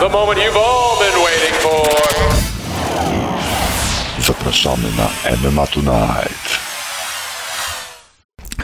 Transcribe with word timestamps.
the 0.00 0.08
moment 0.08 0.38
you've 0.38 0.56
all 0.56 0.98
been 0.98 1.24
waiting 1.24 1.54
for. 1.64 1.86
Zapraszamy 4.20 4.90
na 4.96 5.08
MMA 5.36 5.66
Tonight. 5.66 6.45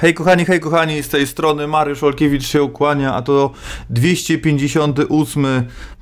Hej 0.02 0.14
kochani, 0.14 0.44
hej 0.44 0.60
kochani, 0.60 1.02
z 1.02 1.08
tej 1.08 1.26
strony 1.26 1.66
Mariusz 1.66 2.02
Olkiewicz 2.02 2.46
się 2.46 2.62
ukłania, 2.62 3.14
a 3.14 3.22
to 3.22 3.50
258 3.90 5.46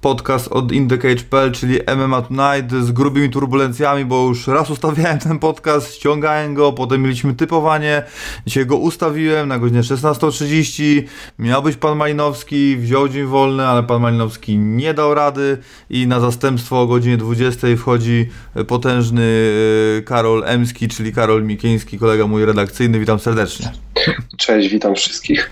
podcast 0.01 0.49
od 0.49 0.73
InTheCage.pl, 0.73 1.53
czyli 1.53 1.79
MMA 1.97 2.23
Tonight 2.23 2.73
z 2.85 2.93
grubymi 2.93 3.31
turbulencjami, 3.31 4.05
bo 4.05 4.29
już 4.29 4.47
raz 4.47 4.71
ustawiałem 4.71 5.19
ten 5.19 5.39
podcast, 5.39 5.95
ściągałem 5.95 6.55
go, 6.55 6.73
potem 6.73 7.03
mieliśmy 7.03 7.35
typowanie, 7.35 8.03
dzisiaj 8.47 8.67
go 8.67 8.77
ustawiłem 8.77 9.49
na 9.49 9.59
godzinę 9.59 9.81
16.30, 9.81 11.03
miał 11.39 11.63
być 11.63 11.77
pan 11.77 11.99
Malinowski, 11.99 12.77
wziął 12.77 13.09
dzień 13.09 13.27
wolny, 13.27 13.67
ale 13.67 13.83
pan 13.83 14.03
Malinowski 14.03 14.59
nie 14.59 14.95
dał 14.95 15.15
rady 15.15 15.59
i 15.91 16.07
na 16.07 16.21
zastępstwo 16.21 16.81
o 16.81 16.87
godzinie 16.87 17.17
20 17.17 17.67
wchodzi 17.79 18.29
potężny 18.69 19.53
e, 19.99 20.03
Karol 20.03 20.43
Emski, 20.47 20.89
czyli 20.89 21.13
Karol 21.13 21.45
Mikieński, 21.45 21.99
kolega 21.99 22.27
mój 22.27 22.45
redakcyjny, 22.45 22.99
witam 22.99 23.19
serdecznie. 23.19 23.90
Cześć, 24.37 24.69
witam 24.69 24.95
wszystkich. 24.95 25.51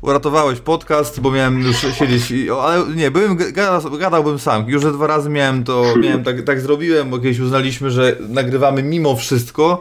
Uratowałeś 0.00 0.60
podcast, 0.60 1.20
bo 1.20 1.30
miałem 1.30 1.60
już 1.60 1.76
siedzieć, 1.98 2.50
ale 2.62 2.86
nie, 2.96 3.10
byłem, 3.10 3.36
gada, 3.36 3.80
gadałbym 3.98 4.38
sam. 4.38 4.68
Już 4.68 4.84
dwa 4.84 5.06
razy 5.06 5.30
miałem 5.30 5.64
to, 5.64 5.94
miałem 6.02 6.24
tak, 6.24 6.42
tak 6.42 6.60
zrobiłem, 6.60 7.10
bo 7.10 7.18
kiedyś 7.18 7.38
uznaliśmy, 7.38 7.90
że 7.90 8.16
nagrywamy 8.28 8.82
mimo 8.82 9.16
wszystko 9.16 9.78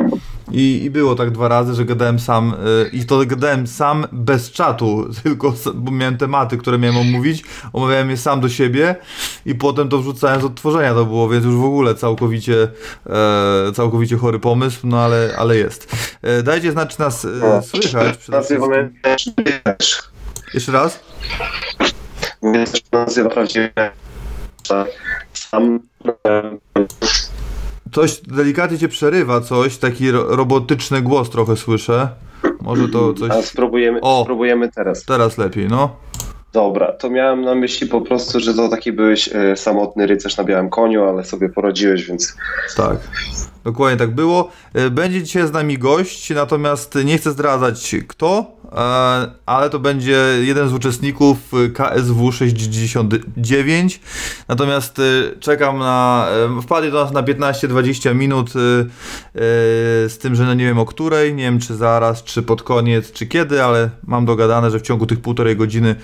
i, 0.51 0.83
i 0.83 0.89
było 0.89 1.15
tak 1.15 1.31
dwa 1.31 1.47
razy, 1.47 1.73
że 1.73 1.85
gadałem 1.85 2.19
sam 2.19 2.53
y, 2.53 2.89
i 2.89 3.05
to 3.05 3.25
gadałem 3.25 3.67
sam 3.67 4.07
bez 4.11 4.51
czatu, 4.51 5.05
tylko 5.23 5.53
bo 5.73 5.91
miałem 5.91 6.17
tematy, 6.17 6.57
które 6.57 6.77
miałem 6.77 6.97
omówić, 6.97 7.43
omawiałem 7.73 8.09
je 8.09 8.17
sam 8.17 8.41
do 8.41 8.49
siebie 8.49 8.95
i 9.45 9.55
potem 9.55 9.89
to 9.89 9.97
wrzucałem 9.97 10.41
z 10.41 10.45
odtworzenia 10.45 10.93
to 10.93 11.05
było, 11.05 11.29
więc 11.29 11.45
już 11.45 11.55
w 11.55 11.63
ogóle 11.63 11.95
całkowicie 11.95 12.67
e, 13.05 13.71
całkowicie 13.73 14.17
chory 14.17 14.39
pomysł, 14.39 14.79
no 14.83 14.99
ale, 14.99 15.35
ale 15.37 15.57
jest. 15.57 15.95
E, 16.21 16.43
dajcie 16.43 16.71
znać, 16.71 16.95
czy 16.95 16.99
nas 16.99 17.25
e, 17.25 17.61
słychać. 17.61 18.17
przede 18.17 18.37
Nazywamy 18.37 18.91
też. 19.63 20.03
Jeszcze 20.53 20.71
raz? 20.71 20.99
Mówię, 22.41 22.65
że 22.65 22.81
nazywa 22.91 23.29
prawdziwie 23.29 23.71
sam 25.33 25.79
Coś 27.95 28.21
delikatnie 28.21 28.77
cię 28.77 28.87
przerywa, 28.87 29.41
coś, 29.41 29.77
taki 29.77 30.11
ro 30.11 30.35
robotyczny 30.35 31.01
głos 31.01 31.29
trochę 31.29 31.55
słyszę. 31.55 32.09
Może 32.61 32.89
to 32.89 33.13
a 33.15 33.19
coś. 33.33 33.45
spróbujemy, 33.45 33.99
O. 34.01 34.21
spróbujemy 34.23 34.71
teraz. 34.71 35.05
Teraz 35.05 35.37
lepiej, 35.37 35.67
no. 35.67 35.95
Dobra, 36.53 36.91
to 36.91 37.09
miałem 37.09 37.41
na 37.41 37.55
myśli 37.55 37.87
po 37.87 38.01
prostu, 38.01 38.39
że 38.39 38.53
to 38.53 38.69
taki 38.69 38.91
byłeś 38.91 39.29
e, 39.35 39.55
samotny 39.55 40.07
rycerz 40.07 40.37
na 40.37 40.43
białym 40.43 40.69
koniu, 40.69 41.03
ale 41.03 41.23
sobie 41.25 41.49
poradziłeś, 41.49 42.07
więc 42.07 42.35
Tak. 42.77 42.97
Dokładnie 43.63 43.97
tak 43.97 44.15
było. 44.15 44.49
E, 44.73 44.89
Będzie 44.89 45.23
dzisiaj 45.23 45.47
z 45.47 45.51
nami 45.51 45.77
gość, 45.77 46.29
natomiast 46.29 46.95
nie 47.05 47.17
chcę 47.17 47.31
zdradzać 47.31 47.95
kto, 48.07 48.54
ale 49.45 49.69
to 49.69 49.79
będzie 49.79 50.21
jeden 50.41 50.69
z 50.69 50.73
uczestników 50.73 51.37
e, 51.53 51.69
KSW 51.69 52.31
69. 52.31 53.99
Natomiast 54.47 54.99
e, 54.99 55.03
czekam 55.39 55.79
na. 55.79 56.27
e, 56.57 56.61
Wpadli 56.61 56.91
do 56.91 57.03
nas 57.03 57.13
na 57.13 57.23
15-20 57.23 58.15
minut, 58.15 58.49
e, 58.49 58.59
e, 58.59 58.85
z 60.09 60.17
tym, 60.17 60.35
że 60.35 60.45
no 60.45 60.53
nie 60.53 60.65
wiem 60.65 60.79
o 60.79 60.85
której, 60.85 61.35
nie 61.35 61.43
wiem 61.43 61.59
czy 61.59 61.75
zaraz, 61.75 62.23
czy 62.23 62.43
pod 62.43 62.63
koniec, 62.63 63.11
czy 63.11 63.27
kiedy, 63.27 63.63
ale 63.63 63.89
mam 64.07 64.25
dogadane, 64.25 64.71
że 64.71 64.79
w 64.79 64.81
ciągu 64.81 65.05
tych 65.05 65.21
półtorej 65.21 65.55
godziny 65.55 65.95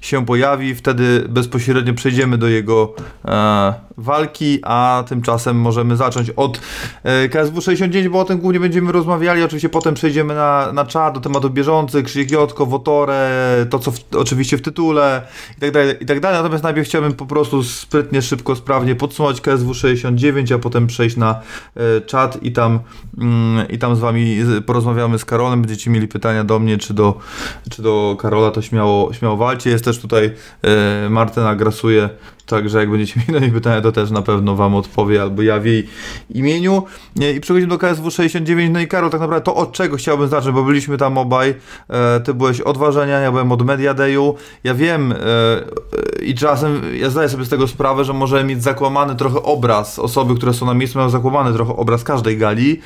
się 0.00 0.26
pojawi. 0.26 0.74
Wtedy 0.74 1.24
bezpośrednio 1.28 1.94
przejdziemy 1.94 2.38
do 2.38 2.48
jego 2.48 2.94
e, 3.24 3.74
walki, 3.96 4.58
a 4.62 5.04
tymczasem 5.08 5.60
możemy 5.60 5.96
zacząć 5.96 6.30
od 6.30 6.60
e, 7.02 7.28
KSW 7.28 7.60
69, 7.60 8.08
bo 8.08 8.20
o 8.20 8.24
tym 8.24 8.38
głównie 8.38 8.60
będziemy 8.60 8.92
rozmawiali. 8.92 9.42
Oczywiście 9.42 9.68
potem 9.68 9.94
przejdziemy 9.94 10.34
na, 10.34 10.72
na 10.72 10.84
czat 10.84 11.14
do 11.14 11.20
tematów 11.20 11.52
bieżących, 11.52 12.11
Krzyk 12.12 12.30
Jotko, 12.30 12.66
Wotore, 12.66 13.66
to 13.70 13.78
co 13.78 13.90
w, 13.90 13.98
oczywiście 14.16 14.58
w 14.58 14.62
tytule 14.62 15.22
i 15.56 15.60
tak, 15.60 15.70
dalej, 15.70 15.96
i 16.00 16.06
tak. 16.06 16.22
Natomiast 16.22 16.64
najpierw 16.64 16.88
chciałbym 16.88 17.12
po 17.12 17.26
prostu 17.26 17.62
sprytnie, 17.62 18.22
szybko, 18.22 18.56
sprawnie 18.56 18.94
podsumować 18.94 19.40
KSW 19.40 19.74
69, 19.74 20.52
a 20.52 20.58
potem 20.58 20.86
przejść 20.86 21.16
na 21.16 21.40
e, 21.76 22.00
czat 22.00 22.42
i 22.42 22.52
tam, 22.52 22.80
mm, 23.18 23.68
i 23.68 23.78
tam 23.78 23.96
z 23.96 23.98
wami 23.98 24.36
porozmawiamy 24.66 25.18
z 25.18 25.24
Karolem. 25.24 25.62
Będziecie 25.62 25.90
mieli 25.90 26.08
pytania 26.08 26.44
do 26.44 26.58
mnie 26.58 26.78
czy 26.78 26.94
do, 26.94 27.18
czy 27.70 27.82
do 27.82 28.16
Karola, 28.20 28.50
to 28.50 28.62
śmiało, 28.62 29.12
śmiało 29.12 29.36
walcie. 29.36 29.70
Jest 29.70 29.84
też 29.84 29.98
tutaj 29.98 30.30
e, 30.62 31.08
Martyna 31.10 31.56
grasuje, 31.56 32.08
także 32.46 32.78
jak 32.78 32.90
będziecie 32.90 33.20
mieli 33.20 33.32
do 33.32 33.38
niej 33.38 33.50
pytania, 33.50 33.80
to 33.80 33.92
też 33.92 34.10
na 34.10 34.22
pewno 34.22 34.56
wam 34.56 34.74
odpowie 34.74 35.22
albo 35.22 35.42
ja 35.42 35.60
w 35.60 35.66
jej 35.66 35.88
imieniu. 36.30 36.82
I 37.36 37.40
przechodzimy 37.40 37.70
do 37.70 37.78
KSW 37.78 38.10
69. 38.10 38.70
No 38.74 38.80
i 38.80 38.88
Karol, 38.88 39.10
tak 39.10 39.20
naprawdę 39.20 39.44
to 39.44 39.54
od 39.54 39.72
czego 39.72 39.96
chciałbym 39.96 40.28
zacząć, 40.28 40.54
bo 40.54 40.62
byliśmy 40.62 40.98
tam 40.98 41.18
obaj. 41.18 41.54
E, 41.88 42.20
ty 42.20 42.34
byłeś 42.34 42.60
od 42.60 42.78
ważenia, 42.78 43.18
ja 43.18 43.30
byłem 43.30 43.52
od 43.52 43.62
Media 43.62 43.94
Dayu. 43.94 44.34
Ja 44.64 44.74
wiem 44.74 45.12
e, 45.12 45.16
e, 45.16 46.24
i 46.24 46.34
czasem 46.34 46.80
ja 47.00 47.10
zdaję 47.10 47.28
sobie 47.28 47.44
z 47.44 47.48
tego 47.48 47.68
sprawę, 47.68 48.04
że 48.04 48.12
może 48.12 48.44
mieć 48.44 48.62
zakłamany 48.62 49.16
trochę 49.16 49.42
obraz 49.42 49.98
osoby, 49.98 50.34
które 50.34 50.54
są 50.54 50.66
na 50.66 50.74
miejscu, 50.74 50.98
mają 50.98 51.10
zakłamany 51.10 51.52
trochę 51.52 51.76
obraz 51.76 52.04
każdej 52.04 52.38
gali. 52.38 52.80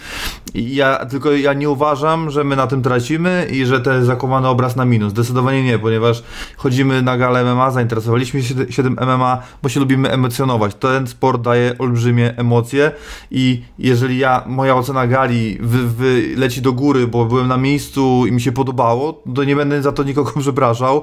I 0.54 0.74
ja 0.74 1.06
tylko 1.06 1.32
ja 1.32 1.52
nie 1.52 1.70
uważam, 1.70 2.30
że 2.30 2.44
my 2.44 2.56
na 2.56 2.66
tym 2.66 2.82
tracimy 2.82 3.46
i 3.50 3.66
że 3.66 3.82
jest 3.86 4.06
zakłamany 4.06 4.48
obraz 4.48 4.76
na 4.76 4.84
minus. 4.84 5.10
Zdecydowanie 5.10 5.62
nie, 5.62 5.78
ponieważ 5.78 6.22
chodzimy 6.56 7.02
na 7.02 7.18
galę 7.18 7.54
MMA, 7.54 7.70
zainteresowaliśmy 7.70 8.42
się 8.42 8.54
się 8.70 8.82
tym 8.82 8.96
MMA, 9.00 9.42
bo 9.62 9.68
się 9.68 9.80
lubimy 9.80 10.10
emocjonować. 10.10 10.74
Ten 10.74 11.06
sport 11.06 11.42
daje 11.42 11.78
olbrzymie 11.78 12.38
emocje 12.38 12.92
i 13.30 13.62
jeżeli 13.78 14.18
ja, 14.18 14.44
moja 14.46 14.76
ocena 14.76 15.06
gali 15.06 15.58
wy, 15.60 15.86
wy 15.86 16.34
leci 16.36 16.62
do 16.62 16.72
góry, 16.72 17.06
bo 17.06 17.24
byłem 17.24 17.48
na 17.48 17.56
miejscu 17.56 18.26
i 18.26 18.32
mi 18.32 18.40
się 18.40 18.52
podobało, 18.52 19.22
to 19.34 19.44
nie 19.44 19.56
będę 19.56 19.82
za 19.82 19.92
to 19.92 20.02
nikogo 20.02 20.32
przepraszał, 20.40 21.02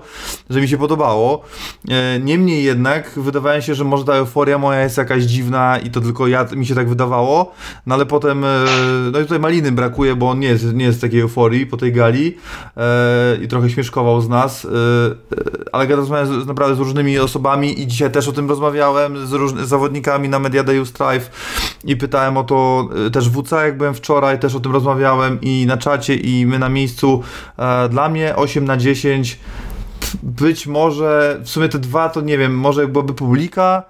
że 0.49 0.61
mi 0.61 0.67
się 0.67 0.77
podobało. 0.77 1.41
E, 1.89 2.19
Niemniej 2.19 2.63
jednak 2.63 3.19
wydawało 3.19 3.61
się, 3.61 3.75
że 3.75 3.83
może 3.83 4.03
ta 4.03 4.13
euforia 4.13 4.57
moja 4.57 4.83
jest 4.83 4.97
jakaś 4.97 5.23
dziwna 5.23 5.79
i 5.79 5.89
to 5.89 6.01
tylko 6.01 6.27
ja, 6.27 6.45
mi 6.55 6.65
się 6.65 6.75
tak 6.75 6.89
wydawało, 6.89 7.51
no 7.85 7.95
ale 7.95 8.05
potem, 8.05 8.43
e, 8.43 8.65
no 9.11 9.19
i 9.19 9.23
tutaj 9.23 9.39
Maliny 9.39 9.71
brakuje, 9.71 10.15
bo 10.15 10.29
on 10.29 10.39
nie 10.39 10.47
jest, 10.47 10.73
nie 10.73 10.85
jest 10.85 11.01
takiej 11.01 11.21
euforii 11.21 11.65
po 11.65 11.77
tej 11.77 11.93
gali 11.93 12.37
e, 12.77 13.37
i 13.43 13.47
trochę 13.47 13.69
śmieszkował 13.69 14.21
z 14.21 14.29
nas, 14.29 14.67
ale 15.71 15.87
ja 15.87 15.95
rozmawiałem 15.95 16.41
z, 16.41 16.47
naprawdę 16.47 16.75
z 16.75 16.79
różnymi 16.79 17.19
osobami 17.19 17.81
i 17.81 17.87
dzisiaj 17.87 18.11
też 18.11 18.27
o 18.27 18.32
tym 18.33 18.49
rozmawiałem 18.49 19.27
z 19.27 19.33
różnymi 19.33 19.67
zawodnikami 19.67 20.29
na 20.29 20.39
Media 20.39 20.63
Dayu 20.63 20.83
i 21.83 21.97
pytałem 21.97 22.37
o 22.37 22.43
to 22.43 22.89
e, 23.07 23.11
też 23.11 23.29
WC, 23.29 23.51
jak 23.51 23.77
byłem 23.77 23.93
wczoraj, 23.93 24.39
też 24.39 24.55
o 24.55 24.59
tym 24.59 24.71
rozmawiałem 24.71 25.41
i 25.41 25.65
na 25.67 25.77
czacie 25.77 26.15
i 26.15 26.45
my 26.45 26.59
na 26.59 26.69
miejscu. 26.69 27.23
E, 27.57 27.89
Dla 27.89 28.09
mnie 28.09 28.35
8 28.35 28.65
na 28.65 28.77
10 28.77 29.39
być 30.23 30.67
może, 30.67 31.39
w 31.43 31.49
sumie 31.49 31.69
te 31.69 31.79
dwa 31.79 32.09
to 32.09 32.21
nie 32.21 32.37
wiem, 32.37 32.57
może 32.57 32.87
byłaby 32.87 33.13
publika, 33.13 33.83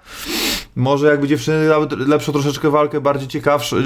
może 0.76 1.06
jakby 1.06 1.28
dziewczyny 1.28 1.68
lepszą 2.06 2.32
troszeczkę 2.32 2.70
walkę, 2.70 3.00
bardziej 3.00 3.28
ciekawszą, 3.28 3.76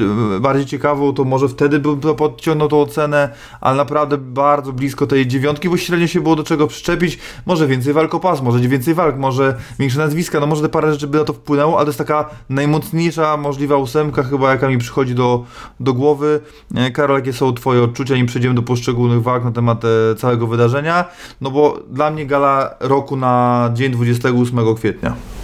bardziej 0.41 0.67
ciekawą, 0.67 1.13
to 1.13 1.25
może 1.25 1.49
wtedy 1.49 1.79
bym 1.79 2.01
podciągnął 2.01 2.69
tą 2.69 2.81
ocenę, 2.81 3.29
ale 3.61 3.77
naprawdę 3.77 4.19
bardzo 4.19 4.73
blisko 4.73 5.07
tej 5.07 5.27
dziewiątki, 5.27 5.69
bo 5.69 5.77
średnio 5.77 6.07
się 6.07 6.21
było 6.21 6.37
do 6.37 6.45
czego 6.45 6.67
przyczepić, 6.67 7.19
może 7.47 7.67
więcej 7.67 7.93
walkopas, 7.93 8.43
może 8.43 8.59
więcej 8.59 8.95
walk, 8.95 9.17
może 9.17 9.55
większe 9.79 9.99
nazwiska, 9.99 10.41
no 10.41 10.47
może 10.47 10.63
te 10.63 10.69
parę 10.69 10.93
rzeczy 10.93 11.07
by 11.07 11.19
na 11.19 11.25
to 11.25 11.33
wpłynęło, 11.33 11.77
ale 11.77 11.85
to 11.85 11.89
jest 11.89 11.99
taka 11.99 12.31
najmocniejsza 12.49 13.37
możliwa 13.37 13.77
ósemka 13.77 14.23
chyba, 14.23 14.51
jaka 14.51 14.69
mi 14.69 14.79
przychodzi 14.79 15.15
do, 15.15 15.45
do 15.81 15.95
głowy. 15.95 16.41
E, 16.75 16.91
Karol, 16.91 17.17
jakie 17.17 17.33
są 17.33 17.53
twoje 17.53 17.83
odczucia, 17.83 18.17
nim 18.17 18.27
przejdziemy 18.27 18.55
do 18.55 18.63
poszczególnych 18.63 19.23
walk 19.23 19.45
na 19.45 19.53
temat 19.53 19.85
e, 19.85 20.15
całego 20.15 20.47
wydarzenia, 20.47 21.05
no 21.41 21.51
bo 21.51 21.79
dla 21.91 22.11
mnie 22.11 22.27
gala 22.27 22.75
roku 22.81 23.17
na 23.17 23.71
dzień 23.75 23.93
28 23.93 24.75
kwietnia. 24.75 25.38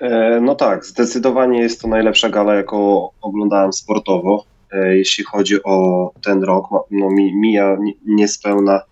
E, 0.00 0.40
No 0.40 0.54
tak, 0.54 0.84
zdecydowanie 0.84 1.60
jest 1.60 1.82
to 1.82 1.88
najlepsza 1.88 2.28
gala, 2.28 2.54
jaką 2.54 3.08
oglądałem 3.20 3.72
sportowo. 3.72 4.44
E, 4.72 4.96
Jeśli 4.96 5.24
chodzi 5.24 5.62
o 5.62 6.10
ten 6.24 6.42
rok, 6.44 6.66
no 6.90 7.10
mi, 7.10 7.34
mija 7.36 7.76
ni- 7.80 7.96
niespełna, 8.06 8.82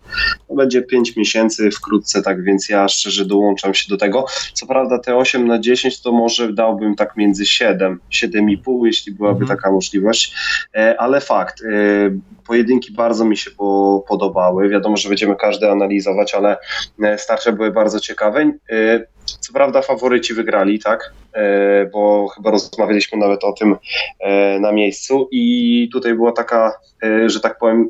no 0.51 0.56
będzie 0.56 0.83
5 0.83 1.17
miesięcy 1.17 1.71
wkrótce, 1.71 2.23
tak 2.23 2.43
więc 2.45 2.69
ja 2.69 2.89
szczerze 2.89 3.25
dołączam 3.25 3.75
się 3.75 3.89
do 3.89 3.97
tego. 3.97 4.27
Co 4.53 4.67
prawda 4.67 4.99
te 4.99 5.17
8 5.17 5.47
na 5.47 5.59
10 5.59 6.03
to 6.03 6.12
może 6.12 6.53
dałbym 6.53 6.95
tak 6.95 7.17
między 7.17 7.47
7, 7.47 8.00
7,5, 8.11 8.87
jeśli 8.87 9.12
byłaby 9.12 9.41
Mhm. 9.41 9.59
taka 9.59 9.73
możliwość, 9.73 10.35
E, 10.77 11.00
ale 11.00 11.21
fakt, 11.21 11.62
pojedynki 12.46 12.93
bardzo 12.93 13.25
mi 13.25 13.37
się 13.37 13.50
po, 13.50 14.05
podobały. 14.08 14.69
Wiadomo, 14.69 14.96
że 14.96 15.08
będziemy 15.08 15.37
każdy 15.37 15.70
analizować, 15.70 16.35
ale 16.35 16.56
e, 17.02 17.19
starcia 17.19 17.52
były 17.52 17.70
bardzo 17.70 18.00
ciekawe. 18.00 18.52
E, 18.70 19.06
co 19.41 19.52
prawda 19.52 19.82
faworyci 19.82 20.35
wygrali, 20.35 20.79
tak? 20.79 21.12
E, 21.32 21.87
bo 21.87 22.29
chyba 22.29 22.50
rozmawialiśmy 22.50 23.19
nawet 23.19 23.44
o 23.44 23.52
tym 23.52 23.76
na 24.61 24.73
miejscu 24.73 25.29
i 25.31 25.88
tutaj 25.93 26.14
była 26.14 26.32
taka, 26.32 26.73
że 27.26 27.41
tak 27.41 27.58
powiem, 27.58 27.88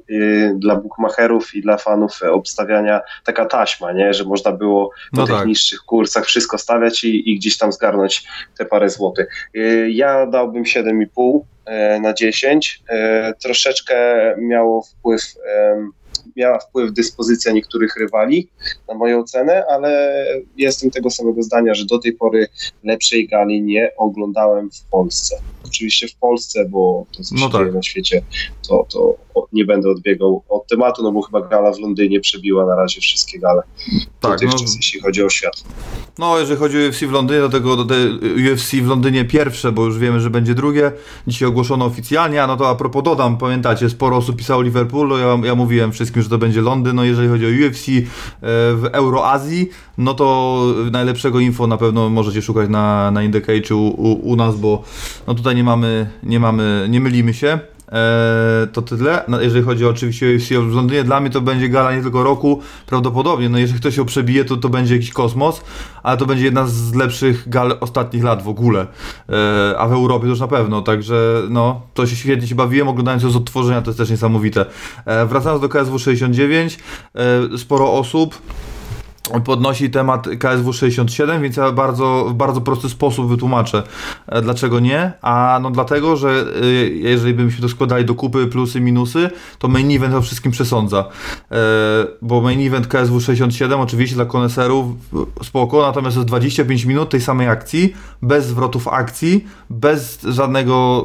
dla 0.55 0.77
bookmacherów 0.77 1.55
i 1.55 1.63
dla 1.63 1.77
fanów 1.77 2.23
obstawiania 2.23 3.01
taka 3.25 3.47
taśma, 3.47 3.93
nie? 3.93 4.15
że 4.15 4.25
można 4.25 4.53
było 4.53 4.89
po 4.89 5.21
no 5.21 5.27
tych 5.27 5.37
tak. 5.37 5.47
niższych 5.47 5.79
kursach 5.81 6.25
wszystko 6.25 6.59
stawiać 6.59 7.05
i, 7.05 7.31
i 7.31 7.39
gdzieś 7.39 7.59
tam 7.59 7.73
zgarnąć 7.73 8.25
te 8.59 8.65
parę 8.65 8.91
złotych. 8.91 9.51
Ja 9.89 10.27
dałbym 10.27 10.63
7,5 10.63 11.41
na 12.01 12.13
10. 12.15 12.83
Troszeczkę 13.43 13.97
miało 14.39 14.83
wpływ 14.83 15.23
miała 16.37 16.59
wpływ 16.59 16.93
dyspozycja 16.93 17.53
niektórych 17.53 17.97
rywali 17.97 18.49
na 18.89 18.95
moją 18.95 19.25
cenę, 19.25 19.65
ale 19.71 20.25
jestem 20.57 20.91
tego 20.91 21.11
samego 21.11 21.43
zdania, 21.43 21.75
że 21.75 21.85
do 21.85 21.99
tej 21.99 22.13
pory 22.13 22.49
lepszej 22.85 23.29
gali 23.29 23.63
nie 23.63 23.91
oglądałem 23.97 24.71
w 24.71 24.85
Polsce. 24.85 25.37
Oczywiście 25.67 26.09
w 26.09 26.15
Polsce, 26.15 26.65
bo 26.65 27.07
to 27.17 27.23
co 27.23 27.35
no 27.35 27.49
tak. 27.49 27.61
dzieje 27.61 27.73
na 27.73 27.83
świecie, 27.83 28.23
to, 28.69 28.87
to 28.93 29.17
nie 29.53 29.65
będę 29.65 29.91
odbiegał 29.91 30.43
od 30.49 30.67
tematu, 30.67 31.03
no 31.03 31.13
bo 31.13 31.23
chyba 31.23 31.41
gala 31.41 31.73
w 31.73 31.79
Londynie 31.79 32.21
przebiła 32.21 32.67
na 32.67 32.77
razie 32.77 33.01
wszystkie 33.01 33.39
gale 33.39 33.63
tak, 34.21 34.43
no, 34.43 34.53
jeśli 34.77 35.01
chodzi 35.01 35.23
o 35.23 35.31
świat. 35.31 35.65
No, 36.19 36.39
jeżeli 36.39 36.59
chodzi 36.59 36.77
o 36.85 36.89
UFC 36.89 37.01
w 37.01 37.13
Londynie, 37.13 37.41
do 37.41 37.49
tego 37.49 37.85
do 37.85 37.95
UFC 38.53 38.73
w 38.73 38.87
Londynie 38.87 39.25
pierwsze, 39.25 39.73
bo 39.73 39.85
już 39.85 39.99
wiemy, 39.99 40.21
że 40.21 40.31
będzie 40.31 40.55
drugie. 40.55 40.93
Dzisiaj 41.27 41.49
ogłoszono 41.49 41.85
oficjalnie, 41.85 42.43
a 42.43 42.47
no 42.47 42.57
to 42.57 42.69
a 42.69 42.75
propos 42.75 43.03
dodam, 43.03 43.39
pamiętacie, 43.39 43.91
sporo 43.91 44.17
osób 44.17 44.37
pisało 44.37 44.63
Liverpoolu, 44.63 45.19
ja, 45.19 45.39
ja 45.45 45.55
mówiłem 45.55 45.93
wszystkim, 45.93 46.23
że 46.25 46.31
to 46.31 46.39
będzie 46.39 46.61
Londyn, 46.61 46.97
no 46.97 47.05
jeżeli 47.05 47.29
chodzi 47.29 47.47
o 47.47 47.69
UFC 47.69 47.89
e, 47.89 48.03
w 48.75 48.89
Euroazji, 48.93 49.71
no 49.99 50.15
to 50.15 50.67
najlepszego 50.93 51.41
info 51.41 51.67
na 51.67 51.77
pewno 51.77 52.11
możecie 52.11 52.43
szukać 52.43 52.69
na, 52.69 53.11
na 53.11 53.23
Indicate 53.23 53.61
czy 53.61 53.75
u, 53.75 53.87
u, 53.87 54.31
u 54.31 54.37
nas, 54.37 54.57
bo 54.57 54.83
no 55.27 55.35
tutaj 55.35 55.57
nie 55.57 55.65
mamy, 55.65 56.11
nie 56.23 56.41
mamy, 56.41 56.87
nie 56.91 57.01
mylimy 57.01 57.35
się. 57.35 57.59
Eee, 57.95 58.69
to 58.73 58.83
tyle. 58.83 59.25
No, 59.29 59.41
jeżeli 59.41 59.65
chodzi 59.65 59.87
o 59.87 59.89
oczywiście 59.89 60.37
UFC 60.37 60.49
w 60.49 60.75
Londynie, 60.75 61.05
dla 61.05 61.21
mnie 61.21 61.31
to 61.31 61.41
będzie 61.41 61.69
gala 61.69 61.97
nie 61.97 62.03
tylko 62.03 62.23
roku, 62.23 62.61
prawdopodobnie. 62.87 63.49
No 63.49 63.59
jeżeli 63.59 63.81
ktoś 63.81 63.97
ją 63.97 64.05
przebije, 64.05 64.45
to 64.45 64.57
to 64.57 64.69
będzie 64.69 64.95
jakiś 64.95 65.13
kosmos, 65.13 65.61
ale 66.03 66.17
to 66.17 66.27
będzie 66.27 66.45
jedna 66.45 66.67
z 66.67 66.95
lepszych 66.95 67.49
gal 67.49 67.77
ostatnich 67.81 68.25
lat 68.25 68.43
w 68.43 68.49
ogóle. 68.49 68.81
Eee, 68.81 69.37
a 69.79 69.89
w 69.89 69.93
Europie 69.93 70.23
to 70.23 70.31
już 70.31 70.41
na 70.41 70.49
pewno, 70.49 70.83
także 70.83 71.43
no, 71.51 71.81
to 71.95 72.07
się 72.07 72.17
świetnie 72.17 72.49
się 72.49 72.55
bawiłem, 72.55 72.89
oglądając 72.89 73.23
ją 73.23 73.31
z 73.31 73.37
odtworzenia, 73.37 73.83
to 73.83 73.91
jest 73.91 73.99
też 73.99 74.11
niesamowite. 74.11 74.67
Eee, 75.07 75.29
wracając 75.29 75.63
do 75.63 75.69
KSW 75.69 75.99
69, 75.99 76.79
eee, 77.15 77.59
sporo 77.59 77.93
osób 77.93 78.39
podnosi 79.45 79.91
temat 79.91 80.29
KSW 80.39 80.73
67, 80.73 81.43
więc 81.43 81.57
ja 81.57 81.73
bardzo, 81.73 82.27
w 82.29 82.35
bardzo 82.35 82.61
prosty 82.61 82.89
sposób 82.89 83.29
wytłumaczę, 83.29 83.83
e, 84.27 84.43
dlaczego 84.43 84.81
nie. 84.81 85.13
A 85.23 85.59
no 85.63 85.71
dlatego, 85.71 86.17
że 86.17 86.47
e, 86.63 86.67
jeżeli 86.89 87.35
byśmy 87.35 87.63
to 87.63 87.69
składali 87.69 88.05
do 88.05 88.15
kupy 88.15 88.47
plusy, 88.47 88.81
minusy, 88.81 89.31
to 89.59 89.69
main 89.69 89.91
event 89.97 90.15
o 90.15 90.23
wszystkim 90.23 90.53
przesądza. 90.53 91.09
E, 91.51 91.57
bo 92.23 92.41
main 92.41 92.67
event 92.67 92.87
KSW 92.87 93.21
67 93.21 93.81
oczywiście 93.81 94.17
dla 94.17 94.25
koneserów 94.25 94.87
spoko, 95.43 95.83
natomiast 95.83 96.17
jest 96.17 96.29
25 96.29 96.85
minut 96.85 97.11
tej 97.11 97.21
samej 97.21 97.49
akcji, 97.49 97.95
bez 98.23 98.47
zwrotów 98.47 98.89
akcji, 98.89 99.45
bez 99.71 100.23
żadnego 100.23 101.05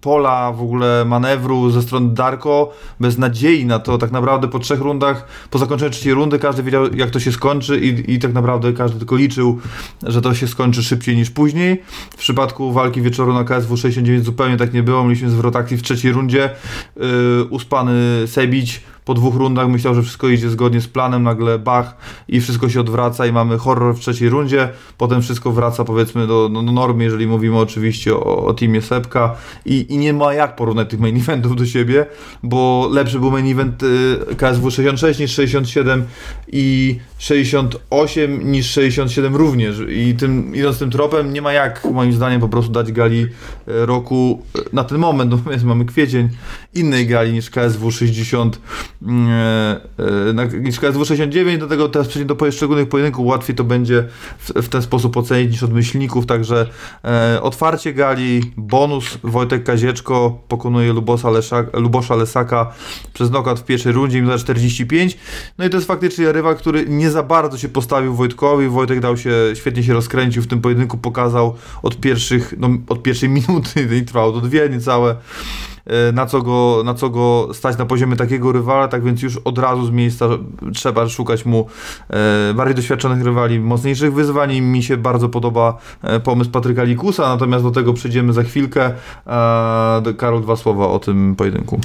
pola 0.00 0.52
w 0.52 0.62
ogóle 0.62 1.04
manewru 1.04 1.70
ze 1.70 1.82
strony 1.82 2.14
Darko, 2.14 2.72
bez 3.00 3.18
nadziei 3.18 3.66
na 3.66 3.78
to. 3.78 3.98
Tak 3.98 4.10
naprawdę 4.10 4.48
po 4.48 4.58
trzech 4.58 4.80
rundach, 4.80 5.26
po 5.50 5.58
zakończeniu 5.58 5.90
trzeciej 5.90 6.14
rundy 6.14 6.38
każdy 6.38 6.62
wiedział 6.62 6.94
jak 6.94 7.10
to 7.10 7.20
się 7.20 7.32
skończy 7.32 7.43
i, 7.80 8.14
i 8.14 8.18
tak 8.18 8.32
naprawdę 8.32 8.72
każdy 8.72 8.98
tylko 8.98 9.16
liczył, 9.16 9.58
że 10.02 10.22
to 10.22 10.34
się 10.34 10.48
skończy 10.48 10.82
szybciej 10.82 11.16
niż 11.16 11.30
później. 11.30 11.82
W 12.10 12.16
przypadku 12.16 12.72
walki 12.72 13.02
wieczoru 13.02 13.34
na 13.34 13.44
KSW 13.44 13.76
69 13.76 14.24
zupełnie 14.24 14.56
tak 14.56 14.74
nie 14.74 14.82
było. 14.82 15.04
Mieliśmy 15.04 15.30
zwrot 15.30 15.56
akcji 15.56 15.76
w 15.76 15.82
trzeciej 15.82 16.12
rundzie. 16.12 16.50
Yy, 16.96 17.44
uspany 17.50 17.92
Sebić 18.26 18.80
po 19.04 19.14
dwóch 19.14 19.34
rundach 19.34 19.68
myślał, 19.68 19.94
że 19.94 20.02
wszystko 20.02 20.28
idzie 20.28 20.50
zgodnie 20.50 20.80
z 20.80 20.88
planem, 20.88 21.22
nagle 21.22 21.58
bach 21.58 21.96
i 22.28 22.40
wszystko 22.40 22.68
się 22.68 22.80
odwraca 22.80 23.26
i 23.26 23.32
mamy 23.32 23.58
horror 23.58 23.96
w 23.96 24.00
trzeciej 24.00 24.28
rundzie, 24.28 24.68
potem 24.98 25.22
wszystko 25.22 25.52
wraca 25.52 25.84
powiedzmy 25.84 26.26
do, 26.26 26.48
do 26.48 26.62
normy, 26.62 27.04
jeżeli 27.04 27.26
mówimy 27.26 27.58
oczywiście 27.58 28.14
o, 28.14 28.46
o 28.46 28.54
teamie 28.54 28.82
Sepka. 28.82 29.34
I, 29.64 29.86
i 29.94 29.98
nie 29.98 30.12
ma 30.12 30.34
jak 30.34 30.56
porównać 30.56 30.90
tych 30.90 31.00
main 31.00 31.16
eventów 31.16 31.56
do 31.56 31.66
siebie, 31.66 32.06
bo 32.42 32.88
lepszy 32.92 33.20
był 33.20 33.30
main 33.30 33.52
event 33.52 33.82
y, 33.82 34.36
KSW 34.36 34.70
66 34.70 35.20
niż 35.20 35.32
67 35.32 36.04
i 36.52 36.98
68 37.18 38.52
niż 38.52 38.70
67 38.70 39.36
również. 39.36 39.76
I 39.88 40.14
tym, 40.14 40.54
idąc 40.54 40.78
tym 40.78 40.90
tropem 40.90 41.32
nie 41.32 41.42
ma 41.42 41.52
jak 41.52 41.84
moim 41.84 42.12
zdaniem 42.12 42.40
po 42.40 42.48
prostu 42.48 42.72
dać 42.72 42.92
gali 42.92 43.22
y, 43.22 43.26
roku 43.66 44.42
y, 44.58 44.60
na 44.72 44.84
ten 44.84 44.98
moment, 44.98 45.34
więc 45.50 45.62
mamy 45.62 45.84
kwiecień 45.84 46.28
innej 46.74 47.06
gali 47.06 47.32
niż 47.32 47.50
KSW 47.50 47.90
60 47.90 48.60
E, 49.04 49.80
e, 50.30 50.32
na 50.32 50.44
niż 50.44 50.80
KSW 50.80 51.04
69, 51.04 51.60
do 51.60 51.66
tego 51.66 51.88
teraz 51.88 52.08
przejdziemy 52.08 52.28
do 52.28 52.36
poszczególnych 52.36 52.88
pojedynków, 52.88 53.26
łatwiej 53.26 53.56
to 53.56 53.64
będzie 53.64 54.04
w, 54.38 54.52
w, 54.62 54.68
ten 54.68 54.82
sposób 54.82 55.16
ocenić 55.16 55.52
niż 55.52 55.62
od 55.62 55.72
myślników, 55.72 56.26
także 56.26 56.66
e, 57.04 57.42
otwarcie 57.42 57.92
gali, 57.92 58.52
bonus. 58.56 59.18
Wojtek 59.22 59.64
Kazieczko 59.64 60.38
pokonuje 60.48 60.92
Lubosa 60.92 61.30
Leszak, 61.30 61.66
Lubosza 61.80 62.16
Lesaka 62.16 62.72
przez 63.12 63.30
knockout 63.30 63.60
w 63.60 63.64
pierwszej 63.64 63.92
rundzie, 63.92 64.20
minuta 64.20 64.38
45, 64.38 65.18
no 65.58 65.64
i 65.64 65.70
to 65.70 65.76
jest 65.76 65.86
faktycznie 65.86 66.32
rywal, 66.32 66.56
który 66.56 66.86
nie 66.88 67.10
za 67.10 67.22
bardzo 67.22 67.58
się 67.58 67.68
postawił 67.68 68.14
Wojtkowi, 68.14 68.68
Wojtek 68.68 69.00
dał 69.00 69.16
się, 69.16 69.32
świetnie 69.54 69.82
się 69.82 69.92
rozkręcił 69.92 70.42
w 70.42 70.46
tym 70.46 70.60
pojedynku, 70.60 70.98
pokazał 70.98 71.54
od 71.82 72.00
pierwszych, 72.00 72.54
no, 72.58 72.68
od 72.88 73.02
pierwszej 73.02 73.28
minuty 73.28 73.88
i 74.02 74.04
trwało 74.04 74.32
do 74.32 74.40
dwie 74.40 74.68
niecałe, 74.68 75.16
E, 75.16 75.73
na 76.12 76.26
co, 76.26 76.42
go, 76.42 76.82
na 76.84 76.94
co 76.94 77.10
go 77.10 77.48
stać 77.54 77.78
na 77.78 77.86
poziomie 77.86 78.16
takiego 78.16 78.52
rywala, 78.52 78.88
tak 78.88 79.04
więc 79.04 79.22
już 79.22 79.36
od 79.44 79.58
razu 79.58 79.86
z 79.86 79.90
miejsca 79.90 80.28
trzeba 80.74 81.08
szukać 81.08 81.44
mu 81.44 81.66
e, 82.10 82.54
bardziej 82.54 82.74
doświadczonych 82.74 83.24
rywali, 83.24 83.60
mocniejszych 83.60 84.14
wyzwań 84.14 84.60
mi 84.60 84.82
się 84.82 84.96
bardzo 84.96 85.28
podoba 85.28 85.78
e, 86.02 86.20
pomysł 86.20 86.50
Patryka 86.50 86.84
Likusa, 86.84 87.28
natomiast 87.28 87.64
do 87.64 87.70
tego 87.70 87.92
przejdziemy 87.92 88.32
za 88.32 88.42
chwilkę. 88.42 88.92
Karol, 90.18 90.42
dwa 90.42 90.56
słowa 90.56 90.88
o 90.88 90.98
tym 90.98 91.36
pojedynku. 91.36 91.80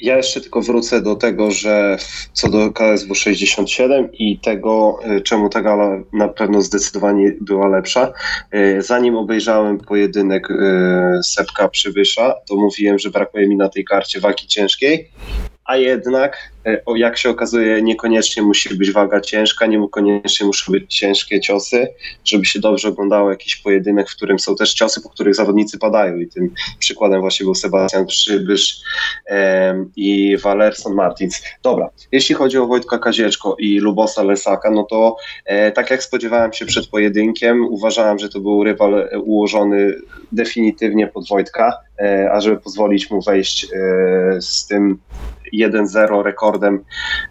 Ja 0.00 0.16
jeszcze 0.16 0.40
tylko 0.40 0.62
wrócę 0.62 1.02
do 1.02 1.14
tego, 1.14 1.50
że 1.50 1.96
co 2.32 2.48
do 2.48 2.72
KSW 2.72 3.14
67 3.14 4.12
i 4.12 4.38
tego, 4.38 4.98
czemu 5.24 5.48
ta 5.48 5.62
gala 5.62 5.98
na 6.12 6.28
pewno 6.28 6.62
zdecydowanie 6.62 7.32
była 7.40 7.68
lepsza. 7.68 8.12
Zanim 8.78 9.16
obejrzałem 9.16 9.78
pojedynek 9.78 10.48
Sepka 11.22 11.68
Przybysza, 11.68 12.34
to 12.48 12.56
mówiłem, 12.70 12.98
że 12.98 13.10
brakuje 13.10 13.48
mi 13.48 13.56
na 13.56 13.68
tej 13.68 13.84
karcie 13.84 14.20
wagi 14.20 14.46
ciężkiej, 14.46 15.10
a 15.64 15.76
jednak, 15.76 16.52
e, 16.66 16.82
jak 16.96 17.18
się 17.18 17.30
okazuje, 17.30 17.82
niekoniecznie 17.82 18.42
musi 18.42 18.74
być 18.74 18.92
waga 18.92 19.20
ciężka, 19.20 19.66
niekoniecznie 19.66 20.46
muszą 20.46 20.72
być 20.72 20.96
ciężkie 20.96 21.40
ciosy, 21.40 21.88
żeby 22.24 22.44
się 22.44 22.60
dobrze 22.60 22.88
oglądało 22.88 23.30
jakiś 23.30 23.56
pojedynek, 23.56 24.10
w 24.10 24.16
którym 24.16 24.38
są 24.38 24.56
też 24.56 24.74
ciosy, 24.74 25.00
po 25.00 25.08
których 25.08 25.34
zawodnicy 25.34 25.78
padają 25.78 26.16
i 26.16 26.28
tym 26.28 26.54
przykładem 26.78 27.20
właśnie 27.20 27.44
był 27.44 27.54
Sebastian 27.54 28.06
Przybysz 28.06 28.80
i 29.96 30.36
Valerson 30.42 30.94
Martins. 30.94 31.42
Dobra, 31.62 31.90
jeśli 32.12 32.34
chodzi 32.34 32.58
o 32.58 32.66
Wojtka 32.66 32.98
Kazieczko 32.98 33.56
i 33.58 33.78
Lubosa 33.78 34.22
Lesaka, 34.22 34.70
no 34.70 34.84
to 34.84 35.16
e, 35.44 35.72
tak 35.72 35.90
jak 35.90 36.02
spodziewałem 36.02 36.52
się 36.52 36.66
przed 36.66 36.86
pojedynkiem, 36.86 37.64
uważałem, 37.64 38.18
że 38.18 38.28
to 38.28 38.40
był 38.40 38.64
rywal 38.64 39.08
ułożony 39.24 39.94
definitywnie 40.32 41.06
pod 41.06 41.28
Wojtka, 41.28 41.78
e, 41.98 42.30
a 42.32 42.40
żeby 42.40 42.56
pozwolić 42.56 43.10
mu 43.10 43.22
wejść 43.22 43.64
e, 43.64 43.68
z 44.40 44.66
tym 44.66 44.98
1-0 45.52 46.22
rekordem 46.22 46.49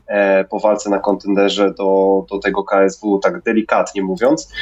e, 0.08 0.44
po 0.44 0.60
walce 0.60 0.90
na 0.90 1.00
kontenderze 1.00 1.74
do, 1.74 2.26
do 2.30 2.40
tego 2.40 2.64
KSW, 2.64 3.20
tak 3.20 3.42
delikatnie 3.42 4.02
mówiąc, 4.02 4.54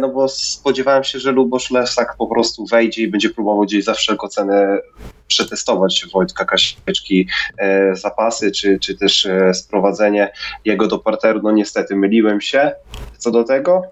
no 0.00 0.08
bo 0.08 0.28
spodziewałem 0.28 1.04
się, 1.04 1.18
że 1.18 1.32
Lubosz 1.32 1.70
Lesak 1.70 2.16
po 2.18 2.26
prostu 2.26 2.66
wejdzie 2.66 3.02
i 3.02 3.08
będzie 3.08 3.30
próbował 3.30 3.62
gdzieś 3.62 3.84
za 3.84 3.94
wszelką 3.94 4.28
cenę 4.28 4.78
przetestować 5.26 6.06
Wojtka 6.14 6.44
Kasieczki 6.44 7.28
zapasy, 7.92 8.50
czy, 8.50 8.78
czy 8.78 8.98
też 8.98 9.28
sprowadzenie 9.52 10.32
jego 10.64 10.86
do 10.86 10.98
parteru. 10.98 11.40
No 11.42 11.52
niestety 11.52 11.96
myliłem 11.96 12.40
się 12.40 12.72
co 13.18 13.30
do 13.30 13.44
tego, 13.44 13.82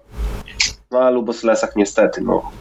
no 0.93 0.99
a 0.99 1.09
Lubos 1.09 1.43
Lesak 1.43 1.75
niestety 1.75 2.21
no, 2.21 2.51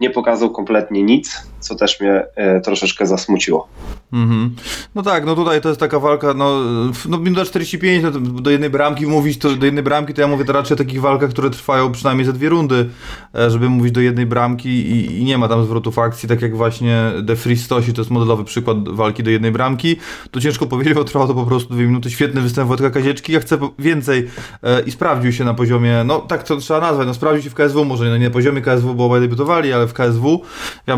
nie 0.00 0.10
pokazał 0.10 0.50
kompletnie 0.50 1.02
nic. 1.02 1.48
co 1.60 1.74
też 1.74 2.00
mnie 2.00 2.26
e, 2.36 2.60
troszeczkę 2.60 3.06
zasmuciło. 3.06 3.68
Mhm. 4.12 4.54
No 4.94 5.02
tak, 5.02 5.26
no 5.26 5.34
tutaj 5.34 5.60
to 5.60 5.68
jest 5.68 5.80
taka 5.80 6.00
walka, 6.00 6.34
no, 6.34 6.60
no 7.08 7.18
minuta 7.18 7.44
45, 7.44 8.02
no, 8.02 8.10
do 8.20 8.50
jednej 8.50 8.70
bramki 8.70 9.06
mówić, 9.06 9.38
to 9.38 9.56
do 9.56 9.66
jednej 9.66 9.84
bramki, 9.84 10.14
to 10.14 10.20
ja 10.20 10.26
mówię 10.28 10.44
to 10.44 10.52
raczej 10.52 10.74
o 10.74 10.78
takich 10.78 11.00
walkach, 11.00 11.30
które 11.30 11.50
trwają 11.50 11.92
przynajmniej 11.92 12.26
ze 12.26 12.32
dwie 12.32 12.48
rundy, 12.48 12.88
e, 13.34 13.50
żeby 13.50 13.68
mówić 13.68 13.92
do 13.92 14.00
jednej 14.00 14.26
bramki 14.26 14.68
i, 14.68 15.20
i 15.20 15.24
nie 15.24 15.38
ma 15.38 15.48
tam 15.48 15.64
zwrotów 15.64 15.98
akcji, 15.98 16.28
tak 16.28 16.42
jak 16.42 16.56
właśnie 16.56 17.12
The 17.26 17.36
Free 17.36 17.56
Stosi, 17.56 17.92
to 17.92 18.00
jest 18.00 18.10
modelowy 18.10 18.44
przykład 18.44 18.88
walki 18.88 19.22
do 19.22 19.30
jednej 19.30 19.52
bramki, 19.52 19.96
to 20.30 20.40
ciężko 20.40 20.66
powiedzieć, 20.66 20.94
bo 20.94 21.04
trwało 21.04 21.26
to 21.26 21.34
po 21.34 21.46
prostu 21.46 21.74
dwie 21.74 21.86
minuty, 21.86 22.10
świetny 22.10 22.40
występ 22.40 22.68
Wojtka 22.68 22.90
Kazieczki, 22.90 23.32
ja 23.32 23.40
chcę 23.40 23.58
więcej 23.78 24.26
e, 24.62 24.80
i 24.80 24.90
sprawdził 24.90 25.32
się 25.32 25.44
na 25.44 25.54
poziomie, 25.54 26.04
no 26.04 26.18
tak 26.18 26.42
to 26.42 26.56
trzeba 26.56 26.80
nazwać, 26.80 27.06
no 27.06 27.14
sprawdził 27.14 27.42
się 27.42 27.50
w 27.50 27.54
KSW, 27.54 27.84
może 27.84 28.18
nie 28.18 28.24
na 28.24 28.30
poziomie 28.30 28.60
KSW, 28.60 28.94
bo 28.94 29.04
obaj 29.04 29.20
debiutowali, 29.20 29.72
ale 29.72 29.87
w 29.88 29.92
KSW, 29.92 30.42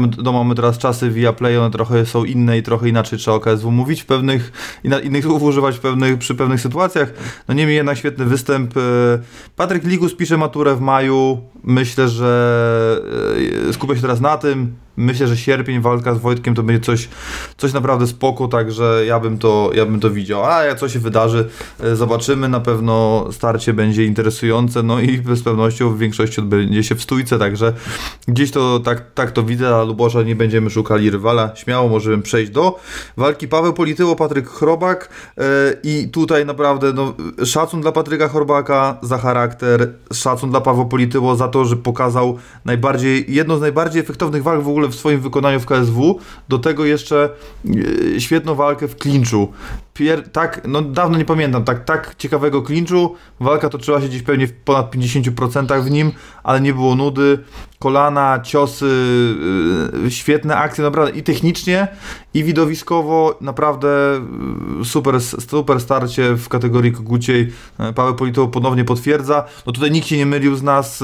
do 0.08 0.32
mamy 0.32 0.54
teraz 0.54 0.78
czasy 0.78 1.10
via 1.10 1.32
play, 1.32 1.58
one 1.58 1.70
trochę 1.70 2.06
są 2.06 2.24
inne 2.24 2.58
i 2.58 2.62
trochę 2.62 2.88
inaczej 2.88 3.18
trzeba 3.18 3.36
o 3.36 3.40
KSW 3.40 3.70
mówić 3.70 4.02
w 4.02 4.06
pewnych, 4.06 4.52
innych 5.02 5.24
słów 5.24 5.42
używać 5.42 5.78
pewnych, 5.78 6.18
przy 6.18 6.34
pewnych 6.34 6.60
sytuacjach. 6.60 7.12
No 7.48 7.54
niemniej 7.54 7.76
jednak 7.76 7.98
świetny 7.98 8.24
występ. 8.24 8.76
E, 8.76 8.80
Patryk 9.56 9.84
Ligus 9.84 10.14
pisze 10.14 10.36
maturę 10.36 10.74
w 10.76 10.80
maju. 10.80 11.40
Myślę, 11.64 12.08
że 12.08 13.02
e, 13.68 13.72
skupię 13.72 13.94
się 13.94 14.02
teraz 14.02 14.20
na 14.20 14.36
tym. 14.36 14.74
Myślę, 14.96 15.26
że 15.26 15.36
sierpień, 15.36 15.80
walka 15.80 16.14
z 16.14 16.18
Wojtkiem 16.18 16.54
to 16.54 16.62
będzie 16.62 16.84
coś, 16.84 17.08
coś 17.56 17.72
naprawdę 17.72 18.06
spoko, 18.06 18.48
także 18.48 19.02
ja 19.06 19.20
bym, 19.20 19.38
to, 19.38 19.70
ja 19.74 19.86
bym 19.86 20.00
to 20.00 20.10
widział. 20.10 20.44
A 20.44 20.64
jak 20.64 20.78
co 20.78 20.88
się 20.88 20.98
wydarzy, 20.98 21.48
e, 21.80 21.96
zobaczymy. 21.96 22.48
Na 22.48 22.60
pewno 22.60 23.26
starcie 23.32 23.72
będzie 23.72 24.04
interesujące, 24.04 24.82
no 24.82 25.00
i 25.00 25.22
z 25.34 25.42
pewnością 25.42 25.90
w 25.90 25.98
większości 25.98 26.40
odbędzie 26.40 26.84
się 26.84 26.94
w 26.94 27.02
stójce, 27.02 27.38
także 27.38 27.72
gdzieś 28.28 28.50
to 28.50 28.80
tak, 28.80 29.12
tak 29.14 29.30
to 29.30 29.42
widzę, 29.42 29.76
a 29.76 29.82
Luboża 29.82 30.22
nie 30.22 30.36
będziemy 30.36 30.70
szukali 30.70 31.10
rywala. 31.10 31.56
Śmiało 31.56 31.88
możemy 31.88 32.22
przejść 32.22 32.52
do 32.52 32.78
walki 33.16 33.48
Paweł 33.48 33.72
Polityło, 33.72 34.16
Patryk 34.16 34.48
Chrobak 34.48 35.08
yy, 35.36 35.44
i 35.82 36.08
tutaj 36.08 36.46
naprawdę 36.46 36.92
no, 36.92 37.14
szacun 37.44 37.80
dla 37.80 37.92
Patryka 37.92 38.28
Chrobaka 38.28 38.98
za 39.02 39.18
charakter, 39.18 39.88
szacun 40.12 40.50
dla 40.50 40.60
Pawła 40.60 40.84
Polityło 40.84 41.36
za 41.36 41.48
to, 41.48 41.64
że 41.64 41.76
pokazał 41.76 42.38
najbardziej, 42.64 43.24
jedną 43.28 43.56
z 43.56 43.60
najbardziej 43.60 44.02
efektownych 44.02 44.42
walk 44.42 44.62
w 44.62 44.68
ogóle 44.68 44.79
w 44.88 44.94
swoim 44.94 45.20
wykonaniu 45.20 45.60
w 45.60 45.66
KSW, 45.66 46.18
do 46.48 46.58
tego 46.58 46.84
jeszcze 46.84 47.30
e, 48.14 48.20
świetną 48.20 48.54
walkę 48.54 48.88
w 48.88 48.96
klinczu. 48.96 49.48
Pier, 50.00 50.28
tak, 50.32 50.60
no 50.68 50.82
dawno 50.82 51.18
nie 51.18 51.24
pamiętam, 51.24 51.64
tak, 51.64 51.84
tak 51.84 52.14
ciekawego 52.18 52.62
klinczu, 52.62 53.14
walka 53.40 53.68
toczyła 53.68 54.00
się 54.00 54.08
gdzieś 54.08 54.22
pewnie 54.22 54.46
w 54.46 54.52
ponad 54.52 54.94
50% 54.94 55.82
w 55.82 55.90
nim, 55.90 56.12
ale 56.42 56.60
nie 56.60 56.74
było 56.74 56.94
nudy, 56.94 57.38
kolana, 57.80 58.40
ciosy, 58.40 58.86
yy, 60.02 60.10
świetne 60.10 60.56
akcje, 60.56 60.84
naprawdę 60.84 61.18
i 61.18 61.22
technicznie, 61.22 61.88
i 62.34 62.44
widowiskowo, 62.44 63.38
naprawdę 63.40 64.20
yy, 64.78 64.84
super, 64.84 65.20
super 65.20 65.80
starcie 65.80 66.34
w 66.36 66.48
kategorii 66.48 66.92
koguciej. 66.92 67.52
Paweł 67.94 68.14
Politowo 68.14 68.48
ponownie 68.48 68.84
potwierdza. 68.84 69.44
No 69.66 69.72
tutaj 69.72 69.90
nikt 69.90 70.06
się 70.06 70.16
nie 70.16 70.26
mylił 70.26 70.56
z 70.56 70.62
nas, 70.62 71.02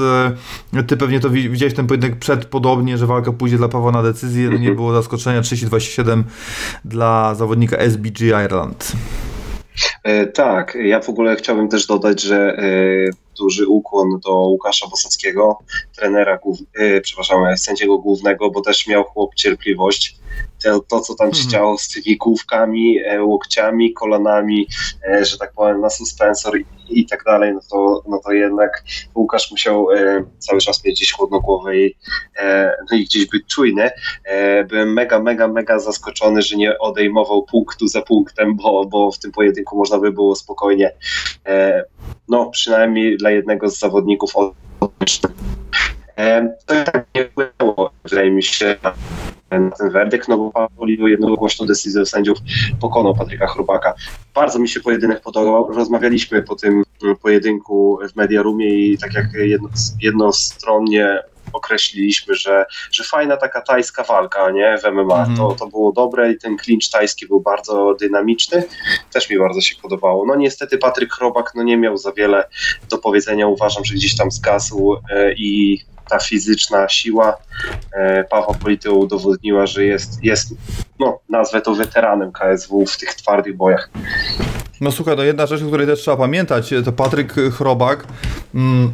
yy, 0.73 0.83
ty 0.83 0.97
pewnie 0.97 1.19
to 1.19 1.29
widziałeś 1.29 1.73
ten 1.73 1.87
pojedynek 1.87 2.19
przed 2.19 2.45
podobnie, 2.45 2.97
że 2.97 3.07
walka 3.07 3.31
pójdzie 3.31 3.57
dla 3.57 3.67
Pawła 3.67 3.91
na 3.91 4.03
decyzję, 4.03 4.49
no 4.49 4.57
nie 4.57 4.71
było 4.79 4.93
zaskoczenia, 4.93 5.41
30-27 5.41 6.23
dla 6.85 7.35
zawodnika 7.35 7.77
SBG 7.77 8.21
Ireland. 8.21 8.86
E, 10.03 10.27
tak, 10.27 10.77
ja 10.81 10.99
w 10.99 11.09
ogóle 11.09 11.35
chciałbym 11.35 11.69
też 11.69 11.87
dodać, 11.87 12.21
że 12.21 12.57
e, 12.57 12.63
duży 13.37 13.67
ukłon 13.67 14.19
do 14.19 14.33
Łukasza 14.33 14.87
Bosackiego, 14.87 15.59
trenera, 15.95 16.39
e, 16.73 17.01
przepraszam, 17.01 17.57
sędziego 17.57 17.97
głównego, 17.97 18.51
bo 18.51 18.61
też 18.61 18.87
miał 18.87 19.03
chłop 19.03 19.35
cierpliwość 19.35 20.15
to, 20.63 20.79
to 20.79 21.01
co 21.01 21.15
tam 21.15 21.33
się 21.33 21.43
mhm. 21.43 21.51
działo 21.51 21.77
z 21.77 21.89
tymi 21.89 22.17
główkami, 22.17 22.99
e, 23.05 23.23
łokciami, 23.23 23.93
kolanami, 23.93 24.67
e, 25.09 25.25
że 25.25 25.37
tak 25.37 25.53
powiem, 25.53 25.81
na 25.81 25.89
suspensor 25.89 26.59
i, 26.59 26.65
i 26.89 27.05
tak 27.05 27.23
dalej, 27.23 27.53
no 27.53 27.59
to, 27.71 28.03
no 28.09 28.19
to 28.25 28.31
jednak 28.31 28.83
Łukasz 29.15 29.51
musiał 29.51 29.91
e, 29.91 30.23
cały 30.39 30.61
czas 30.61 30.85
mieć 30.85 30.95
gdzieś 30.95 31.11
chłodną 31.11 31.39
głowę 31.39 31.77
i, 31.77 31.95
no 32.91 32.97
i 32.97 33.05
gdzieś 33.05 33.25
być 33.25 33.45
czujny. 33.47 33.89
Byłem 34.69 34.93
mega, 34.93 35.19
mega, 35.19 35.47
mega 35.47 35.79
zaskoczony, 35.79 36.41
że 36.41 36.55
nie 36.55 36.79
odejmował 36.79 37.43
punktu 37.43 37.87
za 37.87 38.01
punktem, 38.01 38.55
bo, 38.55 38.85
bo 38.85 39.11
w 39.11 39.19
tym 39.19 39.31
pojedynku 39.31 39.77
można 39.77 39.97
by 39.97 40.11
było 40.11 40.35
spokojnie, 40.35 40.91
no 42.27 42.49
przynajmniej 42.49 43.17
dla 43.17 43.31
jednego 43.31 43.69
z 43.69 43.79
zawodników 43.79 44.31
odejść. 44.79 45.21
To 46.65 46.83
tak 46.85 47.05
nie 47.15 47.25
wpłynęło, 47.25 47.91
wydaje 48.03 48.31
mi 48.31 48.43
się, 48.43 48.75
na 49.51 49.71
ten 49.71 49.89
werdykt, 49.89 50.27
no 50.27 50.37
bo 50.37 50.51
Paweł 50.51 51.07
jednogłośną 51.07 51.65
decyzję 51.65 52.05
sędziów 52.05 52.37
pokonał 52.81 53.15
Patryka 53.15 53.47
Chrupaka. 53.47 53.93
Bardzo 54.33 54.59
mi 54.59 54.69
się 54.69 54.79
pojedynek 54.79 55.21
podobał. 55.21 55.73
Rozmawialiśmy 55.73 56.43
po 56.43 56.55
tym 56.55 56.83
pojedynku 57.21 57.99
w 58.13 58.15
Mediarumie 58.15 58.69
i 58.69 58.97
tak 58.97 59.13
jak 59.13 59.25
jedno, 59.33 59.69
jednostronnie 60.01 61.23
określiliśmy, 61.53 62.35
że, 62.35 62.65
że 62.91 63.03
fajna 63.03 63.37
taka 63.37 63.61
tajska 63.61 64.03
walka, 64.03 64.51
nie, 64.51 64.77
w 64.77 64.91
MMA, 64.91 65.23
mm. 65.23 65.37
to, 65.37 65.55
to 65.59 65.67
było 65.67 65.91
dobre 65.91 66.31
i 66.31 66.37
ten 66.37 66.57
clinch 66.57 66.89
tajski 66.91 67.27
był 67.27 67.41
bardzo 67.41 67.95
dynamiczny, 67.99 68.63
też 69.13 69.29
mi 69.29 69.39
bardzo 69.39 69.61
się 69.61 69.75
podobało. 69.81 70.25
No 70.25 70.35
niestety 70.35 70.77
Patryk 70.77 71.13
Chrobak 71.13 71.51
no 71.55 71.63
nie 71.63 71.77
miał 71.77 71.97
za 71.97 72.11
wiele 72.11 72.49
do 72.89 72.97
powiedzenia, 72.97 73.47
uważam, 73.47 73.85
że 73.85 73.93
gdzieś 73.93 74.17
tam 74.17 74.31
zgasł 74.31 74.95
e, 75.09 75.33
i 75.33 75.81
ta 76.09 76.19
fizyczna 76.19 76.89
siła 76.89 77.37
e, 77.93 78.23
Pawła 78.23 78.53
Polityła 78.53 78.97
udowodniła, 78.97 79.65
że 79.65 79.85
jest, 79.85 80.23
jest, 80.23 80.53
no 80.99 81.19
nazwę 81.29 81.61
to 81.61 81.75
weteranem 81.75 82.31
KSW 82.31 82.85
w 82.85 82.97
tych 82.97 83.13
twardych 83.13 83.57
bojach. 83.57 83.89
No 84.81 84.91
słuchaj, 84.91 85.17
no 85.17 85.23
jedna 85.23 85.45
rzecz, 85.45 85.63
o 85.63 85.67
której 85.67 85.87
też 85.87 85.99
trzeba 85.99 86.17
pamiętać, 86.17 86.73
to 86.85 86.91
Patryk 86.91 87.33
Chrobak. 87.57 88.03
Mm, 88.55 88.91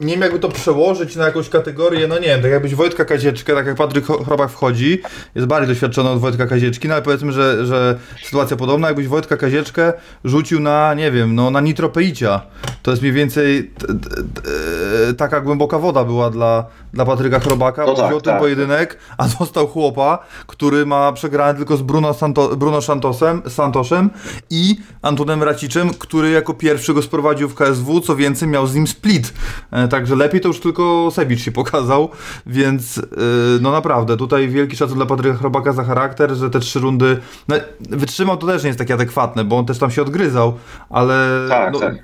nie 0.00 0.12
wiem 0.12 0.22
jakby 0.22 0.38
to 0.38 0.48
przełożyć 0.48 1.16
na 1.16 1.24
jakąś 1.24 1.48
kategorię, 1.48 2.08
no 2.08 2.18
nie 2.18 2.26
wiem, 2.26 2.42
tak 2.42 2.50
jakbyś 2.50 2.74
Wojtka 2.74 3.04
Kazieczkę, 3.04 3.54
tak 3.54 3.66
jak 3.66 3.76
Patryk 3.76 4.04
Chrobak 4.04 4.50
wchodzi, 4.50 5.02
jest 5.34 5.46
bardziej 5.46 5.68
doświadczony 5.68 6.10
od 6.10 6.20
Wojtka 6.20 6.46
Kazieczki, 6.46 6.88
no 6.88 6.94
ale 6.94 7.02
powiedzmy, 7.02 7.32
że, 7.32 7.66
że 7.66 7.98
sytuacja 8.24 8.56
podobna, 8.56 8.88
jakbyś 8.88 9.08
Wojtka 9.08 9.36
Kazieczkę 9.36 9.92
rzucił 10.24 10.60
na, 10.60 10.94
nie 10.94 11.10
wiem, 11.10 11.34
no 11.34 11.50
na 11.50 11.60
nitropeicia. 11.60 12.40
To 12.82 12.90
jest 12.90 13.02
mniej 13.02 13.14
więcej 13.14 13.70
taka 15.16 15.40
głęboka 15.40 15.78
woda 15.78 16.04
była 16.04 16.30
dla, 16.30 16.66
dla 16.92 17.04
Patryka 17.04 17.40
Chrobaka, 17.40 17.86
no 17.86 17.94
tak, 17.94 18.06
wziął 18.06 18.20
tak. 18.20 18.34
ten 18.34 18.42
pojedynek, 18.42 18.98
a 19.18 19.28
został 19.28 19.66
chłopa, 19.66 20.18
który 20.46 20.86
ma 20.86 21.12
przegrane 21.12 21.54
tylko 21.54 21.76
z 21.76 21.82
Bruno, 21.82 22.14
Santo, 22.14 22.56
Bruno 22.56 22.82
Santosem, 22.82 23.42
Santoszem 23.48 24.10
i 24.50 24.76
Antonem 25.02 25.42
Raciczem, 25.42 25.90
który 25.98 26.30
jako 26.30 26.54
pierwszy 26.54 26.94
go 26.94 27.02
sprowadził 27.02 27.48
w 27.48 27.54
KSW, 27.54 28.00
co 28.00 28.16
więcej 28.16 28.48
miał 28.48 28.66
z 28.66 28.74
nim 28.74 28.86
split. 28.86 29.32
E, 29.70 29.83
także 29.88 30.16
lepiej 30.16 30.40
to 30.40 30.48
już 30.48 30.60
tylko 30.60 31.08
Sebicz 31.10 31.40
się 31.40 31.52
pokazał, 31.52 32.08
więc 32.46 32.98
e, 32.98 33.02
no 33.60 33.72
naprawdę, 33.72 34.16
tutaj 34.16 34.48
wielki 34.48 34.76
szacun 34.76 34.96
dla 34.96 35.06
Patryka 35.06 35.38
Chrobaka 35.38 35.72
za 35.72 35.84
charakter, 35.84 36.34
że 36.34 36.50
te 36.50 36.60
trzy 36.60 36.80
rundy 36.80 37.18
no, 37.48 37.56
wytrzymał, 37.80 38.36
to 38.36 38.46
też 38.46 38.62
nie 38.62 38.68
jest 38.68 38.78
takie 38.78 38.94
adekwatne, 38.94 39.44
bo 39.44 39.58
on 39.58 39.66
też 39.66 39.78
tam 39.78 39.90
się 39.90 40.02
odgryzał, 40.02 40.54
ale 40.90 41.46
tak, 41.48 41.72
no, 41.72 41.80
tak. 41.80 41.94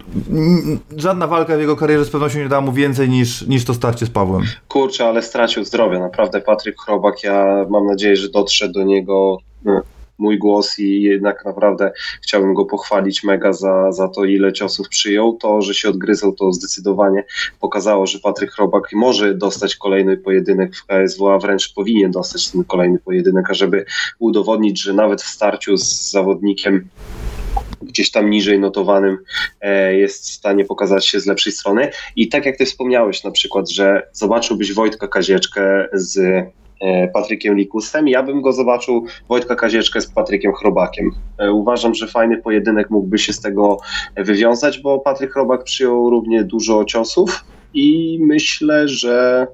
żadna 0.96 1.26
walka 1.26 1.56
w 1.56 1.60
jego 1.60 1.76
karierze 1.76 2.04
z 2.04 2.10
pewnością 2.10 2.38
nie 2.38 2.48
dała 2.48 2.62
mu 2.62 2.72
więcej 2.72 3.08
niż, 3.08 3.46
niż 3.46 3.64
to 3.64 3.74
starcie 3.74 4.06
z 4.06 4.10
Pawłem. 4.10 4.42
Kurczę, 4.68 5.08
ale 5.08 5.22
stracił 5.22 5.64
zdrowie, 5.64 5.98
naprawdę 5.98 6.40
Patryk 6.40 6.80
Chrobak, 6.80 7.24
ja 7.24 7.66
mam 7.70 7.86
nadzieję, 7.86 8.16
że 8.16 8.28
dotrze 8.28 8.68
do 8.68 8.82
niego 8.82 9.38
no, 9.64 9.82
mój 10.20 10.38
głos 10.38 10.78
i 10.78 11.02
jednak 11.02 11.44
naprawdę 11.44 11.92
chciałbym 12.22 12.54
go 12.54 12.64
pochwalić 12.64 13.24
mega 13.24 13.52
za, 13.52 13.92
za 13.92 14.08
to, 14.08 14.24
ile 14.24 14.52
ciosów 14.52 14.88
przyjął. 14.88 15.36
To, 15.36 15.62
że 15.62 15.74
się 15.74 15.88
odgryzał, 15.88 16.32
to 16.32 16.52
zdecydowanie 16.52 17.24
pokazało, 17.60 18.06
że 18.06 18.18
Patryk 18.18 18.52
Chrobak 18.52 18.92
może 18.92 19.34
dostać 19.34 19.76
kolejny 19.76 20.16
pojedynek 20.16 20.76
w 20.76 20.86
KSW, 20.86 21.28
a 21.28 21.38
wręcz 21.38 21.74
powinien 21.74 22.10
dostać 22.10 22.50
ten 22.50 22.64
kolejny 22.64 22.98
pojedynek, 22.98 23.50
ażeby 23.50 23.84
udowodnić, 24.18 24.82
że 24.82 24.92
nawet 24.92 25.22
w 25.22 25.28
starciu 25.28 25.76
z 25.76 26.10
zawodnikiem 26.10 26.88
gdzieś 27.82 28.10
tam 28.10 28.30
niżej 28.30 28.60
notowanym 28.60 29.18
e, 29.60 29.94
jest 29.94 30.24
w 30.24 30.32
stanie 30.32 30.64
pokazać 30.64 31.06
się 31.06 31.20
z 31.20 31.26
lepszej 31.26 31.52
strony. 31.52 31.90
I 32.16 32.28
tak 32.28 32.46
jak 32.46 32.56
ty 32.56 32.66
wspomniałeś 32.66 33.24
na 33.24 33.30
przykład, 33.30 33.70
że 33.70 34.08
zobaczyłbyś 34.12 34.72
Wojtka 34.72 35.08
Kazieczkę 35.08 35.88
z 35.92 36.44
Patrykiem 37.12 37.56
Likusem. 37.56 38.08
Ja 38.08 38.22
bym 38.22 38.42
go 38.42 38.52
zobaczył, 38.52 39.04
Wojtka 39.28 39.56
Kazieczkę 39.56 40.00
z 40.00 40.06
Patrykiem 40.06 40.52
Chrobakiem. 40.52 41.10
E, 41.38 41.52
uważam, 41.52 41.94
że 41.94 42.06
fajny 42.06 42.36
pojedynek 42.36 42.90
mógłby 42.90 43.18
się 43.18 43.32
z 43.32 43.40
tego 43.40 43.78
wywiązać, 44.16 44.78
bo 44.78 44.98
Patryk 44.98 45.32
Chrobak 45.32 45.64
przyjął 45.64 46.10
równie 46.10 46.44
dużo 46.44 46.84
ciosów 46.84 47.44
i 47.74 48.18
myślę, 48.20 48.88
że 48.88 49.46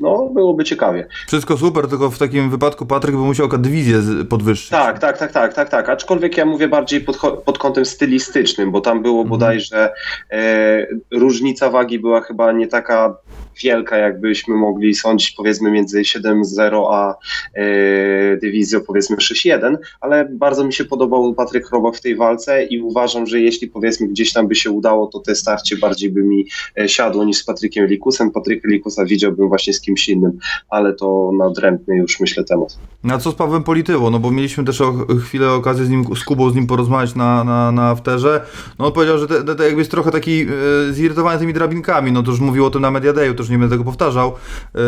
no, 0.00 0.30
byłoby 0.34 0.64
ciekawie. 0.64 1.06
Wszystko 1.26 1.56
super, 1.56 1.88
tylko 1.88 2.10
w 2.10 2.18
takim 2.18 2.50
wypadku 2.50 2.86
Patryk 2.86 3.16
by 3.16 3.22
musiał 3.22 3.48
dywizję 3.48 4.02
podwyższyć. 4.28 4.70
Tak, 4.70 4.98
tak, 4.98 5.18
tak, 5.18 5.32
tak, 5.32 5.54
tak, 5.54 5.68
tak. 5.68 5.88
Aczkolwiek 5.88 6.36
ja 6.36 6.44
mówię 6.44 6.68
bardziej 6.68 7.00
pod, 7.00 7.16
pod 7.44 7.58
kątem 7.58 7.84
stylistycznym, 7.84 8.70
bo 8.70 8.80
tam 8.80 9.02
było 9.02 9.22
mhm. 9.22 9.28
bodajże 9.28 9.92
e, 10.30 10.86
różnica 11.10 11.70
wagi 11.70 11.98
była 11.98 12.20
chyba 12.20 12.52
nie 12.52 12.66
taka 12.66 13.14
wielka, 13.62 13.96
jakbyśmy 13.96 14.54
mogli 14.54 14.94
sądzić, 14.94 15.30
powiedzmy 15.30 15.70
między 15.70 16.02
7-0 16.02 16.86
a 16.90 17.14
e, 17.54 18.36
dywizją 18.36 18.80
powiedzmy 18.80 19.16
6-1, 19.16 19.76
ale 20.00 20.28
bardzo 20.32 20.64
mi 20.64 20.72
się 20.72 20.84
podobał 20.84 21.34
Patryk 21.34 21.70
Robak 21.70 21.96
w 21.96 22.00
tej 22.00 22.16
walce 22.16 22.64
i 22.64 22.80
uważam, 22.80 23.26
że 23.26 23.40
jeśli 23.40 23.68
powiedzmy 23.68 24.08
gdzieś 24.08 24.32
tam 24.32 24.48
by 24.48 24.54
się 24.54 24.70
udało, 24.70 25.06
to 25.06 25.18
te 25.18 25.34
starcie 25.34 25.76
bardziej 25.76 26.10
by 26.10 26.22
mi 26.22 26.46
e, 26.80 26.88
siadło 26.88 27.24
niż 27.24 27.36
z 27.36 27.44
Patrykiem 27.44 27.86
Likusem. 27.86 28.30
Patryka 28.30 28.68
Likusa 28.68 29.04
widziałbym 29.04 29.48
właśnie 29.48 29.72
z 29.72 29.80
kimś 29.88 30.08
innym, 30.08 30.38
ale 30.70 30.92
to 30.92 31.30
nadrętny 31.38 31.96
już 31.96 32.20
myślę 32.20 32.44
temat. 32.44 32.78
Na 33.04 33.18
co 33.18 33.30
z 33.30 33.34
Pawłem 33.34 33.62
Polityło? 33.62 34.10
No 34.10 34.18
bo 34.18 34.30
mieliśmy 34.30 34.64
też 34.64 34.80
o, 34.80 34.94
chwilę 35.24 35.52
okazję 35.52 35.84
z 35.84 35.90
nim, 35.90 36.04
z 36.16 36.24
Kubą 36.24 36.50
z 36.50 36.54
nim 36.54 36.66
porozmawiać 36.66 37.14
na, 37.14 37.44
na, 37.44 37.72
na 37.72 37.90
afterze. 37.90 38.40
No 38.78 38.86
on 38.86 38.92
powiedział, 38.92 39.18
że 39.18 39.26
te, 39.26 39.44
te, 39.44 39.54
te 39.54 39.64
jakby 39.64 39.80
jest 39.80 39.90
trochę 39.90 40.10
taki 40.10 40.46
e, 40.88 40.92
zirytowany 40.92 41.38
tymi 41.38 41.52
drabinkami, 41.52 42.12
no 42.12 42.22
to 42.22 42.30
już 42.30 42.40
mówił 42.40 42.66
o 42.66 42.70
tym 42.70 42.82
na 42.82 42.90
Media 42.90 43.12
Dayu, 43.12 43.34
to 43.34 43.42
już 43.42 43.50
nie 43.50 43.58
będę 43.58 43.74
tego 43.74 43.84
powtarzał. 43.84 44.32
E, 44.74 44.78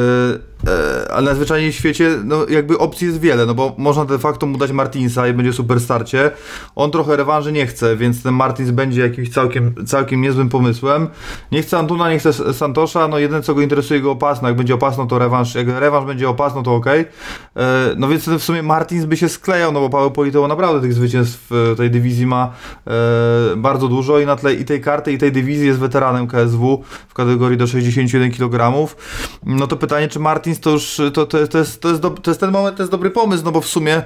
e, 0.70 1.12
ale 1.12 1.24
najzwyczajniej 1.24 1.72
w 1.72 1.74
świecie, 1.74 2.18
no 2.24 2.46
jakby 2.48 2.78
opcji 2.78 3.06
jest 3.06 3.20
wiele, 3.20 3.46
no 3.46 3.54
bo 3.54 3.74
można 3.78 4.04
de 4.04 4.18
facto 4.18 4.46
mu 4.46 4.58
dać 4.58 4.72
Martinsa 4.72 5.28
i 5.28 5.32
będzie 5.32 5.52
super 5.52 5.80
starcie. 5.80 6.30
On 6.76 6.90
trochę 6.90 7.16
rewanży 7.16 7.52
nie 7.52 7.66
chce, 7.66 7.96
więc 7.96 8.22
ten 8.22 8.34
Martins 8.34 8.70
będzie 8.70 9.00
jakimś 9.00 9.30
całkiem, 9.30 9.74
całkiem 9.86 10.20
niezłym 10.20 10.48
pomysłem. 10.48 11.08
Nie 11.52 11.62
chce 11.62 11.78
Antuna, 11.78 12.10
nie 12.10 12.18
chce 12.18 12.32
Santosza, 12.54 13.08
no 13.08 13.18
jedyne 13.18 13.42
co 13.42 13.54
go 13.54 13.60
interesuje 13.60 14.00
go 14.00 14.10
opasno, 14.10 14.48
jak 14.48 14.56
będzie 14.56 14.74
to 14.96 15.18
rewanż, 15.18 15.54
jak 15.54 15.68
rewanż 15.68 16.06
będzie 16.06 16.28
opasno 16.28 16.62
to 16.62 16.74
ok. 16.74 16.86
E, 16.86 17.04
no 17.96 18.08
więc 18.08 18.28
w 18.28 18.42
sumie 18.42 18.62
Martins 18.62 19.04
by 19.04 19.16
się 19.16 19.28
sklejał, 19.28 19.72
no 19.72 19.80
bo 19.80 19.90
Paweł 19.90 20.10
Politowo 20.10 20.48
naprawdę 20.48 20.80
tych 20.80 20.94
zwycięstw 20.94 21.46
w 21.50 21.74
tej 21.76 21.90
dywizji 21.90 22.26
ma 22.26 22.52
e, 22.86 22.90
bardzo 23.56 23.88
dużo 23.88 24.18
i 24.18 24.26
na 24.26 24.36
tle 24.36 24.54
i 24.54 24.64
tej 24.64 24.80
karty 24.80 25.12
i 25.12 25.18
tej 25.18 25.32
dywizji 25.32 25.66
jest 25.66 25.78
weteranem 25.78 26.26
KSW 26.26 26.84
w 27.08 27.14
kategorii 27.14 27.58
do 27.58 27.66
61 27.66 28.30
kg. 28.32 28.88
No 29.46 29.66
to 29.66 29.76
pytanie, 29.76 30.08
czy 30.08 30.18
Martins 30.18 30.60
to 30.60 30.70
już, 30.70 31.00
to, 31.14 31.26
to, 31.26 31.46
to, 31.46 31.58
jest, 31.58 31.80
to, 31.80 31.88
jest, 31.88 32.00
do, 32.00 32.10
to 32.10 32.30
jest 32.30 32.40
ten 32.40 32.50
moment, 32.50 32.76
to 32.76 32.82
jest 32.82 32.92
dobry 32.92 33.10
pomysł, 33.10 33.44
no 33.44 33.52
bo 33.52 33.60
w 33.60 33.66
sumie 33.66 34.02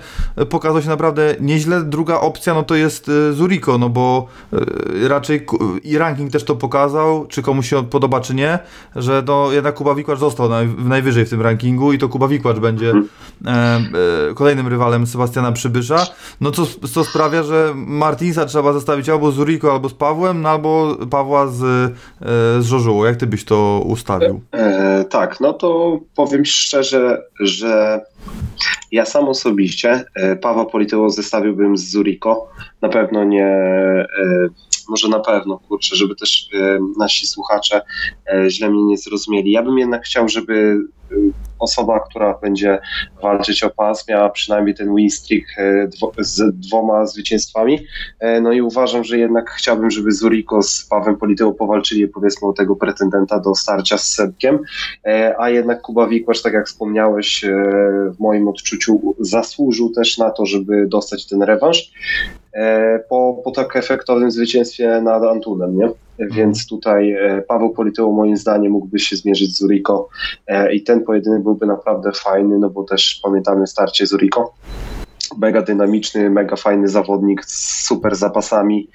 pokazał 0.50 0.82
się 0.82 0.88
naprawdę 0.88 1.36
nieźle. 1.40 1.82
Druga 1.82 2.20
opcja, 2.20 2.54
no 2.54 2.62
to 2.62 2.74
jest 2.74 3.08
e, 3.08 3.32
Zuriko, 3.32 3.78
no 3.78 3.88
bo 3.88 4.26
e, 4.52 5.08
raczej 5.08 5.46
i 5.82 5.98
ranking 5.98 6.32
też 6.32 6.44
to 6.44 6.56
pokazał, 6.56 7.26
czy 7.26 7.42
komuś 7.42 7.70
się 7.70 7.84
podoba, 7.84 8.20
czy 8.20 8.34
nie, 8.34 8.58
że 8.96 9.22
no 9.26 9.52
jednak 9.52 9.74
Kuba 9.74 9.94
Wikłacz 9.94 10.18
został 10.18 10.48
naj, 10.78 11.04
najwyżej 11.04 11.24
w 11.24 11.30
tym 11.30 11.42
rankingu 11.42 11.92
i 11.92 11.98
to 11.98 12.08
Kuba 12.08 12.28
Wikłacz 12.28 12.58
będzie 12.58 12.92
e, 13.46 13.50
e, 13.50 14.34
kolejnym 14.34 14.68
rywalem 14.68 15.06
Sebastiana 15.06 15.52
Przybysza. 15.52 16.06
No 16.40 16.50
co, 16.50 16.66
co 16.92 17.04
sprawia, 17.04 17.42
że 17.42 17.72
Martinsa 17.74 18.46
trzeba 18.46 18.72
zostawić 18.72 19.08
albo 19.08 19.32
z 19.32 19.34
Zuriko, 19.34 19.72
albo 19.72 19.88
z 19.88 19.94
Pawłem, 19.94 20.42
no 20.42 20.48
albo 20.48 20.96
Pawła 21.10 21.46
z, 21.46 21.62
e, 21.62 22.62
z 22.62 22.66
Żożułą. 22.66 23.04
Jak 23.04 23.16
ty 23.16 23.26
byś 23.26 23.44
to 23.44 23.82
ustawił? 23.86 24.40
E, 24.52 25.04
tak, 25.04 25.40
no 25.40 25.52
to 25.52 26.00
powiem 26.16 26.44
szczerze, 26.44 27.22
że 27.40 28.00
ja 28.92 29.04
sam 29.04 29.28
osobiście 29.28 30.04
Pawła 30.40 30.66
Polityło 30.66 31.10
zestawiłbym 31.10 31.76
z 31.76 31.90
Zuriko. 31.90 32.48
Na 32.82 32.88
pewno 32.88 33.24
nie, 33.24 33.46
może 34.88 35.08
na 35.08 35.20
pewno, 35.20 35.58
kurczę, 35.58 35.96
żeby 35.96 36.14
też 36.14 36.48
e, 36.54 36.78
nasi 36.98 37.26
słuchacze 37.26 37.82
źle 38.48 38.70
mnie 38.70 38.84
nie 38.84 38.98
zrozumieli. 38.98 39.50
Ja 39.50 39.62
bym 39.62 39.78
jednak 39.78 40.04
chciał, 40.04 40.28
żeby 40.28 40.78
osoba, 41.58 42.00
która 42.00 42.38
będzie 42.42 42.78
walczyć 43.22 43.62
o 43.62 43.70
pas, 43.70 44.08
miała 44.08 44.30
przynajmniej 44.30 44.74
ten 44.74 44.94
win 44.94 45.10
streak 45.10 45.44
z 46.18 46.56
dwoma 46.58 47.06
zwycięstwami. 47.06 47.86
No 48.42 48.52
i 48.52 48.60
uważam, 48.60 49.04
że 49.04 49.18
jednak 49.18 49.50
chciałbym, 49.50 49.90
żeby 49.90 50.12
Zuriko 50.12 50.62
z 50.62 50.86
Pawem 50.90 51.16
Polityło 51.16 51.52
powalczyli 51.52 52.08
powiedzmy 52.08 52.48
o 52.48 52.52
tego 52.52 52.76
pretendenta 52.76 53.40
do 53.40 53.54
starcia 53.54 53.98
z 53.98 54.14
Sebkiem, 54.14 54.58
a 55.38 55.50
jednak 55.50 55.82
Kuba 55.82 56.06
Wikłacz, 56.06 56.42
tak 56.42 56.52
jak 56.52 56.66
wspomniałeś, 56.66 57.44
w 58.16 58.20
moim 58.20 58.48
odczuciu 58.48 59.14
zasłużył 59.20 59.90
też 59.90 60.18
na 60.18 60.30
to, 60.30 60.46
żeby 60.46 60.86
dostać 60.86 61.26
ten 61.26 61.42
rewanż 61.42 61.92
po, 63.08 63.40
po 63.44 63.50
tak 63.50 63.76
efektownym 63.76 64.30
zwycięstwie 64.30 65.00
nad 65.00 65.22
Antunem, 65.22 65.76
nie? 65.76 65.88
Więc 66.18 66.66
tutaj 66.66 67.16
Paweł 67.48 67.70
Polityło 67.70 68.12
moim 68.12 68.36
zdaniem 68.36 68.72
mógłby 68.72 68.98
się 68.98 69.16
zmierzyć 69.16 69.56
z 69.56 69.58
Zuriko 69.58 70.08
i 70.72 70.82
ten 70.82 71.04
pojedynek 71.04 71.42
byłby 71.42 71.66
naprawdę 71.66 72.12
fajny, 72.12 72.58
no 72.58 72.70
bo 72.70 72.84
też 72.84 73.20
pamiętamy 73.22 73.66
starcie 73.66 74.06
z 74.06 74.10
Zuriko 74.10 74.54
mega 75.38 75.62
dynamiczny, 75.62 76.30
mega 76.30 76.56
fajny 76.56 76.88
zawodnik 76.88 77.44
z 77.44 77.84
super 77.86 78.16
zapasami. 78.16 78.88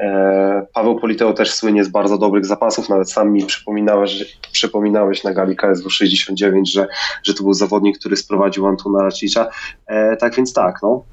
E, 0.00 0.66
Paweł 0.74 1.00
Politeo 1.00 1.32
też 1.32 1.54
słynie 1.54 1.84
z 1.84 1.88
bardzo 1.88 2.18
dobrych 2.18 2.46
zapasów, 2.46 2.88
nawet 2.88 3.10
sam 3.10 3.32
mi 3.32 3.46
przypominałeś, 3.46 4.38
przypominałeś 4.52 5.24
na 5.24 5.32
gali 5.32 5.56
KSW 5.56 5.90
69, 5.90 6.72
że, 6.72 6.86
że 7.22 7.34
to 7.34 7.42
był 7.42 7.52
zawodnik, 7.52 7.98
który 7.98 8.16
sprowadził 8.16 8.66
Antuna 8.66 9.02
Racicza. 9.02 9.46
E, 9.86 10.16
tak 10.16 10.34
więc 10.36 10.52
tak, 10.52 10.78
no. 10.82 11.04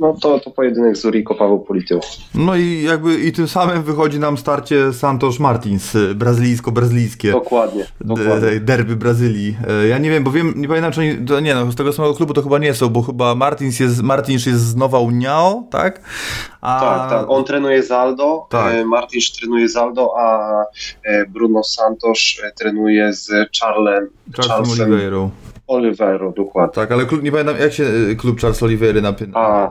No 0.00 0.16
to, 0.22 0.40
to 0.40 0.50
pojedynek 0.50 0.96
z 0.96 1.04
Urico 1.04 1.34
Paweł 1.34 1.60
Politeo. 1.60 2.00
No 2.34 2.56
i 2.56 2.82
jakby 2.82 3.20
i 3.20 3.32
tym 3.32 3.48
samym 3.48 3.82
wychodzi 3.82 4.18
nam 4.18 4.36
starcie 4.36 4.92
Santos 4.92 5.40
Martins, 5.40 5.96
brazylijsko-brazylijskie. 6.14 7.32
Dokładnie, 7.32 7.86
dokładnie. 8.00 8.60
Derby 8.60 8.96
Brazylii. 8.96 9.56
E, 9.68 9.88
ja 9.88 9.98
nie 9.98 10.10
wiem, 10.10 10.24
bo 10.24 10.30
wiem, 10.30 10.54
nie 10.56 10.68
pamiętam, 10.68 10.92
czy 10.92 11.00
oni, 11.00 11.42
nie 11.42 11.54
no, 11.54 11.72
z 11.72 11.76
tego 11.76 11.92
samego 11.92 12.14
klubu 12.14 12.34
to 12.34 12.42
chyba 12.42 12.58
nie 12.58 12.74
są, 12.74 12.88
bo 12.88 13.02
chyba 13.02 13.34
Martins 13.34 13.80
jest, 13.80 14.02
Martins 14.02 14.27
jest 14.32 14.60
z 14.60 14.76
Nowa 14.76 14.98
Uniao, 14.98 15.64
tak? 15.70 16.00
A... 16.60 16.80
Tak, 16.80 17.10
tak. 17.10 17.30
On 17.30 17.44
trenuje 17.44 17.82
z 17.82 17.90
Aldo, 17.90 18.46
tak. 18.50 18.74
E, 18.74 18.84
trenuje 19.32 19.68
z 19.68 19.76
Aldo, 19.76 20.18
a 20.18 20.48
e, 21.04 21.26
Bruno 21.26 21.64
Santos 21.64 22.18
trenuje 22.58 23.12
z 23.12 23.30
Charlem, 23.60 24.08
Charlesem 24.36 24.82
Oliveirą. 24.82 25.30
Olivero, 25.68 26.32
dokładnie. 26.32 26.74
Tak, 26.74 26.92
ale 26.92 27.06
klub, 27.06 27.22
nie 27.22 27.30
pamiętam, 27.30 27.56
jak 27.60 27.72
się 27.72 27.84
y, 27.84 28.16
klub 28.16 28.40
Charles 28.40 28.62
Oliveira 28.62 29.00
nazywa. 29.00 29.40
A, 29.40 29.70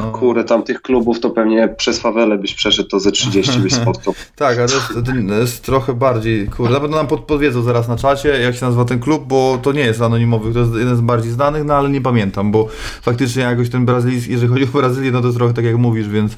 no. 0.00 0.12
kurde, 0.12 0.44
tam 0.44 0.62
tych 0.62 0.82
klubów 0.82 1.20
to 1.20 1.30
pewnie 1.30 1.68
przez 1.68 2.00
fawelę 2.00 2.38
byś 2.38 2.54
przeszedł, 2.54 2.88
to 2.88 3.00
ze 3.00 3.12
30 3.12 3.58
byś 3.58 3.74
spotkał. 3.82 4.14
tak, 4.36 4.58
ale 4.58 4.68
to 4.68 4.74
jest, 4.74 4.88
to 5.28 5.34
jest, 5.34 5.64
trochę 5.64 5.94
bardziej, 5.94 6.48
kurde, 6.48 6.74
na 6.74 6.80
pewno 6.80 6.96
nam 6.96 7.06
podpowiedzą 7.06 7.62
zaraz 7.62 7.88
na 7.88 7.96
czacie, 7.96 8.28
jak 8.28 8.54
się 8.54 8.64
nazywa 8.64 8.84
ten 8.84 9.00
klub, 9.00 9.24
bo 9.26 9.58
to 9.62 9.72
nie 9.72 9.80
jest 9.80 10.02
anonimowy, 10.02 10.52
to 10.52 10.58
jest 10.58 10.74
jeden 10.74 10.96
z 10.96 11.00
bardziej 11.00 11.32
znanych, 11.32 11.64
no 11.64 11.74
ale 11.74 11.88
nie 11.88 12.00
pamiętam, 12.00 12.52
bo 12.52 12.68
faktycznie 13.02 13.42
jakoś 13.42 13.70
ten 13.70 13.86
brazylijski, 13.86 14.32
jeżeli 14.32 14.52
chodzi 14.52 14.64
o 14.64 14.78
Brazylię, 14.78 15.10
no 15.10 15.20
to 15.20 15.26
jest 15.26 15.38
trochę 15.38 15.54
tak 15.54 15.64
jak 15.64 15.76
mówisz, 15.76 16.08
więc 16.08 16.32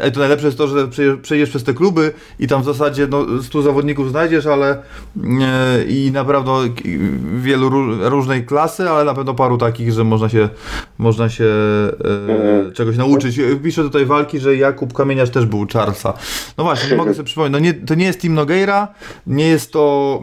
e, 0.00 0.10
to 0.10 0.20
najlepsze 0.20 0.46
jest 0.46 0.58
to, 0.58 0.68
że 0.68 0.88
przejdziesz 1.22 1.50
przez 1.50 1.64
te 1.64 1.74
kluby 1.74 2.12
i 2.38 2.46
tam 2.46 2.62
w 2.62 2.64
zasadzie 2.64 3.06
no, 3.10 3.42
100 3.42 3.62
zawodników 3.62 4.10
znajdziesz, 4.10 4.46
ale 4.46 4.70
e, 4.70 5.84
i 5.84 6.10
naprawdę 6.12 6.52
wielu 7.34 7.70
różnej 8.10 8.46
klasy, 8.46 8.90
ale 8.90 9.04
na 9.04 9.14
pewno 9.14 9.34
paru 9.34 9.58
takich, 9.58 9.92
że 9.92 10.04
można 10.04 10.28
się, 10.28 10.48
można 10.98 11.28
się 11.28 11.44
e, 11.44 12.32
mhm. 12.32 12.72
czegoś 12.72 12.96
nauczyć. 12.96 13.40
Piszę 13.62 13.82
tutaj 13.82 14.06
walki, 14.06 14.38
że 14.38 14.56
Jakub 14.56 14.92
Kamieniarz 14.92 15.30
też 15.30 15.46
był 15.46 15.66
Charlesa. 15.72 16.14
No 16.58 16.64
właśnie, 16.64 16.90
nie 16.90 16.96
mogę 16.96 17.14
sobie 17.14 17.24
przypomnieć. 17.24 17.52
No 17.52 17.58
nie, 17.58 17.74
to 17.74 17.94
nie 17.94 18.04
jest 18.04 18.20
Team 18.20 18.34
Nogueira, 18.34 18.88
nie 19.26 19.48
jest 19.48 19.72
to... 19.72 20.22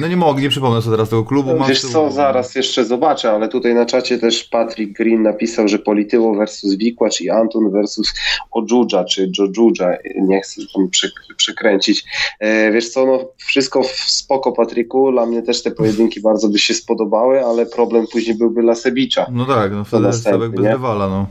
No 0.00 0.08
nie 0.08 0.16
mogę, 0.16 0.42
nie 0.42 0.48
przypomnę 0.48 0.82
sobie 0.82 0.96
teraz 0.96 1.08
tego 1.08 1.24
klubu. 1.24 1.50
Wiesz 1.68 1.80
co, 1.80 2.10
zaraz 2.10 2.54
jeszcze 2.54 2.84
zobaczę, 2.84 3.30
ale 3.30 3.48
tutaj 3.48 3.74
na 3.74 3.86
czacie 3.86 4.18
też 4.18 4.44
Patrick 4.44 4.96
Green 4.96 5.22
napisał, 5.22 5.68
że 5.68 5.78
Polityło 5.78 6.34
versus 6.34 6.74
Wikłacz 6.74 7.20
i 7.20 7.30
Anton 7.30 7.70
versus 7.70 8.14
Ojuja, 8.50 9.04
czy 9.04 9.30
Jojuja, 9.38 9.96
nie 10.16 10.40
chcę 10.40 10.60
tam 10.74 10.88
przekręcić. 11.36 12.04
E, 12.40 12.72
wiesz 12.72 12.88
co, 12.88 13.06
no 13.06 13.28
wszystko 13.36 13.82
w 13.82 13.90
spoko 13.90 14.52
Patryku, 14.52 15.12
dla 15.12 15.26
mnie 15.26 15.42
też 15.42 15.62
te 15.62 15.70
pojedynki 15.70 16.20
bardzo 16.20 16.48
by 16.48 16.58
się 16.58 16.74
spodobały 16.74 17.23
ale 17.46 17.66
problem 17.66 18.06
później 18.12 18.38
byłby 18.38 18.62
Lasebicza. 18.62 19.26
No 19.32 19.44
tak, 19.46 19.72
no 19.72 19.84
wtedy 19.84 20.12
Sebek 20.12 20.52
bez 20.52 20.64
rywala, 20.64 21.08
no. 21.08 21.26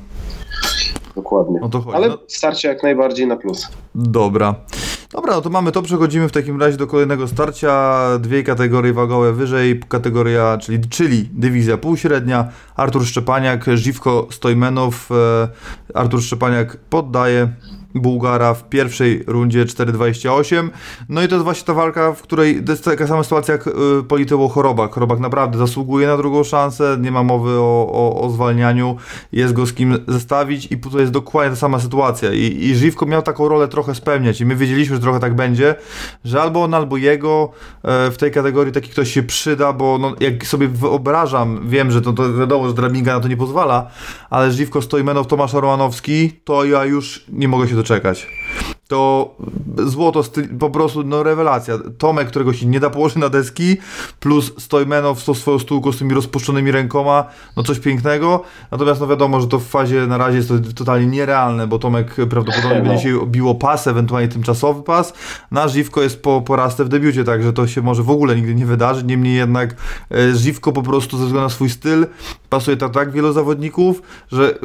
Dokładnie. 1.16 1.60
No 1.62 1.84
Ale 1.94 2.08
no. 2.08 2.18
starcie 2.28 2.68
jak 2.68 2.84
najbardziej 2.84 3.28
na 3.28 3.36
plus. 3.36 3.68
Dobra. 3.96 4.56
Dobra, 5.12 5.34
no 5.34 5.42
to 5.42 5.50
mamy 5.50 5.72
to, 5.72 5.82
przechodzimy 5.82 6.30
w 6.30 6.32
takim 6.32 6.62
razie 6.62 6.78
do 6.78 6.88
kolejnego 6.88 7.28
starcia. 7.28 8.02
Dwie 8.20 8.44
kategorie 8.44 8.94
wagowe 8.94 9.34
wyżej, 9.34 9.82
kategoria, 9.90 10.58
czyli, 10.62 10.90
czyli 10.90 11.30
dywizja 11.34 11.78
półśrednia. 11.78 12.50
Artur 12.76 13.06
Szczepaniak, 13.06 13.66
Żywko 13.74 14.28
Stojmenow. 14.32 15.10
E, 15.12 15.48
Artur 15.94 16.22
Szczepaniak 16.22 16.78
poddaje 16.78 17.54
Bułgara 17.96 18.54
w 18.54 18.70
pierwszej 18.70 19.24
rundzie 19.28 19.66
4-28. 19.66 20.70
No 21.10 21.24
i 21.24 21.28
to 21.28 21.36
jest 21.36 21.44
właśnie 21.44 21.66
ta 21.66 21.74
walka, 21.74 22.14
w 22.14 22.22
której 22.22 22.64
to 22.64 22.72
jest 22.72 22.86
taka 22.86 23.08
sama 23.08 23.24
sytuacja 23.24 23.52
jak 23.52 23.68
y, 23.68 23.72
Polityło 24.08 24.50
Chorobak. 24.50 24.94
Chorobak 24.94 25.20
naprawdę 25.20 25.58
zasługuje 25.58 26.08
na 26.08 26.18
drugą 26.18 26.44
szansę, 26.44 26.98
nie 27.02 27.12
ma 27.12 27.24
mowy 27.24 27.52
o, 27.52 27.88
o, 27.92 28.22
o 28.22 28.30
zwalnianiu, 28.30 28.98
jest 29.32 29.54
go 29.54 29.66
z 29.66 29.74
kim 29.74 29.98
zestawić 30.08 30.72
i 30.72 30.78
to 30.78 31.00
jest 31.00 31.12
dokładnie 31.12 31.50
ta 31.50 31.56
sama 31.56 31.80
sytuacja. 31.80 32.32
I, 32.34 32.66
I 32.66 32.76
Żywko 32.76 33.06
miał 33.06 33.22
taką 33.22 33.48
rolę 33.48 33.68
trochę 33.68 33.96
spełniać 33.96 34.42
i 34.42 34.46
my 34.46 34.56
wiedzieliśmy, 34.56 34.96
że 34.96 35.02
trochę 35.02 35.20
tak 35.20 35.36
będzie, 35.36 35.76
że 36.26 36.42
albo 36.42 36.64
on, 36.64 36.74
albo 36.74 36.98
jego 36.98 37.52
e, 37.84 38.12
w 38.12 38.18
tej 38.18 38.32
kategorii 38.32 38.74
taki 38.74 38.90
ktoś 38.90 39.12
się 39.14 39.24
przyda, 39.24 39.74
bo 39.74 39.98
no, 39.98 40.16
jak 40.20 40.48
sobie 40.48 40.68
wyobrażam, 40.68 41.70
wiem, 41.70 41.92
że 41.92 42.02
to, 42.02 42.14
to 42.14 42.34
wiadomo, 42.34 42.68
że 42.68 42.74
drabinga 42.74 43.14
na 43.14 43.20
to 43.20 43.28
nie 43.28 43.38
pozwala, 43.38 43.88
ale 44.30 44.52
Żywko 44.52 44.82
Stojmenow, 44.82 45.28
Tomasz 45.28 45.54
Romanowski, 45.54 46.32
to 46.44 46.66
ja 46.66 46.86
już 46.86 47.26
nie 47.30 47.48
mogę 47.48 47.68
się 47.68 47.76
do 47.76 47.83
doczekać. 47.84 48.28
To 48.88 49.36
złoto, 49.86 50.24
po 50.60 50.70
prostu 50.70 51.04
no 51.04 51.24
rewelacja. 51.24 51.78
Tomek, 51.98 52.28
którego 52.28 52.54
się 52.54 52.66
nie 52.66 52.80
da 52.80 52.90
położyć 52.90 53.18
na 53.18 53.30
deski, 53.30 53.78
plus 54.20 54.54
Stojmenow 54.58 55.24
tą 55.24 55.34
swoją 55.34 55.60
stółką 55.60 55.92
z 55.92 55.98
tymi 55.98 56.14
rozpuszczonymi 56.14 56.72
rękoma, 56.72 57.26
no 57.58 57.64
coś 57.64 57.80
pięknego. 57.80 58.44
Natomiast 58.72 59.02
no 59.02 59.08
wiadomo, 59.08 59.42
że 59.42 59.48
to 59.48 59.60
w 59.60 59.68
fazie 59.68 60.08
na 60.08 60.18
razie 60.18 60.38
jest 60.38 60.50
to 60.50 60.56
totalnie 60.76 61.08
nierealne, 61.08 61.68
bo 61.68 61.80
Tomek 61.80 62.16
prawdopodobnie 62.16 62.80
No. 62.80 62.86
będzie 62.86 63.04
się 63.04 63.28
biło 63.28 63.56
pas, 63.56 63.88
ewentualnie 63.88 64.28
tymczasowy 64.28 64.84
pas. 64.84 65.14
Nasz 65.52 65.74
Żywko 65.74 66.02
jest 66.02 66.22
po, 66.22 66.42
po 66.42 66.56
rastę 66.56 66.86
w 66.86 66.90
debiucie, 66.90 67.24
także 67.24 67.54
to 67.54 67.68
się 67.68 67.82
może 67.82 68.04
w 68.04 68.10
ogóle 68.10 68.36
nigdy 68.36 68.56
nie 68.56 68.66
wydarzyć. 68.66 69.06
Niemniej 69.06 69.36
jednak 69.36 69.76
e, 70.12 70.36
Żywko 70.36 70.72
po 70.72 70.84
prostu 70.84 71.18
ze 71.18 71.26
względu 71.26 71.46
na 71.46 71.50
swój 71.50 71.70
styl 71.70 72.06
pasuje 72.50 72.78
tak, 72.78 72.92
tak 72.92 73.12
wielu 73.12 73.34
zawodników, 73.34 74.02
że 74.32 74.60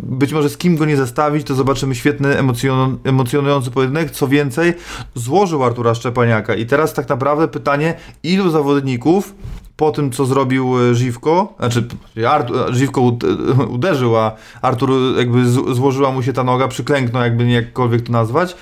być 0.00 0.32
może 0.32 0.50
z 0.50 0.56
kim 0.56 0.76
go 0.76 0.84
nie 0.84 0.96
zestawić, 0.96 1.46
to 1.46 1.54
zobaczymy 1.54 1.94
świetny, 1.94 2.38
emocjon 2.38 2.98
emocjonujący 3.04 3.70
pojedynek. 3.72 4.10
Co 4.10 4.28
więcej, 4.28 4.74
złożył 5.14 5.64
Artura 5.64 5.94
Szczepaniaka 5.94 6.54
i 6.54 6.66
teraz 6.66 6.94
tak 6.94 7.08
naprawdę 7.08 7.48
pytanie, 7.48 7.94
ilu 8.22 8.50
zawodników 8.50 9.34
po 9.76 9.90
tym, 9.90 10.12
co 10.12 10.26
zrobił 10.26 10.90
e, 10.90 10.94
Żywko, 10.94 11.54
znaczy 11.58 11.88
Artur, 12.28 12.56
Żywko 12.74 13.00
ud- 13.00 13.24
uderzył, 13.76 14.16
a 14.16 14.32
Artur 14.62 14.90
jakby 15.16 15.50
złożyła 15.50 16.12
mu 16.12 16.22
się 16.22 16.32
ta 16.32 16.44
noga, 16.44 16.68
przyklęknął, 16.68 17.22
jakby 17.22 17.44
nie 17.44 17.54
jakkolwiek 17.54 18.02
to 18.02 18.12
nazwać. 18.12 18.56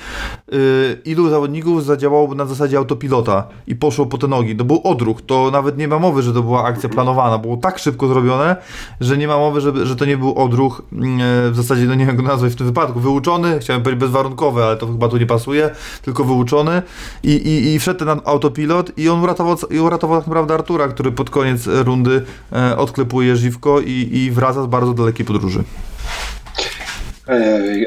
Yy, 0.53 0.59
ilu 1.05 1.31
zawodników 1.31 1.85
zadziałałoby 1.85 2.35
na 2.35 2.47
zasadzie 2.47 2.79
autopilota 2.79 3.49
i 3.67 3.75
poszło 3.75 4.07
po 4.07 4.19
te 4.19 4.27
nogi? 4.27 4.57
To 4.57 4.65
był 4.65 4.81
odruch, 4.85 5.23
to 5.23 5.51
nawet 5.51 5.79
nie 5.79 5.89
ma 5.89 5.99
mowy, 5.99 6.23
że 6.23 6.33
to 6.33 6.43
była 6.43 6.65
akcja 6.65 6.89
planowana, 6.89 7.39
było 7.39 7.57
tak 7.57 7.79
szybko 7.79 8.09
zrobione, 8.09 8.57
że 9.01 9.19
nie 9.19 9.29
ma 9.29 9.37
mowy, 9.37 9.61
żeby, 9.61 9.87
że 9.87 9.97
to 9.97 10.05
nie 10.05 10.17
był 10.17 10.35
odruch, 10.35 10.83
yy, 10.93 11.01
w 11.51 11.57
zasadzie, 11.57 11.85
no 11.85 11.95
nie 11.95 12.07
wiem 12.07 12.09
jak 12.09 12.17
go 12.17 12.23
nazwać 12.23 12.53
w 12.53 12.57
tym 12.57 12.67
wypadku, 12.67 13.01
wyuczony, 13.01 13.59
chciałem 13.59 13.83
powiedzieć 13.83 14.01
bezwarunkowy, 14.01 14.65
ale 14.65 14.77
to 14.77 14.87
chyba 14.87 15.09
tu 15.09 15.17
nie 15.17 15.27
pasuje, 15.27 15.71
tylko 16.03 16.25
wyuczony 16.25 16.83
i, 17.23 17.31
i, 17.31 17.75
i 17.75 17.79
wszedł 17.79 17.99
ten 17.99 18.21
autopilot 18.25 18.99
i 18.99 19.09
on 19.09 19.23
uratował, 19.23 19.57
i 19.71 19.79
uratował 19.79 20.19
tak 20.19 20.27
naprawdę 20.27 20.55
Artura, 20.55 20.89
który 20.89 21.10
pod 21.11 21.31
koniec 21.31 21.67
rundy 21.67 22.23
e, 22.53 22.77
odklepuje 22.77 23.37
Żywko 23.37 23.81
i, 23.81 24.09
i 24.13 24.31
wraca 24.31 24.63
z 24.63 24.67
bardzo 24.67 24.95
dalekiej 24.95 25.27
podróży. 25.27 25.65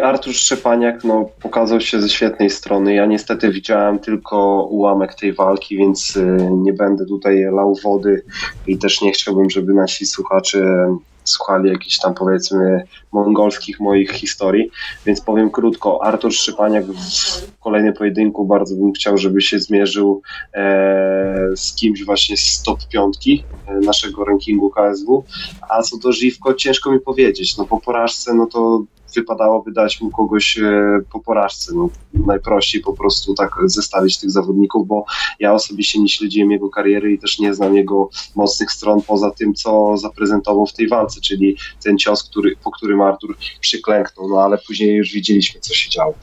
Artur 0.03 0.33
Szczepaniak 0.33 1.03
no, 1.03 1.29
pokazał 1.41 1.81
się 1.81 2.01
ze 2.01 2.09
świetnej 2.09 2.49
strony. 2.49 2.93
Ja 2.93 3.05
niestety 3.05 3.51
widziałem 3.51 3.99
tylko 3.99 4.67
ułamek 4.69 5.15
tej 5.15 5.33
walki, 5.33 5.77
więc 5.77 6.15
y, 6.15 6.49
nie 6.51 6.73
będę 6.73 7.05
tutaj 7.05 7.43
lał 7.43 7.75
wody 7.83 8.23
i 8.67 8.77
też 8.77 9.01
nie 9.01 9.11
chciałbym, 9.11 9.49
żeby 9.49 9.73
nasi 9.73 10.05
słuchacze 10.05 10.87
słuchali 11.23 11.69
jakichś 11.69 11.99
tam 11.99 12.13
powiedzmy 12.13 12.83
mongolskich 13.11 13.79
moich 13.79 14.11
historii, 14.11 14.71
więc 15.05 15.21
powiem 15.21 15.51
krótko. 15.51 16.03
Artur 16.03 16.33
Szczepaniak 16.33 16.85
w 16.85 17.59
kolejnym 17.59 17.93
pojedynku 17.93 18.45
bardzo 18.45 18.75
bym 18.75 18.93
chciał, 18.93 19.17
żeby 19.17 19.41
się 19.41 19.59
zmierzył 19.59 20.21
e, 20.53 21.49
z 21.55 21.75
kimś 21.75 22.05
właśnie 22.05 22.37
z 22.37 22.61
top 22.63 22.87
piątki 22.87 23.43
e, 23.67 23.73
naszego 23.73 24.25
rankingu 24.25 24.69
KSW, 24.69 25.23
a 25.69 25.81
co 25.81 25.97
do 25.97 26.11
Żywko 26.11 26.53
ciężko 26.53 26.91
mi 26.91 26.99
powiedzieć, 26.99 27.57
no 27.57 27.65
po 27.65 27.79
porażce 27.79 28.33
no 28.33 28.45
to 28.45 28.83
wypadałoby 29.15 29.71
dać 29.71 30.01
mu 30.01 30.11
kogoś 30.11 30.57
e, 30.57 30.99
po 31.11 31.19
porażce. 31.19 31.71
No, 31.75 31.89
najprościej 32.13 32.81
po 32.81 32.93
prostu 32.93 33.33
tak 33.33 33.55
zestawić 33.65 34.19
tych 34.19 34.31
zawodników, 34.31 34.87
bo 34.87 35.05
ja 35.39 35.53
osobiście 35.53 35.99
nie 35.99 36.09
śledziłem 36.09 36.51
jego 36.51 36.69
kariery 36.69 37.13
i 37.13 37.19
też 37.19 37.39
nie 37.39 37.53
znam 37.53 37.75
jego 37.75 38.09
mocnych 38.35 38.71
stron 38.71 39.01
poza 39.01 39.31
tym, 39.31 39.53
co 39.53 39.97
zaprezentował 39.97 40.65
w 40.65 40.73
tej 40.73 40.87
walce, 40.87 41.21
czyli 41.21 41.57
ten 41.83 41.97
cios, 41.97 42.23
który, 42.23 42.55
po 42.63 42.71
którym 42.71 43.01
Artur 43.01 43.37
przyklęknął, 43.61 44.29
no 44.29 44.41
ale 44.41 44.57
później 44.57 44.95
już 44.95 45.13
widzieliśmy, 45.13 45.61
co 45.61 45.73
się 45.73 45.89
działo. 45.89 46.13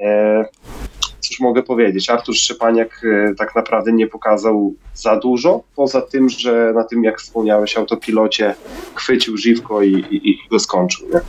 E, 0.00 0.44
cóż 1.28 1.40
mogę 1.40 1.62
powiedzieć, 1.62 2.10
Artur 2.10 2.34
Szczepaniak 2.34 3.00
e, 3.04 3.34
tak 3.34 3.56
naprawdę 3.56 3.92
nie 3.92 4.06
pokazał 4.06 4.74
za 4.94 5.16
dużo, 5.16 5.62
poza 5.76 6.00
tym, 6.00 6.28
że 6.28 6.72
na 6.74 6.84
tym, 6.84 7.04
jak 7.04 7.20
wspomniałeś, 7.20 7.76
autopilocie 7.76 8.54
chwycił 8.94 9.36
żywko 9.36 9.82
i, 9.82 9.92
i, 9.92 10.30
i 10.30 10.38
go 10.50 10.58
skończył. 10.58 11.08
Nie? 11.08 11.20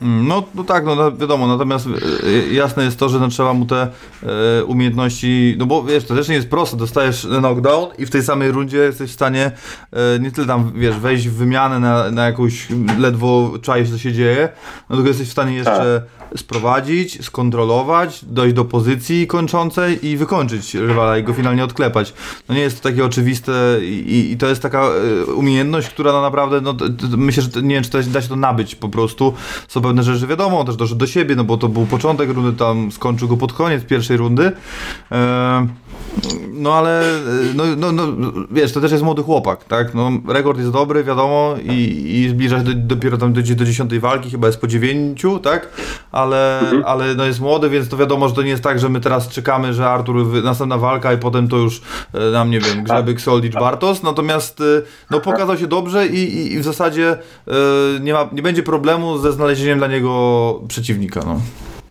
No, 0.00 0.42
no 0.54 0.64
tak, 0.64 0.84
no 0.84 0.94
no 0.94 1.12
wiadomo, 1.12 1.46
natomiast 1.46 1.86
e, 1.86 2.54
jasne 2.54 2.84
jest 2.84 2.98
to, 2.98 3.08
że 3.08 3.18
no, 3.18 3.28
trzeba 3.28 3.54
mu 3.54 3.66
te 3.66 3.88
e, 4.22 4.64
umiejętności, 4.64 5.54
no 5.58 5.66
bo 5.66 5.82
wiesz, 5.82 6.04
to 6.04 6.14
też 6.14 6.28
nie 6.28 6.34
jest 6.34 6.50
proste, 6.50 6.76
dostajesz 6.76 7.26
knockdown 7.26 7.88
i 7.98 8.06
w 8.06 8.10
tej 8.10 8.22
samej 8.22 8.50
rundzie 8.50 8.76
jesteś 8.78 9.10
w 9.10 9.14
stanie 9.14 9.50
e, 9.92 10.18
nie 10.18 10.30
tyle 10.30 10.46
tam, 10.46 10.72
wiesz, 10.74 10.96
wejść 10.96 11.28
w 11.28 11.34
wymianę 11.34 11.80
na, 11.80 12.10
na 12.10 12.26
jakąś 12.26 12.68
ledwo 12.98 13.52
czaisz, 13.62 13.90
co 13.90 13.98
się 13.98 14.12
dzieje, 14.12 14.48
no 14.90 14.96
tylko 14.96 15.08
jesteś 15.08 15.28
w 15.28 15.32
stanie 15.32 15.54
jeszcze 15.54 16.02
sprowadzić, 16.36 17.24
skontrolować, 17.24 18.24
dojść 18.24 18.54
do 18.54 18.64
pozycji 18.64 19.17
kończącej 19.26 20.06
i 20.06 20.16
wykończyć 20.16 20.74
rywala 20.74 21.18
i 21.18 21.22
go 21.22 21.34
finalnie 21.34 21.64
odklepać. 21.64 22.14
No 22.48 22.54
nie 22.54 22.60
jest 22.60 22.82
to 22.82 22.88
takie 22.88 23.04
oczywiste 23.04 23.52
i, 23.82 24.30
i 24.32 24.36
to 24.36 24.48
jest 24.48 24.62
taka 24.62 24.82
e, 24.82 25.24
umiejętność, 25.24 25.88
która 25.88 26.12
no 26.12 26.22
naprawdę, 26.22 26.60
no, 26.60 26.74
myślę, 27.16 27.42
że 27.42 27.62
nie 27.62 27.74
wiem, 27.74 27.84
czy 27.84 28.02
da 28.02 28.22
się 28.22 28.28
to 28.28 28.36
nabyć 28.36 28.74
po 28.74 28.88
prostu. 28.88 29.34
Są 29.68 29.80
pewne 29.80 30.02
rzeczy 30.02 30.26
wiadomo, 30.26 30.64
też 30.64 30.76
doszedł 30.76 30.98
do 30.98 31.06
siebie, 31.06 31.36
no 31.36 31.44
bo 31.44 31.56
to 31.56 31.68
był 31.68 31.86
początek 31.86 32.30
rundy, 32.30 32.58
tam 32.58 32.92
skończył 32.92 33.28
go 33.28 33.36
pod 33.36 33.52
koniec 33.52 33.84
pierwszej 33.84 34.16
rundy. 34.16 34.52
E, 35.12 35.66
no 36.52 36.74
ale, 36.74 37.00
e, 37.00 37.54
no, 37.54 37.64
no, 37.76 37.92
no, 37.92 38.32
wiesz, 38.50 38.72
to 38.72 38.80
też 38.80 38.92
jest 38.92 39.04
młody 39.04 39.22
chłopak, 39.22 39.64
tak? 39.64 39.94
No, 39.94 40.10
rekord 40.28 40.58
jest 40.58 40.70
dobry, 40.70 41.04
wiadomo, 41.04 41.54
i, 41.62 42.10
i 42.14 42.28
zbliża 42.28 42.58
się 42.58 42.64
do, 42.64 42.74
dopiero 42.74 43.18
tam 43.18 43.32
do, 43.32 43.42
do 43.42 43.64
dziesiątej 43.64 44.00
walki, 44.00 44.30
chyba 44.30 44.46
jest 44.46 44.60
po 44.60 44.66
dziewięciu, 44.66 45.38
tak? 45.38 45.68
Ale, 46.12 46.60
ale 46.84 47.14
no 47.14 47.24
jest 47.24 47.40
młody, 47.40 47.70
więc 47.70 47.88
to 47.88 47.96
wiadomo, 47.96 48.28
że 48.28 48.34
to 48.34 48.42
nie 48.42 48.50
jest 48.50 48.62
tak, 48.62 48.78
że 48.78 48.88
my 48.88 49.00
teraz 49.00 49.28
czekamy, 49.28 49.74
że 49.74 49.88
Artur, 49.88 50.44
następna 50.44 50.78
walka 50.78 51.12
i 51.12 51.18
potem 51.18 51.48
to 51.48 51.56
już 51.56 51.80
e, 52.14 52.30
nam, 52.30 52.50
nie 52.50 52.60
wiem, 52.60 52.84
Grzebyk, 52.84 53.20
Soldicz, 53.20 53.54
Bartos, 53.54 54.02
natomiast 54.02 54.60
e, 54.60 54.64
no 55.10 55.20
pokazał 55.20 55.56
się 55.56 55.66
dobrze 55.66 56.06
i, 56.06 56.52
i, 56.52 56.58
w 56.58 56.64
zasadzie 56.64 57.18
nie, 58.00 58.12
ma, 58.12 58.28
nie 58.32 58.42
będzie 58.42 58.62
problemu 58.62 59.18
ze 59.18 59.32
znalezieniem 59.32 59.78
dla 59.78 59.86
niego 59.86 60.62
przeciwnika, 60.68 61.20
no. 61.26 61.40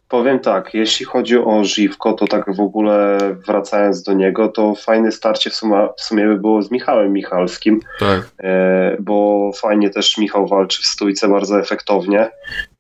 Powiem 0.10 0.40
tak, 0.40 0.74
jeśli 0.74 1.06
chodzi 1.06 1.38
o 1.38 1.64
Żywko, 1.64 2.14
to 2.14 2.28
tak 2.28 2.56
w 2.56 2.60
ogóle 2.60 3.18
wracając 3.48 4.04
do 4.04 4.14
niego, 4.14 4.48
to 4.48 4.76
fajne 4.76 5.12
starcie 5.12 5.50
w 5.50 5.56
sumie, 5.56 5.88
w 5.98 6.02
sumie 6.02 6.26
by 6.28 6.38
było 6.38 6.62
z 6.62 6.72
Michałem 6.72 7.14
Michalskim, 7.14 7.80
Tak. 8.00 8.22
e, 8.44 8.98
bo 9.00 9.52
fajnie 9.56 9.90
też 9.90 10.18
Michał 10.18 10.48
walczy 10.48 10.82
w 10.82 10.86
stójce 10.86 11.28
bardzo 11.28 11.60
efektownie. 11.60 12.30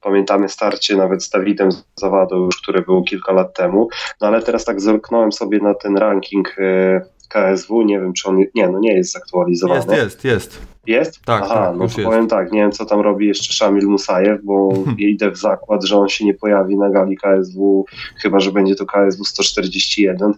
Pamiętamy 0.02 0.50
starcie 0.50 0.96
nawet 0.96 1.24
z 1.24 1.30
Dawidem 1.30 1.70
Zawadą 1.96 2.36
już, 2.36 2.62
które 2.62 2.82
było 2.82 3.04
kilka 3.04 3.34
lat 3.34 3.54
temu, 3.54 3.88
no 4.22 4.28
ale 4.28 4.42
teraz 4.42 4.66
tak 4.66 4.82
zerknąłem 4.82 5.32
sobie 5.32 5.60
na 5.60 5.74
ten 5.74 5.98
ranking 5.98 6.56
e, 6.60 7.02
KSW, 7.28 7.84
nie 7.84 8.00
wiem 8.00 8.14
czy 8.14 8.30
on, 8.30 8.44
nie 8.56 8.70
no 8.70 8.80
nie 8.80 8.94
jest 8.94 9.12
zaktualizowany. 9.12 9.80
Jest, 9.80 9.90
jest, 9.90 10.24
jest. 10.24 10.62
Jest? 10.88 11.20
Tak, 11.26 11.44
Aha, 11.46 11.54
tak, 11.54 11.78
no 11.78 11.84
już 11.84 11.94
to 11.94 12.02
jest. 12.02 12.12
powiem 12.12 12.28
tak, 12.28 12.52
nie 12.52 12.60
wiem 12.60 12.72
co 12.72 12.86
tam 12.86 13.00
robi 13.00 13.28
jeszcze 13.28 13.54
Szamil 13.54 13.88
Musajew, 13.88 14.44
bo 14.44 14.70
idę 14.98 15.32
w 15.32 15.38
zakład, 15.38 15.84
że 15.84 15.98
on 15.98 16.10
się 16.10 16.26
nie 16.26 16.34
pojawi 16.34 16.78
na 16.78 16.90
gali 16.90 17.18
KSW, 17.18 17.86
chyba 18.22 18.40
że 18.40 18.52
będzie 18.52 18.76
to 18.76 18.86
KSW 18.86 19.24
141, 19.26 20.34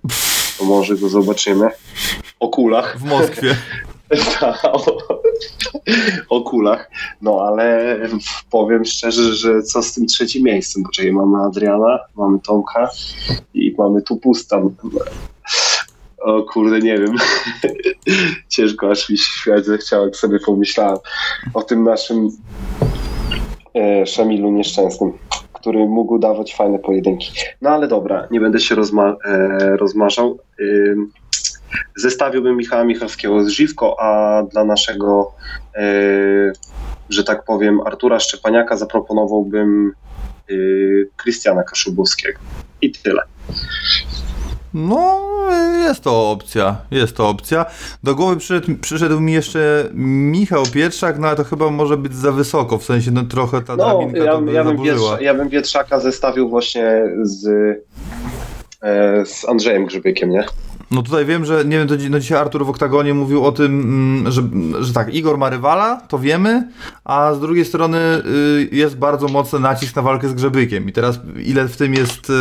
to 0.60 0.66
może 0.66 0.96
go 0.96 1.10
zobaczymy. 1.10 1.70
O 2.40 2.50
kulach. 2.50 2.98
W 3.00 3.04
Moskwie. 3.04 3.56
Tak, 4.40 4.66
o, 4.66 4.98
o 6.30 6.42
kulach. 6.42 6.92
No 7.22 7.42
ale 7.48 7.98
powiem 8.52 8.86
szczerze, 8.86 9.34
że 9.34 9.64
co 9.64 9.84
z 9.84 9.94
tym 9.94 10.06
trzecim 10.06 10.44
miejscem? 10.44 10.84
Poczekaj, 10.84 11.12
mamy 11.12 11.44
Adriana, 11.44 12.00
mamy 12.16 12.40
Tomka 12.40 12.90
i 13.54 13.76
mamy 13.78 14.02
tu 14.02 14.18
pustam. 14.18 14.76
O 16.22 16.44
kurde, 16.44 16.80
nie 16.80 16.98
wiem. 16.98 17.16
Ciężko 18.50 18.92
aż 18.92 19.10
mi 19.10 19.18
się 19.18 19.24
śmiać 19.24 19.66
zechciało, 19.66 20.14
sobie 20.14 20.40
pomyślałem 20.46 20.98
o 21.54 21.64
tym 21.64 21.84
naszym 21.84 22.30
e, 23.76 24.06
Szamilu 24.06 24.52
nieszczęsnym, 24.52 25.12
który 25.54 25.88
mógł 25.88 26.20
dawać 26.20 26.56
fajne 26.56 26.80
pojedynki. 26.80 27.32
No 27.62 27.70
ale 27.70 27.88
dobra, 27.88 28.28
nie 28.32 28.40
będę 28.40 28.60
się 28.60 28.76
rozma 28.76 29.16
e, 29.26 29.78
rozmarzał. 29.78 30.40
Ym, 30.60 31.12
zestawiłbym 31.96 32.58
Michała 32.58 32.84
Michalskiego 32.84 33.44
z 33.44 33.48
Żywko, 33.48 33.96
a 34.00 34.44
dla 34.44 34.64
naszego, 34.64 35.32
e, 35.76 35.82
że 37.10 37.24
tak 37.24 37.44
powiem, 37.44 37.82
Artura 37.86 38.20
Szczepaniaka 38.20 38.78
zaproponowałbym 38.78 39.94
e, 40.50 40.54
Krystiana 41.18 41.64
Kaszubowskiego. 41.64 42.40
I 42.82 42.92
tyle. 42.92 43.22
No, 44.74 45.20
jest 45.80 46.02
to 46.02 46.32
opcja, 46.32 46.78
jest 46.92 47.16
to 47.16 47.30
opcja. 47.30 47.66
Do 48.04 48.16
głowy 48.16 48.38
przyszedł, 48.38 48.68
przyszedł 48.82 49.20
mi 49.20 49.34
jeszcze 49.34 49.90
Michał 49.94 50.64
Pietrzak, 50.74 51.20
no 51.20 51.28
ale 51.28 51.36
to 51.36 51.44
chyba 51.44 51.70
może 51.70 51.98
być 51.98 52.16
za 52.16 52.32
wysoko, 52.32 52.78
w 52.78 52.84
sensie 52.84 53.12
no 53.12 53.24
trochę 53.24 53.62
ta 53.62 53.76
No, 53.76 53.86
drabinka 53.86 54.24
ja, 54.24 54.32
to 54.32 54.42
by 54.42 54.54
ja, 54.54 54.64
bym. 54.64 54.84
Wietrza, 54.84 55.22
ja 55.22 55.34
bym 55.34 55.50
Wietrzaka 55.50 56.00
zestawił 56.00 56.50
właśnie 56.50 57.04
z, 57.22 57.48
e, 58.84 59.26
z 59.26 59.50
Andrzejem 59.50 59.86
Grzybykiem, 59.86 60.30
nie? 60.30 60.44
No 60.92 61.02
tutaj 61.02 61.26
wiem, 61.26 61.46
że 61.46 61.66
nie 61.66 61.78
wiem, 61.78 61.88
no 62.10 62.20
dzisiaj 62.20 62.38
Artur 62.38 62.66
w 62.66 62.70
Oktagonie 62.70 63.14
mówił 63.14 63.46
o 63.46 63.52
tym, 63.52 63.82
mm, 63.82 64.32
że, 64.32 64.42
że 64.80 64.94
tak, 64.94 65.14
Igor 65.16 65.38
ma 65.38 65.50
rywala, 65.50 66.02
to 66.08 66.20
wiemy, 66.20 66.68
a 67.06 67.34
z 67.34 67.40
drugiej 67.40 67.66
strony 67.66 67.98
y, 68.26 68.70
jest 68.72 68.98
bardzo 68.98 69.28
mocny 69.28 69.60
nacisk 69.60 69.96
na 69.96 70.02
walkę 70.02 70.30
z 70.30 70.34
Grzebykiem. 70.34 70.90
I 70.90 70.92
teraz 70.94 71.20
ile 71.46 71.68
w 71.68 71.78
tym 71.78 71.94
jest, 71.94 72.30
y, 72.30 72.34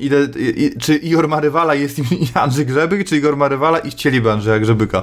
ile, 0.00 0.18
i- 0.56 0.72
czy 0.80 0.96
Igor 0.96 1.28
ma 1.28 1.40
rywala 1.40 1.74
jest 1.74 1.98
nim 1.98 2.20
Andrzej 2.34 2.66
Grzebyk, 2.66 3.08
czy 3.08 3.16
Igor 3.16 3.36
ma 3.36 3.48
rywala 3.48 3.78
i 3.78 3.90
chcieliby 3.90 4.32
Andrzeja 4.32 4.58
Grzebyka, 4.58 5.02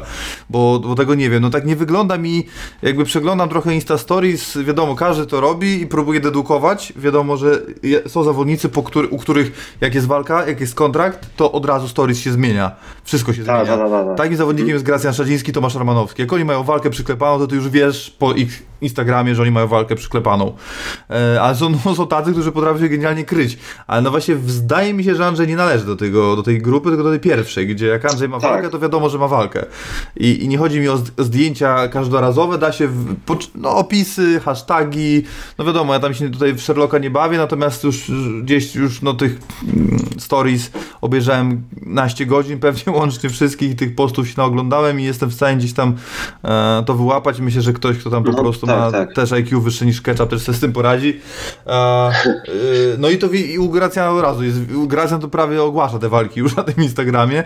bo, 0.49 0.79
bo 0.79 0.95
tego 0.95 1.15
nie 1.15 1.29
wiem. 1.29 1.41
No 1.41 1.49
tak 1.49 1.65
nie 1.65 1.75
wygląda 1.75 2.17
mi, 2.17 2.45
jakby 2.81 3.05
przeglądam 3.05 3.49
trochę 3.49 3.75
Insta 3.75 3.97
Stories, 3.97 4.57
wiadomo, 4.63 4.95
każdy 4.95 5.25
to 5.25 5.41
robi 5.41 5.81
i 5.81 5.87
próbuje 5.87 6.19
dedukować. 6.19 6.93
Wiadomo, 6.95 7.37
że 7.37 7.61
są 8.07 8.23
zawodnicy, 8.23 8.69
po 8.69 8.83
który, 8.83 9.07
u 9.07 9.17
których 9.17 9.75
jak 9.81 9.95
jest 9.95 10.07
walka, 10.07 10.47
jak 10.47 10.61
jest 10.61 10.75
kontrakt, 10.75 11.29
to 11.35 11.51
od 11.51 11.65
razu 11.65 11.87
Stories 11.87 12.19
się 12.19 12.31
zmienia. 12.31 12.54
Wszystko 13.03 13.33
się 13.33 13.43
Tak, 13.43 13.65
zmienia. 13.65 13.81
tak, 13.83 13.91
tak, 13.91 14.05
tak. 14.07 14.17
Takim 14.17 14.35
zawodnikiem 14.37 14.73
jest 14.73 14.85
Gracjan 14.85 15.13
Szadziński, 15.13 15.51
Tomasz 15.53 15.75
Romanowski. 15.75 16.21
Jak 16.21 16.33
oni 16.33 16.45
mają 16.45 16.63
walkę 16.63 16.89
przyklepaną, 16.89 17.39
to 17.39 17.47
ty 17.47 17.55
już 17.55 17.69
wiesz 17.69 18.15
po 18.19 18.33
ich 18.33 18.63
Instagramie, 18.81 19.35
że 19.35 19.41
oni 19.41 19.51
mają 19.51 19.67
walkę 19.67 19.95
przyklepaną. 19.95 20.53
E, 21.09 21.41
ale 21.41 21.55
są, 21.55 21.69
no, 21.85 21.95
są 21.95 22.07
tacy, 22.07 22.31
którzy 22.31 22.51
potrafią 22.51 22.79
się 22.79 22.89
genialnie 22.89 23.23
kryć. 23.23 23.57
Ale 23.87 24.01
no 24.01 24.11
właśnie 24.11 24.35
zdaje 24.47 24.93
mi 24.93 25.03
się, 25.03 25.15
że 25.15 25.25
Andrzej 25.25 25.47
nie 25.47 25.55
należy 25.55 25.85
do, 25.85 25.95
tego, 25.95 26.35
do 26.35 26.43
tej 26.43 26.61
grupy, 26.61 26.89
tylko 26.89 27.03
do 27.03 27.09
tej 27.09 27.19
pierwszej, 27.19 27.67
gdzie 27.67 27.87
jak 27.87 28.05
Andrzej 28.05 28.29
ma 28.29 28.39
Tak. 28.39 28.51
walkę, 28.51 28.69
to 28.69 28.79
wiadomo, 28.79 29.09
że 29.09 29.17
ma 29.17 29.27
walkę. 29.27 29.65
I, 30.17 30.43
i 30.43 30.47
nie 30.47 30.57
chodzi 30.57 30.79
mi 30.79 30.89
o 30.89 30.97
zdjęcia 31.17 31.87
każdorazowe, 31.87 32.57
da 32.57 32.71
się 32.71 32.87
w, 32.87 33.15
no, 33.55 33.77
opisy, 33.77 34.39
hasztagi, 34.39 35.23
no 35.57 35.65
wiadomo, 35.65 35.93
ja 35.93 35.99
tam 35.99 36.13
się 36.13 36.31
tutaj 36.31 36.53
w 36.53 36.61
Sherlocka 36.61 36.97
nie 36.97 37.09
bawię, 37.09 37.37
natomiast 37.37 37.83
już 37.83 38.11
gdzieś 38.41 38.75
już 38.75 39.01
no 39.01 39.13
tych 39.13 39.39
mm, 39.63 39.99
stories 40.17 40.71
obejrzałem 41.01 41.63
naście 41.81 42.25
godzin, 42.25 42.59
pewnie 42.59 42.93
łącznie 42.99 43.29
wszystkich 43.29 43.75
tych 43.75 43.95
postów 43.95 44.27
się 44.27 44.33
naoglądałem 44.37 44.99
i 44.99 45.03
jestem 45.03 45.29
w 45.29 45.33
stanie 45.33 45.57
gdzieś 45.57 45.73
tam 45.73 45.95
e, 46.43 46.83
to 46.85 46.93
wyłapać. 46.93 47.39
Myślę, 47.39 47.61
że 47.61 47.73
ktoś, 47.73 47.97
kto 47.97 48.09
tam 48.09 48.23
po 48.23 48.31
No, 48.31 48.64
tak, 48.65 48.79
ma 48.79 48.91
tak. 48.91 49.13
też 49.13 49.31
IQ 49.31 49.61
wyższe 49.61 49.85
niż 49.85 50.01
Ketchup, 50.01 50.29
też 50.29 50.41
sobie 50.41 50.57
z 50.57 50.61
tym 50.61 50.73
poradzi. 50.73 51.19
E, 51.67 52.09
y, 52.09 52.95
no 52.97 53.09
i 53.09 53.17
to 53.17 53.27
i 53.27 53.57
u 53.57 53.69
Gracjana 53.69 54.11
od 54.11 54.21
razu 54.21 54.43
jest, 54.43 54.57
u 54.75 54.87
Gracjan 54.87 55.21
to 55.21 55.27
prawie 55.27 55.63
ogłasza 55.63 55.99
te 55.99 56.09
walki 56.09 56.39
już 56.39 56.55
na 56.55 56.63
tym 56.63 56.83
Instagramie. 56.83 57.43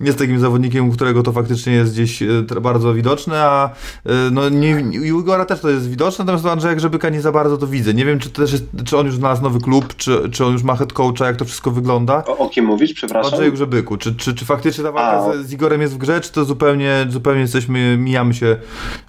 Jest 0.00 0.18
takim 0.18 0.40
zawodnikiem, 0.40 0.88
u 0.88 0.92
którego 0.92 1.22
to 1.22 1.32
faktycznie 1.32 1.72
jest 1.72 1.92
gdzieś 1.92 2.22
tr- 2.22 2.60
bardzo 2.60 2.94
widoczne, 2.94 3.44
a 3.44 3.70
e, 4.06 4.10
no 4.32 4.48
nie, 4.48 4.70
i 4.80 5.12
u 5.12 5.20
Igora 5.20 5.44
też 5.44 5.60
to 5.60 5.70
jest 5.70 5.90
widoczne, 5.90 6.24
natomiast 6.24 6.44
u 6.44 6.48
Andrzeja 6.48 6.74
Grzebyka 6.74 7.08
nie 7.08 7.20
za 7.20 7.32
bardzo 7.32 7.58
to 7.58 7.66
widzę. 7.66 7.94
Nie 7.94 8.04
wiem, 8.04 8.18
czy 8.18 8.30
też 8.30 8.52
jest, 8.52 8.64
czy 8.84 8.98
on 8.98 9.06
już 9.06 9.14
znalazł 9.14 9.42
nowy 9.42 9.60
klub, 9.60 9.96
czy, 9.96 10.30
czy 10.30 10.44
on 10.44 10.52
już 10.52 10.62
ma 10.62 10.76
head 10.76 10.92
coacha, 10.92 11.26
jak 11.26 11.36
to 11.36 11.44
wszystko 11.44 11.70
wygląda. 11.70 12.24
O, 12.26 12.38
o 12.38 12.48
kim 12.48 12.64
mówisz, 12.64 12.92
przepraszam? 12.92 13.32
Andrzeju 13.32 13.52
Grzebyku. 13.52 13.96
Czy, 13.96 14.14
czy, 14.14 14.34
czy 14.34 14.44
faktycznie 14.44 14.84
ta 14.84 14.92
walka 14.92 15.30
A. 15.30 15.42
z, 15.42 15.46
z 15.46 15.52
Igorem 15.52 15.80
jest 15.80 15.94
w 15.94 15.98
grze, 15.98 16.20
czy 16.20 16.32
to 16.32 16.44
zupełnie, 16.44 17.06
zupełnie 17.08 17.40
jesteśmy, 17.40 17.96
mijamy 17.96 18.34
się, 18.34 18.56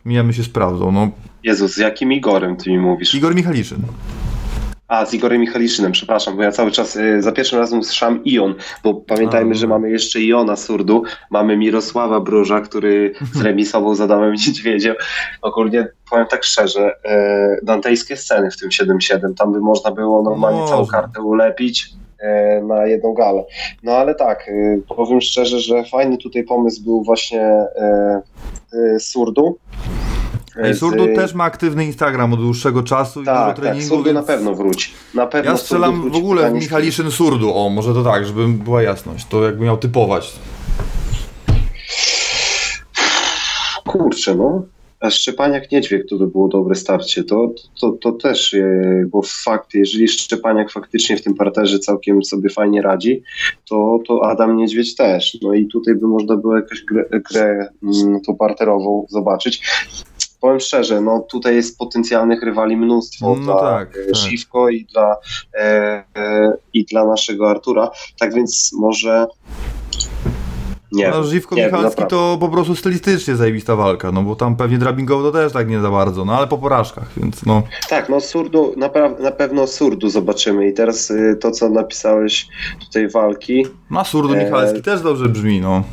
mijamy 0.05 0.33
się 0.33 0.43
z 0.43 0.49
prawdą. 0.49 0.91
No, 0.91 1.09
Jezus, 1.43 1.73
z 1.73 1.77
jakim 1.77 2.11
Igorem 2.11 2.57
ty 2.57 2.69
mi 2.69 2.77
mówisz? 2.77 3.15
Igor 3.15 3.35
Michaliszyn. 3.35 3.79
A, 4.87 5.05
z 5.05 5.13
Igorem 5.13 5.41
Michaliszynem, 5.41 5.91
przepraszam, 5.91 6.37
bo 6.37 6.43
ja 6.43 6.51
cały 6.51 6.71
czas 6.71 6.95
y, 6.95 7.21
za 7.21 7.31
pierwszym 7.31 7.59
razem 7.59 7.79
usłyszałem 7.79 8.23
Ion, 8.25 8.55
bo 8.83 8.93
pamiętajmy, 8.93 9.51
A, 9.51 9.53
że 9.53 9.67
mamy 9.67 9.91
jeszcze 9.91 10.21
Iona 10.21 10.55
Surdu, 10.55 11.03
mamy 11.29 11.57
Mirosława 11.57 12.19
Bruża, 12.19 12.61
który 12.61 13.13
zremisował 13.33 13.95
z 13.99 14.01
Adamem 14.01 14.33
Niedźwiedziem. 14.47 14.95
Ogólnie 15.41 15.87
powiem 16.09 16.25
tak 16.27 16.43
szczerze, 16.43 16.91
e, 17.05 17.57
dantejskie 17.63 18.17
sceny 18.17 18.51
w 18.51 18.57
tym 18.57 18.69
7-7, 18.69 19.33
tam 19.37 19.53
by 19.53 19.59
można 19.59 19.91
było 19.91 20.23
normalnie 20.23 20.59
Można. 20.59 20.75
całą 20.75 20.87
kartę 20.87 21.21
ulepić 21.21 21.89
e, 22.19 22.61
na 22.61 22.85
jedną 22.85 23.13
galę. 23.13 23.43
No 23.83 23.91
ale 23.91 24.15
tak, 24.15 24.47
y, 24.47 24.81
powiem 24.95 25.21
szczerze, 25.21 25.59
że 25.59 25.83
fajny 25.83 26.17
tutaj 26.17 26.43
pomysł 26.43 26.83
był 26.83 27.03
właśnie 27.03 27.41
e, 27.41 28.21
e, 30.57 30.61
Surdu. 30.61 30.67
Ej, 30.67 30.73
Z- 30.73 30.79
Surdu 30.79 31.15
też 31.15 31.33
ma 31.33 31.43
aktywny 31.43 31.85
Instagram 31.85 32.33
od 32.33 32.39
dłuższego 32.39 32.83
czasu 32.83 33.21
i 33.21 33.25
dużo 33.25 33.35
tak, 33.35 33.55
tak, 33.55 33.65
treningu. 33.65 33.87
Surdu 33.87 34.03
więc 34.03 34.15
na 34.15 34.23
pewno 34.23 34.55
wróci. 34.55 34.91
Na 35.13 35.27
pewno 35.27 35.51
Ja 35.51 35.57
Surdu 35.57 35.65
strzelam 35.65 36.11
w 36.11 36.15
ogóle 36.15 36.51
Michaliszyn 36.51 37.11
Surdu. 37.11 37.53
O, 37.55 37.69
może 37.69 37.93
to 37.93 38.03
tak, 38.03 38.25
żeby 38.25 38.47
była 38.47 38.83
jasność. 38.83 39.25
To 39.25 39.43
jakby 39.43 39.65
miał 39.65 39.77
typować. 39.77 40.33
Kurczę, 43.85 44.35
no. 44.35 44.65
A 44.99 45.09
Szczepaniak 45.09 45.71
Niedźwiek 45.71 46.07
to 46.09 46.17
by 46.17 46.27
było 46.27 46.47
dobre 46.47 46.75
starcie. 46.75 47.23
To, 47.23 47.53
to, 47.81 47.91
to 47.91 48.11
też, 48.11 48.53
e, 48.53 49.05
bo 49.07 49.21
fakt, 49.21 49.73
jeżeli 49.73 50.07
Szczepaniak 50.07 50.71
faktycznie 50.71 51.17
w 51.17 51.21
tym 51.21 51.33
parterze 51.33 51.79
całkiem 51.79 52.23
sobie 52.23 52.49
fajnie 52.49 52.81
radzi, 52.81 53.23
to, 53.69 53.99
to 54.07 54.25
Adam 54.25 54.57
Niedźwiedź 54.57 54.95
też. 54.95 55.37
No 55.41 55.53
i 55.53 55.67
tutaj 55.67 55.95
by 55.95 56.07
można 56.07 56.37
było 56.37 56.55
jakąś 56.55 56.83
grę, 56.83 57.05
grę 57.31 57.67
mm, 57.83 58.21
tą 58.21 58.35
parterową 58.35 59.05
zobaczyć. 59.09 59.61
Powiem 60.43 60.59
szczerze, 60.59 61.01
no 61.01 61.19
tutaj 61.19 61.55
jest 61.55 61.77
potencjalnych 61.77 62.43
rywali 62.43 62.77
mnóstwo 62.77 63.35
No 63.35 63.43
dla 63.43 63.59
tak, 63.59 63.97
e, 63.97 64.11
tak. 64.11 64.71
I 64.73 64.85
dla, 64.85 65.15
e, 65.53 65.63
e, 66.15 66.53
i 66.73 66.85
dla 66.85 67.05
naszego 67.05 67.49
Artura. 67.49 67.91
Tak 68.19 68.33
więc 68.33 68.71
może 68.79 69.27
nie 70.91 71.09
No, 71.09 71.23
Żywko 71.23 71.55
nie 71.55 71.65
Michalski 71.65 71.89
naprawdę. 71.89 72.09
to 72.09 72.37
po 72.39 72.49
prostu 72.49 72.75
stylistycznie 72.75 73.35
zajebista 73.35 73.75
walka, 73.75 74.11
no 74.11 74.23
bo 74.23 74.35
tam 74.35 74.55
pewnie 74.55 74.77
drabingowo 74.77 75.23
to 75.23 75.31
też 75.31 75.53
tak 75.53 75.69
nie 75.69 75.79
za 75.79 75.91
bardzo, 75.91 76.25
no 76.25 76.37
ale 76.37 76.47
po 76.47 76.57
porażkach, 76.57 77.07
więc 77.17 77.45
no. 77.45 77.63
Tak, 77.89 78.09
no 78.09 78.21
Surdu, 78.21 78.73
na, 78.77 78.89
na 79.19 79.31
pewno 79.31 79.67
Surdu 79.67 80.09
zobaczymy 80.09 80.67
i 80.67 80.73
teraz 80.73 81.11
y, 81.11 81.37
to, 81.41 81.51
co 81.51 81.69
napisałeś 81.69 82.47
tutaj 82.79 83.09
walki, 83.09 83.65
Ma 83.89 84.03
Surdu 84.03 84.33
Eee. 84.33 84.45
Michalski 84.45 84.81
też 84.81 85.01
dobrze 85.01 85.29
brzmi, 85.29 85.61
no. 85.61 85.83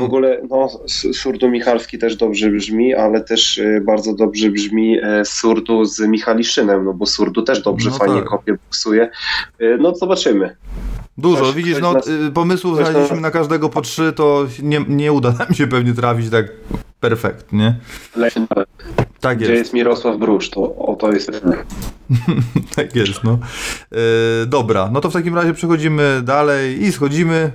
W 0.00 0.02
ogóle 0.02 0.40
no 0.50 0.68
Surdu 1.12 1.48
Michalski 1.50 1.98
też 1.98 2.16
dobrze 2.16 2.50
brzmi, 2.50 2.94
ale 2.94 3.20
też 3.20 3.58
y, 3.58 3.82
bardzo 3.86 4.14
dobrze 4.14 4.50
brzmi 4.50 4.98
e, 5.02 5.24
Surdu 5.24 5.84
z 5.84 6.00
Michaliszynem, 6.00 6.84
no 6.84 6.94
bo 6.94 7.06
Surdu 7.06 7.42
też 7.42 7.62
dobrze, 7.62 7.90
No 7.90 7.96
fajnie 7.96 8.18
tak. 8.20 8.24
kopie, 8.28 8.52
boksuje, 8.66 9.10
Y, 9.62 9.78
no 9.80 9.94
zobaczymy. 9.94 10.56
Dużo, 11.18 11.36
Ktoś- 11.42 11.54
widzisz, 11.54 11.72
ktoś 11.72 11.82
no 11.82 11.92
nas- 11.92 12.08
y, 12.08 12.30
pomysłów 12.34 12.76
znaleźliśmy 12.76 13.16
nas- 13.16 13.22
na 13.22 13.30
każdego 13.30 13.68
po 13.68 13.80
trzy, 13.80 14.12
to 14.12 14.46
nie, 14.62 14.84
nie 14.88 15.12
uda 15.12 15.32
nam 15.38 15.54
się 15.54 15.66
pewnie 15.66 15.92
trafić 15.94 16.30
tak 16.30 16.46
perfekt, 17.00 17.52
nie? 17.52 17.74
Tak 19.20 19.38
Gdzie 19.38 19.46
jest. 19.46 19.58
jest 19.58 19.72
Mirosław 19.74 20.16
Brusz, 20.18 20.50
to 20.50 20.76
o 20.76 20.96
to 20.96 21.12
jest 21.12 21.30
Tak 22.76 22.96
jest, 22.96 23.24
no. 23.24 23.38
E, 23.92 24.46
dobra, 24.46 24.88
no 24.92 25.00
to 25.00 25.10
w 25.10 25.12
takim 25.12 25.34
razie 25.34 25.54
przechodzimy 25.54 26.22
dalej 26.24 26.82
i 26.82 26.92
schodzimy 26.92 27.52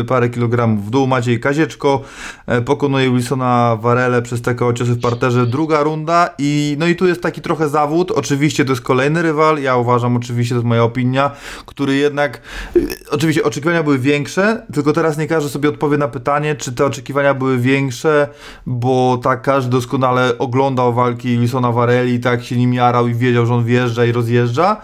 e, 0.00 0.04
parę 0.04 0.28
kilogramów 0.28 0.86
w 0.86 0.90
dół. 0.90 1.06
Maciej 1.06 1.40
Kazieczko 1.40 2.02
e, 2.46 2.62
pokonuje 2.62 3.10
Wilsona 3.10 3.76
Varele 3.80 4.22
przez 4.22 4.42
TKO 4.42 4.72
ciosy 4.72 4.92
w 4.94 5.00
parterze. 5.00 5.46
Druga 5.46 5.82
runda 5.82 6.30
i 6.38 6.76
no 6.78 6.86
i 6.86 6.96
tu 6.96 7.06
jest 7.06 7.22
taki 7.22 7.40
trochę 7.40 7.68
zawód. 7.68 8.10
Oczywiście 8.10 8.64
to 8.64 8.72
jest 8.72 8.82
kolejny 8.82 9.22
rywal. 9.22 9.58
Ja 9.62 9.76
uważam, 9.76 10.16
oczywiście 10.16 10.54
to 10.54 10.58
jest 10.58 10.68
moja 10.68 10.82
opinia, 10.82 11.30
który 11.66 11.96
jednak 11.96 12.40
e, 12.76 12.80
oczywiście 13.10 13.44
oczekiwania 13.44 13.82
były 13.82 13.98
większe, 13.98 14.66
tylko 14.72 14.92
teraz 14.92 15.18
nie 15.18 15.26
każdy 15.26 15.50
sobie 15.50 15.68
odpowie 15.68 15.98
na 15.98 16.08
pytanie, 16.08 16.56
czy 16.56 16.72
te 16.72 16.86
oczekiwania 16.86 17.34
były 17.34 17.58
większe, 17.58 18.28
bo 18.66 19.20
tak 19.22 19.42
każdy 19.42 19.70
doskonale 19.70 20.38
oglądał 20.38 20.94
walki 20.94 21.38
Wilsona 21.38 21.72
Vareli 21.72 22.14
i 22.14 22.20
tak 22.20 22.44
się 22.44 22.56
nim 22.56 22.74
jarał 22.74 23.08
i 23.08 23.14
wiedział, 23.14 23.46
że 23.46 23.54
on 23.54 23.64
wjeżdża 23.88 24.04
i 24.04 24.12
rozjeżdża. 24.12 24.76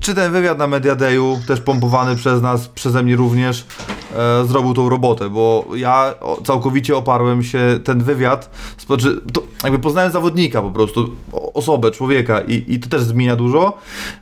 Czy 0.00 0.14
ten 0.14 0.32
wywiad 0.32 0.58
na 0.58 0.66
Media 0.66 0.94
Dayu, 0.94 1.40
też 1.46 1.60
pompowany 1.60 2.16
przez 2.16 2.42
nas, 2.42 2.68
przeze 2.68 3.02
mnie 3.02 3.16
również, 3.16 3.64
e, 4.16 4.44
zrobił 4.44 4.74
tą 4.74 4.88
robotę, 4.88 5.30
bo 5.30 5.66
ja 5.76 6.14
całkowicie 6.44 6.96
oparłem 6.96 7.42
się 7.42 7.80
ten 7.84 8.02
wywiad, 8.02 8.50
znaczy, 8.86 9.20
to 9.32 9.42
jakby 9.64 9.78
poznałem 9.78 10.12
zawodnika 10.12 10.62
po 10.62 10.70
prostu, 10.70 11.10
osobę, 11.54 11.90
człowieka 11.90 12.40
i, 12.40 12.64
i 12.68 12.80
to 12.80 12.88
też 12.88 13.02
zmienia 13.02 13.36
dużo. 13.36 13.78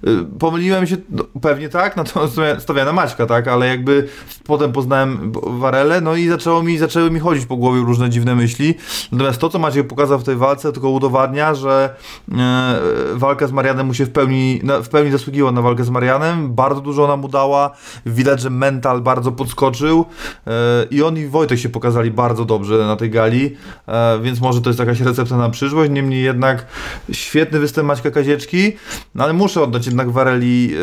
Y, 0.07 0.39
Pomyliłem 0.39 0.87
się, 0.87 0.97
no, 1.11 1.25
pewnie 1.43 1.69
tak, 1.69 1.97
natomiast 1.97 2.39
stawiałem 2.59 2.87
na 2.87 2.93
Maćka, 3.03 3.27
tak, 3.27 3.49
ale 3.49 3.67
jakby 3.67 4.09
potem 4.47 4.73
poznałem 4.73 5.33
Warelę, 5.61 6.01
no 6.01 6.17
i 6.17 6.29
zaczęło 6.29 6.63
mi, 6.63 6.79
zaczęły 6.79 7.11
mi 7.11 7.21
chodzić 7.21 7.47
po 7.47 7.57
głowie 7.57 7.81
różne 7.81 8.11
dziwne 8.11 8.35
myśli. 8.35 8.75
Natomiast 9.13 9.39
to, 9.41 9.49
co 9.49 9.59
Maciek 9.59 9.87
pokazał 9.87 10.19
w 10.19 10.25
tej 10.25 10.37
walce, 10.37 10.73
tylko 10.73 10.91
udowadnia, 10.91 11.55
że 11.55 11.95
e, 12.33 12.81
walka 13.15 13.47
z 13.47 13.53
Marianem 13.53 13.87
mu 13.87 13.95
się 13.95 14.07
w 14.07 14.11
pełni, 14.11 14.61
w 14.83 14.89
pełni 14.89 15.11
zasługiła 15.11 15.53
na 15.53 15.63
walkę 15.63 15.85
z 15.85 15.91
Marianem. 15.91 16.55
Bardzo 16.55 16.81
dużo 16.81 17.05
ona 17.05 17.17
mu 17.17 17.29
dała. 17.29 17.71
Widać, 18.07 18.41
że 18.41 18.51
mental 18.51 19.01
bardzo 19.01 19.33
podskoczył. 19.33 19.78
E, 19.87 20.87
I 20.91 21.03
on 21.03 21.17
i 21.17 21.27
Wojtek 21.27 21.59
się 21.59 21.69
pokazali 21.69 22.11
bardzo 22.11 22.45
dobrze 22.45 22.79
na 22.79 22.97
tej 22.97 23.11
gali, 23.11 23.57
e, 23.89 24.19
więc 24.23 24.41
może 24.41 24.61
to 24.61 24.71
jest 24.71 24.81
jakaś 24.81 25.01
recepta 25.01 25.37
na 25.37 25.51
przyszłość. 25.51 25.91
Niemniej 25.91 26.23
jednak 26.23 26.67
świetny 27.13 27.59
występ 27.59 27.89
Maćka 27.89 28.11
Kazieczki, 28.11 28.73
no 29.15 29.25
ale 29.25 29.33
muszę 29.33 29.63
oddać 29.63 29.87
jednak 29.87 30.11
Wareli 30.11 30.75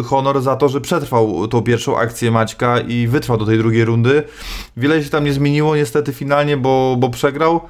e, 0.00 0.02
honor 0.02 0.42
za 0.42 0.56
to, 0.56 0.68
że 0.68 0.80
przetrwał 0.80 1.48
tą 1.48 1.62
pierwszą 1.62 1.98
akcję 1.98 2.30
Maćka 2.30 2.80
i 2.80 3.06
wytrwał 3.06 3.38
do 3.38 3.46
tej 3.46 3.58
drugiej 3.58 3.84
rundy. 3.84 4.22
Wiele 4.76 5.04
się 5.04 5.10
tam 5.10 5.24
nie 5.24 5.32
zmieniło 5.32 5.76
niestety 5.76 6.12
finalnie, 6.12 6.56
bo, 6.56 6.96
bo 6.98 7.10
przegrał 7.10 7.60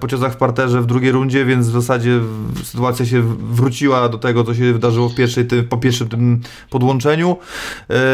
po 0.00 0.08
ciosach 0.08 0.32
w 0.32 0.36
parterze 0.36 0.82
w 0.82 0.86
drugiej 0.86 1.12
rundzie, 1.12 1.44
więc 1.44 1.68
w 1.68 1.72
zasadzie 1.72 2.20
sytuacja 2.64 3.06
się 3.06 3.22
wróciła 3.38 4.08
do 4.08 4.18
tego, 4.18 4.44
co 4.44 4.54
się 4.54 4.72
wydarzyło 4.72 5.08
w 5.08 5.14
pierwszej, 5.14 5.46
ty, 5.46 5.62
po 5.62 5.76
pierwszym 5.76 6.08
tym 6.08 6.40
podłączeniu. 6.70 7.36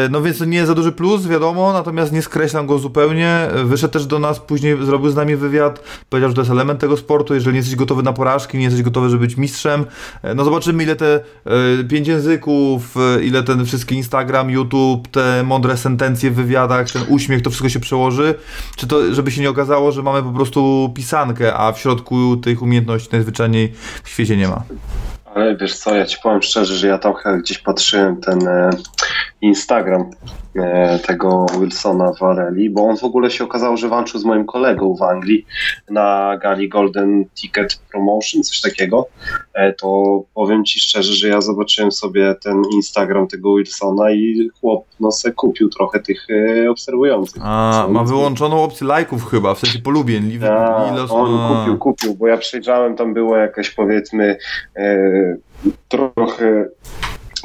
No 0.09 0.21
więc 0.21 0.37
to 0.37 0.45
nie 0.45 0.57
jest 0.57 0.67
za 0.67 0.75
duży 0.75 0.91
plus, 0.91 1.27
wiadomo, 1.27 1.60
samo, 1.61 1.73
natomiast 1.73 2.11
nie 2.11 2.21
skreślam 2.21 2.67
go 2.67 2.79
zupełnie. 2.79 3.47
Wyszedł 3.65 3.93
też 3.93 4.05
do 4.05 4.19
nas, 4.19 4.39
później 4.39 4.85
zrobił 4.85 5.09
z 5.09 5.15
nami 5.15 5.35
wywiad, 5.35 5.83
powiedział, 6.09 6.29
że 6.29 6.35
to 6.35 6.41
jest 6.41 6.51
element 6.51 6.79
tego 6.79 6.97
sportu, 6.97 7.33
jeżeli 7.33 7.53
nie 7.53 7.59
jesteś 7.59 7.75
gotowy 7.75 8.03
na 8.03 8.13
porażki, 8.13 8.57
nie 8.57 8.63
jesteś 8.63 8.83
gotowy, 8.83 9.09
żeby 9.09 9.27
być 9.27 9.37
mistrzem, 9.37 9.85
e, 10.23 10.35
no 10.35 10.43
zobaczymy 10.43 10.83
ile 10.83 10.95
te 10.95 11.15
e, 11.15 11.83
pięć 11.83 12.07
języków, 12.07 12.97
e, 12.97 13.23
ile 13.23 13.43
ten 13.43 13.65
wszystki 13.65 13.95
Instagram, 13.95 14.49
YouTube, 14.49 15.07
te 15.07 15.43
mądre 15.43 15.77
sentencje 15.77 16.31
w 16.31 16.35
wywiadach, 16.35 16.91
ten 16.91 17.03
uśmiech, 17.07 17.41
to 17.41 17.49
wszystko 17.49 17.69
się 17.69 17.79
przełoży, 17.79 18.35
czy 18.75 18.87
to, 18.87 19.13
żeby 19.13 19.31
się 19.31 19.41
nie 19.41 19.49
okazało, 19.49 19.91
że 19.91 20.03
mamy 20.03 20.23
po 20.23 20.31
prostu 20.31 20.91
pisankę, 20.95 21.57
a 21.57 21.71
w 21.71 21.79
środku 21.79 22.37
tych 22.37 22.61
umiejętności 22.61 23.09
najzwyczajniej 23.11 23.73
w 24.03 24.09
świecie 24.09 24.37
nie 24.37 24.47
ma. 24.47 24.63
Ale 25.35 25.57
wiesz 25.57 25.77
co, 25.77 25.95
ja 25.95 26.05
ci 26.05 26.17
powiem 26.23 26.41
szczerze, 26.41 26.75
że 26.75 26.87
ja 26.87 26.97
tam 26.97 27.13
gdzieś 27.39 27.57
patrzyłem 27.57 28.21
ten 28.21 28.47
e, 28.47 28.69
Instagram 29.41 30.09
e, 30.55 30.99
tego 30.99 31.45
Wilsona 31.59 32.11
Varelli, 32.19 32.69
bo 32.69 32.83
on 32.83 32.97
w 32.97 33.03
ogóle 33.03 33.31
się 33.31 33.43
okazało, 33.43 33.77
że 33.77 33.89
walczył 33.89 34.19
z 34.19 34.25
moim 34.25 34.45
kolegą 34.45 34.95
w 34.95 35.01
Anglii 35.01 35.45
na 35.89 36.37
gali 36.41 36.69
Golden 36.69 37.25
Ticket 37.29 37.81
Promotion, 37.91 38.43
coś 38.43 38.61
takiego. 38.61 39.07
E, 39.53 39.73
to 39.73 40.21
powiem 40.33 40.65
ci 40.65 40.79
szczerze, 40.79 41.13
że 41.13 41.27
ja 41.27 41.41
zobaczyłem 41.41 41.91
sobie 41.91 42.35
ten 42.43 42.61
Instagram 42.73 43.27
tego 43.27 43.55
Wilsona 43.55 44.11
i 44.11 44.49
chłop 44.59 44.85
no 45.01 45.11
se 45.11 45.31
kupił 45.31 45.69
trochę 45.69 45.99
tych 45.99 46.27
e, 46.29 46.69
obserwujących. 46.71 47.41
A, 47.45 47.87
ma 47.89 48.03
wyłączoną 48.03 48.63
opcję 48.63 48.87
lajków 48.87 49.25
chyba, 49.29 49.53
w 49.53 49.59
sensie 49.59 49.79
polubień. 49.79 50.31
Ile, 50.31 50.51
A, 50.51 50.91
ile 50.93 51.03
os- 51.03 51.11
on 51.11 51.39
a. 51.39 51.59
kupił, 51.59 51.77
kupił, 51.77 52.15
bo 52.15 52.27
ja 52.27 52.37
przejrzałem, 52.37 52.95
tam 52.95 53.13
było 53.13 53.37
jakaś 53.37 53.69
powiedzmy 53.69 54.37
e, 54.75 55.35
trochę 55.87 56.69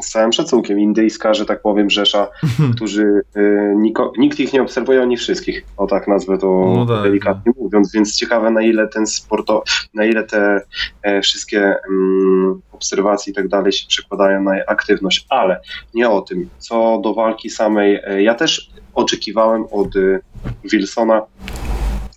z 0.03 0.11
całym 0.11 0.33
szacunkiem 0.33 0.81
indyjska, 0.81 1.35
że 1.35 1.47
tak 1.47 1.63
powiem, 1.63 1.91
rzesza, 1.91 2.29
którzy 2.77 3.23
e, 3.35 3.41
niko, 3.77 4.13
nikt 4.19 4.41
ich 4.41 4.53
nie 4.53 4.63
obserwuje, 4.63 5.03
ani 5.03 5.17
wszystkich, 5.17 5.65
o 5.77 5.87
tak 5.87 6.09
nazwę 6.09 6.39
to 6.39 6.73
No 6.77 6.87
tak, 6.87 7.03
delikatnie 7.03 7.53
mówiąc, 7.61 7.93
więc 7.93 8.17
ciekawe 8.17 8.51
na 8.51 8.63
ile 8.63 8.89
ten 8.89 9.07
sporto, 9.07 9.63
na 9.95 10.05
ile 10.05 10.25
te 10.25 10.61
e, 11.03 11.21
wszystkie 11.23 11.75
mm, 11.89 12.61
obserwacje 12.77 13.31
i 13.31 13.35
tak 13.35 13.49
dalej 13.49 13.73
się 13.73 13.87
przekładają 13.89 14.43
na 14.43 14.53
aktywność, 14.67 15.27
ale 15.29 15.61
nie 15.95 16.11
o 16.11 16.21
tym. 16.21 16.49
Co 16.59 17.01
do 17.05 17.15
walki 17.15 17.51
samej, 17.51 18.01
e, 18.05 18.23
ja 18.23 18.35
też 18.35 18.71
oczekiwałem 18.95 19.65
od 19.71 19.97
e, 19.97 20.21
Wilsona 20.65 21.23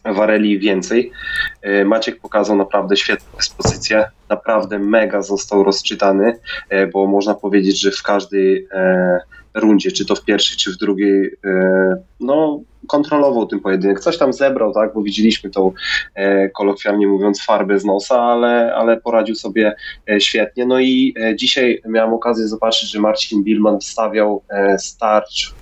Wareli 0.05 0.59
więcej. 0.59 1.11
E, 1.61 1.85
Maciek 1.85 2.19
pokazał 2.19 2.55
naprawdę 2.55 2.97
świetną 2.97 3.37
dyspozycję, 3.37 4.05
naprawdę 4.29 4.79
mega 4.79 5.21
został 5.21 5.63
rozczytany, 5.63 6.39
bo 6.93 7.07
można 7.07 7.35
powiedzieć, 7.35 7.81
że 7.81 7.91
w 7.91 8.03
każdej 8.03 8.67
rundzie, 9.53 9.91
czy 9.91 10.05
to 10.05 10.15
w 10.15 10.25
pierwszej, 10.25 10.57
czy 10.57 10.73
w 10.73 10.77
drugiej, 10.77 11.31
no 12.19 12.61
kontrolował 12.87 13.47
ten 13.47 13.59
pojedynek. 13.59 13.99
Coś 13.99 14.17
tam 14.17 14.33
zebrał, 14.33 14.73
tak, 14.73 14.93
bo 14.93 15.01
widzieliśmy 15.01 15.49
tą, 15.49 15.71
e, 16.15 16.49
kolokwialnie 16.49 17.07
mówiąc, 17.07 17.45
farbę 17.45 17.79
z 17.79 17.85
nosa, 17.85 18.21
ale, 18.21 18.73
ale 18.75 19.01
poradził 19.01 19.35
sobie 19.35 19.75
e, 20.09 20.21
świetnie. 20.21 20.65
No 20.65 20.79
i 20.79 21.13
e, 21.21 21.35
dzisiaj 21.35 21.81
miałem 21.87 22.13
okazję 22.13 22.47
zobaczyć, 22.47 22.91
że 22.91 22.99
Marcin 22.99 23.43
Bilman 23.43 23.79
wstawiał 23.79 24.43
starcz 24.77 25.59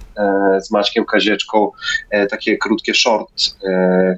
z 0.60 0.72
Maćkiem 0.72 1.06
Kazieczką 1.06 1.72
takie 2.30 2.58
krótkie 2.58 2.94
short 2.94 3.30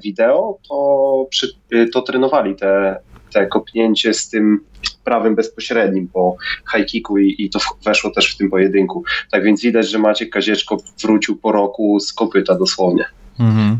wideo, 0.04 0.58
to, 0.68 1.26
przy, 1.30 1.48
to 1.92 2.02
trenowali 2.02 2.56
te, 2.56 3.00
te 3.32 3.46
kopnięcie 3.46 4.14
z 4.14 4.30
tym 4.30 4.64
prawym 5.10 5.34
bezpośrednim 5.34 6.08
po 6.08 6.36
high 6.72 6.86
kicku 6.86 7.18
i, 7.18 7.34
i 7.38 7.50
to 7.50 7.58
weszło 7.84 8.10
też 8.10 8.34
w 8.34 8.36
tym 8.36 8.50
pojedynku. 8.50 9.04
Tak 9.30 9.44
więc 9.44 9.62
widać, 9.62 9.88
że 9.88 9.98
Maciek 9.98 10.30
Kazieczko 10.30 10.76
wrócił 11.02 11.36
po 11.36 11.52
roku 11.52 12.00
z 12.00 12.12
kopyta 12.12 12.54
dosłownie. 12.54 13.04
Mhm. 13.40 13.78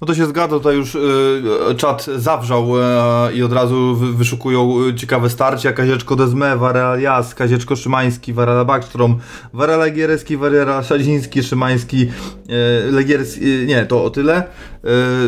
No 0.00 0.06
to 0.06 0.14
się 0.14 0.26
zgadza, 0.26 0.56
tutaj 0.56 0.76
już 0.76 0.94
y, 0.94 1.00
czat 1.76 2.06
zawrzał 2.16 2.78
y, 2.78 2.80
i 3.34 3.42
od 3.42 3.52
razu 3.52 3.96
wy, 3.96 4.12
wyszukują 4.12 4.86
y, 4.88 4.94
ciekawe 4.94 5.30
starcia. 5.30 5.72
Kazieczko 5.72 6.16
Dezme, 6.16 6.56
Warela 6.56 6.96
Jas, 6.96 7.34
Kazieczko 7.34 7.76
Szymański, 7.76 8.32
Warela 8.32 8.64
Backstrom, 8.64 9.18
Warela 9.52 9.84
Legierski, 9.84 10.36
Warela 10.36 10.82
Szadziński, 10.82 11.42
Szymański, 11.42 12.08
y, 12.88 12.92
Legierski, 12.92 13.44
nie, 13.66 13.86
to 13.86 14.04
o 14.04 14.10
tyle. 14.10 14.42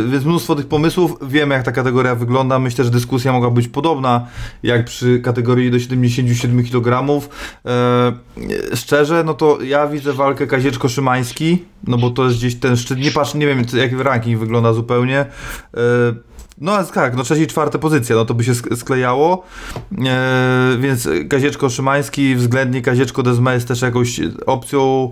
Więc 0.06 0.24
mnóstwo 0.24 0.54
tych 0.54 0.66
pomysłów. 0.66 1.16
Wiemy 1.22 1.54
jak 1.54 1.64
ta 1.64 1.72
kategoria 1.72 2.14
wygląda. 2.14 2.58
Myślę, 2.58 2.84
że 2.84 2.90
dyskusja 2.90 3.32
mogła 3.32 3.50
być 3.50 3.68
podobna 3.68 4.26
jak 4.62 4.84
przy 4.84 5.20
kategorii 5.20 5.70
do 5.70 5.78
77 5.78 6.64
kg. 6.64 7.20
Szczerze, 8.74 9.24
no 9.24 9.34
to 9.34 9.58
ja 9.62 9.86
widzę 9.86 10.12
walkę 10.12 10.46
Kazieczko-Szymański, 10.46 11.58
no 11.86 11.98
bo 11.98 12.10
to 12.10 12.24
jest 12.24 12.36
gdzieś 12.36 12.54
ten 12.54 12.76
szczyt. 12.76 12.98
Nie 12.98 13.10
patrz, 13.10 13.34
nie 13.34 13.46
wiem 13.46 13.61
jak 13.72 13.92
ranking 13.92 14.38
wygląda 14.38 14.72
zupełnie. 14.72 15.26
No 16.58 16.84
tak, 16.84 17.16
no 17.16 17.22
trzecia 17.22 17.42
i 17.42 17.46
czwarta 17.46 17.78
pozycja, 17.78 18.16
no 18.16 18.24
to 18.24 18.34
by 18.34 18.44
się 18.44 18.52
sk- 18.52 18.76
sklejało. 18.76 19.44
E, 20.06 20.76
więc 20.80 21.08
Kazieczko 21.28 21.70
Szymański, 21.70 22.34
względnie 22.36 22.82
Kazieczko 22.82 23.22
Dezma 23.22 23.54
jest 23.54 23.68
też 23.68 23.82
jakąś 23.82 24.20
opcją, 24.46 25.10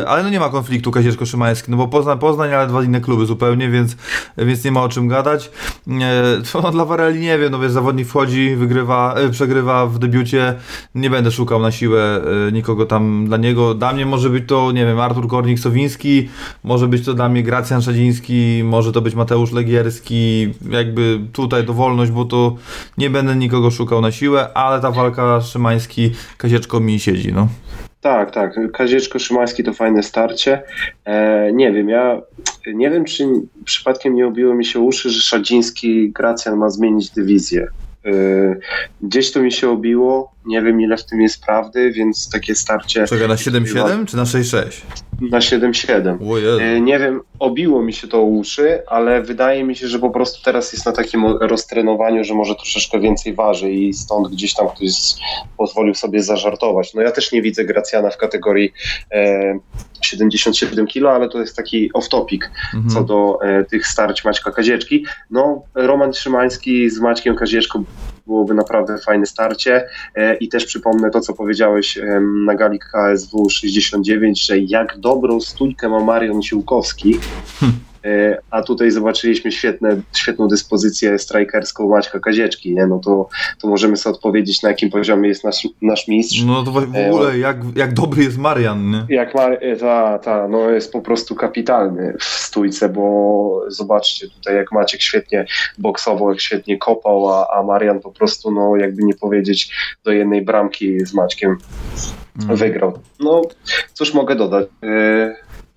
e, 0.00 0.08
ale 0.08 0.22
no 0.22 0.30
nie 0.30 0.40
ma 0.40 0.48
konfliktu 0.48 0.90
Kazieczko 0.90 1.26
Szymański, 1.26 1.70
no 1.70 1.76
bo 1.76 1.88
Poznań, 1.88 2.18
Poznań, 2.18 2.54
ale 2.54 2.66
dwa 2.66 2.82
inne 2.82 3.00
kluby 3.00 3.26
zupełnie, 3.26 3.70
więc, 3.70 3.96
więc 4.38 4.64
nie 4.64 4.72
ma 4.72 4.82
o 4.82 4.88
czym 4.88 5.08
gadać. 5.08 5.50
E, 5.88 6.22
no, 6.62 6.70
dla 6.70 6.84
Wareli 6.84 7.20
nie 7.20 7.38
wiem, 7.38 7.52
no 7.52 7.58
wiesz, 7.58 7.72
zawodnik 7.72 8.08
wchodzi, 8.08 8.56
wygrywa, 8.56 9.14
e, 9.14 9.30
przegrywa 9.30 9.86
w 9.86 9.98
debiucie, 9.98 10.54
nie 10.94 11.10
będę 11.10 11.30
szukał 11.30 11.60
na 11.60 11.72
siłę 11.72 12.20
e, 12.48 12.52
nikogo 12.52 12.86
tam 12.86 13.24
dla 13.26 13.36
niego. 13.36 13.74
Dla 13.74 13.92
mnie 13.92 14.06
może 14.06 14.30
być 14.30 14.44
to, 14.48 14.72
nie 14.72 14.86
wiem, 14.86 15.00
Artur 15.00 15.26
Kornik-Sowiński, 15.26 16.28
może 16.64 16.88
być 16.88 17.04
to 17.04 17.14
dla 17.14 17.28
mnie 17.28 17.42
Gracjan 17.42 17.82
Szadziński, 17.82 18.62
może 18.64 18.92
to 18.92 19.00
być 19.00 19.14
Mateusz 19.14 19.52
Legierski, 19.52 20.54
jakby 20.70 21.20
tutaj 21.32 21.64
dowolność, 21.64 22.10
bo 22.10 22.24
to 22.24 22.56
nie 22.98 23.10
będę 23.10 23.36
nikogo 23.36 23.70
szukał 23.70 24.00
na 24.00 24.12
siłę, 24.12 24.48
ale 24.54 24.80
ta 24.80 24.90
walka 24.90 25.40
Szymański-Kazieczko 25.40 26.80
mi 26.80 27.00
siedzi, 27.00 27.32
no. 27.32 27.48
Tak, 28.00 28.30
tak. 28.30 28.72
Kazieczko 28.72 29.18
Szymański 29.18 29.64
to 29.64 29.72
fajne 29.72 30.02
starcie. 30.02 30.62
E, 31.04 31.52
nie 31.52 31.72
wiem, 31.72 31.88
ja 31.88 32.20
nie 32.74 32.90
wiem, 32.90 33.04
czy 33.04 33.24
przypadkiem 33.64 34.14
nie 34.14 34.26
obiło 34.26 34.54
mi 34.54 34.64
się 34.64 34.80
uszy, 34.80 35.10
że 35.10 35.20
Szadziński 35.20 36.12
Gracjan 36.12 36.56
ma 36.56 36.70
zmienić 36.70 37.10
dywizję. 37.10 37.66
E, 38.04 38.10
gdzieś 39.02 39.32
to 39.32 39.40
mi 39.42 39.52
się 39.52 39.70
obiło, 39.70 40.32
nie 40.48 40.62
wiem 40.62 40.80
ile 40.80 40.96
w 40.96 41.04
tym 41.04 41.20
jest 41.20 41.44
prawdy, 41.44 41.90
więc 41.92 42.30
takie 42.30 42.54
starcie 42.54 43.04
Czekaj, 43.06 43.28
na 43.28 43.34
7-7 43.34 44.06
czy 44.06 44.16
na 44.16 44.24
6-6? 44.24 44.64
na 45.30 45.38
7-7. 45.38 46.30
O 46.32 46.38
Jezu. 46.38 46.58
E, 46.60 46.80
Nie 46.80 46.98
wiem, 46.98 47.20
obiło 47.38 47.82
mi 47.82 47.92
się 47.92 48.08
to 48.08 48.22
uszy, 48.22 48.82
ale 48.86 49.22
wydaje 49.22 49.64
mi 49.64 49.76
się, 49.76 49.88
że 49.88 49.98
po 49.98 50.10
prostu 50.10 50.44
teraz 50.44 50.72
jest 50.72 50.86
na 50.86 50.92
takim 50.92 51.26
roztrenowaniu, 51.26 52.24
że 52.24 52.34
może 52.34 52.54
troszeczkę 52.54 53.00
więcej 53.00 53.34
waży 53.34 53.70
i 53.72 53.94
stąd 53.94 54.28
gdzieś 54.28 54.54
tam 54.54 54.68
ktoś 54.68 54.90
pozwolił 55.58 55.94
sobie 55.94 56.22
zażartować. 56.22 56.94
No 56.94 57.02
ja 57.02 57.10
też 57.10 57.32
nie 57.32 57.42
widzę 57.42 57.64
Gracjana 57.64 58.10
w 58.10 58.16
kategorii 58.16 58.72
e, 59.12 59.58
77 60.02 60.86
kg, 60.86 61.14
ale 61.16 61.28
to 61.28 61.40
jest 61.40 61.56
taki 61.56 61.90
off-topic 61.92 62.40
Mhm. 62.74 62.90
co 62.94 63.04
do 63.04 63.38
e, 63.42 63.64
tych 63.64 63.86
starć 63.86 64.24
Maćka 64.24 64.50
Kazieczki. 64.50 65.04
No, 65.30 65.62
Roman 65.74 66.12
Szymański 66.14 66.90
z 66.90 66.98
Maćkiem 67.00 67.36
Kazieczką 67.36 67.84
byłoby 68.28 68.54
naprawdę 68.54 68.98
fajne 68.98 69.26
starcie. 69.26 69.88
E, 70.14 70.34
i 70.34 70.48
też 70.48 70.64
przypomnę 70.64 71.10
to, 71.10 71.20
co 71.20 71.34
powiedziałeś 71.34 71.98
na 72.46 72.54
gali 72.54 72.78
KSW 72.78 73.50
69, 73.50 74.46
że 74.46 74.58
jak 74.58 74.98
dobrą 74.98 75.40
stójkę 75.40 75.88
ma 75.88 76.00
Marion 76.00 76.42
Siłkowski, 76.42 77.18
e, 77.62 77.87
a 78.50 78.62
tutaj 78.62 78.90
zobaczyliśmy 78.90 79.52
świetne, 79.52 80.00
świetną 80.16 80.48
dyspozycję 80.48 81.18
strajkerską 81.18 81.88
Maćka 81.88 82.20
Kazieczki, 82.20 82.74
nie? 82.74 82.86
no 82.86 82.98
to, 82.98 83.28
to 83.60 83.68
możemy 83.68 83.96
sobie 83.96 84.14
odpowiedzieć, 84.16 84.62
na 84.62 84.68
jakim 84.68 84.90
poziomie 84.90 85.28
jest 85.28 85.44
nasz, 85.44 85.68
nasz 85.82 86.08
mistrz. 86.08 86.42
No 86.46 86.62
to 86.62 86.70
w 86.70 86.86
w 86.86 86.96
ogóle 86.96 87.38
jak, 87.38 87.56
jak 87.76 87.94
dobry 87.94 88.22
jest 88.22 88.38
Marian, 88.38 88.90
nie? 88.90 89.16
Jak 89.16 89.34
Mar- 89.34 89.60
ta, 89.80 90.18
ta, 90.18 90.48
no 90.48 90.70
jest 90.70 90.92
po 90.92 91.00
prostu 91.00 91.34
kapitalny 91.34 92.14
w 92.20 92.24
stójce, 92.24 92.88
bo 92.88 93.64
zobaczcie 93.68 94.28
tutaj 94.28 94.56
jak 94.56 94.72
Maciek 94.72 95.02
świetnie 95.02 95.46
boksował, 95.78 96.30
jak 96.30 96.40
świetnie 96.40 96.78
kopał, 96.78 97.28
a, 97.28 97.46
a 97.58 97.62
Marian 97.62 98.00
po 98.00 98.10
prostu, 98.10 98.50
no 98.50 98.76
jakby 98.76 99.02
nie 99.02 99.14
powiedzieć, 99.14 99.74
do 100.04 100.12
jednej 100.12 100.42
bramki 100.42 101.06
z 101.06 101.14
Maćkiem 101.14 101.56
Mm. 102.42 102.56
wygrał. 102.56 102.98
No 103.20 103.42
cóż 103.92 104.14
mogę 104.14 104.36
dodać. 104.36 104.66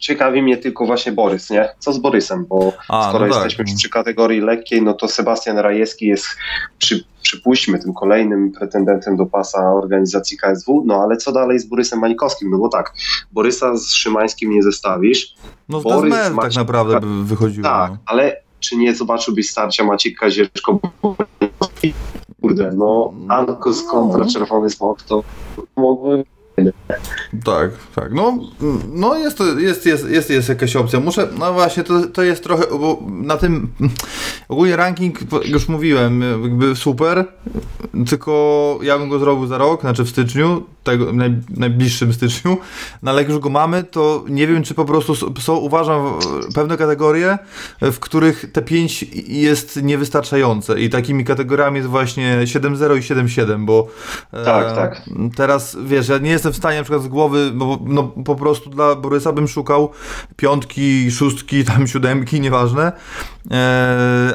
Ciekawi 0.01 0.41
mnie 0.41 0.57
tylko 0.57 0.85
właśnie 0.85 1.11
Borys, 1.11 1.49
nie? 1.49 1.69
Co 1.79 1.93
z 1.93 1.97
Borysem, 1.99 2.45
bo 2.49 2.73
A, 2.89 3.09
skoro 3.09 3.27
no 3.27 3.33
tak. 3.33 3.43
jesteśmy 3.43 3.75
przy 3.75 3.89
kategorii 3.89 4.41
lekkiej, 4.41 4.81
no 4.81 4.93
to 4.93 5.07
Sebastian 5.07 5.57
Rajewski 5.57 6.05
jest, 6.05 6.25
przy, 6.77 7.03
przypuśćmy, 7.21 7.79
tym 7.79 7.93
kolejnym 7.93 8.51
pretendentem 8.51 9.17
do 9.17 9.25
pasa 9.25 9.73
organizacji 9.73 10.37
KSW, 10.37 10.83
no 10.85 10.95
ale 10.95 11.17
co 11.17 11.31
dalej 11.31 11.59
z 11.59 11.65
Borysem 11.65 11.99
Mańkowskim? 11.99 12.51
No 12.51 12.57
bo 12.57 12.69
tak, 12.69 12.93
Borysa 13.31 13.77
z 13.77 13.91
Szymańskim 13.93 14.51
nie 14.51 14.63
zestawisz, 14.63 15.35
No 15.69 15.79
z 15.79 15.83
Borys 15.83 16.13
tak 16.13 16.33
Maciek- 16.33 16.57
naprawdę 16.57 16.99
by 16.99 17.23
wychodziło. 17.25 17.63
tak, 17.63 17.91
no. 17.91 17.97
ale 18.05 18.37
czy 18.59 18.75
nie 18.77 18.95
zobaczyłbyś 18.95 19.49
starcia 19.49 19.83
Maciek 19.83 20.17
Kazieczko? 20.19 20.79
Kurde, 22.41 22.71
no 22.75 23.13
Ankos 23.29 23.83
kontra 23.83 24.25
Czerwony 24.25 24.69
Smok 24.69 25.01
to 25.01 25.23
mogły 25.77 26.23
Tak, 27.43 27.71
tak. 27.95 28.13
No, 28.13 28.39
no 28.87 29.15
jest, 29.15 29.37
to, 29.37 29.59
jest, 29.59 29.85
jest, 29.85 30.09
jest, 30.09 30.29
jest 30.29 30.49
jakaś 30.49 30.75
opcja. 30.75 30.99
Muszę, 30.99 31.27
no 31.39 31.53
właśnie, 31.53 31.83
to, 31.83 32.07
to 32.07 32.23
jest 32.23 32.43
trochę, 32.43 32.63
bo 32.79 33.03
na 33.09 33.37
tym 33.37 33.67
ogólnie 34.49 34.75
ranking, 34.75 35.19
już 35.45 35.67
mówiłem, 35.67 36.21
jakby 36.43 36.75
super, 36.75 37.25
tylko 38.09 38.79
ja 38.83 38.97
bym 38.97 39.09
go 39.09 39.19
zrobił 39.19 39.47
za 39.47 39.57
rok, 39.57 39.81
znaczy 39.81 40.03
w 40.03 40.09
styczniu, 40.09 40.63
tego, 40.83 41.13
naj, 41.13 41.35
najbliższym 41.49 42.13
styczniu, 42.13 42.57
no 43.03 43.11
ale 43.11 43.21
jak 43.21 43.29
już 43.29 43.39
go 43.39 43.49
mamy, 43.49 43.83
to 43.83 44.25
nie 44.29 44.47
wiem, 44.47 44.63
czy 44.63 44.73
po 44.73 44.85
prostu 44.85 45.15
są, 45.39 45.55
uważam, 45.55 46.19
pewne 46.55 46.77
kategorie, 46.77 47.37
w 47.81 47.99
których 47.99 48.51
te 48.51 48.61
5 48.61 49.05
jest 49.27 49.83
niewystarczające 49.83 50.81
i 50.81 50.89
takimi 50.89 51.25
kategoriami 51.25 51.77
jest 51.77 51.89
właśnie 51.89 52.39
7.0 52.43 52.97
i 52.97 53.01
7.7, 53.01 53.65
bo 53.65 53.87
tak, 54.45 54.67
e, 54.67 54.75
tak. 54.75 55.01
teraz, 55.35 55.77
wiesz, 55.85 56.07
ja 56.07 56.17
nie 56.17 56.39
jestem 56.41 56.53
w 56.53 56.57
stanie 56.57 56.77
na 56.77 56.83
przykład 56.83 57.03
z 57.03 57.07
głowy, 57.07 57.51
bo 57.53 57.79
no, 57.85 58.03
po 58.03 58.35
prostu 58.35 58.69
dla 58.69 58.95
Borysa 58.95 59.31
bym 59.31 59.47
szukał 59.47 59.89
piątki, 60.35 61.11
szóstki, 61.11 61.63
tam 61.65 61.87
siódemki, 61.87 62.41
nieważne, 62.41 62.91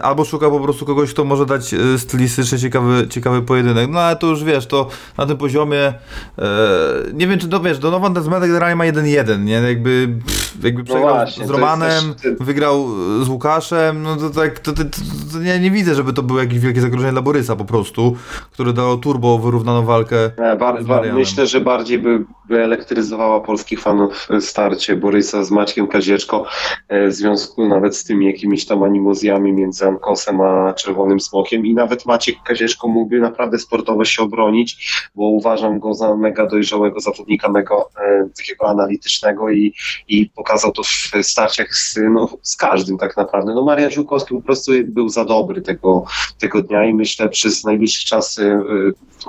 albo 0.02 0.24
szukał 0.24 0.50
po 0.50 0.60
prostu 0.60 0.86
kogoś, 0.86 1.12
kto 1.12 1.24
może 1.24 1.46
dać 1.46 1.74
e, 1.74 1.98
stylistyczny 1.98 2.58
ciekawy, 2.58 3.08
ciekawy 3.08 3.42
pojedynek, 3.42 3.90
no 3.90 4.00
ale 4.00 4.16
to 4.16 4.26
już 4.26 4.44
wiesz, 4.44 4.66
to 4.66 4.88
na 5.18 5.26
tym 5.26 5.36
poziomie 5.36 5.94
Eee, 6.38 7.14
nie 7.14 7.26
wiem, 7.26 7.38
czy 7.38 7.48
to 7.48 7.60
wiesz, 7.60 7.78
Donovan 7.78 8.14
Desmond 8.14 8.44
generalnie 8.44 8.76
ma 8.76 8.84
1-1, 8.84 9.44
nie? 9.44 9.52
Jakby, 9.52 10.08
pff, 10.26 10.64
jakby 10.64 10.82
no 10.82 10.84
przegrał 10.84 11.14
właśnie, 11.14 11.46
z 11.46 11.50
Romanem, 11.50 12.14
też... 12.14 12.32
wygrał 12.40 12.86
z 13.22 13.28
Łukaszem, 13.28 14.02
no 14.02 14.16
to 14.16 14.30
tak, 14.30 14.58
to, 14.58 14.72
to, 14.72 14.84
to, 14.84 14.98
to 15.32 15.38
nie, 15.38 15.60
nie, 15.60 15.70
widzę, 15.70 15.94
żeby 15.94 16.12
to 16.12 16.22
było 16.22 16.40
jakieś 16.40 16.58
wielkie 16.58 16.80
zagrożenie 16.80 17.12
dla 17.12 17.22
Borysa 17.22 17.56
po 17.56 17.64
prostu, 17.64 18.16
który 18.52 18.72
dał 18.72 18.98
turbo 18.98 19.38
wyrównaną 19.38 19.84
walkę. 19.84 20.16
Nie, 20.38 20.56
bar, 20.56 20.84
bar, 20.84 21.12
myślę, 21.12 21.46
że 21.46 21.60
bardziej 21.60 21.98
by, 21.98 22.24
by 22.48 22.64
elektryzowała 22.64 23.40
polskich 23.40 23.80
fanów 23.80 24.28
starcie 24.40 24.96
Borysa 24.96 25.44
z 25.44 25.50
Maćkiem 25.50 25.88
Kazieczko 25.88 26.46
e, 26.88 27.08
w 27.08 27.12
związku 27.12 27.68
nawet 27.68 27.96
z 27.96 28.04
tymi 28.04 28.26
jakimiś 28.26 28.66
tam 28.66 28.82
animozjami 28.96 29.52
między 29.52 29.86
Ankosem 29.86 30.40
a 30.40 30.74
Czerwonym 30.74 31.20
Smokiem 31.20 31.66
i 31.66 31.74
nawet 31.74 32.06
Maciek 32.06 32.36
Kazieczko 32.44 32.88
mógłby 32.88 33.20
naprawdę 33.20 33.58
sportowo 33.58 34.04
się 34.04 34.22
obronić, 34.22 34.92
bo 35.14 35.24
uważam 35.24 35.78
go 35.78 35.94
za 35.94 36.16
mega 36.16 36.46
dojrzałego 36.46 37.00
zawodnika, 37.00 37.48
mega 37.48 37.74
e, 37.74 38.28
takiego 38.36 38.68
analitycznego 38.68 39.50
i, 39.50 39.74
i 40.08 40.30
pokazał 40.30 40.72
to 40.72 40.82
w 40.82 41.10
starciach 41.22 41.74
z, 41.74 41.98
no, 42.10 42.28
z 42.42 42.56
każdym 42.56 42.98
tak 42.98 43.16
naprawdę. 43.16 43.54
No 43.54 43.64
Marian 43.64 43.90
Ziółkowski 43.90 44.34
po 44.34 44.42
prostu 44.42 44.72
był 44.84 45.08
za 45.08 45.24
dobry 45.24 45.62
tego, 45.62 46.04
tego 46.38 46.62
dnia 46.62 46.84
i 46.84 46.94
myślę 46.94 47.28
przez 47.28 47.64
najbliższy 47.64 48.06
czas 48.06 48.38
e, 48.38 48.62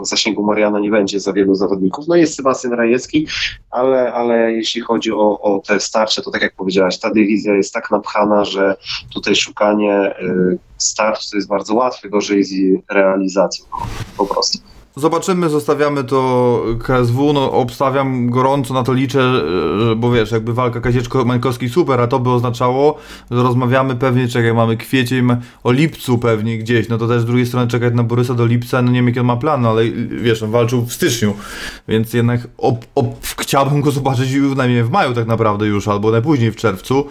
w 0.02 0.08
zasięgu 0.08 0.44
Mariana 0.44 0.80
nie 0.80 0.92
będzie 0.92 1.20
za 1.20 1.34
wielu 1.34 1.56
zawodników. 1.56 2.08
No 2.08 2.16
jest 2.16 2.36
Sebastian 2.36 2.74
Rajecki, 2.74 3.28
ale, 3.72 4.14
ale 4.14 4.54
jeśli 4.54 4.82
chodzi 4.82 5.12
o, 5.12 5.40
o 5.42 5.60
te 5.68 5.80
starcze, 5.80 6.22
to 6.22 6.32
tak 6.32 6.42
jak 6.42 6.56
powiedziałaś, 6.56 7.00
ta 7.00 7.10
dywizja 7.10 7.56
jest 7.56 7.74
tak 7.74 7.92
napchana, 7.92 8.46
że 8.46 8.76
tutaj 9.14 9.36
szukanie 9.36 9.57
e, 10.20 10.58
starć 10.78 11.30
to 11.30 11.38
jest 11.38 11.48
bardzo 11.48 11.74
łatwe, 11.74 12.10
gorzej 12.10 12.44
z 12.44 12.54
realizacją 12.90 13.66
po 14.18 14.26
prostu. 14.26 14.60
Zobaczymy, 14.98 15.50
zostawiamy 15.50 16.04
to 16.04 16.64
KSW, 16.80 17.34
no 17.34 17.52
obstawiam 17.52 18.30
gorąco, 18.30 18.74
na 18.74 18.84
to 18.84 18.94
liczę, 18.94 19.34
bo 19.98 20.12
wiesz, 20.12 20.32
jakby 20.32 20.54
walka 20.54 20.80
Kazieczko-Mańkowski 20.80 21.70
super, 21.70 22.02
a 22.02 22.08
to 22.08 22.20
by 22.20 22.30
oznaczało, 22.30 22.98
że 23.32 23.44
rozmawiamy 23.44 23.96
pewnie, 23.96 24.28
czekaj, 24.28 24.54
mamy 24.54 24.78
kwiecień, 24.78 25.28
o 25.64 25.72
lipcu 25.72 26.18
pewnie 26.18 26.58
gdzieś, 26.58 26.90
no 26.90 26.98
to 26.98 27.08
też 27.08 27.22
z 27.22 27.26
drugiej 27.26 27.46
strony 27.46 27.68
czekać 27.68 27.94
na 27.94 28.04
Borysa 28.04 28.34
do 28.34 28.46
lipca, 28.46 28.82
no 28.82 28.92
nie 28.92 28.98
wiem 28.98 29.08
jaki 29.08 29.20
on 29.20 29.26
ma 29.26 29.36
plan, 29.36 29.62
no 29.62 29.70
ale 29.70 29.84
wiesz, 30.22 30.44
on 30.44 30.52
walczył 30.52 30.86
w 30.86 30.94
styczniu, 30.94 31.34
więc 31.88 32.14
jednak 32.14 32.48
op, 32.58 32.86
op, 32.96 33.26
chciałbym 33.40 33.82
go 33.82 33.92
zobaczyć 33.92 34.30
najmniej 34.56 34.84
w 34.84 34.90
maju 34.90 35.14
tak 35.14 35.28
naprawdę 35.28 35.66
już, 35.66 35.88
albo 35.88 36.12
najpóźniej 36.12 36.52
w 36.52 36.56
czerwcu, 36.56 37.08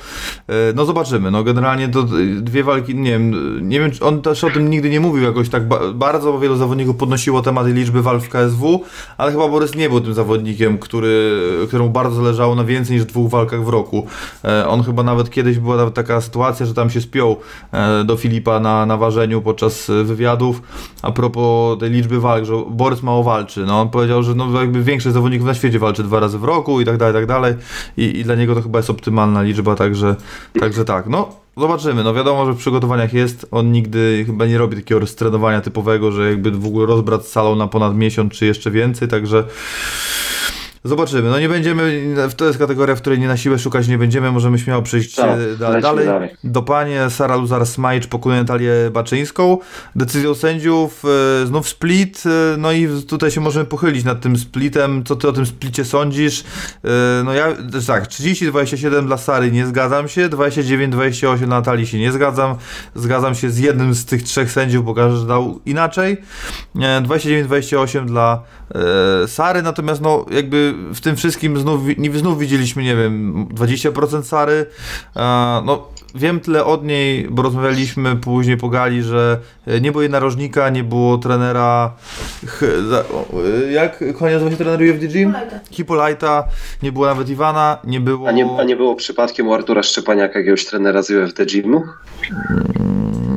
e, 0.48 0.52
no 0.74 0.84
zobaczymy, 0.84 1.30
no 1.30 1.44
generalnie 1.44 1.88
to 1.88 2.02
dwie 2.40 2.64
walki, 2.64 2.94
nie 2.94 3.10
wiem, 3.10 3.58
nie 3.68 3.80
wiem, 3.80 3.90
on 4.00 4.22
też 4.22 4.44
o 4.44 4.50
tym 4.50 4.70
nigdy 4.70 4.90
nie 4.90 5.00
mówił 5.00 5.24
jakoś 5.24 5.48
tak 5.48 5.62
bardzo, 5.94 6.32
bo 6.32 6.38
wielu 6.38 6.56
zawodników 6.56 6.96
podnosiło 6.96 7.42
tematy 7.42 7.75
liczby 7.76 8.02
walk 8.02 8.22
w 8.22 8.28
KSW, 8.28 8.84
ale 9.18 9.32
chyba 9.32 9.48
Borys 9.48 9.74
nie 9.74 9.88
był 9.88 10.00
tym 10.00 10.14
zawodnikiem, 10.14 10.78
który, 10.78 11.40
któremu 11.68 11.90
bardzo 11.90 12.16
zależało 12.16 12.54
na 12.54 12.64
więcej 12.64 12.96
niż 12.96 13.04
dwóch 13.04 13.30
walkach 13.30 13.64
w 13.64 13.68
roku. 13.68 14.06
E, 14.44 14.68
on 14.68 14.82
chyba 14.82 15.02
nawet 15.02 15.30
kiedyś 15.30 15.58
była 15.58 15.76
nawet 15.76 15.94
taka 15.94 16.20
sytuacja, 16.20 16.66
że 16.66 16.74
tam 16.74 16.90
się 16.90 17.00
spiął 17.00 17.36
e, 17.72 18.04
do 18.04 18.16
Filipa 18.16 18.60
na, 18.60 18.86
na 18.86 18.96
ważeniu 18.96 19.42
podczas 19.42 19.90
wywiadów 20.04 20.62
a 21.02 21.12
propos 21.12 21.78
tej 21.78 21.90
liczby 21.90 22.20
walk, 22.20 22.44
że 22.44 22.54
Borys 22.70 23.02
mało 23.02 23.22
walczy. 23.22 23.64
No, 23.66 23.80
on 23.80 23.90
powiedział, 23.90 24.22
że 24.22 24.34
no, 24.34 24.60
jakby 24.60 24.82
większość 24.82 25.14
zawodników 25.14 25.46
na 25.46 25.54
świecie 25.54 25.78
walczy 25.78 26.02
dwa 26.02 26.20
razy 26.20 26.38
w 26.38 26.44
roku 26.44 26.80
i 26.80 26.84
tak 26.84 26.96
dalej, 26.96 27.14
i 27.14 27.16
tak 27.16 27.26
dalej. 27.26 27.54
I, 27.96 28.18
i 28.18 28.24
dla 28.24 28.34
niego 28.34 28.54
to 28.54 28.62
chyba 28.62 28.78
jest 28.78 28.90
optymalna 28.90 29.42
liczba, 29.42 29.74
także, 29.74 30.16
także 30.60 30.84
tak. 30.84 31.06
No, 31.06 31.45
Zobaczymy, 31.58 32.04
no 32.04 32.14
wiadomo, 32.14 32.46
że 32.46 32.52
w 32.52 32.56
przygotowaniach 32.56 33.12
jest, 33.12 33.46
on 33.50 33.72
nigdy 33.72 34.24
chyba 34.26 34.46
nie 34.46 34.58
robi 34.58 34.76
takiego 34.76 35.00
roztrenowania 35.00 35.60
typowego, 35.60 36.12
że 36.12 36.30
jakby 36.30 36.50
w 36.50 36.66
ogóle 36.66 36.86
rozbrat 36.86 37.26
salą 37.26 37.56
na 37.56 37.68
ponad 37.68 37.96
miesiąc 37.96 38.32
czy 38.32 38.46
jeszcze 38.46 38.70
więcej, 38.70 39.08
także 39.08 39.44
Zobaczymy. 40.86 41.30
No 41.30 41.40
nie 41.40 41.48
będziemy, 41.48 42.14
to 42.36 42.44
jest 42.44 42.58
kategoria, 42.58 42.94
w 42.96 43.00
której 43.00 43.18
nie 43.18 43.28
na 43.28 43.36
siłę 43.36 43.58
szukać 43.58 43.88
nie 43.88 43.98
będziemy, 43.98 44.32
możemy 44.32 44.58
śmiało 44.58 44.82
przejść 44.82 45.14
tak, 45.14 45.38
dalej. 45.58 45.82
dalej. 45.82 46.30
Do 46.44 46.62
panie 46.62 47.10
Sara 47.10 47.36
Luzar-Smajcz 47.36 48.06
pokonuje 48.06 48.40
Natalię 48.40 48.72
Baczyńską. 48.92 49.58
Decyzją 49.96 50.34
sędziów 50.34 51.02
e, 51.42 51.46
znów 51.46 51.68
split, 51.68 52.22
e, 52.26 52.56
no 52.56 52.72
i 52.72 52.88
tutaj 53.08 53.30
się 53.30 53.40
możemy 53.40 53.64
pochylić 53.64 54.04
nad 54.04 54.20
tym 54.20 54.36
splitem. 54.38 55.04
Co 55.04 55.16
ty 55.16 55.28
o 55.28 55.32
tym 55.32 55.46
splicie 55.46 55.84
sądzisz? 55.84 56.44
E, 56.84 56.88
no 57.24 57.32
ja, 57.32 57.46
tak, 57.86 58.06
30-27 58.06 59.06
dla 59.06 59.16
Sary 59.16 59.52
nie 59.52 59.66
zgadzam 59.66 60.08
się, 60.08 60.28
29-28 60.28 61.36
dla 61.38 61.46
Natalii 61.46 61.86
się 61.86 61.98
nie 61.98 62.12
zgadzam. 62.12 62.56
Zgadzam 62.94 63.34
się 63.34 63.50
z 63.50 63.58
jednym 63.58 63.94
z 63.94 64.04
tych 64.04 64.22
trzech 64.22 64.52
sędziów, 64.52 64.84
bo 64.84 64.94
każdy 64.94 65.26
dał 65.26 65.60
inaczej. 65.66 66.16
29-28 66.74 68.04
dla 68.04 68.42
Sary, 69.26 69.62
natomiast 69.62 70.00
no 70.00 70.26
jakby 70.30 70.74
w 70.94 71.00
tym 71.00 71.16
wszystkim 71.16 71.58
znów, 71.58 71.80
znów 72.14 72.38
widzieliśmy, 72.38 72.82
nie 72.82 72.96
wiem, 72.96 73.46
20% 73.54 74.22
Sary. 74.22 74.66
No, 75.64 75.88
wiem 76.14 76.40
tyle 76.40 76.64
od 76.64 76.84
niej, 76.84 77.26
bo 77.30 77.42
rozmawialiśmy 77.42 78.16
później 78.16 78.56
po 78.56 78.68
gali, 78.68 79.02
że 79.02 79.38
nie 79.80 79.92
było 79.92 80.02
jej 80.02 80.10
narożnika, 80.10 80.68
nie 80.70 80.84
było 80.84 81.18
trenera. 81.18 81.94
Jak 83.70 84.04
konia 84.18 84.32
nazywa 84.32 84.50
się 84.50 84.56
trener 84.56 84.80
UFDG? 84.80 85.14
Hipolita, 85.70 86.44
nie 86.82 86.92
było 86.92 87.06
nawet 87.06 87.28
Iwana, 87.28 87.78
nie 87.84 88.00
było. 88.00 88.28
A 88.28 88.32
nie, 88.32 88.48
a 88.58 88.64
nie 88.64 88.76
było 88.76 88.94
przypadkiem 88.94 89.48
u 89.48 89.54
Artura 89.54 89.82
Szczepaniaka 89.82 90.38
jakiegoś 90.38 90.66
trenera 90.66 91.02
z 91.02 91.10
UFDG? 91.10 91.62
Hmm. 91.62 93.35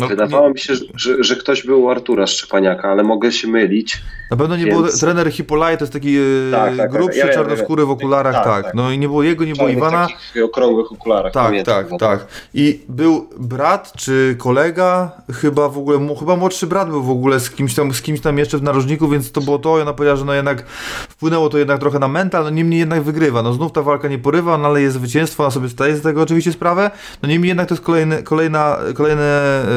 No, 0.00 0.08
Wydawało 0.08 0.46
nie... 0.46 0.52
mi 0.52 0.58
się, 0.58 0.74
że, 0.94 1.24
że, 1.24 1.36
ktoś 1.36 1.66
był 1.66 1.82
u 1.82 1.90
Artura 1.90 2.26
Szczepaniaka, 2.26 2.88
ale 2.88 3.02
mogę 3.02 3.32
się 3.32 3.48
mylić. 3.48 4.02
Na 4.30 4.36
pewno 4.36 4.56
nie 4.56 4.64
więc... 4.64 4.76
było 4.76 4.88
trener 4.88 5.32
Hippolaj, 5.32 5.78
to 5.78 5.84
jest 5.84 5.92
taki 5.92 6.16
e, 6.16 6.22
tak, 6.50 6.76
tak, 6.76 6.90
grubszy, 6.90 7.20
tak, 7.20 7.28
ja 7.28 7.34
czarnoskóry 7.34 7.86
w 7.86 7.90
okularach, 7.90 8.34
tak, 8.34 8.44
tak, 8.44 8.64
tak. 8.64 8.74
No 8.74 8.90
i 8.90 8.98
nie 8.98 9.08
było 9.08 9.22
jego, 9.22 9.44
nie 9.44 9.54
było 9.54 9.68
Iwana. 9.68 10.08
W 10.34 10.44
okrągłych 10.44 10.92
okularach. 10.92 11.32
Tak, 11.32 11.54
tak, 11.64 11.86
tak. 11.98 12.26
I 12.54 12.80
był 12.88 13.28
brat 13.38 13.92
czy 13.96 14.36
kolega, 14.38 15.12
chyba 15.32 15.68
w 15.68 15.78
ogóle, 15.78 16.14
chyba 16.18 16.36
młodszy 16.36 16.66
brat 16.66 16.90
był 16.90 17.02
w 17.02 17.10
ogóle 17.10 17.40
z 17.40 17.50
kimś 17.50 17.74
tam, 17.74 17.94
z 17.94 18.02
kimś 18.02 18.20
tam 18.20 18.38
jeszcze 18.38 18.58
w 18.58 18.62
narożniku, 18.62 19.08
więc 19.08 19.32
to 19.32 19.40
było 19.40 19.58
to 19.58 19.78
i 19.78 19.82
ona 19.82 19.92
powiedziała, 19.92 20.16
że 20.16 20.24
no 20.24 20.34
jednak 20.34 20.66
wpłynęło 21.08 21.48
to 21.48 21.58
jednak 21.58 21.80
trochę 21.80 21.98
na 21.98 22.08
mental, 22.08 22.44
no 22.44 22.50
niemniej 22.50 22.80
jednak 22.80 23.02
wygrywa. 23.02 23.42
No 23.42 23.52
znów 23.52 23.72
ta 23.72 23.82
walka 23.82 24.08
nie 24.08 24.18
porywa, 24.18 24.58
no 24.58 24.68
ale 24.68 24.82
jest 24.82 24.96
zwycięstwo, 24.96 25.42
ona 25.42 25.50
sobie 25.50 25.68
staje 25.68 25.96
z 25.96 26.02
tego 26.02 26.22
oczywiście 26.22 26.52
sprawę. 26.52 26.90
No 27.22 27.28
niemniej 27.28 27.48
jednak 27.48 27.68
to 27.68 27.74
jest 27.74 27.84
kolejny, 27.84 28.22
kolejna, 28.22 28.78
kolejne 28.94 29.22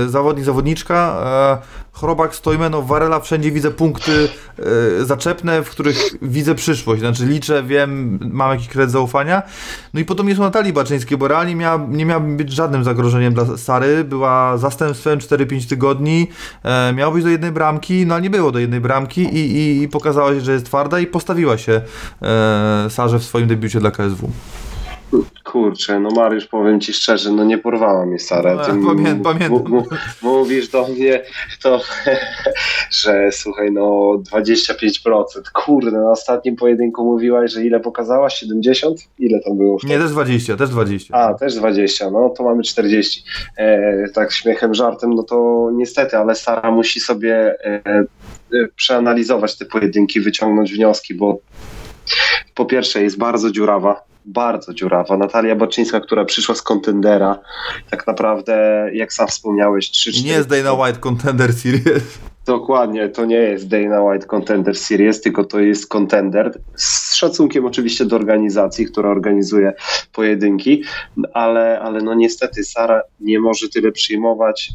e, 0.05 0.09
zawodnik, 0.13 0.45
zawodniczka. 0.45 1.23
E, 1.61 1.83
Chrobak, 1.93 2.35
Stojmeno, 2.35 2.81
Warela, 2.81 3.19
wszędzie 3.19 3.51
widzę 3.51 3.71
punkty 3.71 4.29
e, 5.01 5.05
zaczepne, 5.05 5.63
w 5.63 5.69
których 5.69 5.97
widzę 6.21 6.55
przyszłość. 6.55 7.01
Znaczy 7.01 7.25
liczę, 7.25 7.63
wiem, 7.63 8.19
mam 8.31 8.51
jakiś 8.51 8.67
kredyt 8.67 8.91
zaufania. 8.91 9.41
No 9.93 9.99
i 9.99 10.05
podobnie 10.05 10.35
są 10.35 10.41
Natalii 10.41 10.73
Baczyńskiej, 10.73 11.17
bo 11.17 11.27
realnie 11.27 11.55
miała, 11.55 11.85
nie 11.89 12.05
miała 12.05 12.19
być 12.19 12.51
żadnym 12.51 12.83
zagrożeniem 12.83 13.33
dla 13.33 13.57
Sary. 13.57 14.03
Była 14.03 14.57
zastępstwem 14.57 15.19
4-5 15.19 15.69
tygodni. 15.69 16.29
E, 16.63 16.93
miało 16.93 17.13
być 17.13 17.23
do 17.23 17.29
jednej 17.29 17.51
bramki, 17.51 18.05
no 18.05 18.13
ale 18.15 18.21
nie 18.23 18.29
było 18.29 18.51
do 18.51 18.59
jednej 18.59 18.81
bramki 18.81 19.21
i, 19.21 19.57
i, 19.57 19.81
i 19.81 19.87
pokazała 19.87 20.33
się, 20.33 20.41
że 20.41 20.53
jest 20.53 20.65
twarda 20.65 20.99
i 20.99 21.07
postawiła 21.07 21.57
się 21.57 21.81
e, 22.21 22.87
Sarze 22.89 23.19
w 23.19 23.23
swoim 23.23 23.47
debiucie 23.47 23.79
dla 23.79 23.91
KSW. 23.91 24.29
Kurczę, 25.43 25.99
no 25.99 26.09
Mariusz, 26.09 26.47
powiem 26.47 26.79
ci 26.79 26.93
szczerze, 26.93 27.31
no 27.31 27.43
nie 27.43 27.57
porwała 27.57 28.05
mnie 28.05 28.19
Sara. 28.19 28.55
No, 28.55 28.87
pamię 28.87 29.19
pamiętam. 29.23 29.83
Mówisz 30.21 30.67
do 30.69 30.87
mnie 30.87 31.23
to, 31.61 31.81
że 33.01 33.29
słuchaj, 33.31 33.71
no 33.71 33.81
25%. 34.33 35.23
Kurde, 35.53 35.91
na 35.91 36.11
ostatnim 36.11 36.55
pojedynku 36.55 37.05
mówiłaś, 37.05 37.51
że 37.51 37.65
ile 37.65 37.79
pokazała? 37.79 38.29
70? 38.29 38.97
Ile 39.19 39.39
tam 39.39 39.57
było? 39.57 39.79
Wtedy? 39.79 39.93
Nie, 39.93 39.99
też 39.99 40.11
20, 40.11 40.57
też 40.57 40.69
20. 40.69 41.13
A, 41.13 41.33
też 41.33 41.55
20, 41.55 42.09
no 42.09 42.29
to 42.29 42.43
mamy 42.43 42.63
40. 42.63 43.23
E, 43.57 44.09
tak 44.13 44.31
śmiechem, 44.31 44.73
żartem, 44.73 45.15
no 45.15 45.23
to 45.23 45.69
niestety, 45.73 46.17
ale 46.17 46.35
Sara 46.35 46.71
musi 46.71 46.99
sobie 46.99 47.55
e, 47.65 47.81
e, 47.85 48.05
przeanalizować 48.75 49.57
te 49.57 49.65
pojedynki, 49.65 50.21
wyciągnąć 50.21 50.73
wnioski, 50.73 51.13
bo 51.13 51.39
po 52.55 52.65
pierwsze 52.65 53.03
jest 53.03 53.17
bardzo 53.17 53.51
dziurawa, 53.51 54.03
bardzo 54.25 54.73
dziurawa. 54.73 55.17
Natalia 55.17 55.55
Baczyńska, 55.55 55.99
która 55.99 56.25
przyszła 56.25 56.55
z 56.55 56.61
kontendera, 56.61 57.39
tak 57.89 58.07
naprawdę, 58.07 58.89
jak 58.93 59.13
sam 59.13 59.27
wspomniałeś, 59.27 59.91
3 59.91 60.11
I 60.11 60.23
nie 60.23 60.31
jest 60.31 60.49
Dana 60.49 60.73
White 60.73 60.99
Contender 60.99 61.53
Series. 61.53 62.03
Dokładnie, 62.45 63.09
to 63.09 63.25
nie 63.25 63.35
jest 63.35 63.67
Dana 63.67 64.01
White 64.01 64.25
Contender 64.25 64.77
Series, 64.77 65.21
tylko 65.21 65.43
to 65.43 65.59
jest 65.59 65.87
Contender. 65.87 66.59
Z 66.75 67.15
szacunkiem 67.15 67.65
oczywiście 67.65 68.05
do 68.05 68.15
organizacji, 68.15 68.85
która 68.85 69.09
organizuje 69.09 69.73
pojedynki, 70.13 70.83
ale, 71.33 71.79
ale 71.79 72.01
no 72.01 72.13
niestety 72.13 72.63
Sara 72.63 73.01
nie 73.19 73.39
może 73.39 73.69
tyle 73.69 73.91
przyjmować. 73.91 74.69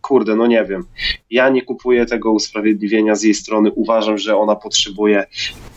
Kurde, 0.00 0.36
no 0.36 0.46
nie 0.46 0.64
wiem. 0.64 0.84
Ja 1.30 1.48
nie 1.48 1.62
kupuję 1.62 2.06
tego 2.06 2.32
usprawiedliwienia 2.32 3.14
z 3.14 3.22
jej 3.22 3.34
strony. 3.34 3.72
Uważam, 3.72 4.18
że 4.18 4.36
ona 4.36 4.56
potrzebuje 4.56 5.26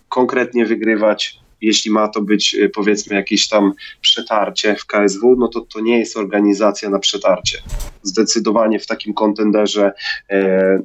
konkretnie 0.09 0.65
wygrywać. 0.65 1.39
Jeśli 1.61 1.91
ma 1.91 2.07
to 2.07 2.21
być 2.21 2.55
y, 2.55 2.69
powiedzmy 2.69 3.15
jakieś 3.15 3.47
tam 3.49 3.73
przetarcie 4.01 4.75
w 4.75 4.85
KSW, 4.85 5.35
no 5.39 5.47
to 5.47 5.61
to 5.61 5.79
nie 5.79 5.99
jest 5.99 6.17
organizacja 6.17 6.89
na 6.89 6.99
przetarcie. 6.99 7.57
Zdecydowanie 8.03 8.79
w 8.79 8.87
takim 8.87 9.13
kontenderze 9.13 9.91
e, 10.29 10.79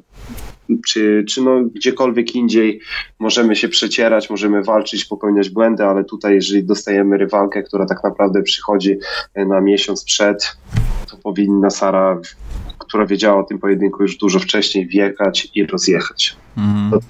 czy, 0.87 1.25
czy 1.29 1.41
no 1.41 1.61
gdziekolwiek 1.63 2.35
indziej 2.35 2.79
możemy 3.19 3.55
się 3.55 3.69
przecierać, 3.69 4.29
możemy 4.29 4.63
walczyć, 4.63 5.05
popełniać 5.05 5.49
błędy, 5.49 5.83
ale 5.83 6.03
tutaj 6.03 6.35
jeżeli 6.35 6.63
dostajemy 6.63 7.17
rywalkę, 7.17 7.63
która 7.63 7.85
tak 7.85 8.03
naprawdę 8.03 8.43
przychodzi 8.43 8.97
e, 9.33 9.45
na 9.45 9.61
miesiąc 9.61 10.03
przed, 10.03 10.57
to 11.11 11.17
powinna 11.17 11.69
Sara, 11.69 12.21
która 12.79 13.05
wiedziała 13.05 13.39
o 13.39 13.43
tym 13.43 13.59
pojedynku 13.59 14.03
już 14.03 14.17
dużo 14.17 14.39
wcześniej, 14.39 14.87
wjechać 14.87 15.47
i 15.55 15.65
rozjechać. 15.65 16.37
Mhm. 16.57 17.01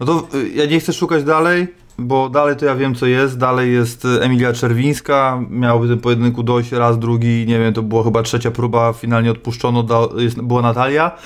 No 0.00 0.06
to 0.06 0.38
y, 0.38 0.48
ja 0.48 0.66
nie 0.66 0.80
chcę 0.80 0.92
szukać 0.92 1.24
dalej, 1.24 1.66
bo 1.98 2.28
dalej 2.28 2.56
to 2.56 2.64
ja 2.64 2.74
wiem 2.74 2.94
co 2.94 3.06
jest, 3.06 3.38
dalej 3.38 3.72
jest 3.72 4.04
y, 4.04 4.22
Emilia 4.22 4.52
Czerwińska, 4.52 5.40
miałoby 5.50 5.88
ten 5.88 5.98
pojedynku 6.00 6.42
dojść 6.42 6.72
raz, 6.72 6.98
drugi, 6.98 7.44
nie 7.48 7.58
wiem, 7.58 7.74
to 7.74 7.82
była 7.82 8.04
chyba 8.04 8.22
trzecia 8.22 8.50
próba, 8.50 8.92
finalnie 8.92 9.30
odpuszczono, 9.30 9.82
da, 9.82 10.00
jest, 10.16 10.40
była 10.40 10.62
Natalia. 10.62 11.16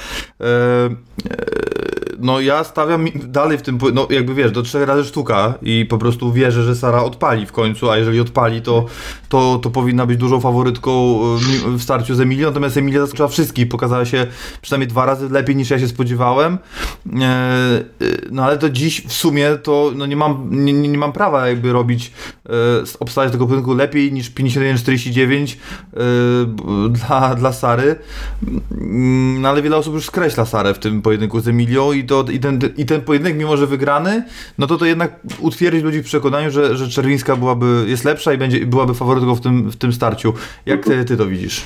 E, 0.40 0.44
e, 0.44 1.97
no 2.20 2.40
ja 2.40 2.64
stawiam 2.64 3.06
dalej 3.26 3.58
w 3.58 3.62
tym, 3.62 3.78
no 3.94 4.06
jakby 4.10 4.34
wiesz, 4.34 4.52
do 4.52 4.62
trzech 4.62 4.88
razy 4.88 5.04
sztuka 5.04 5.54
i 5.62 5.86
po 5.86 5.98
prostu 5.98 6.32
wierzę, 6.32 6.62
że 6.64 6.76
Sara 6.76 7.02
odpali 7.02 7.46
w 7.46 7.52
końcu, 7.52 7.90
a 7.90 7.96
jeżeli 7.96 8.20
odpali, 8.20 8.62
to, 8.62 8.84
to, 9.28 9.58
to 9.62 9.70
powinna 9.70 10.06
być 10.06 10.16
dużą 10.16 10.40
faworytką 10.40 11.20
y, 11.66 11.78
w 11.78 11.82
starciu 11.82 12.14
z 12.14 12.20
Emilią, 12.20 12.48
natomiast 12.48 12.76
Emilia 12.76 13.00
zaskoczyła 13.00 13.28
wszystkich, 13.28 13.68
pokazała 13.68 14.04
się 14.04 14.26
przynajmniej 14.62 14.88
dwa 14.88 15.06
razy 15.06 15.28
lepiej 15.28 15.56
niż 15.56 15.70
ja 15.70 15.78
się 15.78 15.88
spodziewałem, 15.88 16.58
e, 17.20 17.84
no 18.30 18.44
ale 18.44 18.58
to 18.58 18.70
dziś 18.70 19.06
w 19.06 19.12
sumie 19.12 19.58
to 19.62 19.92
no 19.96 20.06
nie 20.06 20.16
mam, 20.16 20.48
nie, 20.50 20.72
nie 20.72 20.98
mam 20.98 21.12
prawa 21.12 21.48
jakby 21.48 21.72
robić, 21.72 22.12
obstawiać 23.00 23.32
tego 23.32 23.46
pojedynku 23.46 23.74
lepiej 23.74 24.12
niż 24.12 24.30
51-49 24.30 25.56
dla, 26.90 27.34
dla 27.34 27.52
Sary, 27.52 27.96
mm, 28.70 29.40
no 29.40 29.48
ale 29.48 29.62
wiele 29.62 29.76
osób 29.76 29.94
już 29.94 30.06
skreśla 30.06 30.44
Sarę 30.44 30.74
w 30.74 30.78
tym 30.78 31.02
pojedynku 31.02 31.40
z 31.40 31.48
Emilią 31.48 31.92
i, 31.92 32.04
to, 32.08 32.24
i, 32.32 32.40
ten, 32.40 32.58
i 32.76 32.86
ten 32.86 33.00
pojedynek, 33.00 33.36
mimo 33.36 33.56
że 33.56 33.66
wygrany, 33.66 34.24
no 34.58 34.66
to 34.66 34.76
to 34.76 34.86
jednak 34.86 35.20
utwierdzić 35.40 35.82
ludzi 35.82 36.02
w 36.02 36.04
przekonaniu, 36.04 36.50
że, 36.50 36.76
że 36.76 36.88
Czerwińska 36.88 37.36
byłaby, 37.36 37.84
jest 37.88 38.04
lepsza 38.04 38.32
i 38.32 38.38
będzie, 38.38 38.66
byłaby 38.66 38.94
faworytką 38.94 39.34
w 39.34 39.40
tym, 39.40 39.70
w 39.70 39.76
tym 39.76 39.92
starciu. 39.92 40.32
Jak 40.66 40.84
ty, 40.84 41.04
ty 41.04 41.16
to 41.16 41.26
widzisz? 41.26 41.64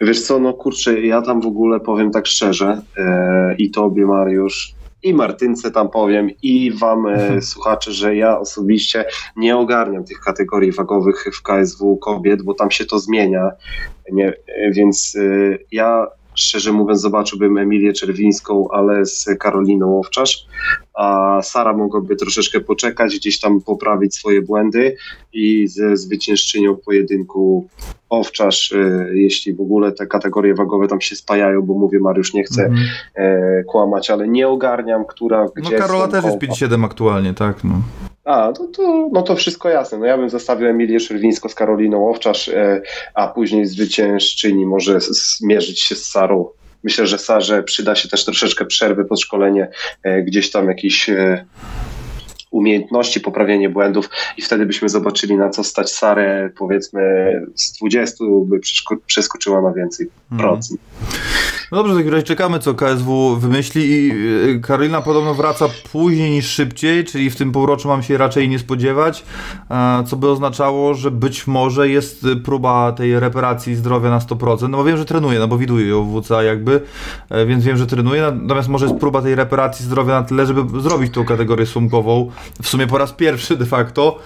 Wiesz 0.00 0.22
co, 0.22 0.38
no 0.38 0.52
kurczę, 0.52 1.00
ja 1.00 1.22
tam 1.22 1.40
w 1.40 1.46
ogóle 1.46 1.80
powiem 1.80 2.10
tak 2.10 2.26
szczerze 2.26 2.82
e, 2.96 3.54
i 3.58 3.70
tobie 3.70 4.06
Mariusz, 4.06 4.74
i 5.02 5.14
Martynce 5.14 5.70
tam 5.70 5.88
powiem, 5.88 6.30
i 6.42 6.72
wam 6.72 7.06
e, 7.06 7.42
słuchacze, 7.52 7.92
że 7.92 8.16
ja 8.16 8.38
osobiście 8.38 9.04
nie 9.36 9.56
ogarniam 9.56 10.04
tych 10.04 10.20
kategorii 10.20 10.72
wagowych 10.72 11.24
w 11.32 11.42
KSW 11.42 11.96
kobiet, 11.96 12.42
bo 12.42 12.54
tam 12.54 12.70
się 12.70 12.84
to 12.84 12.98
zmienia, 12.98 13.50
nie, 14.12 14.28
e, 14.28 14.70
więc 14.70 15.16
e, 15.16 15.58
ja 15.72 16.06
szczerze 16.38 16.72
mówiąc 16.72 17.00
zobaczyłbym 17.00 17.58
Emilię 17.58 17.92
Czerwińską, 17.92 18.68
ale 18.70 19.06
z 19.06 19.28
Karoliną 19.38 19.98
Owczarz, 19.98 20.46
a 20.94 21.40
Sara 21.42 21.72
mogłaby 21.72 22.16
troszeczkę 22.16 22.60
poczekać, 22.60 23.16
gdzieś 23.16 23.40
tam 23.40 23.60
poprawić 23.60 24.14
swoje 24.14 24.42
błędy 24.42 24.96
i 25.32 25.68
ze 25.68 25.96
zwyciężczynią 25.96 26.76
pojedynku 26.76 27.68
Owczarz, 28.08 28.72
e, 28.72 29.08
jeśli 29.12 29.54
w 29.54 29.60
ogóle 29.60 29.92
te 29.92 30.06
kategorie 30.06 30.54
wagowe 30.54 30.88
tam 30.88 31.00
się 31.00 31.16
spajają, 31.16 31.62
bo 31.62 31.74
mówię, 31.74 31.98
Mariusz 32.00 32.34
nie 32.34 32.44
chce 32.44 32.64
mm. 32.64 32.78
e, 33.14 33.64
kłamać, 33.64 34.10
ale 34.10 34.28
nie 34.28 34.48
ogarniam, 34.48 35.04
która 35.04 35.46
gdzie 35.56 35.74
No 35.74 35.78
Karola 35.78 36.08
też 36.08 36.24
jest 36.24 36.38
57 36.38 36.84
aktualnie, 36.84 37.34
tak, 37.34 37.64
no. 37.64 37.82
A, 38.28 38.52
to, 38.52 39.08
no 39.12 39.22
to 39.22 39.36
wszystko 39.36 39.68
jasne. 39.68 39.98
No 39.98 40.06
ja 40.06 40.18
bym 40.18 40.30
zostawił 40.30 40.68
Emilię 40.68 41.00
Szerwińsko 41.00 41.48
z 41.48 41.54
Karoliną 41.54 42.10
Owczarz, 42.10 42.48
e, 42.48 42.82
a 43.14 43.28
później 43.28 43.66
zwyciężczyni 43.66 44.66
może 44.66 45.00
zmierzyć 45.00 45.80
się 45.80 45.94
z 45.94 46.08
Sarą. 46.08 46.48
Myślę, 46.82 47.06
że 47.06 47.18
Sarze 47.18 47.62
przyda 47.62 47.94
się 47.94 48.08
też 48.08 48.24
troszeczkę 48.24 48.64
przerwy 48.64 49.04
pod 49.04 49.20
szkolenie, 49.20 49.68
e, 50.02 50.22
gdzieś 50.22 50.50
tam 50.50 50.68
jakiś 50.68 51.10
e, 51.10 51.44
umiejętności, 52.50 53.20
poprawienie 53.20 53.68
błędów 53.68 54.10
i 54.36 54.42
wtedy 54.42 54.66
byśmy 54.66 54.88
zobaczyli 54.88 55.36
na 55.36 55.50
co 55.50 55.64
stać 55.64 55.92
Sarę, 55.92 56.50
powiedzmy 56.58 57.32
z 57.54 57.72
20 57.72 58.24
by 58.46 58.60
przeskoczyła 59.06 59.62
na 59.62 59.72
więcej 59.72 60.10
mhm. 60.32 60.50
procent. 60.50 60.80
No 61.72 61.78
dobrze, 61.78 61.94
w 61.94 61.96
takim 61.96 62.12
razie 62.12 62.24
czekamy 62.24 62.58
co 62.58 62.74
KSW 62.74 63.36
wymyśli 63.36 63.82
i 63.82 64.10
y, 64.56 64.60
Karolina 64.60 65.00
podobno 65.02 65.34
wraca 65.34 65.66
później 65.92 66.30
niż 66.30 66.46
szybciej, 66.46 67.04
czyli 67.04 67.30
w 67.30 67.36
tym 67.36 67.52
półroczu 67.52 67.88
mam 67.88 68.02
się 68.02 68.18
raczej 68.18 68.48
nie 68.48 68.58
spodziewać, 68.58 69.24
co 70.06 70.16
by 70.16 70.28
oznaczało, 70.28 70.94
że 70.94 71.10
być 71.10 71.46
może 71.46 71.88
jest 71.88 72.26
próba 72.44 72.92
tej 72.92 73.20
reparacji 73.20 73.74
zdrowia 73.74 74.10
na 74.10 74.18
100%, 74.18 74.68
no 74.68 74.78
bo 74.78 74.84
wiem, 74.84 74.96
że 74.96 75.04
trenuje, 75.04 75.38
no 75.38 75.48
bo 75.48 75.58
widuję 75.58 75.86
ją 75.86 76.04
w 76.04 76.22
WCA 76.22 76.42
jakby, 76.42 76.80
e, 77.30 77.46
więc 77.46 77.64
wiem, 77.64 77.76
że 77.76 77.86
trenuje, 77.86 78.32
natomiast 78.42 78.68
może 78.68 78.86
jest 78.86 78.98
próba 78.98 79.22
tej 79.22 79.34
reparacji 79.34 79.84
zdrowia 79.84 80.20
na 80.20 80.26
tyle, 80.26 80.46
żeby 80.46 80.80
zrobić 80.80 81.14
tą 81.14 81.24
kategorię 81.24 81.66
sumkową, 81.66 82.30
w 82.62 82.68
sumie 82.68 82.86
po 82.86 82.98
raz 82.98 83.12
pierwszy 83.12 83.56
de 83.56 83.66
facto, 83.66 84.18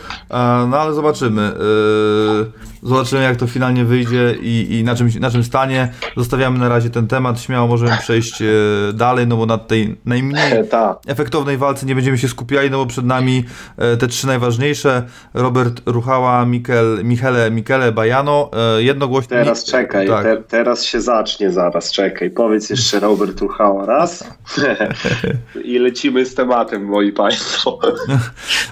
no 0.69 0.79
ale 0.79 0.95
zobaczymy. 0.95 1.43
E, 1.43 2.73
zobaczymy 2.83 3.23
jak 3.23 3.37
to 3.37 3.47
finalnie 3.47 3.85
wyjdzie 3.85 4.35
i, 4.43 4.79
i 4.79 4.85
na, 4.85 4.95
czym, 4.95 5.09
na 5.21 5.31
czym 5.31 5.45
stanie. 5.45 5.93
Zostawiamy 6.17 6.59
na 6.59 6.69
razie 6.69 6.91
ten 6.91 7.07
temat, 7.07 7.41
śmiało 7.41 7.69
możemy 7.69 7.97
przejść 8.01 8.43
e, 8.43 8.47
dalej, 8.95 9.27
no 9.27 9.37
bo 9.37 9.47
na 9.47 9.59
tej 9.59 9.97
najmniej 10.05 10.69
tak. 10.71 10.99
efektownej 11.07 11.59
walce 11.59 11.87
nie 11.87 11.95
będziemy 11.95 12.19
się 12.19 12.29
skupiali, 12.29 12.71
no 12.71 12.79
bo 12.79 12.87
przed 12.87 13.05
nami 13.05 13.45
e, 13.77 13.97
te 13.97 14.09
trzy 14.09 14.27
najważniejsze, 14.27 15.03
Robert 15.35 15.83
Ruchała, 15.87 16.47
Mikel, 16.47 17.01
Michele, 17.05 17.51
Michele 17.51 17.93
Bajano, 17.93 18.51
jednogłośnie... 18.79 19.37
Teraz 19.37 19.65
czekaj, 19.65 20.09
tak. 20.09 20.23
te, 20.23 20.37
teraz 20.37 20.85
się 20.85 21.01
zacznie 21.01 21.53
zaraz, 21.53 21.93
czekaj, 21.93 22.31
powiedz 22.31 22.71
jeszcze 22.71 23.01
Robert 23.01 23.41
Ruchała 23.41 23.87
raz 23.87 24.25
i 25.65 25.79
lecimy 25.79 26.27
z 26.27 26.35
tematem, 26.35 26.85
moi 26.85 27.13
państwo. 27.13 27.79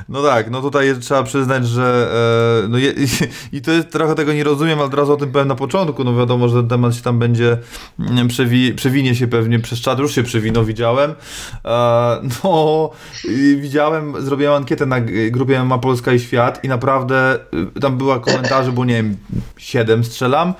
No 0.08 0.22
tak, 0.22 0.50
no 0.50 0.60
tutaj 0.60 0.94
trzeba 1.00 1.22
przyznać, 1.22 1.66
że 1.66 2.10
e, 2.64 2.68
no 2.68 2.78
je, 2.78 2.94
i 3.52 3.62
to 3.62 3.70
jest, 3.70 3.90
trochę 3.90 4.14
tego 4.14 4.32
nie 4.32 4.44
rozumiem, 4.44 4.78
ale 4.78 4.86
od 4.86 4.94
razu 4.94 5.12
o 5.12 5.16
tym 5.16 5.32
powiem 5.32 5.48
na 5.48 5.54
początku, 5.54 6.04
no 6.04 6.16
wiadomo, 6.16 6.48
że 6.48 6.56
ten 6.56 6.68
temat 6.68 6.94
się 6.94 7.02
tam 7.02 7.18
będzie, 7.18 7.58
przewi, 8.28 8.74
przewinie 8.74 9.14
się 9.14 9.26
pewnie 9.26 9.58
przez 9.58 9.80
czat, 9.80 9.98
już 9.98 10.14
się 10.14 10.22
przewinął, 10.22 10.64
widziałem. 10.64 11.14
E, 11.64 12.20
no, 12.44 12.90
widziałem, 13.56 14.22
zrobiłem 14.22 14.54
ankietę 14.54 14.86
na 14.86 15.00
grupie 15.30 15.64
Ma 15.64 15.78
Polska 15.78 16.12
i 16.12 16.20
Świat 16.20 16.64
i 16.64 16.68
naprawdę 16.68 17.38
y, 17.76 17.80
tam 17.80 17.98
była 17.98 18.20
komentarze, 18.20 18.72
bo 18.72 18.84
nie 18.84 18.94
wiem, 18.94 19.16
siedem 19.56 20.04
strzelam. 20.04 20.54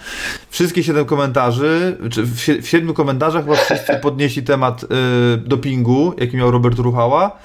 Wszystkie 0.51 0.85
siedem 0.85 1.05
komentarzy, 1.05 1.99
czy 2.11 2.23
w, 2.23 2.35
w 2.63 2.69
siedmiu 2.69 2.95
komentarzach 2.95 3.45
chyba 3.45 3.57
wszyscy 3.57 3.97
podnieśli 4.03 4.43
temat 4.43 4.85
y, 4.85 4.87
dopingu, 5.37 6.15
jaki 6.19 6.37
miał 6.37 6.51
Robert 6.51 6.79
Ruchała 6.79 7.39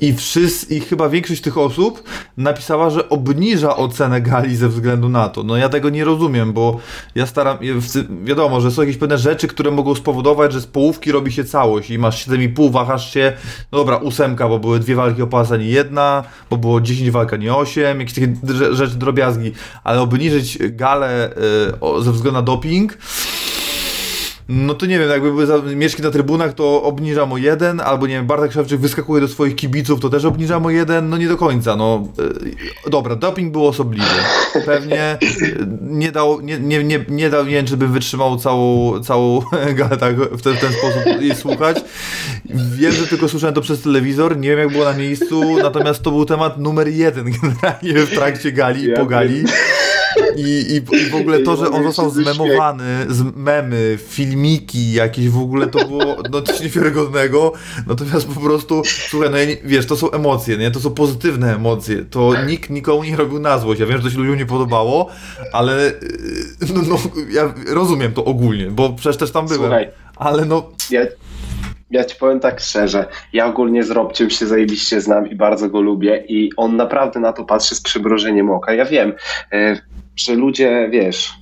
i, 0.00 0.14
wszyscy, 0.14 0.74
I 0.74 0.80
chyba 0.80 1.08
większość 1.08 1.40
tych 1.40 1.58
osób 1.58 2.02
napisała, 2.36 2.90
że 2.90 3.08
obniża 3.08 3.76
ocenę 3.76 4.20
gali 4.20 4.56
ze 4.56 4.68
względu 4.68 5.08
na 5.08 5.28
to. 5.28 5.42
No 5.42 5.56
ja 5.56 5.68
tego 5.68 5.90
nie 5.90 6.04
rozumiem, 6.04 6.52
bo 6.52 6.78
ja 7.14 7.26
staram. 7.26 7.58
Wiadomo, 8.24 8.60
że 8.60 8.70
są 8.70 8.82
jakieś 8.82 8.96
pewne 8.96 9.18
rzeczy, 9.18 9.48
które 9.48 9.70
mogą 9.70 9.94
spowodować, 9.94 10.52
że 10.52 10.60
z 10.60 10.66
połówki 10.66 11.12
robi 11.12 11.32
się 11.32 11.44
całość 11.44 11.90
i 11.90 11.98
masz 11.98 12.26
7,5, 12.26 12.72
wahasz 12.72 13.14
się. 13.14 13.32
No 13.72 13.78
dobra, 13.78 13.96
ósemka, 13.96 14.48
bo 14.48 14.58
były 14.58 14.80
dwie 14.80 14.94
walki 14.94 15.22
o 15.22 15.26
pas, 15.26 15.52
a 15.52 15.56
nie 15.56 15.66
jedna, 15.68 16.24
bo 16.50 16.56
było 16.56 16.80
10 16.80 17.10
walk, 17.10 17.32
a 17.32 17.36
nie 17.36 17.54
8, 17.54 18.00
jakieś 18.00 18.14
takie 18.14 18.34
rzeczy, 18.72 18.94
drobiazgi, 18.94 19.52
ale 19.84 20.00
obniżyć 20.00 20.58
galę 20.70 21.30
y, 21.98 22.02
ze 22.02 22.12
względu 22.12 22.38
na 22.38 22.42
doping 22.42 22.98
No 24.52 24.74
to 24.74 24.86
nie 24.86 24.98
wiem, 24.98 25.10
jakby 25.10 25.32
były 25.32 25.76
mieszki 25.76 26.02
na 26.02 26.10
trybunach, 26.10 26.54
to 26.54 26.82
obniżam 26.82 27.32
o 27.32 27.36
jeden, 27.36 27.80
albo 27.80 28.06
nie 28.06 28.14
wiem, 28.14 28.26
Bartek 28.26 28.52
Szewczyk 28.52 28.80
wyskakuje 28.80 29.20
do 29.20 29.28
swoich 29.28 29.56
kibiców, 29.56 30.00
to 30.00 30.10
też 30.10 30.24
obniżam 30.24 30.66
o 30.66 30.70
jeden, 30.70 31.08
no 31.08 31.16
nie 31.16 31.28
do 31.28 31.36
końca, 31.36 31.76
no. 31.76 32.08
E, 32.86 32.90
Dobra, 32.90 33.16
doping 33.16 33.52
był 33.52 33.66
osobliwy. 33.66 34.06
Pewnie 34.66 35.02
e, 35.02 35.18
nie 35.80 36.12
dał, 36.12 36.40
nie, 36.40 36.58
nie, 36.58 36.84
nie, 36.84 37.04
nie 37.08 37.30
dał, 37.30 37.44
nie 37.44 37.50
wiem, 37.50 37.66
czy 37.66 37.76
bym 37.76 37.92
wytrzymał 37.92 38.36
całą, 38.36 39.00
całą 39.00 39.40
galę 39.78 39.96
tak 39.96 40.16
w 40.16 40.42
ten, 40.42 40.54
w 40.54 40.60
ten 40.60 40.72
sposób 40.72 41.20
jej 41.20 41.34
słuchać. 41.34 41.76
Wiem, 42.74 42.92
że 42.92 43.06
tylko 43.06 43.28
słyszałem 43.28 43.54
to 43.54 43.60
przez 43.60 43.82
telewizor, 43.82 44.36
nie 44.36 44.48
wiem 44.48 44.58
jak 44.58 44.72
było 44.72 44.84
na 44.84 44.92
miejscu, 44.94 45.56
natomiast 45.62 46.02
to 46.02 46.10
był 46.10 46.24
temat 46.24 46.58
numer 46.58 46.88
jeden 46.88 47.24
generalnie 47.42 48.06
w 48.06 48.14
trakcie 48.14 48.52
gali 48.52 48.84
i 48.84 48.92
po 48.92 49.06
gali. 49.06 49.44
I, 50.36 50.42
i, 50.42 50.96
I 50.96 51.10
w 51.10 51.14
ogóle 51.14 51.38
to, 51.38 51.56
że 51.56 51.70
on 51.70 51.82
został 51.82 52.10
zmemowany, 52.10 53.06
z 53.08 53.36
memy, 53.36 53.98
filmiki 54.08 54.92
jakieś, 54.92 55.28
w 55.28 55.38
ogóle 55.38 55.66
to 55.66 55.88
było 55.88 56.16
no, 56.30 56.42
coś 56.42 56.60
niewiarygodnego. 56.60 57.52
Natomiast 57.86 58.28
po 58.28 58.40
prostu, 58.40 58.82
słuchaj, 58.84 59.30
no 59.30 59.36
ja 59.36 59.44
nie, 59.44 59.56
wiesz, 59.64 59.86
to 59.86 59.96
są 59.96 60.10
emocje, 60.10 60.56
nie? 60.56 60.70
To 60.70 60.80
są 60.80 60.90
pozytywne 60.90 61.54
emocje. 61.54 62.04
To 62.04 62.44
nikt 62.44 62.70
nikomu 62.70 63.04
nie 63.04 63.16
robił 63.16 63.38
na 63.38 63.58
złość. 63.58 63.80
Ja 63.80 63.86
wiem, 63.86 63.96
że 63.96 64.02
to 64.02 64.10
się 64.10 64.18
ludziom 64.18 64.36
nie 64.36 64.46
podobało, 64.46 65.06
ale 65.52 65.92
yy, 66.62 66.68
no, 66.74 66.82
no, 66.88 66.96
ja 67.30 67.54
rozumiem 67.74 68.12
to 68.12 68.24
ogólnie, 68.24 68.66
bo 68.66 68.92
przecież 68.92 69.16
też 69.16 69.30
tam 69.30 69.46
byłem. 69.46 69.60
Słuchaj. 69.60 69.90
Ale 70.16 70.44
no, 70.44 70.70
Ja, 70.90 71.00
ja 71.90 72.04
ci 72.04 72.16
powiem 72.16 72.40
tak 72.40 72.60
szczerze, 72.60 73.06
ja 73.32 73.46
ogólnie 73.46 73.84
z 73.84 73.90
Robciem 73.90 74.30
się 74.30 74.46
zajebiście 74.46 75.00
znam 75.00 75.30
i 75.30 75.36
bardzo 75.36 75.68
go 75.68 75.80
lubię 75.80 76.24
i 76.28 76.50
on 76.56 76.76
naprawdę 76.76 77.20
na 77.20 77.32
to 77.32 77.44
patrzy 77.44 77.74
z 77.74 77.80
przymrożeniem 77.80 78.50
oka. 78.50 78.74
Ja 78.74 78.84
wiem, 78.84 79.12
e, 79.52 79.80
że 80.16 80.34
ludzie, 80.34 80.88
wiesz, 80.92 81.32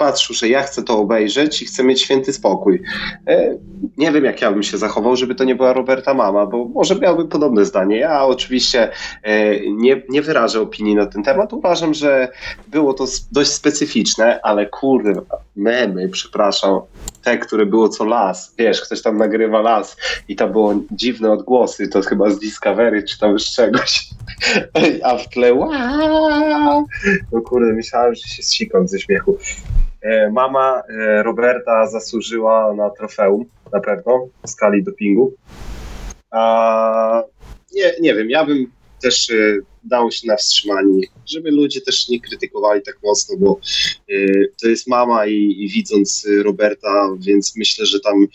patrzą, 0.00 0.34
że 0.34 0.48
ja 0.48 0.62
chcę 0.62 0.82
to 0.82 0.98
obejrzeć 0.98 1.62
i 1.62 1.64
chcę 1.64 1.84
mieć 1.84 2.02
święty 2.02 2.32
spokój. 2.32 2.82
E, 3.26 3.56
nie 3.96 4.12
wiem, 4.12 4.24
jak 4.24 4.42
ja 4.42 4.52
bym 4.52 4.62
się 4.62 4.78
zachował, 4.78 5.16
żeby 5.16 5.34
to 5.34 5.44
nie 5.44 5.54
była 5.54 5.72
Roberta 5.72 6.14
mama, 6.14 6.46
bo 6.46 6.64
może 6.64 6.96
miałbym 6.96 7.28
podobne 7.28 7.64
zdanie. 7.64 7.96
Ja 7.96 8.24
oczywiście 8.24 8.90
e, 9.22 9.60
nie, 9.70 10.02
nie 10.08 10.22
wyrażę 10.22 10.60
opinii 10.60 10.94
na 10.94 11.06
ten 11.06 11.22
temat. 11.22 11.52
Uważam, 11.52 11.94
że 11.94 12.28
było 12.68 12.94
to 12.94 13.04
dość 13.32 13.50
specyficzne, 13.50 14.40
ale 14.42 14.66
kurde, 14.66 15.12
memy, 15.56 16.08
przepraszam, 16.08 16.80
te, 17.22 17.38
które 17.38 17.66
było 17.66 17.88
co 17.88 18.04
las, 18.04 18.54
wiesz, 18.58 18.80
ktoś 18.80 19.02
tam 19.02 19.18
nagrywa 19.18 19.60
las 19.60 19.96
i 20.28 20.36
tam 20.36 20.52
było 20.52 20.74
dziwne 20.90 21.32
odgłosy, 21.32 21.88
to 21.88 22.02
chyba 22.02 22.30
z 22.30 22.38
Discovery 22.38 23.02
czy 23.02 23.18
tam 23.18 23.38
z 23.38 23.54
czegoś, 23.54 24.08
a 25.04 25.16
w 25.16 25.28
tle 25.28 25.54
wow, 25.54 26.86
no 27.32 27.40
kurde, 27.40 27.72
myślałem, 27.72 28.14
że 28.14 28.22
się 28.22 28.42
zsikam 28.42 28.88
ze 28.88 28.98
śmiechu. 28.98 29.38
E, 30.02 30.30
Mama 30.30 30.82
e, 30.88 31.22
Roberta 31.22 31.86
zasłużyła 31.86 32.74
na 32.74 32.90
trofeum, 32.90 33.44
na 33.72 33.80
pewno, 33.80 34.28
w 34.46 34.50
skali 34.50 34.82
dopingu. 34.82 35.34
A, 36.30 37.22
nie, 37.74 37.92
nie 38.00 38.14
wiem, 38.14 38.30
ja 38.30 38.44
bym 38.44 38.72
też 39.02 39.30
e, 39.30 39.34
dał 39.84 40.10
się 40.10 40.26
na 40.26 40.36
wstrzymanie, 40.36 41.00
żeby 41.26 41.50
ludzie 41.50 41.80
też 41.80 42.08
nie 42.08 42.20
krytykowali 42.20 42.82
tak 42.82 42.98
mocno, 43.04 43.36
bo 43.38 43.60
to 44.62 44.68
jest 44.68 44.88
mama 44.88 45.26
i, 45.26 45.56
i 45.58 45.68
widząc 45.68 46.26
Roberta, 46.42 47.08
więc 47.18 47.56
myślę, 47.56 47.86
że 47.86 48.00
tam 48.00 48.26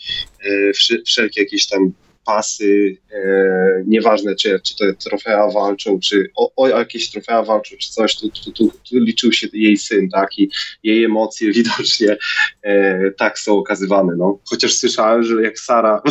wszelkie 1.06 1.40
jakieś 1.40 1.66
tam 1.66 1.92
pasy, 2.26 2.96
e, 3.12 3.82
nieważne 3.86 4.34
czy, 4.34 4.60
czy 4.60 4.76
te 4.76 4.94
trofea 4.94 5.50
walczą, 5.50 6.00
czy 6.00 6.30
o, 6.36 6.52
o 6.56 6.68
jakieś 6.68 7.10
trofea 7.10 7.42
walczą, 7.42 7.76
czy 7.78 7.90
coś, 7.90 8.16
tu, 8.16 8.28
tu, 8.28 8.52
tu, 8.52 8.72
tu 8.90 8.98
liczył 8.98 9.32
się 9.32 9.46
jej 9.52 9.76
syn, 9.76 10.08
tak, 10.10 10.38
i 10.38 10.50
jej 10.82 11.04
emocje 11.04 11.52
widocznie 11.62 12.16
e, 12.62 13.10
tak 13.10 13.38
są 13.38 13.58
okazywane, 13.58 14.12
no. 14.16 14.38
Chociaż 14.44 14.74
słyszałem, 14.74 15.22
że 15.22 15.42
jak 15.42 15.58
Sara 15.58 16.02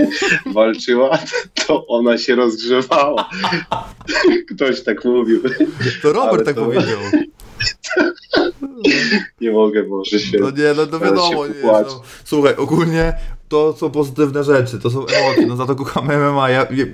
walczyła, 0.54 1.18
to 1.66 1.86
ona 1.86 2.18
się 2.18 2.34
rozgrzewała. 2.34 3.30
Ktoś 4.54 4.82
tak 4.82 5.04
mówił. 5.04 5.42
to 6.02 6.12
Robert 6.12 6.32
Ale 6.34 6.44
tak 6.44 6.54
to- 6.54 6.64
powiedział. 6.64 6.98
Nie 9.40 9.50
mogę, 9.50 9.82
może 9.82 10.18
się... 10.18 10.38
No 10.38 10.50
nie, 10.50 10.74
no 10.90 11.00
wiadomo, 11.00 11.46
nie, 11.46 11.54
no. 11.62 12.02
Słuchaj, 12.24 12.54
ogólnie 12.56 13.12
to 13.52 13.74
są 13.78 13.90
pozytywne 13.90 14.44
rzeczy, 14.44 14.78
to 14.78 14.90
są 14.90 15.06
emocje, 15.06 15.46
no 15.46 15.56
za 15.56 15.66
to 15.66 15.74
kocham 15.74 16.04
MMA. 16.04 16.50
Ja, 16.50 16.60
ja, 16.60 16.84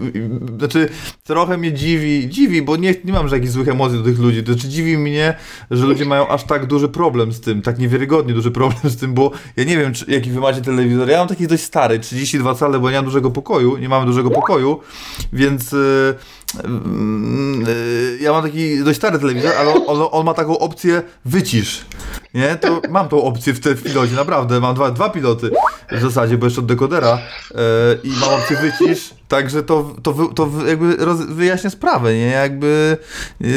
znaczy, 0.59 0.89
trochę 1.25 1.59
mnie 1.59 1.73
dziwi, 1.73 2.29
dziwi, 2.29 2.63
bo 2.63 2.77
nie, 2.77 2.95
nie 3.05 3.13
mam 3.13 3.29
żadnych 3.29 3.51
złych 3.51 3.69
emocji 3.69 3.99
do 3.99 4.05
tych 4.05 4.19
ludzi. 4.19 4.43
To 4.43 4.53
znaczy, 4.53 4.69
dziwi 4.69 4.99
mnie, 4.99 5.35
że 5.71 5.87
ludzie 5.87 6.05
mają 6.05 6.29
aż 6.29 6.45
tak 6.45 6.67
duży 6.67 6.89
problem 6.89 7.33
z 7.33 7.41
tym, 7.41 7.63
tak 7.63 7.79
niewiarygodnie 7.79 8.35
duży 8.35 8.51
problem 8.51 8.93
z 8.93 8.97
tym, 8.97 9.15
bo 9.15 9.31
ja 9.57 9.65
nie 9.65 9.79
wiem, 9.79 9.95
czy, 9.95 10.11
jaki 10.11 10.31
wy 10.31 10.41
macie 10.41 10.61
telewizor. 10.61 11.09
Ja 11.09 11.19
mam 11.19 11.29
taki 11.29 11.47
dość 11.47 11.63
stary, 11.63 11.99
32 11.99 12.55
cale, 12.55 12.79
bo 12.79 12.91
nie 12.91 12.97
mam 12.97 13.05
dużego 13.05 13.31
pokoju, 13.31 13.77
nie 13.77 13.89
mamy 13.89 14.07
dużego 14.07 14.31
pokoju, 14.31 14.81
więc. 15.33 15.73
Yy, 15.73 16.15
ja 18.21 18.33
mam 18.33 18.43
taki 18.43 18.85
dość 18.85 18.99
stary 18.99 19.19
telewizor, 19.19 19.53
ale 19.59 19.87
on, 19.87 20.09
on 20.11 20.27
ma 20.27 20.35
taką 20.35 20.59
opcję 20.59 21.03
wycisz. 21.25 21.85
Nie, 22.35 22.57
to 22.57 22.81
mam 22.89 23.09
tą 23.09 23.22
opcję 23.22 23.55
w, 23.55 23.61
te, 23.61 23.74
w 23.74 23.83
pilocie, 23.83 24.12
naprawdę. 24.12 24.61
Mam 24.61 24.74
dwa, 24.74 24.91
dwa 24.91 25.11
piloty 25.11 25.51
w 25.93 26.01
zasadzie, 26.01 26.39
bo 26.39 26.47
jeszcze 26.47 26.61
od 26.61 26.66
dekodera 26.66 27.18
yy, 27.51 27.59
i 28.05 28.09
mam 28.20 28.41
opcję 28.41 28.57
wycisz, 28.57 29.11
także 29.29 29.62
to, 29.62 29.95
to, 30.03 30.12
to 30.35 30.51
jakby 30.66 30.97
roz, 30.97 31.20
wyjaśnia 31.20 31.70
sprawę, 31.70 32.14
nie? 32.14 32.26
Jakby. 32.26 32.97
Yy, 33.41 33.49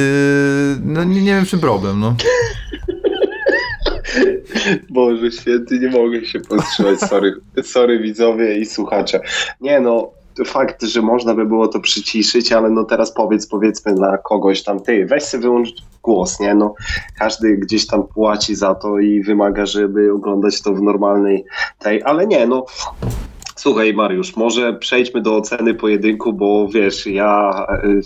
no 0.83 1.03
nie, 1.03 1.21
nie 1.21 1.35
wiem, 1.35 1.45
czym 1.45 1.59
problem, 1.59 1.99
no. 1.99 2.15
Boże 4.89 5.31
święty, 5.31 5.79
nie 5.79 5.89
mogę 5.89 6.25
się 6.25 6.39
powstrzymać, 6.39 6.99
sorry, 6.99 7.35
sorry 7.63 7.99
widzowie 7.99 8.57
i 8.57 8.65
słuchacze. 8.65 9.19
Nie 9.61 9.79
no, 9.79 10.11
fakt, 10.45 10.83
że 10.83 11.01
można 11.01 11.35
by 11.35 11.45
było 11.45 11.67
to 11.67 11.79
przyciszyć, 11.79 12.51
ale 12.51 12.69
no 12.69 12.83
teraz 12.83 13.13
powiedz, 13.13 13.47
powiedzmy 13.47 13.93
dla 13.93 14.17
kogoś 14.17 14.63
tam, 14.63 14.79
ty, 14.79 15.05
weź 15.05 15.23
sobie 15.23 15.41
wyłącz 15.41 15.69
głos, 16.03 16.39
nie, 16.39 16.55
no 16.55 16.73
każdy 17.19 17.57
gdzieś 17.57 17.87
tam 17.87 18.03
płaci 18.03 18.55
za 18.55 18.75
to 18.75 18.99
i 18.99 19.21
wymaga, 19.23 19.65
żeby 19.65 20.13
oglądać 20.13 20.61
to 20.61 20.73
w 20.73 20.81
normalnej 20.81 21.45
tej, 21.79 22.03
ale 22.03 22.27
nie, 22.27 22.47
no 22.47 22.65
Słuchaj, 23.61 23.93
Mariusz, 23.93 24.35
może 24.35 24.73
przejdźmy 24.73 25.21
do 25.21 25.35
oceny 25.35 25.73
pojedynku, 25.73 26.33
bo 26.33 26.67
wiesz, 26.67 27.05
ja 27.05 27.65
y, 27.83 28.01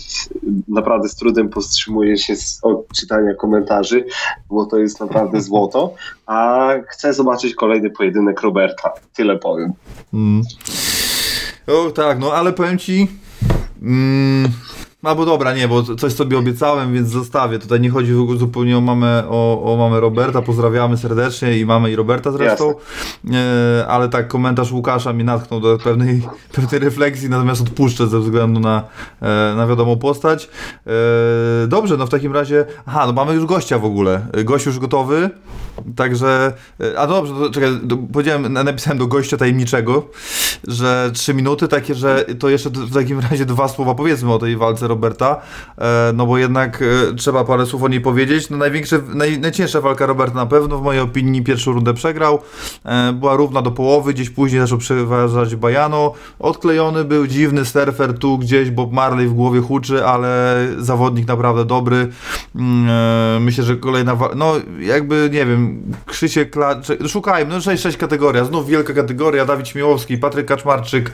naprawdę 0.68 1.08
z 1.08 1.16
trudem 1.16 1.48
powstrzymuję 1.48 2.16
się 2.16 2.34
od 2.62 2.88
czytania 2.92 3.34
komentarzy, 3.34 4.04
bo 4.48 4.66
to 4.66 4.78
jest 4.78 5.00
naprawdę 5.00 5.40
złoto. 5.48 5.94
A 6.26 6.68
chcę 6.88 7.12
zobaczyć 7.14 7.54
kolejny 7.54 7.90
pojedynek 7.90 8.40
Roberta. 8.40 8.92
Tyle 9.14 9.38
powiem. 9.38 9.72
Mm. 10.14 10.42
O, 11.66 11.90
tak, 11.90 12.18
no 12.18 12.32
ale 12.32 12.52
powiem 12.52 12.78
ci. 12.78 13.08
Mm, 13.82 14.46
albo 15.06 15.26
dobra, 15.26 15.54
nie, 15.54 15.68
bo 15.68 15.82
coś 15.82 16.12
sobie 16.12 16.38
obiecałem, 16.38 16.94
więc 16.94 17.08
zostawię. 17.08 17.58
Tutaj 17.58 17.80
nie 17.80 17.90
chodzi 17.90 18.12
w 18.12 18.20
ogóle 18.20 18.38
zupełnie 18.38 18.78
o 18.78 18.80
mamę, 18.80 19.24
o, 19.28 19.72
o 19.72 19.76
mamę 19.76 20.00
Roberta. 20.00 20.42
Pozdrawiamy 20.42 20.96
serdecznie 20.96 21.58
i 21.58 21.66
mamę 21.66 21.90
i 21.90 21.96
Roberta 21.96 22.32
zresztą. 22.32 22.74
E, 23.32 23.86
ale 23.86 24.08
tak, 24.08 24.28
komentarz 24.28 24.72
Łukasza 24.72 25.12
mnie 25.12 25.24
natknął 25.24 25.60
do 25.60 25.78
pewnej, 25.78 26.22
pewnej 26.56 26.80
refleksji, 26.80 27.28
natomiast 27.28 27.62
odpuszczę 27.62 28.06
ze 28.06 28.20
względu 28.20 28.60
na, 28.60 28.82
e, 29.22 29.54
na 29.56 29.66
wiadomą 29.66 29.96
postać. 29.96 30.48
E, 30.86 31.66
dobrze, 31.66 31.96
no 31.96 32.06
w 32.06 32.10
takim 32.10 32.32
razie. 32.32 32.64
Aha, 32.86 33.04
no 33.06 33.12
mamy 33.12 33.34
już 33.34 33.46
gościa 33.46 33.78
w 33.78 33.84
ogóle. 33.84 34.26
Gość 34.44 34.66
już 34.66 34.78
gotowy. 34.78 35.30
Także, 35.96 36.52
e, 36.80 36.98
a 36.98 37.06
dobrze, 37.06 37.34
to, 37.34 37.50
czekaj, 37.50 37.70
powiedziałem, 38.12 38.52
na- 38.52 38.64
napisałem 38.64 38.98
do 38.98 39.06
gościa 39.06 39.36
tajemniczego, 39.36 40.08
że 40.68 41.10
trzy 41.14 41.34
minuty, 41.34 41.68
takie, 41.68 41.94
że 41.94 42.24
to 42.38 42.48
jeszcze 42.48 42.70
w 42.70 42.94
takim 42.94 43.20
razie 43.20 43.46
dwa 43.46 43.68
słowa 43.68 43.94
powiedzmy 43.94 44.32
o 44.32 44.38
tej 44.38 44.56
walce 44.56 44.88
Roberta, 44.88 44.95
e, 45.78 46.12
no 46.14 46.26
bo 46.26 46.38
jednak 46.38 46.82
e, 46.82 47.14
trzeba 47.14 47.44
parę 47.44 47.66
słów 47.66 47.82
o 47.82 47.88
niej 47.88 48.00
powiedzieć. 48.00 48.50
No 48.50 48.56
największe, 48.56 49.00
naj, 49.14 49.38
najcięższa 49.38 49.80
walka 49.80 50.06
Roberta 50.06 50.36
na 50.36 50.46
pewno, 50.46 50.78
w 50.78 50.82
mojej 50.82 51.00
opinii 51.00 51.42
pierwszą 51.42 51.72
rundę 51.72 51.94
przegrał, 51.94 52.42
e, 52.84 53.12
była 53.12 53.36
równa 53.36 53.62
do 53.62 53.70
połowy, 53.70 54.14
gdzieś 54.14 54.30
później 54.30 54.60
zaczął 54.60 54.78
przeważać 54.78 55.56
Bajano, 55.56 56.12
odklejony 56.38 57.04
był, 57.04 57.26
dziwny 57.26 57.64
surfer 57.64 58.18
tu 58.18 58.38
gdzieś, 58.38 58.70
Bob 58.70 58.92
Marley 58.92 59.28
w 59.28 59.34
głowie 59.34 59.60
huczy, 59.60 60.06
ale 60.06 60.56
zawodnik 60.78 61.28
naprawdę 61.28 61.64
dobry. 61.64 62.08
Mm, 62.56 63.42
Myślę, 63.42 63.64
że 63.64 63.76
kolejna 63.76 64.16
no 64.36 64.54
jakby, 64.80 65.30
nie 65.32 65.46
wiem, 65.46 65.82
Krzysiek, 66.06 66.50
Kla... 66.50 66.80
szukajmy, 67.08 67.54
no 67.54 67.58
6-6 67.58 67.96
kategoria, 67.96 68.44
znów 68.44 68.66
wielka 68.66 68.92
kategoria, 68.92 69.44
Dawid 69.44 69.68
Śmiałowski, 69.68 70.18
Patryk 70.18 70.46
Kaczmarczyk, 70.46 71.12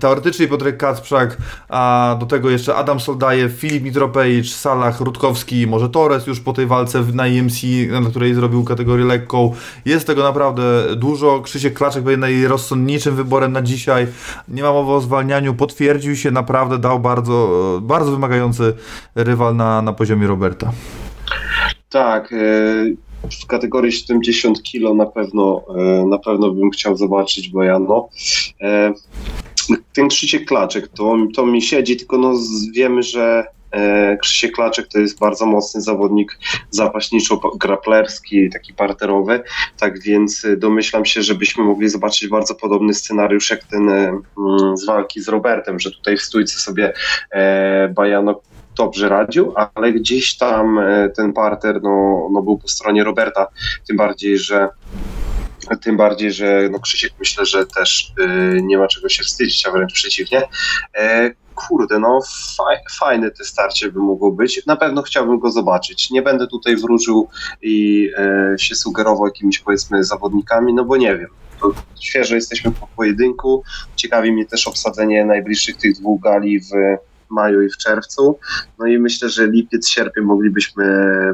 teoretycznie 0.00 0.48
Piotrek 0.48 0.76
Kacprzak, 0.76 1.36
a 1.68 2.16
do 2.20 2.26
tego 2.26 2.50
jeszcze 2.50 2.74
Adam 2.74 2.89
Soldajew, 2.98 3.52
Filip 3.52 3.82
Mitropejicz, 3.82 4.52
Salah 4.52 5.00
Rutkowski, 5.00 5.66
może 5.66 5.88
Torres 5.88 6.26
już 6.26 6.40
po 6.40 6.52
tej 6.52 6.66
walce 6.66 7.02
na 7.14 7.26
EMC, 7.26 7.62
na 7.90 8.10
której 8.10 8.34
zrobił 8.34 8.64
kategorię 8.64 9.04
lekką. 9.04 9.54
Jest 9.84 10.06
tego 10.06 10.22
naprawdę 10.22 10.62
dużo. 10.96 11.40
Krzysiek 11.40 11.74
Klaczek 11.74 12.04
będzie 12.04 12.20
najrozsądniejszym 12.20 13.16
wyborem 13.16 13.52
na 13.52 13.62
dzisiaj. 13.62 14.06
Nie 14.48 14.62
ma 14.62 14.72
mowy 14.72 14.92
o 14.92 15.00
zwalnianiu, 15.00 15.54
potwierdził 15.54 16.16
się, 16.16 16.30
naprawdę 16.30 16.78
dał 16.78 17.00
bardzo, 17.00 17.80
bardzo 17.82 18.10
wymagający 18.10 18.74
rywal 19.14 19.56
na, 19.56 19.82
na 19.82 19.92
poziomie 19.92 20.26
Roberta. 20.26 20.72
Tak, 21.90 22.32
e, 22.32 22.36
w 23.42 23.46
kategorii 23.46 23.92
70 23.92 24.62
kg 24.62 24.96
na 24.96 25.06
pewno, 25.06 25.62
e, 25.76 26.06
na 26.06 26.18
pewno 26.18 26.50
bym 26.50 26.70
chciał 26.70 26.96
zobaczyć 26.96 27.48
Bojano. 27.48 28.08
Ten 29.92 30.08
Krzysiek 30.08 30.44
Klaczek, 30.48 30.88
to, 30.88 31.16
to 31.34 31.46
mi 31.46 31.62
siedzi, 31.62 31.96
tylko 31.96 32.18
no 32.18 32.34
wiemy, 32.74 33.02
że 33.02 33.44
e, 33.70 34.16
Krzysiek 34.16 34.52
Klaczek 34.54 34.88
to 34.88 34.98
jest 34.98 35.18
bardzo 35.18 35.46
mocny 35.46 35.80
zawodnik 35.80 36.38
zapaśniczo-graplerski, 36.70 38.52
taki 38.52 38.74
parterowy, 38.74 39.42
tak 39.78 40.02
więc 40.02 40.44
e, 40.44 40.56
domyślam 40.56 41.04
się, 41.04 41.22
że 41.22 41.34
byśmy 41.34 41.64
mogli 41.64 41.88
zobaczyć 41.88 42.28
bardzo 42.28 42.54
podobny 42.54 42.94
scenariusz 42.94 43.50
jak 43.50 43.64
ten 43.64 43.88
e, 43.88 43.92
mm, 44.38 44.76
z 44.76 44.86
walki 44.86 45.20
z 45.20 45.28
Robertem, 45.28 45.80
że 45.80 45.90
tutaj 45.90 46.16
w 46.16 46.22
stójce 46.22 46.58
sobie 46.58 46.92
Bajano 47.94 48.40
dobrze 48.76 49.08
radził, 49.08 49.54
ale 49.74 49.92
gdzieś 49.92 50.36
tam 50.36 50.80
ten 51.16 51.32
parter 51.32 51.82
no, 51.82 52.28
no 52.32 52.42
był 52.42 52.58
po 52.58 52.68
stronie 52.68 53.04
Roberta, 53.04 53.46
tym 53.86 53.96
bardziej, 53.96 54.38
że 54.38 54.68
tym 55.76 55.96
bardziej, 55.96 56.32
że 56.32 56.68
no 56.72 56.80
Krzysiek 56.80 57.12
myślę, 57.18 57.46
że 57.46 57.66
też 57.66 58.12
y, 58.20 58.60
nie 58.62 58.78
ma 58.78 58.88
czego 58.88 59.08
się 59.08 59.24
wstydzić, 59.24 59.66
a 59.66 59.70
wręcz 59.70 59.92
przeciwnie. 59.92 60.48
E, 60.94 61.30
kurde, 61.54 61.98
no 61.98 62.20
faj, 62.56 62.76
fajne 62.98 63.30
te 63.30 63.44
starcie 63.44 63.92
by 63.92 63.98
mogło 63.98 64.32
być. 64.32 64.66
Na 64.66 64.76
pewno 64.76 65.02
chciałbym 65.02 65.38
go 65.38 65.50
zobaczyć. 65.50 66.10
Nie 66.10 66.22
będę 66.22 66.46
tutaj 66.46 66.76
wróżył 66.76 67.28
i 67.62 68.08
e, 68.18 68.54
się 68.58 68.74
sugerował 68.74 69.26
jakimiś 69.26 69.58
powiedzmy 69.58 70.04
zawodnikami, 70.04 70.74
no 70.74 70.84
bo 70.84 70.96
nie 70.96 71.16
wiem. 71.16 71.28
Świeżo 72.00 72.34
jesteśmy 72.34 72.72
po 72.72 72.86
pojedynku. 72.86 73.62
Ciekawi 73.96 74.32
mnie 74.32 74.46
też 74.46 74.68
obsadzenie 74.68 75.24
najbliższych 75.24 75.76
tych 75.76 75.94
dwóch 75.94 76.20
gali 76.20 76.60
w 76.60 76.70
maju 77.30 77.62
i 77.62 77.70
w 77.70 77.76
czerwcu. 77.76 78.38
No 78.78 78.86
i 78.86 78.98
myślę, 78.98 79.28
że 79.28 79.46
lipiec, 79.46 79.88
sierpień 79.88 80.24
moglibyśmy 80.24 80.84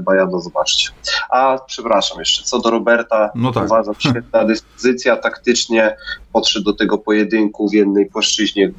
Bajano 0.01 0.40
zobaczyć. 0.40 0.92
A 1.30 1.59
przepraszam 1.66 2.18
jeszcze, 2.18 2.44
co 2.44 2.59
do 2.59 2.70
Roberta, 2.70 3.30
No 3.34 3.53
tak. 3.53 3.64
uważam, 3.64 3.94
świetna 3.99 4.44
dyspozycja, 4.55 5.16
taktycznie 5.16 5.97
podszedł 6.32 6.64
do 6.64 6.72
tego 6.72 6.99
pojedynku 6.99 7.68
w 7.68 7.72
jednej 7.72 8.07
płaszczyźnie, 8.07 8.72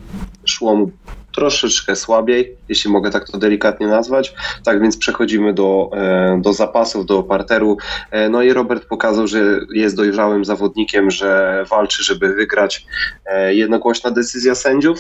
szło 0.46 0.76
mu 0.76 0.92
troszeczkę 1.36 1.96
słabiej, 1.96 2.58
jeśli 2.70 2.92
mogę 2.92 3.10
tak 3.12 3.30
to 3.30 3.38
delikatnie 3.38 3.88
nazwać. 3.88 4.34
Tak 4.64 4.82
więc 4.82 4.98
przechodzimy 4.98 5.54
do, 5.54 5.90
e, 5.94 6.40
do 6.42 6.54
zapasów, 6.54 7.06
do 7.06 7.24
parteru. 7.24 7.78
E, 8.12 8.30
No 8.30 8.42
i 8.42 8.54
Robert 8.54 8.86
pokazał, 8.86 9.28
że 9.28 9.60
jest 9.74 9.96
dojrzałym 9.96 10.46
zawodnikiem, 10.46 11.12
że 11.12 11.64
walczy, 11.70 12.04
żeby 12.04 12.34
wygrać. 12.34 12.86
E, 13.26 13.54
Jednogłośna 13.56 14.12
decyzja 14.12 14.56
sędziów. 14.56 15.00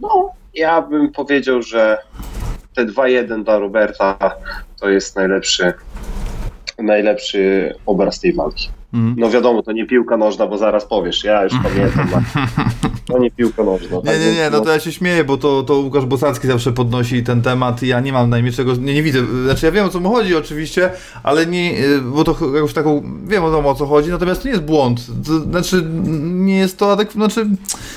No, 0.00 0.30
ja 0.58 0.82
bym 0.82 1.12
powiedział, 1.12 1.62
że 1.62 1.98
te 2.74 2.86
2-1 2.86 3.44
dla 3.44 3.58
Roberta 3.58 4.18
to 4.80 4.88
jest 4.88 5.16
najlepszy, 5.16 5.72
najlepszy 6.78 7.74
obraz 7.86 8.20
tej 8.20 8.32
walki. 8.32 8.68
Mhm. 8.94 9.14
No 9.18 9.30
wiadomo, 9.30 9.62
to 9.62 9.72
nie 9.72 9.86
piłka 9.86 10.16
nożna, 10.16 10.46
bo 10.46 10.58
zaraz 10.58 10.84
powiesz, 10.84 11.24
ja 11.24 11.44
już 11.44 11.52
pamiętam. 11.62 12.08
To 13.08 13.18
nie 13.18 13.30
piłka 13.30 13.64
nożna. 13.64 13.96
Nie, 13.96 14.02
tak 14.02 14.18
nie, 14.18 14.24
więc 14.26 14.36
nie, 14.36 14.50
no 14.50 14.60
to 14.60 14.70
ja 14.72 14.80
się 14.80 14.92
śmieję, 14.92 15.24
bo 15.24 15.36
to, 15.36 15.62
to 15.62 15.74
Łukasz 15.78 16.04
Bosacki 16.06 16.46
zawsze 16.46 16.72
podnosi 16.72 17.22
ten 17.22 17.42
temat 17.42 17.82
i 17.82 17.86
ja 17.86 18.00
nie 18.00 18.12
mam 18.12 18.30
najmniejszego, 18.30 18.74
nie, 18.76 18.94
nie 18.94 19.02
widzę, 19.02 19.18
znaczy 19.44 19.66
ja 19.66 19.72
wiem 19.72 19.86
o 19.86 19.88
co 19.88 20.00
mu 20.00 20.10
chodzi 20.10 20.36
oczywiście, 20.36 20.90
ale 21.22 21.46
nie, 21.46 21.78
y, 21.86 22.00
bo 22.00 22.24
to 22.24 22.46
już 22.46 22.72
taką, 22.72 23.02
wiem 23.26 23.44
o, 23.44 23.70
o 23.70 23.74
co 23.74 23.86
chodzi, 23.86 24.10
natomiast 24.10 24.42
to 24.42 24.48
nie 24.48 24.52
jest 24.52 24.64
błąd, 24.64 25.06
to, 25.26 25.40
znaczy 25.40 25.84
nie 26.22 26.58
jest 26.58 26.78
to 26.78 26.92
adek, 26.92 27.12
znaczy 27.12 27.46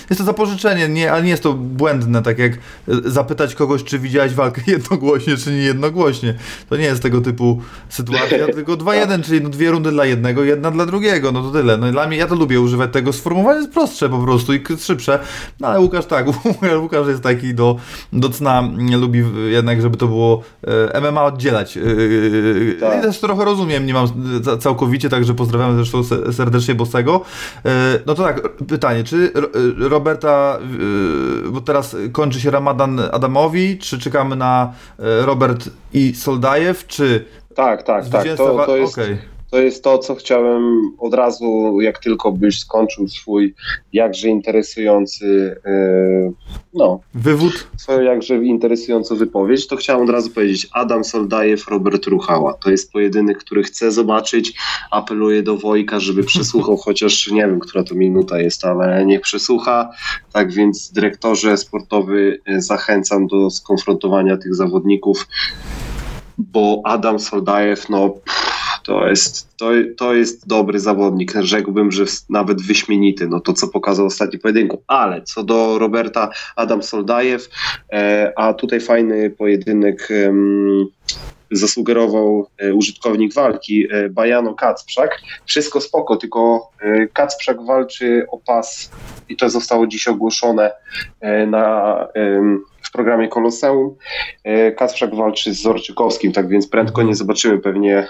jest 0.09 0.19
to 0.19 0.25
zapożyczenie, 0.25 0.89
nie, 0.89 1.11
ale 1.11 1.23
nie 1.23 1.29
jest 1.29 1.43
to 1.43 1.53
błędne, 1.53 2.21
tak 2.21 2.39
jak 2.39 2.51
y, 2.53 2.57
zapytać 3.05 3.55
kogoś, 3.55 3.83
czy 3.83 3.99
widziałeś 3.99 4.33
walkę 4.33 4.61
jednogłośnie, 4.71 5.37
czy 5.37 5.51
nie 5.51 5.57
jednogłośnie, 5.63 6.35
to 6.69 6.77
nie 6.77 6.83
jest 6.85 7.03
tego 7.03 7.21
typu 7.21 7.61
sytuacja, 7.89 8.45
tylko 8.55 8.73
2-1, 8.73 9.23
czyli 9.23 9.41
no 9.41 9.49
dwie 9.49 9.71
rundy 9.71 9.91
dla 9.91 10.05
jednego, 10.05 10.43
jedna 10.43 10.71
dla 10.71 10.85
drugiego, 10.85 11.31
no 11.31 11.41
to 11.43 11.51
tyle, 11.51 11.77
no 11.77 11.91
dla 11.91 12.07
mnie, 12.07 12.17
ja 12.17 12.27
to 12.27 12.35
lubię 12.35 12.61
używać 12.61 12.93
tego, 12.93 13.13
sformułowanie 13.13 13.59
jest 13.59 13.73
prostsze 13.73 14.09
po 14.09 14.19
prostu 14.19 14.53
i 14.53 14.59
k- 14.59 14.77
szybsze, 15.01 15.19
no 15.59 15.67
ale 15.67 15.79
Łukasz 15.79 16.05
tak, 16.05 16.25
Łukasz 16.81 17.07
jest 17.07 17.23
taki 17.23 17.53
do, 17.53 17.75
do 18.13 18.29
cna, 18.29 18.59
mm, 18.59 19.01
lubi 19.01 19.23
jednak, 19.47 19.81
żeby 19.81 19.97
to 19.97 20.07
było 20.07 20.41
e, 20.93 21.01
MMA 21.11 21.23
oddzielać. 21.23 21.77
E, 21.77 21.81
Tak. 22.79 22.99
I 22.99 23.01
też 23.01 23.19
trochę 23.19 23.45
rozumiem, 23.45 23.85
nie 23.85 23.93
mam 23.93 24.07
ca- 24.45 24.57
całkowicie, 24.57 25.09
także 25.09 25.33
pozdrawiam 25.33 25.75
zresztą 25.75 26.03
se- 26.03 26.33
serdecznie 26.33 26.75
Bosego. 26.75 27.21
E, 27.65 27.99
no 28.05 28.13
to 28.15 28.23
tak, 28.23 28.41
pytanie, 28.57 29.03
czy 29.03 29.31
Ro- 29.35 29.49
e, 29.85 29.89
Roberta, 29.89 30.59
e, 31.47 31.49
bo 31.51 31.61
teraz 31.61 31.95
kończy 32.11 32.39
się 32.41 32.51
Ramadan 32.51 32.99
Adamowi, 33.11 33.77
czy 33.77 33.99
czekamy 33.99 34.35
na 34.35 34.73
e, 34.99 35.25
Robert 35.25 35.69
i 35.93 36.15
Soldajew, 36.15 36.87
czy 36.87 37.25
Tak, 37.55 37.83
tak, 37.83 38.09
tak. 38.09 38.27
To, 38.37 38.65
to, 38.65 38.75
jest, 38.77 38.97
okej. 38.97 39.17
To 39.51 39.59
jest 39.59 39.83
to, 39.83 39.97
co 39.97 40.15
chciałem 40.15 40.91
od 40.99 41.13
razu, 41.13 41.77
jak 41.81 41.99
tylko 41.99 42.31
byś 42.31 42.59
skończył 42.59 43.07
swój 43.07 43.55
jakże 43.93 44.27
interesujący, 44.29 45.55
e, 45.65 46.31
no, 46.73 46.99
Wywód? 47.13 47.67
swoją 47.77 48.01
jakże 48.01 48.35
interesującą 48.35 49.15
wypowiedź, 49.15 49.67
to 49.67 49.75
chciałem 49.75 50.03
od 50.03 50.09
razu 50.09 50.29
powiedzieć 50.29 50.67
Adam 50.71 51.03
Soldajew, 51.03 51.67
Robert 51.67 52.05
Ruchała. 52.05 52.53
To 52.53 52.71
jest 52.71 52.91
pojedynek, 52.91 53.37
który 53.37 53.63
chcę 53.63 53.91
zobaczyć. 53.91 54.53
Apeluję 54.91 55.43
do 55.43 55.57
Wojka, 55.57 55.99
żeby 55.99 56.23
przesłuchał 56.23 56.77
chociaż, 56.85 57.31
nie 57.31 57.41
wiem, 57.41 57.59
która 57.59 57.83
to 57.83 57.95
minuta 57.95 58.39
jest, 58.39 58.65
ale 58.65 59.05
niech 59.05 59.21
przesłucha. 59.21 59.89
Tak 60.33 60.53
więc 60.53 60.91
dyrektorze 60.91 61.57
sportowy 61.57 62.39
e, 62.45 62.61
zachęcam 62.61 63.27
do 63.27 63.49
skonfrontowania 63.49 64.37
tych 64.37 64.55
zawodników, 64.55 65.27
bo 66.37 66.81
Adam 66.85 67.19
Soldajew, 67.19 67.89
no 67.89 68.09
pff, 68.09 68.60
to 68.83 69.07
jest, 69.07 69.57
to, 69.57 69.69
to 69.97 70.13
jest 70.13 70.47
dobry 70.47 70.79
zawodnik. 70.79 71.33
Rzekłbym, 71.39 71.91
że 71.91 72.05
nawet 72.29 72.61
wyśmienity. 72.61 73.27
No 73.27 73.39
to, 73.39 73.53
co 73.53 73.67
pokazał 73.67 74.05
w 74.05 74.13
ostatnim 74.13 74.41
pojedynku. 74.41 74.83
Ale 74.87 75.21
co 75.21 75.43
do 75.43 75.79
Roberta 75.79 76.29
Adam 76.55 76.83
Soldajew, 76.83 77.49
e, 77.93 78.33
a 78.35 78.53
tutaj 78.53 78.79
fajny 78.79 79.29
pojedynek 79.29 80.09
zasugerował 81.51 82.47
e, 82.57 82.73
użytkownik 82.73 83.33
walki 83.33 83.87
e, 83.91 84.09
Bajano 84.09 84.53
Kacprzak. 84.53 85.21
Wszystko 85.45 85.81
spoko, 85.81 86.15
tylko 86.15 86.71
Kacprzak 87.13 87.65
walczy 87.65 88.25
o 88.31 88.37
pas 88.37 88.91
i 89.29 89.35
to 89.35 89.49
zostało 89.49 89.87
dziś 89.87 90.07
ogłoszone 90.07 90.71
na, 91.47 92.07
w 92.81 92.91
programie 92.91 93.27
Koloseum. 93.27 93.95
Kacprzak 94.77 95.15
walczy 95.15 95.53
z 95.53 95.61
Zorczykowskim, 95.61 96.31
tak 96.31 96.47
więc 96.47 96.67
prędko 96.67 97.03
nie 97.03 97.15
zobaczymy 97.15 97.59
pewnie 97.59 98.07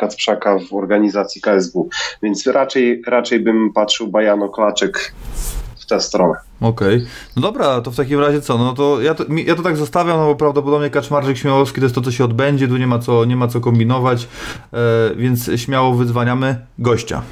Kacprzaka 0.00 0.58
w 0.70 0.74
organizacji 0.74 1.40
KSW. 1.40 1.88
Więc 2.22 2.46
raczej, 2.46 3.02
raczej 3.06 3.40
bym 3.40 3.72
patrzył 3.72 4.08
Bajano 4.08 4.48
Klaczek 4.48 5.12
w 5.78 5.86
tę 5.86 6.00
stronę. 6.00 6.34
Okej. 6.60 7.06
No 7.36 7.42
dobra, 7.42 7.80
to 7.80 7.90
w 7.90 7.96
takim 7.96 8.20
razie 8.20 8.40
co? 8.40 8.58
No 8.58 8.72
to 8.72 9.00
ja 9.00 9.14
to, 9.14 9.24
ja 9.46 9.54
to 9.54 9.62
tak 9.62 9.76
zostawiam, 9.76 10.18
no 10.18 10.26
bo 10.26 10.34
prawdopodobnie 10.34 10.90
Kaczmarczyk 10.90 11.38
Śmiałowski 11.38 11.80
to 11.80 11.84
jest 11.84 11.94
to, 11.94 12.00
co 12.00 12.10
się 12.10 12.24
odbędzie, 12.24 12.68
tu 12.68 12.76
nie 12.76 12.86
ma 12.86 12.98
co, 12.98 13.24
nie 13.24 13.36
ma 13.36 13.48
co 13.48 13.60
kombinować, 13.60 14.28
e, 14.72 14.76
więc 15.16 15.50
śmiało 15.56 15.94
wydzwaniamy 15.94 16.56
gościa. 16.78 17.22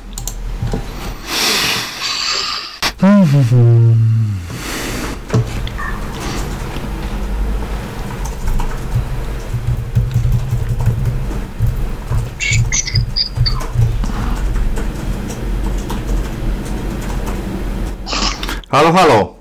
Halo, 18.76 18.92
halo. 18.92 19.34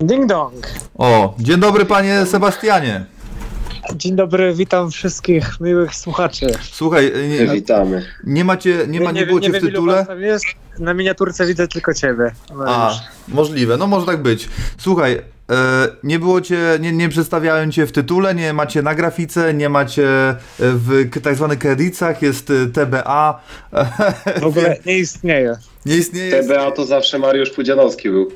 Ding 0.00 0.26
dong. 0.26 0.66
O, 0.98 1.34
dzień 1.38 1.60
dobry 1.60 1.84
panie 1.84 2.26
Sebastianie. 2.26 3.04
Dzień 3.94 4.16
dobry, 4.16 4.54
witam 4.54 4.90
wszystkich 4.90 5.60
miłych 5.60 5.94
słuchaczy. 5.94 6.46
Słuchaj, 6.62 7.12
nie, 7.28 7.46
Witamy. 7.46 8.06
nie 8.24 8.44
macie, 8.44 8.84
nie 8.88 9.00
ma, 9.00 9.10
nie 9.12 9.26
było 9.26 9.40
cię 9.40 9.50
w 9.50 9.60
tytule? 9.60 9.94
was 9.94 10.06
tam 10.06 10.20
jest. 10.20 10.44
Na 10.78 10.94
miniaturce 10.94 11.46
widzę 11.46 11.68
tylko 11.68 11.94
ciebie. 11.94 12.30
No 12.56 12.64
A, 12.66 12.88
już. 12.88 13.34
możliwe, 13.34 13.76
no 13.76 13.86
może 13.86 14.06
tak 14.06 14.22
być. 14.22 14.48
Słuchaj, 14.78 15.22
nie 16.02 16.18
było 16.18 16.40
cię, 16.40 16.58
nie, 16.80 16.92
nie 16.92 17.08
przedstawiałem 17.08 17.72
cię 17.72 17.86
w 17.86 17.92
tytule, 17.92 18.34
nie 18.34 18.52
macie 18.52 18.82
na 18.82 18.94
grafice, 18.94 19.54
nie 19.54 19.68
macie 19.68 20.28
e, 20.28 20.36
w 20.58 21.20
tak 21.22 21.36
zwanych 21.36 21.58
kredytach, 21.58 22.22
jest 22.22 22.50
e, 22.50 22.66
TBA. 22.66 23.40
W 24.40 24.44
ogóle 24.44 24.76
nie 24.86 24.98
istnieje. 24.98 25.56
Nie 25.86 25.96
istnieje. 25.96 26.42
TBA 26.42 26.70
to 26.70 26.84
zawsze 26.84 27.18
Mariusz 27.18 27.50
Pudzianowski 27.50 28.10
był. 28.10 28.28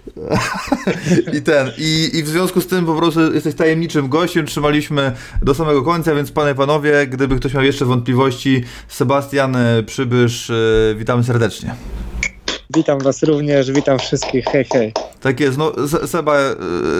I 1.38 1.42
ten, 1.42 1.70
i, 1.78 2.10
i 2.14 2.22
w 2.22 2.28
związku 2.28 2.60
z 2.60 2.66
tym 2.66 2.86
po 2.86 2.94
prostu 2.94 3.34
jesteś 3.34 3.54
tajemniczym 3.54 4.08
gościem, 4.08 4.46
trzymaliśmy 4.46 5.12
do 5.42 5.54
samego 5.54 5.82
końca, 5.82 6.14
więc 6.14 6.32
panie 6.32 6.54
panowie, 6.54 7.06
gdyby 7.06 7.36
ktoś 7.36 7.54
miał 7.54 7.62
jeszcze 7.62 7.84
wątpliwości, 7.84 8.64
Sebastian 8.88 9.56
e, 9.56 9.82
Przybysz, 9.82 10.50
e, 10.50 10.54
witamy 10.96 11.24
serdecznie. 11.24 11.74
Witam 12.74 12.98
was 12.98 13.22
również, 13.22 13.72
witam 13.72 13.98
wszystkich, 13.98 14.44
hej 14.44 14.64
hej. 14.72 14.92
Tak 15.22 15.40
jest, 15.40 15.58
no 15.58 15.72
Se- 15.88 16.06
Seba, 16.08 16.36
e, 16.38 16.54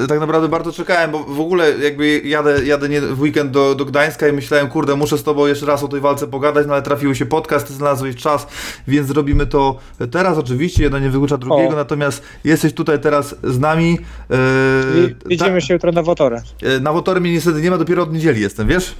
tak 0.08 0.20
naprawdę 0.20 0.48
bardzo 0.48 0.72
czekałem, 0.72 1.10
bo 1.10 1.18
w 1.24 1.40
ogóle 1.40 1.78
jakby 1.78 2.18
jadę, 2.24 2.64
jadę 2.64 2.88
nie 2.88 3.00
w 3.00 3.20
weekend 3.20 3.50
do, 3.50 3.74
do 3.74 3.84
Gdańska 3.84 4.28
i 4.28 4.32
myślałem, 4.32 4.68
kurde, 4.68 4.96
muszę 4.96 5.18
z 5.18 5.22
tobą 5.22 5.46
jeszcze 5.46 5.66
raz 5.66 5.82
o 5.82 5.88
tej 5.88 6.00
walce 6.00 6.26
pogadać, 6.26 6.66
no 6.66 6.72
ale 6.72 6.82
trafił 6.82 7.14
się 7.14 7.26
podcast, 7.26 7.70
znalazłeś 7.70 8.16
czas, 8.16 8.46
więc 8.88 9.08
zrobimy 9.08 9.46
to 9.46 9.78
teraz 10.10 10.38
oczywiście, 10.38 10.82
jedno 10.82 10.98
nie 10.98 11.10
wyklucza 11.10 11.38
drugiego, 11.38 11.72
O. 11.72 11.76
natomiast 11.76 12.22
jesteś 12.44 12.72
tutaj 12.72 13.00
teraz 13.00 13.34
z 13.44 13.58
nami. 13.58 13.98
Wi- 14.94 15.14
Widzimy 15.26 15.50
tak, 15.50 15.62
się 15.62 15.74
jutro 15.74 15.92
na 15.92 16.02
Wotorę. 16.02 16.42
e, 16.62 16.80
Na 16.80 16.92
Wotory 16.92 17.20
mnie 17.20 17.32
niestety 17.32 17.60
nie 17.62 17.70
ma, 17.70 17.78
dopiero 17.78 18.02
od 18.02 18.12
niedzieli 18.12 18.40
jestem, 18.40 18.68
wiesz? 18.68 18.94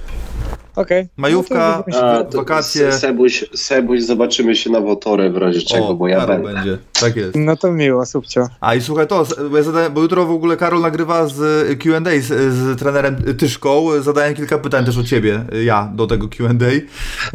Okej. 0.75 1.07
Majówka, 1.17 1.83
No. 1.87 1.97
A, 1.97 2.23
to 2.23 2.37
wakacje. 2.37 2.91
Se- 2.91 2.99
Sebuś, 2.99 3.45
Sebuś, 3.55 4.01
zobaczymy 4.01 4.55
się 4.55 4.69
na 4.69 4.79
Wotorę 4.81 5.29
w 5.29 5.37
razie 5.37 5.61
czego, 5.61 5.93
bo 5.93 6.07
ja 6.07 6.19
Karol 6.19 6.35
będę. 6.41 6.53
będzie, 6.53 6.77
tak 7.01 7.15
jest. 7.15 7.35
No 7.35 7.55
to 7.57 7.71
miło, 7.71 8.05
subcio. 8.05 8.47
A 8.61 8.75
i 8.75 8.81
słuchaj 8.81 9.07
to, 9.07 9.25
bo, 9.49 9.57
ja 9.57 9.63
zadałem, 9.63 9.93
bo 9.93 10.01
jutro 10.01 10.25
w 10.25 10.31
ogóle 10.31 10.57
Karol 10.57 10.81
nagrywa 10.81 11.27
z 11.27 11.67
Q&A 11.79 12.21
z, 12.21 12.53
z 12.53 12.79
trenerem 12.79 13.15
Tyszką, 13.37 13.85
zadałem 14.01 14.33
kilka 14.35 14.57
pytań 14.57 14.85
też 14.85 14.97
o 14.97 15.03
ciebie, 15.03 15.45
ja, 15.65 15.91
do 15.95 16.07
tego 16.07 16.27
Q&A, 16.27 16.51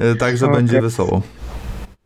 e, 0.02 0.14
także 0.14 0.46
Okej. 0.46 0.56
będzie 0.56 0.82
wesoło. 0.82 1.22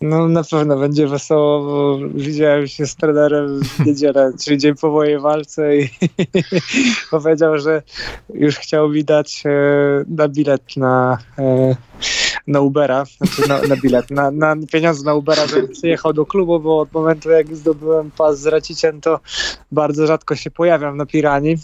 No 0.02 0.28
na 0.28 0.44
pewno 0.44 0.76
będzie 0.76 1.06
wesoło, 1.06 1.64
bo 1.64 2.08
widziałem 2.14 2.66
się 2.66 2.86
z 2.86 2.96
trenerem 2.96 3.60
w 3.64 3.86
niedzielę, 3.86 4.32
czyli 4.44 4.58
dzień 4.58 4.74
po 4.74 4.90
mojej 4.90 5.18
walce 5.18 5.76
i 5.76 5.88
powiedział, 7.10 7.58
że 7.58 7.82
już 8.34 8.56
chciał 8.56 8.88
mi 8.88 9.04
dać 9.04 9.42
e, 9.46 9.50
na 10.08 10.28
bilet 10.28 10.76
na, 10.76 11.18
e, 11.38 11.76
na 12.46 12.60
Ubera, 12.60 13.04
znaczy 13.04 13.48
na, 13.48 13.62
na 13.62 13.76
bilet, 13.76 14.10
na, 14.10 14.30
na 14.30 14.56
pieniądze 14.72 15.04
na 15.04 15.14
Ubera, 15.14 15.46
żebym 15.46 15.68
przyjechał 15.68 16.12
do 16.12 16.26
klubu, 16.26 16.60
bo 16.60 16.80
od 16.80 16.92
momentu 16.92 17.30
jak 17.30 17.56
zdobyłem 17.56 18.10
pas 18.10 18.38
z 18.38 18.46
Raciciem, 18.46 19.00
to 19.00 19.20
bardzo 19.72 20.06
rzadko 20.06 20.36
się 20.36 20.50
pojawiam 20.50 20.96
na 20.96 21.06
Pirani. 21.06 21.56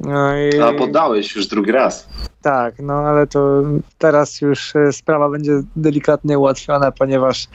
No 0.00 0.36
i... 0.36 0.60
A 0.60 0.72
poddałeś 0.72 1.36
już 1.36 1.46
drugi 1.46 1.72
raz. 1.72 2.08
Tak, 2.42 2.74
no 2.78 2.94
ale 2.94 3.26
to 3.26 3.62
teraz 3.98 4.40
już 4.40 4.76
e, 4.76 4.92
sprawa 4.92 5.28
będzie 5.28 5.62
delikatnie 5.76 6.38
ułatwiona, 6.38 6.92
ponieważ 6.92 7.48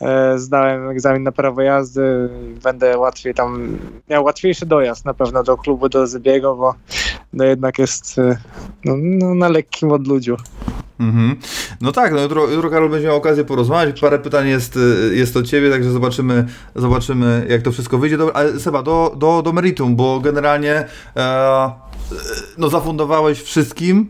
e, 0.00 0.38
zdałem 0.38 0.90
egzamin 0.90 1.22
na 1.22 1.32
prawo 1.32 1.62
jazdy 1.62 2.28
będę 2.62 2.98
łatwiej 2.98 3.34
tam, 3.34 3.78
miał 4.10 4.24
łatwiejszy 4.24 4.66
dojazd 4.66 5.04
na 5.04 5.14
pewno 5.14 5.42
do 5.42 5.56
klubu, 5.56 5.88
do 5.88 6.06
Zybiego, 6.06 6.56
bo 6.56 6.74
no 7.32 7.44
jednak 7.44 7.78
jest 7.78 8.18
e, 8.18 8.36
no, 8.84 8.94
no, 8.98 9.34
na 9.34 9.48
lekkim 9.48 9.92
odludziu. 9.92 10.36
Mhm. 11.00 11.36
No 11.80 11.92
tak, 11.92 12.12
no 12.12 12.20
jutro, 12.20 12.46
jutro 12.46 12.70
Karol 12.70 12.90
będzie 12.90 13.06
miał 13.06 13.16
okazję 13.16 13.44
porozmawiać, 13.44 14.00
parę 14.00 14.18
pytań 14.18 14.48
jest, 14.48 14.76
y, 14.76 15.16
jest 15.16 15.36
o 15.36 15.42
ciebie, 15.42 15.70
także 15.70 15.90
zobaczymy, 15.90 16.46
zobaczymy 16.74 17.46
jak 17.48 17.62
to 17.62 17.72
wszystko 17.72 17.98
wyjdzie. 17.98 18.16
Dobra, 18.16 18.34
ale 18.34 18.60
Seba, 18.60 18.82
do, 18.82 19.14
do, 19.16 19.42
do 19.42 19.52
meritum, 19.52 19.96
bo 19.96 20.20
generalnie 20.20 20.84
e, 21.16 21.70
no 22.58 22.68
zafundowałeś 22.68 23.42
wszystkim 23.42 24.08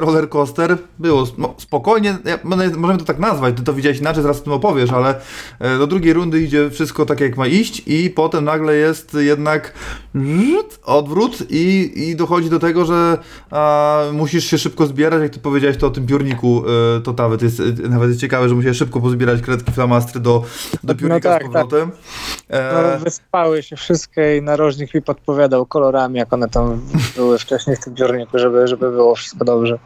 roller 0.00 0.28
coaster, 0.28 0.78
było 0.98 1.26
no, 1.38 1.54
spokojnie, 1.58 2.18
ja, 2.24 2.38
możemy 2.76 2.98
to 2.98 3.04
tak 3.04 3.18
nazwać, 3.18 3.56
ty 3.56 3.62
to 3.62 3.72
widziałeś 3.74 3.98
inaczej, 3.98 4.22
zaraz 4.22 4.40
o 4.40 4.44
tym 4.44 4.52
opowiesz, 4.52 4.90
ale 4.90 5.20
e, 5.58 5.78
do 5.78 5.86
drugiej 5.86 6.12
rundy 6.12 6.42
idzie 6.42 6.70
wszystko 6.70 7.06
tak 7.06 7.20
jak 7.20 7.36
ma 7.36 7.46
iść 7.46 7.82
i 7.86 8.10
potem 8.10 8.44
nagle 8.44 8.74
jest 8.74 9.14
jednak 9.14 9.74
odwrót 10.84 11.38
i, 11.50 11.92
i 11.96 12.16
dochodzi 12.16 12.50
do 12.50 12.58
tego, 12.58 12.84
że 12.84 13.18
a, 13.50 14.02
musisz 14.12 14.44
się 14.44 14.58
szybko 14.58 14.86
zbierać, 14.86 15.22
jak 15.22 15.32
ty 15.32 15.40
powiedziałeś 15.40 15.76
to 15.76 15.86
o 15.86 15.90
tym 15.90 16.06
piórniku, 16.06 16.64
e, 16.96 17.00
to 17.00 17.12
nawet 17.12 17.42
jest, 17.42 17.60
e, 17.60 17.88
nawet 17.88 18.08
jest 18.08 18.20
ciekawe, 18.20 18.48
że 18.48 18.54
musiałeś 18.54 18.78
szybko 18.78 19.00
pozbierać 19.00 19.42
kredki 19.42 19.72
flamastry 19.72 20.20
do, 20.20 20.44
do 20.84 20.94
piórnika 20.94 21.28
tak, 21.28 21.42
z 21.42 21.44
powrotem. 21.44 21.90
No, 21.90 22.24
E, 22.48 22.98
wyspały 22.98 23.62
się 23.62 23.76
wszystkie 23.76 24.36
i 24.36 24.42
narożnik 24.42 24.94
mi 24.94 25.02
podpowiadał 25.02 25.66
kolorami, 25.66 26.18
jak 26.18 26.32
one 26.32 26.48
tam 26.48 26.80
były 27.16 27.38
wcześniej 27.38 27.76
w 27.76 27.80
tym 27.84 27.94
piórniku, 27.94 28.38
żeby, 28.38 28.68
żeby 28.68 28.90
było 28.90 29.14
wszystko 29.14 29.44
dobrze. 29.44 29.78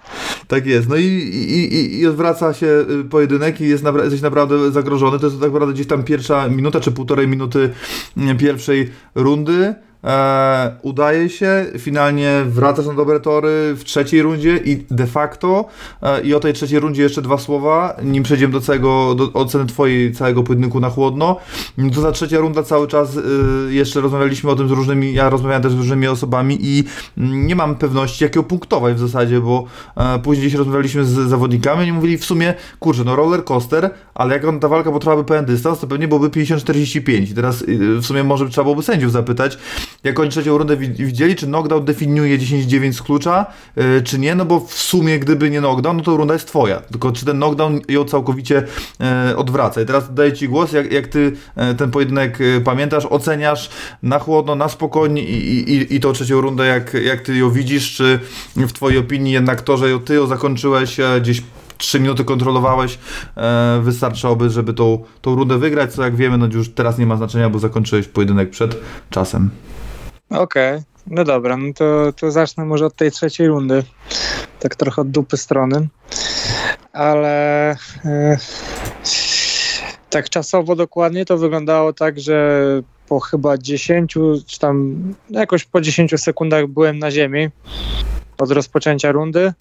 Tak 0.48 0.66
jest. 0.66 0.88
No 0.88 0.96
i, 0.96 1.04
i, 1.04 1.74
i, 1.74 2.00
i 2.00 2.06
odwraca 2.06 2.54
się 2.54 2.66
y, 3.00 3.04
pojedynek 3.04 3.60
i 3.60 3.68
jest 3.68 3.84
napra- 3.84 4.02
jesteś 4.02 4.20
naprawdę 4.20 4.70
zagrożony. 4.72 5.18
To 5.18 5.26
jest 5.26 5.40
tak 5.40 5.52
naprawdę 5.52 5.74
gdzieś 5.74 5.86
tam 5.86 6.02
pierwsza 6.02 6.48
minuta 6.48 6.80
czy 6.80 6.92
półtorej 6.92 7.28
minuty 7.28 7.70
mm, 8.16 8.38
pierwszej 8.38 8.90
rundy. 9.14 9.74
E, 10.04 10.76
udaje 10.82 11.28
się, 11.28 11.66
finalnie 11.78 12.42
wracasz 12.46 12.86
na 12.86 12.94
dobre 12.94 13.20
tory 13.20 13.74
w 13.74 13.84
trzeciej 13.84 14.22
rundzie 14.22 14.56
i 14.56 14.84
de 14.90 15.06
facto 15.06 15.64
e, 16.02 16.20
i 16.20 16.34
o 16.34 16.40
tej 16.40 16.52
trzeciej 16.52 16.80
rundzie 16.80 17.02
jeszcze 17.02 17.22
dwa 17.22 17.38
słowa, 17.38 17.96
nim 18.02 18.22
przejdziemy 18.22 18.52
do 18.52 18.60
całego, 18.60 19.14
do 19.14 19.32
oceny 19.32 19.66
twojej 19.66 20.12
całego 20.12 20.42
pojedynku 20.42 20.80
na 20.80 20.90
chłodno. 20.90 21.36
To 21.94 22.02
ta 22.02 22.12
trzecia 22.12 22.38
runda 22.38 22.62
cały 22.62 22.88
czas 22.88 23.16
y, 23.16 23.22
jeszcze 23.70 24.00
rozmawialiśmy 24.00 24.50
o 24.50 24.56
tym 24.56 24.68
z 24.68 24.70
różnymi, 24.70 25.14
ja 25.14 25.30
rozmawiałem 25.30 25.62
też 25.62 25.72
z 25.72 25.76
różnymi 25.76 26.06
osobami 26.06 26.58
i 26.60 26.84
mm, 27.18 27.46
nie 27.46 27.56
mam 27.56 27.74
pewności 27.74 28.24
jakiego 28.24 28.42
punktować 28.42 28.94
w 28.94 28.98
zasadzie, 28.98 29.40
bo 29.40 29.64
e, 29.96 30.18
później 30.18 30.46
gdzieś 30.46 30.58
rozmawialiśmy 30.58 31.04
z 31.04 31.10
zawodnikami 31.10 31.86
i 31.86 31.92
mówili 31.92 32.18
w 32.18 32.24
sumie, 32.24 32.54
kurczę, 32.78 33.04
no 33.04 33.16
roller 33.16 33.44
coaster, 33.44 33.90
ale 34.14 34.34
jak 34.34 34.44
on, 34.44 34.60
ta 34.60 34.68
walka 34.68 34.92
potrwałaby 34.92 35.24
pewien 35.24 35.44
dystans, 35.44 35.80
to 35.80 35.86
pewnie 35.86 36.08
byłoby 36.08 36.28
50-45 36.28 37.30
i 37.30 37.34
teraz 37.34 37.62
y, 37.62 37.96
w 37.96 38.06
sumie 38.06 38.24
może 38.24 38.48
trzeba 38.48 38.64
byłoby 38.64 38.82
sędziów 38.82 39.12
zapytać, 39.12 39.58
jak 40.04 40.20
oni 40.20 40.30
trzecią 40.30 40.58
rundę 40.58 40.76
wi- 40.76 41.04
widzieli, 41.06 41.36
czy 41.36 41.46
knockdown 41.46 41.84
definiuje 41.84 42.38
10-9 42.38 42.92
z 42.92 43.02
klucza, 43.02 43.46
y, 43.78 44.02
czy 44.02 44.18
nie, 44.18 44.34
no 44.34 44.44
bo 44.44 44.60
w 44.60 44.72
sumie 44.74 45.18
gdyby 45.18 45.50
nie 45.50 45.58
knockdown, 45.58 45.96
no 45.96 46.02
to 46.02 46.16
runda 46.16 46.34
jest 46.34 46.48
twoja, 46.48 46.76
tylko 46.80 47.12
czy 47.12 47.24
ten 47.24 47.36
knockdown 47.36 47.80
ją 47.88 48.04
całkowicie 48.04 48.62
e, 49.00 49.36
odwraca. 49.36 49.80
I 49.82 49.86
teraz 49.86 50.14
daję 50.14 50.32
Ci 50.32 50.48
głos, 50.48 50.72
jak, 50.72 50.92
jak 50.92 51.06
Ty 51.06 51.32
e, 51.56 51.74
ten 51.74 51.90
pojedynek 51.90 52.38
e, 52.40 52.60
pamiętasz, 52.60 53.06
oceniasz 53.10 53.70
na 54.02 54.18
chłodno, 54.18 54.54
na 54.54 54.68
spokojnie 54.68 55.22
i, 55.22 55.70
i, 55.74 55.94
i 55.94 56.00
tą 56.00 56.12
trzecią 56.12 56.40
rundę, 56.40 56.66
jak, 56.66 56.94
jak 56.94 57.20
Ty 57.20 57.36
ją 57.36 57.50
widzisz, 57.50 57.94
czy 57.94 58.18
w 58.56 58.72
Twojej 58.72 58.98
opinii 58.98 59.32
jednak 59.32 59.62
to, 59.62 59.76
że 59.76 59.90
ją 59.90 60.00
Ty 60.00 60.14
ją 60.14 60.26
zakończyłeś 60.26 61.00
e, 61.00 61.20
gdzieś 61.20 61.42
3 61.78 62.00
minuty 62.00 62.24
kontrolowałeś, 62.24 62.98
e, 63.36 63.80
wystarczałoby, 63.82 64.50
żeby 64.50 64.74
tą, 64.74 65.04
tą 65.22 65.34
rundę 65.34 65.58
wygrać, 65.58 65.92
co 65.92 66.02
jak 66.02 66.16
wiemy, 66.16 66.38
no 66.38 66.46
już 66.46 66.68
teraz 66.68 66.98
nie 66.98 67.06
ma 67.06 67.16
znaczenia, 67.16 67.50
bo 67.50 67.58
zakończyłeś 67.58 68.08
pojedynek 68.08 68.50
przed 68.50 68.76
czasem. 69.10 69.50
Okej, 70.30 70.82
no 71.06 71.24
dobra, 71.24 71.56
no 71.56 71.72
to, 71.74 72.12
to 72.12 72.30
zacznę 72.30 72.64
może 72.64 72.86
od 72.86 72.96
tej 72.96 73.10
trzeciej 73.10 73.46
rundy. 73.46 73.82
Tak 74.60 74.76
trochę 74.76 75.02
od 75.02 75.10
dupy 75.10 75.36
strony. 75.36 75.88
Ale 76.92 77.70
e, 78.04 78.38
tak 80.10 80.28
czasowo 80.28 80.76
dokładnie 80.76 81.24
to 81.24 81.38
wyglądało 81.38 81.92
tak, 81.92 82.20
że 82.20 82.62
po 83.08 83.20
chyba 83.20 83.58
10, 83.58 84.14
czy 84.46 84.58
tam 84.58 84.98
jakoś 85.30 85.64
po 85.64 85.80
10 85.80 86.20
sekundach 86.20 86.66
byłem 86.66 86.98
na 86.98 87.10
ziemi 87.10 87.50
od 88.38 88.50
rozpoczęcia 88.50 89.12
rundy. 89.12 89.52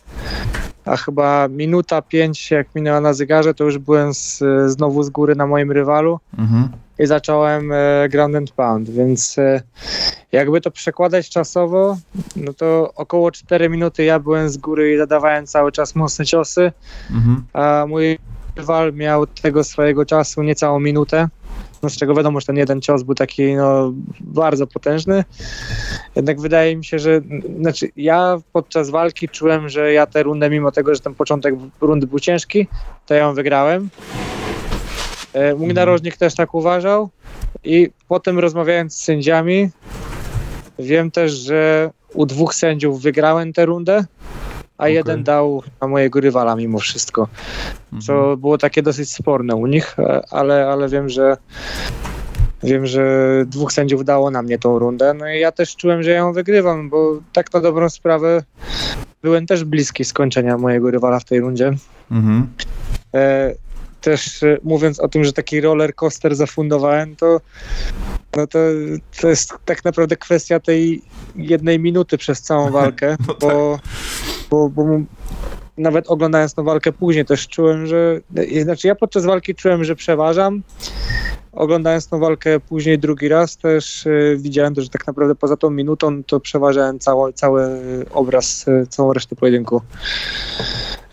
A 0.86 0.98
chyba 0.98 1.48
minuta 1.48 2.02
5 2.02 2.52
jak 2.52 2.76
minęła 2.76 3.02
na 3.02 3.14
zegarze, 3.14 3.54
to 3.54 3.64
już 3.64 3.78
byłem 3.78 4.14
z, 4.14 4.44
znowu 4.68 5.04
z 5.04 5.10
góry 5.10 5.36
na 5.36 5.48
moim 5.48 5.72
rywalu 5.72 6.20
Mhm. 6.38 6.70
i 7.00 7.06
zacząłem 7.06 7.72
e, 7.72 8.10
ground 8.10 8.36
and 8.36 8.52
pound, 8.52 8.90
więc 8.90 9.38
e, 9.38 9.62
jakby 10.32 10.62
to 10.62 10.72
przekładać 10.72 11.30
czasowo, 11.30 11.98
no 12.36 12.54
to 12.54 12.92
około 12.96 13.32
4 13.32 13.70
minuty 13.70 14.04
ja 14.04 14.20
byłem 14.20 14.50
z 14.50 14.58
góry 14.58 14.94
i 14.94 14.98
zadawałem 14.98 15.48
cały 15.48 15.72
czas 15.72 15.96
mocne 15.96 16.26
ciosy, 16.26 16.72
Mhm. 17.12 17.44
a 17.54 17.86
mój 17.88 18.20
rywal 18.56 18.94
miał 18.94 19.28
tego 19.28 19.64
swojego 19.64 20.06
czasu 20.06 20.44
niecałą 20.44 20.80
minutę, 20.80 21.28
no 21.84 21.90
z 21.90 21.98
czego 21.98 22.16
wiadomo, 22.16 22.40
że 22.40 22.46
ten 22.46 22.58
jeden 22.58 22.82
cios 22.82 23.04
był 23.04 23.16
taki 23.16 23.54
no, 23.54 23.94
bardzo 24.20 24.68
potężny. 24.68 25.24
Jednak 26.16 26.42
wydaje 26.42 26.76
mi 26.76 26.86
się, 26.86 27.00
że 27.00 27.22
znaczy 27.60 27.90
ja 27.96 28.38
podczas 28.54 28.90
walki 28.90 29.30
czułem, 29.30 29.70
że 29.70 29.94
ja 29.94 30.06
tę 30.06 30.24
rundę, 30.24 30.50
mimo 30.50 30.72
tego, 30.72 30.96
że 30.96 31.02
ten 31.02 31.16
początek 31.16 31.56
rundy 31.82 32.08
był 32.08 32.20
ciężki, 32.20 32.68
to 33.06 33.14
ja 33.14 33.20
ją 33.20 33.34
wygrałem. 33.34 33.90
E, 35.34 35.56
Mój 35.56 35.74
narożnik 35.74 36.18
też 36.18 36.36
tak 36.36 36.54
uważał 36.54 37.10
i 37.64 37.90
potem 38.08 38.40
rozmawiając 38.40 38.96
z 38.96 39.04
sędziami 39.04 39.70
wiem 40.80 41.12
też, 41.12 41.32
że 41.32 41.92
u 42.14 42.26
dwóch 42.26 42.56
sędziów 42.56 43.02
wygrałem 43.02 43.54
tę 43.54 43.66
rundę, 43.66 44.06
a 44.78 44.84
Okej. 44.84 44.96
jeden 44.96 45.24
dał 45.24 45.64
na 45.82 45.88
mojego 45.88 46.20
rywala 46.20 46.56
mimo 46.56 46.80
wszystko 46.80 47.28
co 48.06 48.38
było 48.38 48.58
takie 48.58 48.84
dosyć 48.84 49.14
sporne 49.14 49.56
u 49.56 49.68
nich, 49.68 50.00
e, 50.00 50.22
ale, 50.30 50.68
ale 50.68 50.90
wiem, 50.90 51.10
że 51.10 51.38
wiem, 52.64 52.86
że 52.86 53.04
dwóch 53.48 53.74
sędziów 53.74 54.06
dało 54.06 54.32
na 54.32 54.42
mnie 54.42 54.60
tą 54.60 54.80
rundę, 54.80 55.14
no 55.14 55.30
i 55.30 55.40
ja 55.40 55.52
też 55.52 55.76
czułem, 55.76 56.04
że 56.04 56.12
ją 56.12 56.34
wygrywam, 56.34 56.90
bo 56.90 57.20
tak 57.34 57.54
na 57.54 57.60
dobrą 57.60 57.90
sprawę 57.90 58.44
byłem 59.22 59.46
też 59.46 59.64
bliski 59.64 60.06
skończenia 60.06 60.58
mojego 60.58 60.92
rywala 60.92 61.20
w 61.20 61.26
tej 61.26 61.40
rundzie. 61.40 61.72
Mhm. 62.12 62.48
E, 63.14 63.54
też 64.02 64.44
e, 64.44 64.58
mówiąc 64.64 65.00
o 65.00 65.08
tym, 65.08 65.24
że 65.24 65.34
taki 65.34 65.62
roller 65.62 65.96
coaster 65.96 66.36
zafundowałem, 66.36 67.16
to 67.16 67.42
no 68.36 68.48
to, 68.48 68.60
to 69.22 69.30
jest 69.30 69.54
tak 69.66 69.86
naprawdę 69.86 70.16
kwestia 70.16 70.60
tej 70.60 71.02
jednej 71.36 71.80
minuty 71.80 72.18
przez 72.18 72.42
całą 72.42 72.72
walkę, 72.72 73.16
No 73.28 73.36
bo, 73.42 73.80
bo, 74.50 74.70
bo, 74.70 74.86
nawet 75.78 76.08
oglądając 76.08 76.54
tą 76.54 76.64
walkę 76.64 76.92
później 76.92 77.26
też 77.26 77.48
czułem, 77.48 77.86
że, 77.86 78.22
znaczy 78.64 78.88
ja 78.88 78.96
podczas 78.96 79.26
walki 79.26 79.56
czułem, 79.56 79.84
że 79.84 79.96
przeważam, 79.96 80.64
oglądając 81.58 82.08
tą 82.08 82.20
walkę 82.20 82.60
później 82.60 83.00
drugi 83.00 83.28
raz 83.28 83.58
też 83.58 84.06
y, 84.06 84.38
widziałem, 84.40 84.74
że 84.78 84.90
tak 84.90 85.08
naprawdę 85.08 85.36
poza 85.36 85.58
tą 85.58 85.70
minutą 85.70 86.24
to 86.24 86.40
przeważałem 86.40 87.00
cały, 87.00 87.34
cały 87.34 87.68
obraz, 88.14 88.68
y, 88.68 88.88
całą 88.90 89.14
resztę 89.14 89.36
pojedynku. 89.36 89.82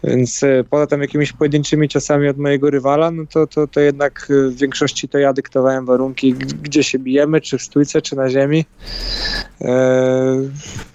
Więc 0.05 0.43
y, 0.43 0.65
poza 0.71 0.87
tym 0.87 1.01
jakimiś 1.03 1.33
pojedynczymi 1.33 1.89
ciosami 1.89 2.29
od 2.29 2.39
mojego 2.39 2.71
rywala, 2.71 3.11
no 3.11 3.23
to, 3.33 3.47
to, 3.47 3.67
to 3.67 3.81
jednak 3.81 4.27
w 4.29 4.57
większości 4.57 5.09
to 5.09 5.19
ja 5.19 5.33
dyktowałem 5.33 5.87
warunki, 5.87 6.35
gdzie 6.35 6.83
się 6.85 6.99
bijemy, 6.99 7.41
czy 7.41 7.59
w 7.59 7.63
stójce, 7.63 8.03
czy 8.03 8.17
na 8.17 8.31
ziemi. 8.31 8.65
E, 9.61 9.75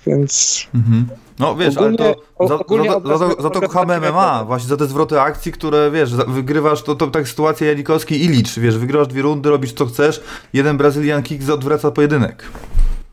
więc 0.07 0.59
Mhm. 0.75 1.05
No 1.39 1.55
wiesz, 1.55 1.77
ale 1.77 1.87
Ogólnie- 1.87 2.15
to 2.37 2.47
za, 2.47 2.59
ogólnie 2.59 2.89
za, 2.89 2.93
to- 2.93 2.99
obraz- 2.99 3.19
za, 3.19 3.29
to- 3.35 3.41
za 3.41 3.49
to 3.49 3.61
kochamy 3.61 3.97
MMA, 3.99 4.43
właśnie 4.45 4.69
za 4.69 4.77
te 4.77 4.85
zwroty 4.85 5.21
akcji, 5.21 5.51
które 5.51 5.91
wiesz, 5.91 6.09
za- 6.11 6.23
wygrywasz, 6.25 6.83
to, 6.83 6.95
to 6.95 7.07
tak 7.07 7.27
sytuacja 7.27 7.67
Janikowski 7.67 8.25
i 8.25 8.27
Licz, 8.27 8.59
wiesz, 8.59 8.77
wygrywasz 8.77 9.07
dwie 9.07 9.21
rundy, 9.21 9.38
robisz 9.45 9.73
co 9.73 9.85
chcesz, 9.85 10.21
jeden 10.53 10.77
Brazilian 10.77 11.23
kick 11.23 11.49
odwraca 11.49 11.91
pojedynek. 11.91 12.43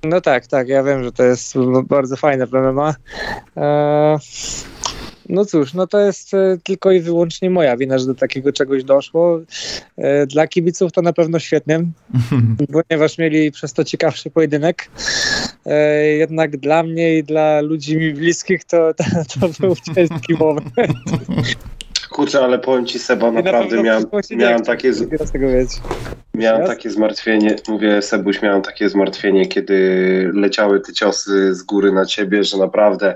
No 0.05 0.21
tak, 0.21 0.47
tak, 0.47 0.69
ja 0.69 0.83
wiem, 0.83 1.05
że 1.05 1.13
to 1.13 1.23
jest 1.23 1.55
bardzo 1.89 2.17
fajne 2.17 2.47
w 2.47 2.53
MMA. 2.53 2.95
E, 3.57 4.19
no 5.29 5.45
cóż, 5.45 5.75
no 5.75 5.87
to 5.87 6.01
jest 6.01 6.35
e, 6.35 6.59
tylko 6.63 6.93
i 6.93 7.01
wyłącznie 7.01 7.51
moja 7.51 7.77
wina, 7.77 7.99
że 7.99 8.07
do 8.07 8.15
takiego 8.15 8.53
czegoś 8.53 8.85
doszło. 8.85 9.41
E, 9.97 10.27
Dla 10.27 10.47
kibiców 10.47 10.93
to 10.93 11.03
na 11.03 11.13
pewno 11.13 11.39
świetnie, 11.39 11.85
ponieważ 12.89 13.19
mieli 13.19 13.53
przez 13.53 13.73
to 13.73 13.85
ciekawszy 13.85 14.31
pojedynek. 14.31 14.91
E, 15.67 16.05
Jednak 16.07 16.57
dla 16.57 16.83
mnie 16.83 17.19
i 17.19 17.25
dla 17.25 17.61
ludzi 17.61 17.97
mi 17.97 18.13
bliskich 18.13 18.65
to, 18.65 18.95
to, 18.95 19.05
to 19.41 19.49
był 19.61 19.77
ciężki 19.95 20.35
moment. 20.35 20.69
Kurczę, 22.17 22.45
ale 22.45 22.59
powiem 22.59 22.87
ci 22.87 22.99
Seba, 22.99 23.27
na 23.27 23.43
naprawdę 23.43 23.69
pewno 23.69 23.83
miałem, 23.83 24.05
miałem 24.31 24.63
takie, 24.63 24.93
z- 24.93 25.07
miałem 26.35 26.67
takie 26.67 26.91
zmartwienie, 26.91 27.57
mówię 27.69 28.03
Sebuś, 28.03 28.43
miałem 28.43 28.63
takie 28.63 28.89
zmartwienie, 28.89 29.47
kiedy 29.47 30.31
leciały 30.35 30.81
te 30.81 30.93
ciosy 30.93 31.55
z 31.55 31.63
góry 31.63 31.93
na 31.93 32.05
ciebie, 32.07 32.45
że 32.45 32.59
naprawdę 32.59 33.15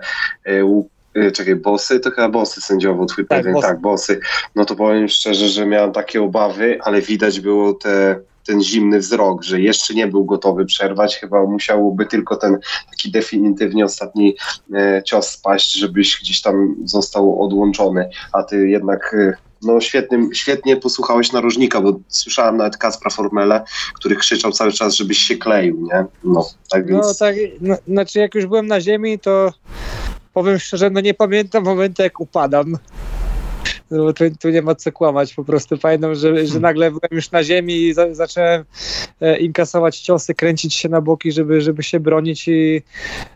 u- 0.65 0.89
e, 1.15 1.31
czekaj, 1.31 1.57
bossy? 1.57 2.01
To 2.01 2.11
chyba 2.11 2.29
bossy 2.29 2.61
sędziowo, 2.61 3.07
twój 3.07 3.27
Tak, 3.27 3.53
bossy. 3.53 3.67
tak, 3.67 3.81
bossy. 3.81 4.21
No 4.55 4.65
to 4.65 4.77
powiem 4.77 5.09
szczerze, 5.09 5.49
że 5.49 5.67
miałem 5.67 5.93
takie 5.93 6.23
obawy, 6.23 6.79
ale 6.83 7.01
widać 7.01 7.41
było 7.41 7.75
te, 7.75 8.21
ten 8.47 8.62
zimny 8.62 8.99
wzrok, 8.99 9.43
że 9.43 9.61
jeszcze 9.61 9.95
nie 9.95 10.07
był 10.07 10.24
gotowy 10.24 10.66
przerwać, 10.66 11.16
chyba 11.16 11.47
musiałoby 11.47 12.07
tylko 12.07 12.36
ten 12.36 12.59
taki 12.91 13.11
definitywnie 13.11 13.84
ostatni 13.84 14.36
e, 14.74 15.03
cios 15.07 15.28
spaść, 15.28 15.72
żebyś 15.72 16.20
gdzieś 16.20 16.43
tam 16.43 16.76
został 16.84 17.43
odłączony, 17.43 18.11
a 18.32 18.43
ty 18.43 18.68
jednak 18.68 19.14
e, 19.14 19.51
no 19.62 19.80
świetnym, 19.80 20.34
świetnie 20.34 20.76
posłuchałeś 20.76 21.32
narożnika, 21.32 21.80
bo 21.80 22.01
słyszałem 22.09 22.57
nawet 22.57 22.76
Kaspra 22.76 23.11
Formele, 23.11 23.62
który 23.95 24.16
krzyczał 24.16 24.53
cały 24.53 24.72
czas, 24.72 24.95
żebyś 24.95 25.18
się 25.18 25.36
kleił, 25.36 25.80
nie? 25.93 26.05
No, 26.24 26.49
tak 26.70 26.86
więc... 26.86 27.07
No 27.07 27.14
tak, 27.14 27.36
no, 27.61 27.76
znaczy 27.88 28.18
jak 28.18 28.34
już 28.34 28.47
byłem 28.47 28.66
na 28.66 28.80
ziemi, 28.80 29.18
to 29.18 29.53
powiem 30.34 30.59
szczerze, 30.59 30.91
no 30.91 31.01
nie 31.01 31.14
pamiętam 31.14 31.64
momentu 31.64 32.03
jak 32.03 32.20
upadam. 32.20 32.78
No, 33.91 34.05
bo 34.05 34.12
tu, 34.12 34.24
tu 34.41 34.51
nie 34.51 34.62
ma 34.62 34.74
co 34.74 34.93
kłamać, 34.93 35.34
po 35.34 35.45
prostu 35.45 35.78
pamiętam, 35.78 36.14
że, 36.14 36.47
że 36.47 36.61
nagle 36.61 36.91
byłem 36.91 37.11
już 37.11 37.30
na 37.30 37.45
ziemi 37.45 37.74
i 37.74 37.95
za, 37.95 38.14
zacząłem 38.14 38.64
e, 39.20 39.38
inkasować 39.38 39.99
ciosy, 39.99 40.34
kręcić 40.34 40.74
się 40.74 40.88
na 40.88 41.01
boki, 41.01 41.32
żeby, 41.32 41.61
żeby 41.61 41.82
się 41.82 42.01
bronić 42.01 42.49
i 42.49 42.82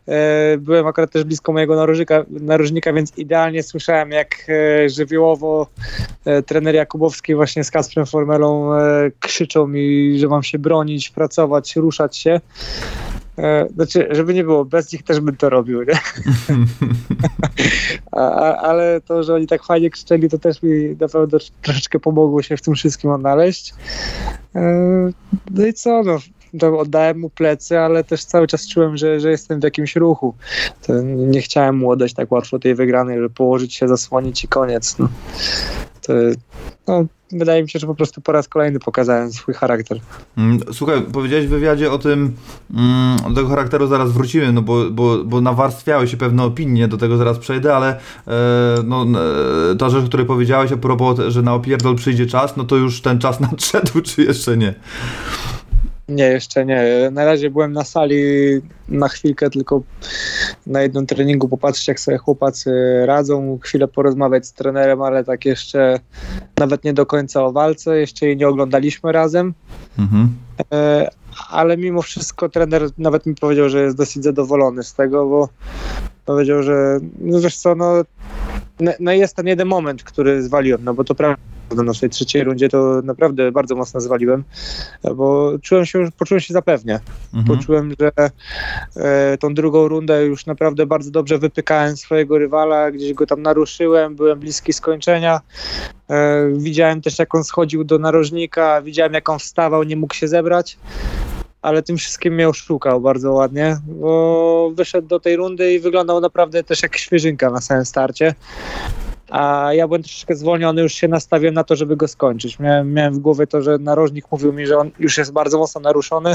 e, 0.08 0.58
byłem 0.58 0.86
akurat 0.86 1.10
też 1.10 1.24
blisko 1.24 1.52
mojego 1.52 1.76
narożnika, 1.76 2.24
narożnika, 2.30 2.92
więc 2.92 3.18
idealnie 3.18 3.62
słyszałem 3.62 4.10
jak 4.10 4.46
e, 4.48 4.88
żywiołowo 4.88 5.66
e, 6.24 6.42
trener 6.42 6.74
Jakubowski 6.74 7.34
właśnie 7.34 7.64
z 7.64 7.70
Kasprem 7.70 8.06
Formelą 8.06 8.74
e, 8.74 9.10
krzyczą 9.20 9.66
mi, 9.66 10.18
że 10.18 10.28
mam 10.28 10.42
się 10.42 10.58
bronić, 10.58 11.10
pracować, 11.10 11.76
ruszać 11.76 12.16
się. 12.16 12.40
E, 13.38 13.66
Znaczy, 13.74 14.08
żeby 14.10 14.34
nie 14.34 14.44
było, 14.44 14.64
bez 14.64 14.92
nich 14.92 15.02
też 15.02 15.20
bym 15.20 15.36
to 15.36 15.50
robił, 15.50 15.82
nie? 15.82 15.98
A, 18.12 18.30
a, 18.30 18.56
ale 18.56 19.00
to, 19.00 19.22
że 19.22 19.34
oni 19.34 19.46
tak 19.46 19.64
fajnie 19.64 19.90
krzyczeli, 19.90 20.28
to 20.28 20.38
też 20.38 20.62
mi 20.62 20.96
na 21.00 21.08
pewno 21.08 21.38
troszeczkę 21.62 22.00
pomogło 22.00 22.42
się 22.42 22.56
w 22.56 22.62
tym 22.62 22.74
wszystkim 22.74 23.10
odnaleźć. 23.10 23.74
E, 24.54 25.10
No 25.50 25.66
i 25.66 25.72
co, 25.72 26.02
no, 26.02 26.18
to 26.58 26.78
oddałem 26.78 27.20
mu 27.20 27.30
plecy, 27.30 27.78
ale 27.78 28.04
też 28.04 28.24
cały 28.24 28.46
czas 28.46 28.68
czułem, 28.68 28.96
że, 28.96 29.20
że 29.20 29.30
jestem 29.30 29.60
w 29.60 29.64
jakimś 29.64 29.96
ruchu. 29.96 30.34
To 30.86 31.02
nie 31.02 31.42
chciałem 31.42 31.76
mu 31.76 31.90
oddać 31.90 32.14
tak 32.14 32.32
łatwo 32.32 32.58
tej 32.58 32.74
wygranej, 32.74 33.20
że 33.20 33.30
położyć 33.30 33.74
się, 33.74 33.88
zasłonić 33.88 34.44
i 34.44 34.48
koniec. 34.48 34.98
No. 34.98 35.08
No, 36.88 37.04
wydaje 37.32 37.62
mi 37.62 37.70
się, 37.70 37.78
że 37.78 37.86
po 37.86 37.94
prostu 37.94 38.20
po 38.20 38.32
raz 38.32 38.48
kolejny 38.48 38.78
pokazałem 38.78 39.32
swój 39.32 39.54
charakter. 39.54 40.00
Mm, 40.36 40.60
Słuchaj, 40.72 41.02
powiedziałeś 41.12 41.46
w 41.46 41.50
wywiadzie 41.50 41.92
o 41.92 41.98
tym, 41.98 42.36
mm, 42.74 43.16
do 43.28 43.34
tego 43.34 43.48
charakteru 43.48 43.86
zaraz 43.86 44.12
wrócimy, 44.12 44.52
no 44.52 44.62
bo, 44.62 44.90
bo, 44.90 45.24
bo 45.24 45.40
nawarstwiały 45.40 46.08
się 46.08 46.16
pewne 46.16 46.42
opinie, 46.42 46.88
do 46.88 46.96
tego 46.96 47.16
zaraz 47.16 47.38
przejdę, 47.38 47.76
ale 47.76 47.98
e, 48.26 48.32
no, 48.84 49.06
e, 49.72 49.76
ta 49.76 49.90
rzecz, 49.90 50.04
o 50.04 50.08
której 50.08 50.26
powiedziałeś 50.26 50.72
a 50.72 50.76
propos, 50.76 51.20
że 51.28 51.42
na 51.42 51.54
opierdol 51.54 51.96
przyjdzie 51.96 52.26
czas, 52.26 52.56
no 52.56 52.64
to 52.64 52.76
już 52.76 53.00
ten 53.00 53.18
czas 53.18 53.40
nadszedł, 53.50 54.00
czy 54.00 54.22
jeszcze 54.22 54.56
nie? 54.56 54.74
Nie, 56.08 56.24
jeszcze 56.24 56.66
nie. 56.66 56.84
Na 57.12 57.24
razie 57.24 57.50
byłem 57.50 57.72
na 57.72 57.84
sali 57.84 58.22
na 58.88 59.08
chwilkę, 59.08 59.50
tylko 59.50 59.82
na 60.66 60.82
jednym 60.82 61.06
treningu 61.06 61.48
popatrzeć, 61.48 61.88
jak 61.88 62.00
sobie 62.00 62.18
chłopacy 62.18 62.70
radzą, 63.06 63.58
chwilę 63.62 63.88
porozmawiać 63.88 64.46
z 64.46 64.52
trenerem, 64.52 65.02
ale 65.02 65.24
tak 65.24 65.44
jeszcze 65.44 66.00
nawet 66.58 66.84
nie 66.84 66.92
do 66.92 67.06
końca 67.06 67.44
o 67.44 67.52
walce, 67.52 67.98
jeszcze 67.98 68.26
jej 68.26 68.36
nie 68.36 68.48
oglądaliśmy 68.48 69.12
razem. 69.12 69.54
Mhm. 69.98 70.36
E, 70.72 71.08
ale 71.50 71.76
mimo 71.76 72.02
wszystko 72.02 72.48
trener 72.48 72.82
nawet 72.98 73.26
mi 73.26 73.34
powiedział, 73.34 73.68
że 73.68 73.82
jest 73.82 73.96
dosyć 73.96 74.24
zadowolony 74.24 74.82
z 74.82 74.94
tego, 74.94 75.26
bo 75.26 75.48
powiedział, 76.26 76.62
że 76.62 76.98
no 77.18 77.40
wiesz 77.40 77.56
co, 77.56 77.74
no, 77.74 77.92
no, 79.00 79.12
jest 79.12 79.36
ten 79.36 79.46
jeden 79.46 79.68
moment, 79.68 80.02
który 80.02 80.42
zwaliłem, 80.42 80.84
no 80.84 80.94
bo 80.94 81.04
to 81.04 81.14
prawda, 81.14 81.53
na 81.82 81.92
tej 81.92 82.10
trzeciej 82.10 82.44
rundzie 82.44 82.68
to 82.68 83.00
naprawdę 83.04 83.52
bardzo 83.52 83.74
mocno 83.74 84.00
zwaliłem, 84.00 84.44
bo 85.14 85.52
czułem 85.62 85.86
się, 85.86 86.08
poczułem 86.18 86.40
się 86.40 86.54
zapewnie. 86.54 87.00
Mhm. 87.34 87.58
Poczułem, 87.58 87.94
że 88.00 88.12
e, 88.96 89.38
tą 89.38 89.54
drugą 89.54 89.88
rundę 89.88 90.24
już 90.26 90.46
naprawdę 90.46 90.86
bardzo 90.86 91.10
dobrze 91.10 91.38
wypykałem 91.38 91.96
swojego 91.96 92.38
rywala, 92.38 92.90
gdzieś 92.90 93.14
go 93.14 93.26
tam 93.26 93.42
naruszyłem, 93.42 94.16
byłem 94.16 94.38
bliski 94.38 94.72
skończenia. 94.72 95.40
E, 96.10 96.48
widziałem 96.56 97.02
też, 97.02 97.18
jak 97.18 97.34
on 97.34 97.44
schodził 97.44 97.84
do 97.84 97.98
narożnika, 97.98 98.82
widziałem, 98.82 99.12
jak 99.12 99.28
on 99.28 99.38
wstawał, 99.38 99.82
nie 99.82 99.96
mógł 99.96 100.14
się 100.14 100.28
zebrać. 100.28 100.78
Ale 101.62 101.82
tym 101.82 101.96
wszystkim 101.96 102.34
mnie 102.34 102.48
oszukał 102.48 103.00
bardzo 103.00 103.32
ładnie, 103.32 103.78
bo 103.86 104.70
wyszedł 104.74 105.08
do 105.08 105.20
tej 105.20 105.36
rundy 105.36 105.74
i 105.74 105.80
wyglądał 105.80 106.20
naprawdę 106.20 106.64
też 106.64 106.82
jak 106.82 106.96
świeżynka 106.96 107.50
na 107.50 107.60
samym 107.60 107.84
starcie. 107.84 108.34
A 109.30 109.70
ja 109.72 109.88
byłem 109.88 110.02
troszeczkę 110.02 110.36
zwolniony, 110.36 110.82
już 110.82 110.94
się 110.94 111.08
nastawiłem 111.08 111.54
na 111.54 111.64
to, 111.64 111.76
żeby 111.76 111.96
go 111.96 112.08
skończyć. 112.08 112.58
Miałem, 112.58 112.92
miałem 112.92 113.14
w 113.14 113.18
głowie 113.18 113.46
to, 113.46 113.62
że 113.62 113.78
narożnik 113.78 114.24
mówił 114.32 114.52
mi, 114.52 114.66
że 114.66 114.78
on 114.78 114.90
już 114.98 115.18
jest 115.18 115.32
bardzo 115.32 115.58
mocno 115.58 115.80
naruszony. 115.80 116.34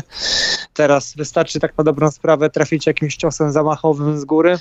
Teraz 0.74 1.16
wystarczy 1.16 1.60
tak 1.60 1.78
na 1.78 1.84
dobrą 1.84 2.12
sprawę 2.12 2.50
trafić 2.50 2.88
jakimś 2.88 3.16
ciosem 3.16 3.52
zamachowym 3.52 4.20
z 4.20 4.26
góry. 4.26 4.58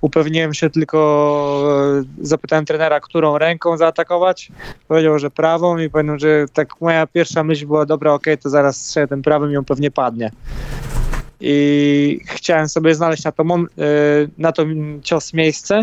Upewniłem 0.00 0.54
się 0.54 0.70
tylko, 0.70 2.00
e, 2.00 2.26
zapytałem 2.26 2.64
trenera, 2.64 3.00
którą 3.00 3.38
ręką 3.38 3.76
zaatakować. 3.76 4.52
Powiedział, 4.88 5.18
że 5.18 5.30
prawą 5.30 5.78
i 5.78 5.90
powiedział, 5.90 6.18
że 6.18 6.46
tak 6.52 6.80
moja 6.80 7.06
pierwsza 7.06 7.44
myśl 7.44 7.66
była, 7.66 7.86
dobra, 7.86 8.12
okej, 8.12 8.38
to 8.38 8.50
zaraz 8.50 8.76
strzelę 8.76 9.08
tym 9.08 9.22
prawym 9.22 9.52
i 9.52 9.56
on 9.56 9.64
pewnie 9.64 9.90
padnie. 9.90 10.30
I 11.40 12.20
chciałem 12.26 12.68
sobie 12.68 12.94
znaleźć 12.94 13.24
na 13.24 13.32
to, 13.32 13.42
e, 13.42 13.56
na 14.38 14.52
to 14.52 14.62
cios 15.02 15.34
miejsce. 15.34 15.80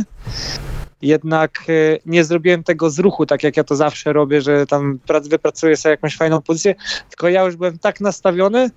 Jednak 1.01 1.63
e, 1.69 1.97
nie 2.05 2.23
zrobiłem 2.23 2.63
tego 2.63 2.89
z 2.89 2.99
ruchu, 2.99 3.25
tak 3.25 3.43
jak 3.43 3.57
ja 3.57 3.63
to 3.63 3.75
zawsze 3.75 4.13
robię, 4.13 4.41
że 4.41 4.65
tam 4.65 4.99
prac- 5.07 5.29
wypracuję 5.29 5.77
sobie 5.77 5.91
jakąś 5.91 6.17
fajną 6.17 6.41
pozycję, 6.41 6.75
tylko 7.09 7.29
ja 7.29 7.43
już 7.43 7.55
byłem 7.55 7.77
tak 7.77 8.01
nastawiony, 8.01 8.69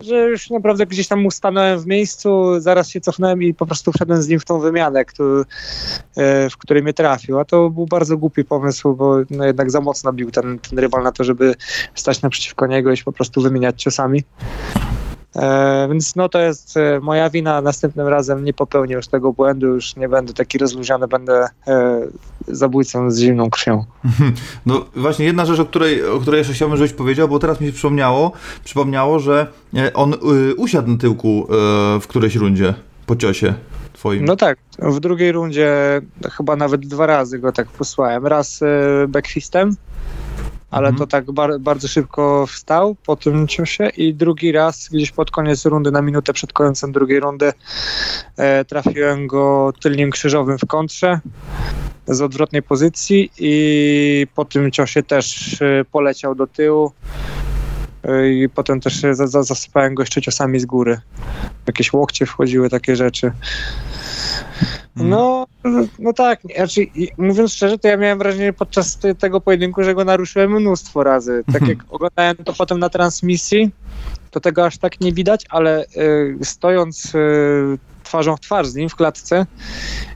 że 0.00 0.16
już 0.16 0.50
naprawdę 0.50 0.86
gdzieś 0.86 1.08
tam 1.08 1.26
ustanąłem 1.26 1.80
w 1.80 1.86
miejscu, 1.86 2.60
zaraz 2.60 2.88
się 2.88 3.00
cofnąłem 3.00 3.42
i 3.42 3.54
po 3.54 3.66
prostu 3.66 3.92
wszedłem 3.92 4.22
z 4.22 4.28
nim 4.28 4.40
w 4.40 4.44
tą 4.44 4.60
wymianę, 4.60 5.04
który, 5.04 5.44
e, 6.16 6.50
w 6.50 6.56
której 6.56 6.82
mnie 6.82 6.94
trafił. 6.94 7.38
A 7.38 7.44
to 7.44 7.70
był 7.70 7.86
bardzo 7.86 8.16
głupi 8.16 8.44
pomysł, 8.44 8.94
bo 8.94 9.16
no 9.30 9.44
jednak 9.44 9.70
za 9.70 9.80
mocno 9.80 10.12
bił 10.12 10.30
ten, 10.30 10.58
ten 10.58 10.78
rywal 10.78 11.02
na 11.02 11.12
to, 11.12 11.24
żeby 11.24 11.54
stać 11.94 12.22
naprzeciwko 12.22 12.66
niego 12.66 12.92
i 12.92 12.96
się 12.96 13.04
po 13.04 13.12
prostu 13.12 13.42
wymieniać 13.42 13.82
ciosami. 13.82 14.24
E, 15.36 15.88
więc 15.88 16.16
no 16.16 16.28
to 16.28 16.40
jest 16.40 16.76
e, 16.76 17.00
moja 17.00 17.30
wina. 17.30 17.60
Następnym 17.60 18.08
razem 18.08 18.44
nie 18.44 18.52
popełnię 18.52 18.94
już 18.94 19.08
tego 19.08 19.32
błędu, 19.32 19.66
już 19.66 19.96
nie 19.96 20.08
będę 20.08 20.32
taki 20.32 20.58
rozluźniony, 20.58 21.08
będę 21.08 21.48
e, 21.66 22.00
zabójcą 22.48 23.10
z 23.10 23.18
zimną 23.18 23.50
krwią. 23.50 23.84
No 24.66 24.84
właśnie 24.96 25.24
jedna 25.24 25.44
rzecz, 25.44 25.60
o 25.60 25.64
której, 25.64 26.06
o 26.06 26.20
której 26.20 26.38
jeszcze 26.38 26.54
chciałbym, 26.54 26.78
żebyś 26.78 26.92
powiedział, 26.92 27.28
bo 27.28 27.38
teraz 27.38 27.60
mi 27.60 27.66
się 27.66 27.72
przypomniało, 27.72 28.32
przypomniało, 28.64 29.18
że 29.18 29.46
on 29.94 30.14
usiadł 30.56 30.90
na 30.90 30.98
tyłku 30.98 31.46
w 32.00 32.04
którejś 32.08 32.36
rundzie 32.36 32.74
po 33.06 33.16
ciosie 33.16 33.54
twoim. 33.92 34.24
No 34.24 34.36
tak, 34.36 34.58
w 34.78 35.00
drugiej 35.00 35.32
rundzie 35.32 36.00
chyba 36.36 36.56
nawet 36.56 36.86
dwa 36.86 37.06
razy 37.06 37.38
go 37.38 37.52
tak 37.52 37.68
posłałem. 37.68 38.26
Raz 38.26 38.60
backfistem, 39.08 39.76
ale 40.72 40.88
Mhm. 40.88 40.98
to 40.98 41.06
tak 41.06 41.32
bar 41.32 41.60
bardzo 41.60 41.88
szybko 41.88 42.46
wstał 42.46 42.96
po 43.06 43.16
tym 43.16 43.48
ciosie 43.48 43.88
i 43.96 44.14
drugi 44.14 44.52
raz 44.52 44.88
gdzieś 44.92 45.10
pod 45.10 45.30
koniec 45.30 45.64
rundy, 45.64 45.90
na 45.90 46.02
minutę 46.02 46.32
przed 46.32 46.52
końcem 46.52 46.92
drugiej 46.92 47.20
rundy 47.20 47.52
e, 48.36 48.64
trafiłem 48.64 49.26
go 49.26 49.72
tylnym 49.80 50.10
krzyżowym 50.10 50.58
w 50.58 50.66
kontrze 50.66 51.20
z 52.06 52.22
odwrotnej 52.22 52.62
pozycji 52.62 53.30
i 53.38 54.26
po 54.34 54.44
tym 54.44 54.70
ciosie 54.70 55.02
też 55.02 55.56
e, 55.62 55.84
poleciał 55.84 56.34
do 56.34 56.46
tyłu 56.46 56.92
i 58.30 58.48
potem 58.48 58.80
też 58.80 59.00
za- 59.12 59.26
za- 59.26 59.42
zasypałem 59.42 59.94
go 59.94 60.02
jeszcze 60.02 60.22
ciosami 60.22 60.60
z 60.60 60.64
góry. 60.66 61.00
Jakieś 61.66 61.92
łokcie 61.92 62.26
wchodziły, 62.26 62.70
takie 62.70 62.96
rzeczy. 62.96 63.32
Mhm. 64.96 65.10
No, 65.10 65.46
no 65.98 66.12
tak, 66.12 66.40
znaczy, 66.56 66.86
mówiąc 67.18 67.52
szczerze, 67.52 67.78
to 67.78 67.88
ja 67.88 67.96
miałem 67.96 68.18
wrażenie 68.18 68.52
podczas 68.52 68.98
te- 68.98 69.14
tego 69.14 69.40
pojedynku, 69.40 69.82
że 69.84 69.94
go 69.94 70.04
naruszyłem 70.04 70.50
mnóstwo 70.52 71.02
razy. 71.04 71.44
Tak 71.52 71.68
jak 71.68 71.78
oglądałem 71.90 72.36
to 72.36 72.52
potem 72.52 72.78
na 72.78 72.88
transmisji, 72.88 73.70
to 74.30 74.40
tego 74.40 74.66
aż 74.66 74.78
tak 74.78 75.00
nie 75.00 75.12
widać, 75.12 75.44
ale 75.50 75.84
y, 75.96 76.36
stojąc 76.42 77.14
y, 77.14 77.78
twarzą 78.12 78.36
w 78.36 78.40
twarz 78.40 78.66
z 78.66 78.74
nim 78.74 78.88
w 78.88 78.96
klatce, 78.96 79.46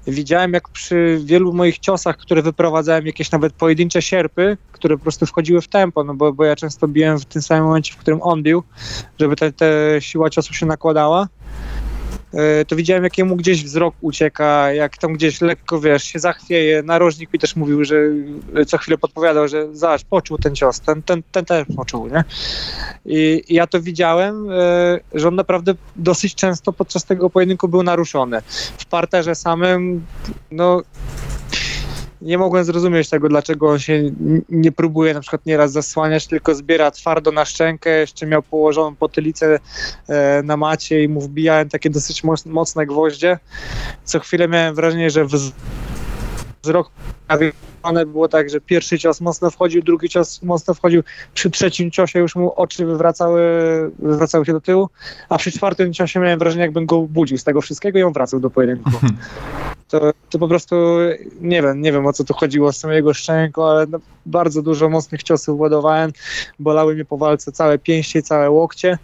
widziałem 0.06 0.52
jak 0.52 0.68
przy 0.68 1.20
wielu 1.24 1.52
moich 1.52 1.78
ciosach, 1.78 2.16
które 2.16 2.42
wyprowadzałem, 2.42 3.06
jakieś 3.06 3.30
nawet 3.30 3.52
pojedyncze 3.52 4.02
sierpy, 4.02 4.56
które 4.72 4.96
po 4.96 5.02
prostu 5.02 5.26
wchodziły 5.26 5.60
w 5.60 5.68
tempo, 5.68 6.04
no 6.04 6.14
bo, 6.14 6.32
bo 6.32 6.44
ja 6.44 6.56
często 6.56 6.88
biłem 6.88 7.18
w 7.18 7.24
tym 7.24 7.42
samym 7.42 7.64
momencie, 7.64 7.94
w 7.94 7.96
którym 7.96 8.22
on 8.22 8.42
bił, 8.42 8.62
żeby 9.20 9.36
ta 9.36 9.52
te 9.52 9.96
siła 10.00 10.30
ciosu 10.30 10.54
się 10.54 10.66
nakładała 10.66 11.28
to 12.68 12.76
widziałem, 12.76 13.04
jak 13.04 13.18
jemu 13.18 13.36
gdzieś 13.36 13.64
wzrok 13.64 13.94
ucieka, 14.00 14.72
jak 14.72 14.96
tam 14.98 15.12
gdzieś 15.12 15.40
lekko, 15.40 15.80
wiesz, 15.80 16.04
się 16.04 16.18
zachwieje. 16.18 16.82
Narożnik 16.82 17.32
mi 17.32 17.38
też 17.38 17.56
mówił, 17.56 17.84
że 17.84 17.96
e, 18.54 18.64
co 18.64 18.78
chwilę 18.78 18.98
podpowiadał, 18.98 19.48
że 19.48 19.74
zobacz, 19.74 20.04
poczuł 20.04 20.38
ten 20.38 20.56
cios, 20.56 20.80
ten, 20.80 21.02
ten, 21.02 21.22
ten 21.32 21.44
też 21.44 21.66
poczuł, 21.76 22.08
nie? 22.08 22.24
I, 23.06 23.42
i 23.48 23.54
ja 23.54 23.66
to 23.66 23.80
widziałem, 23.80 24.50
e, 24.50 25.00
że 25.14 25.28
on 25.28 25.34
naprawdę 25.34 25.74
dosyć 25.96 26.34
często 26.34 26.72
podczas 26.72 27.04
tego 27.04 27.30
pojedynku 27.30 27.68
był 27.68 27.82
naruszony. 27.82 28.42
W 28.78 28.86
parterze 28.86 29.34
samym, 29.34 30.06
no 30.50 30.82
nie 32.26 32.38
mogłem 32.38 32.64
zrozumieć 32.64 33.08
tego, 33.08 33.28
dlaczego 33.28 33.68
on 33.68 33.78
się 33.78 34.10
nie 34.48 34.72
próbuje 34.72 35.14
na 35.14 35.20
przykład 35.20 35.46
nieraz 35.46 35.72
zasłaniać, 35.72 36.26
tylko 36.26 36.54
zbiera 36.54 36.90
twardo 36.90 37.32
na 37.32 37.44
szczękę, 37.44 37.90
jeszcze 37.90 38.26
miał 38.26 38.42
położoną 38.42 38.96
potylicę 38.96 39.58
e, 40.08 40.42
na 40.42 40.56
macie 40.56 41.04
i 41.04 41.08
mu 41.08 41.20
wbijałem 41.20 41.68
takie 41.68 41.90
dosyć 41.90 42.24
moc- 42.24 42.46
mocne 42.46 42.86
gwoździe. 42.86 43.38
Co 44.04 44.20
chwilę 44.20 44.48
miałem 44.48 44.74
wrażenie, 44.74 45.10
że 45.10 45.24
wz- 45.24 45.52
wzrok 46.62 46.90
nawiewany 47.28 48.06
było 48.06 48.28
tak, 48.28 48.50
że 48.50 48.60
pierwszy 48.60 48.98
cios 48.98 49.20
mocno 49.20 49.50
wchodził, 49.50 49.82
drugi 49.82 50.08
cios 50.08 50.42
mocno 50.42 50.74
wchodził, 50.74 51.02
przy 51.34 51.50
trzecim 51.50 51.90
ciosie 51.90 52.18
już 52.18 52.36
mu 52.36 52.52
oczy 52.52 52.86
wywracały, 52.86 53.42
wywracały 53.98 54.46
się 54.46 54.52
do 54.52 54.60
tyłu, 54.60 54.88
a 55.28 55.38
przy 55.38 55.52
czwartym 55.52 55.92
ciosie 55.92 56.20
miałem 56.20 56.38
wrażenie, 56.38 56.62
jakbym 56.62 56.86
go 56.86 57.02
budził 57.02 57.38
z 57.38 57.44
tego 57.44 57.60
wszystkiego 57.60 57.98
i 57.98 58.02
on 58.02 58.12
wracał 58.12 58.40
do 58.40 58.50
pojedynku. 58.50 58.90
To, 59.88 60.12
to 60.30 60.38
po 60.38 60.48
prostu 60.48 60.76
nie 61.40 61.62
wiem, 61.62 61.80
nie 61.80 61.92
wiem 61.92 62.06
o 62.06 62.12
co 62.12 62.24
tu 62.24 62.34
chodziło 62.34 62.72
z 62.72 62.80
tą 62.80 62.90
jego 62.90 63.14
szczęką, 63.14 63.66
ale 63.66 63.86
no, 63.86 63.98
bardzo 64.26 64.62
dużo 64.62 64.88
mocnych 64.88 65.22
ciosów 65.22 65.60
ładowałem. 65.60 66.12
Bolały 66.58 66.94
mnie 66.94 67.04
po 67.04 67.16
walce 67.16 67.52
całe 67.52 67.78
pięście, 67.78 68.22
całe 68.22 68.50
łokcie 68.50 68.98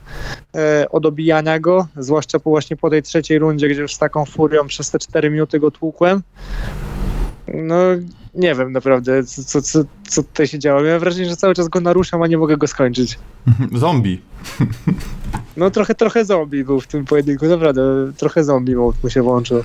e, 0.54 0.86
od 0.90 1.06
obijania 1.06 1.60
go, 1.60 1.86
zwłaszcza 1.96 2.38
po 2.40 2.50
właśnie 2.50 2.76
po 2.76 2.90
tej 2.90 3.02
trzeciej 3.02 3.38
rundzie, 3.38 3.68
gdzie 3.68 3.80
już 3.80 3.94
z 3.94 3.98
taką 3.98 4.24
furią 4.24 4.66
przez 4.66 4.90
te 4.90 4.98
4 4.98 5.30
minuty 5.30 5.60
go 5.60 5.70
tłukłem. 5.70 6.22
No 7.54 7.76
nie 8.34 8.54
wiem 8.54 8.72
naprawdę, 8.72 9.24
co, 9.24 9.62
co, 9.62 9.84
co 10.08 10.22
tutaj 10.22 10.46
się 10.46 10.58
działo. 10.58 10.82
Miałem 10.82 11.00
wrażenie, 11.00 11.28
że 11.28 11.36
cały 11.36 11.54
czas 11.54 11.68
go 11.68 11.80
naruszam, 11.80 12.22
a 12.22 12.26
nie 12.26 12.38
mogę 12.38 12.56
go 12.56 12.66
skończyć. 12.66 13.18
Zombie. 13.72 14.20
No 15.56 15.70
trochę, 15.70 15.94
trochę 15.94 16.24
zombie 16.24 16.64
był 16.64 16.80
w 16.80 16.86
tym 16.86 17.04
pojedynku, 17.04 17.46
naprawdę, 17.46 17.82
trochę 18.16 18.44
zombie 18.44 18.76
mu 18.76 18.92
się 19.08 19.22
włączył. 19.22 19.62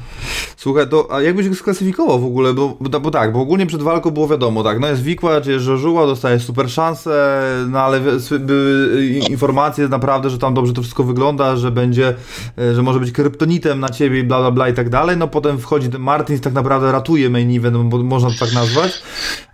Słuchaj, 0.58 0.90
to 0.90 1.08
a 1.12 1.22
jakbyś 1.22 1.50
go 1.50 1.56
sklasyfikował 1.56 2.20
w 2.20 2.26
ogóle, 2.26 2.54
bo, 2.54 2.78
bo, 2.80 3.00
bo 3.00 3.12
tak, 3.12 3.34
bo 3.34 3.40
ogólnie 3.42 3.66
przed 3.66 3.82
walką 3.82 4.12
było 4.12 4.28
wiadomo, 4.28 4.64
tak, 4.64 4.80
no 4.80 4.88
jest 4.88 5.02
wikłacz, 5.02 5.46
jest 5.46 5.66
żożuła, 5.66 6.06
dostaje 6.06 6.40
super 6.40 6.70
szansę, 6.72 7.42
no 7.70 7.80
ale 7.80 8.00
były 8.40 9.06
i- 9.06 9.32
informacje 9.32 9.88
naprawdę, 9.88 10.30
że 10.30 10.38
tam 10.38 10.54
dobrze 10.54 10.74
to 10.74 10.82
wszystko 10.82 11.04
wygląda, 11.04 11.56
że 11.56 11.72
będzie, 11.72 12.16
e, 12.58 12.76
że 12.76 12.84
może 12.84 13.00
być 13.00 13.12
kryptonitem 13.12 13.80
na 13.80 13.90
ciebie 13.90 14.20
i 14.20 14.24
bla 14.24 14.40
bla 14.40 14.52
bla 14.52 14.70
i 14.70 14.74
tak 14.74 14.90
dalej, 14.90 15.18
no 15.18 15.28
potem 15.28 15.58
wchodzi 15.60 15.90
ten 15.90 16.02
Martins, 16.02 16.42
tak 16.42 16.54
naprawdę 16.54 16.92
ratuje 16.92 17.30
main 17.30 17.58
event, 17.58 17.78
bo 17.90 17.98
można 18.04 18.30
to 18.30 18.36
tak 18.46 18.54
nazwać, 18.54 19.02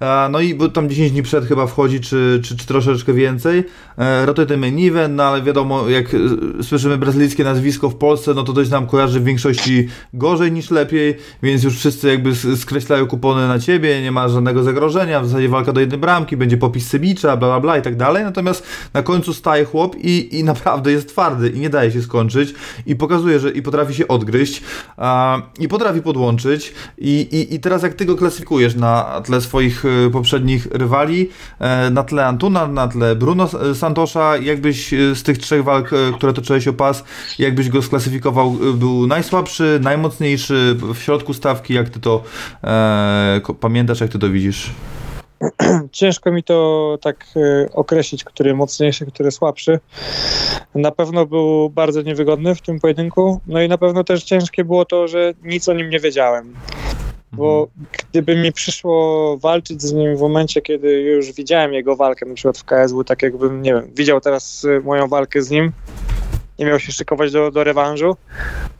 E, 0.01 0.29
no 0.31 0.39
i 0.39 0.55
bo 0.55 0.69
tam 0.69 0.89
10 0.89 1.11
dni 1.11 1.23
przed 1.23 1.45
chyba 1.45 1.67
wchodzi, 1.67 1.99
czy, 1.99 2.39
czy, 2.43 2.57
czy 2.57 2.65
troszeczkę 2.67 3.13
więcej, 3.13 3.63
e, 3.97 4.25
ratuje 4.25 4.47
ten 4.47 4.59
main 4.59 4.87
event, 4.89 5.15
no 5.15 5.23
ale 5.23 5.41
wiadomo, 5.41 5.89
jak 5.89 6.02
e, 6.13 6.63
słyszymy 6.63 6.97
brazylijskie 6.97 7.43
nazwisko 7.43 7.89
w 7.89 7.95
Polsce, 7.95 8.33
no 8.33 8.43
to 8.43 8.53
dość 8.53 8.69
nam 8.69 8.87
kojarzy 8.87 9.19
w 9.19 9.23
większości 9.23 9.87
gorzej 10.13 10.51
niż 10.51 10.71
lepiej, 10.71 11.17
więc 11.43 11.63
już 11.63 11.77
wszyscy 11.77 12.07
jakby 12.07 12.35
skreślają 12.35 13.07
kupony 13.07 13.47
na 13.47 13.59
ciebie, 13.59 14.01
nie 14.01 14.11
ma 14.11 14.27
żadnego 14.27 14.63
zagrożenia, 14.63 15.21
w 15.21 15.27
zasadzie 15.27 15.49
walka 15.49 15.73
do 15.73 15.79
jednej 15.79 15.99
bramki, 15.99 16.37
będzie 16.37 16.57
popis 16.57 16.87
Sebicza, 16.87 17.37
bla 17.37 17.47
bla 17.47 17.59
bla 17.59 17.77
i 17.77 17.81
tak 17.81 17.95
dalej, 17.95 18.23
natomiast 18.23 18.67
na 18.93 19.03
końcu 19.03 19.33
staje 19.33 19.65
chłop 19.65 19.95
i, 19.95 20.39
i 20.39 20.43
naprawdę 20.53 20.91
jest 20.91 21.09
twardy 21.09 21.49
i 21.49 21.59
nie 21.59 21.69
daje 21.69 21.91
się 21.91 22.01
skończyć 22.01 22.53
i 22.85 22.95
pokazuje, 22.95 23.39
że 23.39 23.51
i 23.51 23.61
potrafi 23.61 23.93
się 23.93 24.07
odgryźć 24.07 24.63
a, 24.97 25.41
i 25.59 25.67
potrafi 25.67 26.01
podłączyć 26.01 26.73
i, 26.97 27.27
i, 27.31 27.55
i 27.55 27.59
teraz 27.59 27.83
jak 27.83 27.93
ty 27.93 28.05
go 28.05 28.15
klasyfikujesz 28.15 28.75
na 28.75 29.21
tle 29.25 29.41
swoich 29.41 29.85
e, 29.85 30.09
poprzednich 30.09 30.67
rywali, 30.71 31.29
e, 31.59 31.89
na 31.89 32.03
tle 32.03 32.25
Antuna, 32.25 32.67
na 32.67 32.87
tle 32.87 33.15
Bruno 33.15 33.49
Santosza, 33.73 34.37
jakbyś 34.37 34.93
e, 34.93 35.15
z 35.15 35.23
tych 35.23 35.37
trzech 35.37 35.63
walk, 35.63 35.92
które 36.15 36.33
toczyłeś 36.33 36.67
o 36.67 36.73
pas, 36.73 37.03
jakbyś 37.39 37.69
go 37.69 37.81
sklasyfikował, 37.81 38.57
e, 38.69 38.73
był 38.73 39.07
najsłabszy, 39.07 39.79
najmocniejszy, 39.83 40.75
w 40.93 40.97
środku 40.97 41.33
stawki, 41.33 41.73
jak 41.73 41.89
ty 41.89 41.99
to 41.99 42.23
e, 42.63 43.41
pamiętasz, 43.59 44.01
jak 44.01 44.09
ty 44.09 44.19
to 44.19 44.29
widzisz? 44.29 44.69
Ciężko 45.91 46.31
mi 46.31 46.43
to 46.43 46.97
tak 47.01 47.25
e, 47.35 47.69
określić, 47.73 48.23
który 48.23 48.55
mocniejszy, 48.55 49.05
który 49.05 49.31
słabszy. 49.31 49.79
Na 50.75 50.91
pewno 50.91 51.25
był 51.25 51.69
bardzo 51.69 52.01
niewygodny 52.01 52.55
w 52.55 52.61
tym 52.61 52.79
pojedynku. 52.79 53.41
No 53.47 53.61
i 53.61 53.67
na 53.67 53.77
pewno 53.77 54.03
też 54.03 54.23
ciężkie 54.23 54.63
było 54.63 54.85
to, 54.85 55.07
że 55.07 55.33
nic 55.43 55.69
o 55.69 55.73
nim 55.73 55.89
nie 55.89 55.99
wiedziałem. 55.99 56.53
Bo 57.33 57.67
gdyby 58.11 58.35
mi 58.35 58.51
przyszło 58.51 59.37
walczyć 59.37 59.81
z 59.81 59.93
nim 59.93 60.17
w 60.17 60.21
momencie, 60.21 60.61
kiedy 60.61 61.01
już 61.01 61.31
widziałem 61.31 61.73
jego 61.73 61.95
walkę, 61.95 62.25
na 62.25 62.35
przykład 62.35 62.57
w 62.57 62.63
KSW, 62.63 63.03
tak 63.03 63.21
jakbym, 63.21 63.61
nie 63.61 63.73
wiem, 63.73 63.91
widział 63.95 64.21
teraz 64.21 64.65
e, 64.65 64.79
moją 64.79 65.07
walkę 65.07 65.41
z 65.41 65.49
nim 65.49 65.71
i 66.57 66.65
miał 66.65 66.79
się 66.79 66.91
szykować 66.91 67.31
do, 67.31 67.51
do 67.51 67.63
rewanżu, 67.63 68.15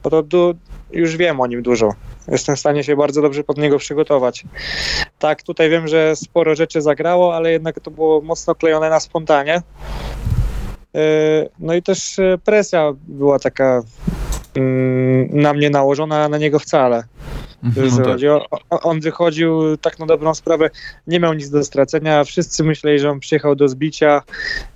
no 0.06 0.10
to 0.12 0.24
du- 0.24 0.56
już 0.92 1.18
wiem 1.18 1.42
o 1.42 1.48
nim 1.48 1.62
dużo. 1.62 1.90
Jestem 2.28 2.56
w 2.56 2.60
stanie 2.60 2.84
się 2.84 2.96
bardzo 2.96 3.22
dobrze 3.22 3.44
pod 3.44 3.58
niego 3.58 3.78
przygotować. 3.78 4.44
Tak, 5.20 5.44
tutaj 5.44 5.70
wiem, 5.70 5.88
że 5.88 6.16
sporo 6.16 6.56
rzeczy 6.56 6.82
zagrało, 6.82 7.36
ale 7.36 7.52
jednak 7.52 7.80
to 7.80 7.92
było 7.92 8.22
mocno 8.22 8.56
klejone 8.56 8.90
na 8.90 9.00
spontanie. 9.00 9.62
Yy, 10.94 11.02
No 11.60 11.74
i 11.74 11.84
też 11.84 12.20
e, 12.20 12.38
presja 12.46 12.94
była 13.08 13.40
taka 13.40 13.82
mm, 14.56 15.42
na 15.42 15.54
mnie 15.54 15.70
nałożona, 15.70 16.24
a 16.24 16.30
na 16.30 16.38
niego 16.38 16.60
wcale. 16.60 17.04
Mhm, 17.64 17.90
no 17.98 18.06
tak. 18.06 18.84
On 18.84 19.00
wychodził 19.00 19.78
tak 19.78 20.00
na 20.00 20.06
dobrą 20.06 20.36
sprawę, 20.36 20.70
nie 21.08 21.20
miał 21.20 21.34
nic 21.34 21.50
do 21.50 21.64
stracenia, 21.64 22.24
wszyscy 22.24 22.64
myśleli, 22.64 23.00
że 23.00 23.12
on 23.12 23.20
przyjechał 23.20 23.56
do 23.56 23.68
zbicia. 23.68 24.22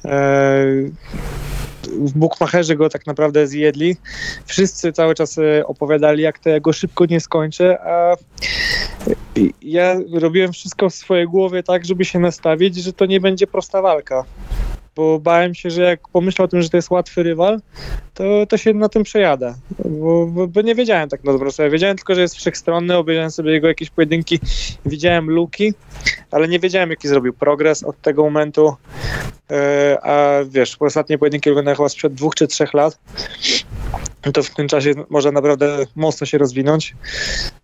E, 0.05 0.65
W 1.87 2.13
Bukmacherzy 2.15 2.75
go 2.75 2.89
tak 2.89 3.07
naprawdę 3.07 3.47
zjedli. 3.47 3.97
Wszyscy 4.45 4.93
cały 4.93 5.15
czas 5.15 5.37
e, 5.37 5.67
opowiadali, 5.67 6.23
jak 6.23 6.39
to 6.39 6.49
ja 6.49 6.59
go 6.59 6.73
szybko 6.73 7.05
nie 7.05 7.19
skończę, 7.19 7.79
a 7.81 8.15
ja 9.61 9.95
robiłem 10.13 10.53
wszystko 10.53 10.89
w 10.89 10.95
swojej 10.95 11.27
głowie 11.27 11.63
tak, 11.63 11.85
żeby 11.85 12.05
się 12.05 12.19
nastawić, 12.19 12.75
że 12.75 12.93
to 12.93 13.05
nie 13.05 13.19
będzie 13.19 13.47
prosta 13.47 13.81
walka. 13.81 14.23
Bo 14.97 15.19
bałem 15.19 15.55
się, 15.55 15.69
że 15.69 15.81
jak 15.81 16.07
pomyślę 16.07 16.45
o 16.45 16.47
tym, 16.47 16.61
że 16.61 16.69
to 16.69 16.77
jest 16.77 16.89
łatwy 16.89 17.23
rywal, 17.23 17.59
to, 18.13 18.45
to 18.49 18.57
się 18.57 18.73
na 18.73 18.89
tym 18.89 19.03
przejadę. 19.03 19.55
Bo, 19.85 20.27
bo, 20.27 20.47
bo 20.47 20.61
nie 20.61 20.75
wiedziałem 20.75 21.09
tak 21.09 21.23
na 21.23 21.31
dobrą 21.31 21.51
sprawę. 21.51 21.71
Wiedziałem 21.71 21.97
tylko, 21.97 22.15
że 22.15 22.21
jest 22.21 22.35
wszechstronny, 22.35 22.97
obejrzałem 22.97 23.31
sobie 23.31 23.51
jego 23.51 23.67
jakieś 23.67 23.89
pojedynki, 23.89 24.39
widziałem 24.85 25.29
luki, 25.29 25.73
ale 26.31 26.47
nie 26.47 26.59
wiedziałem, 26.59 26.89
jaki 26.89 27.07
zrobił 27.07 27.33
progres 27.33 27.83
od 27.83 28.01
tego 28.01 28.23
momentu. 28.23 28.75
E, 29.51 29.97
a 30.03 30.43
wiesz, 30.49 30.77
ostatnie 30.79 31.17
pojedynki 31.17 31.49
oglądałem 31.49 31.77
chyba 31.77 31.89
sprzed 31.89 32.13
dwóch 32.13 32.35
czy 32.35 32.47
trzech 32.47 32.73
lat. 32.73 32.99
To 34.33 34.43
w 34.43 34.55
tym 34.55 34.67
czasie 34.67 34.91
może 35.09 35.31
naprawdę 35.31 35.77
mocno 35.95 36.27
się 36.27 36.37
rozwinąć. 36.37 36.95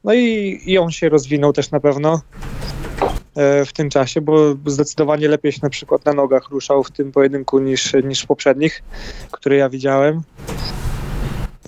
No 0.03 0.13
i, 0.13 0.59
i 0.65 0.77
on 0.77 0.91
się 0.91 1.09
rozwinął 1.09 1.53
też 1.53 1.71
na 1.71 1.79
pewno 1.79 2.21
w 3.35 3.69
tym 3.73 3.89
czasie, 3.89 4.21
bo 4.21 4.55
zdecydowanie 4.65 5.27
lepiej 5.27 5.51
się 5.51 5.59
na 5.63 5.69
przykład 5.69 6.05
na 6.05 6.13
nogach 6.13 6.49
ruszał 6.49 6.83
w 6.83 6.91
tym 6.91 7.11
pojedynku 7.11 7.59
niż, 7.59 7.93
niż 8.03 8.21
w 8.21 8.27
poprzednich, 8.27 8.83
które 9.31 9.55
ja 9.55 9.69
widziałem. 9.69 10.21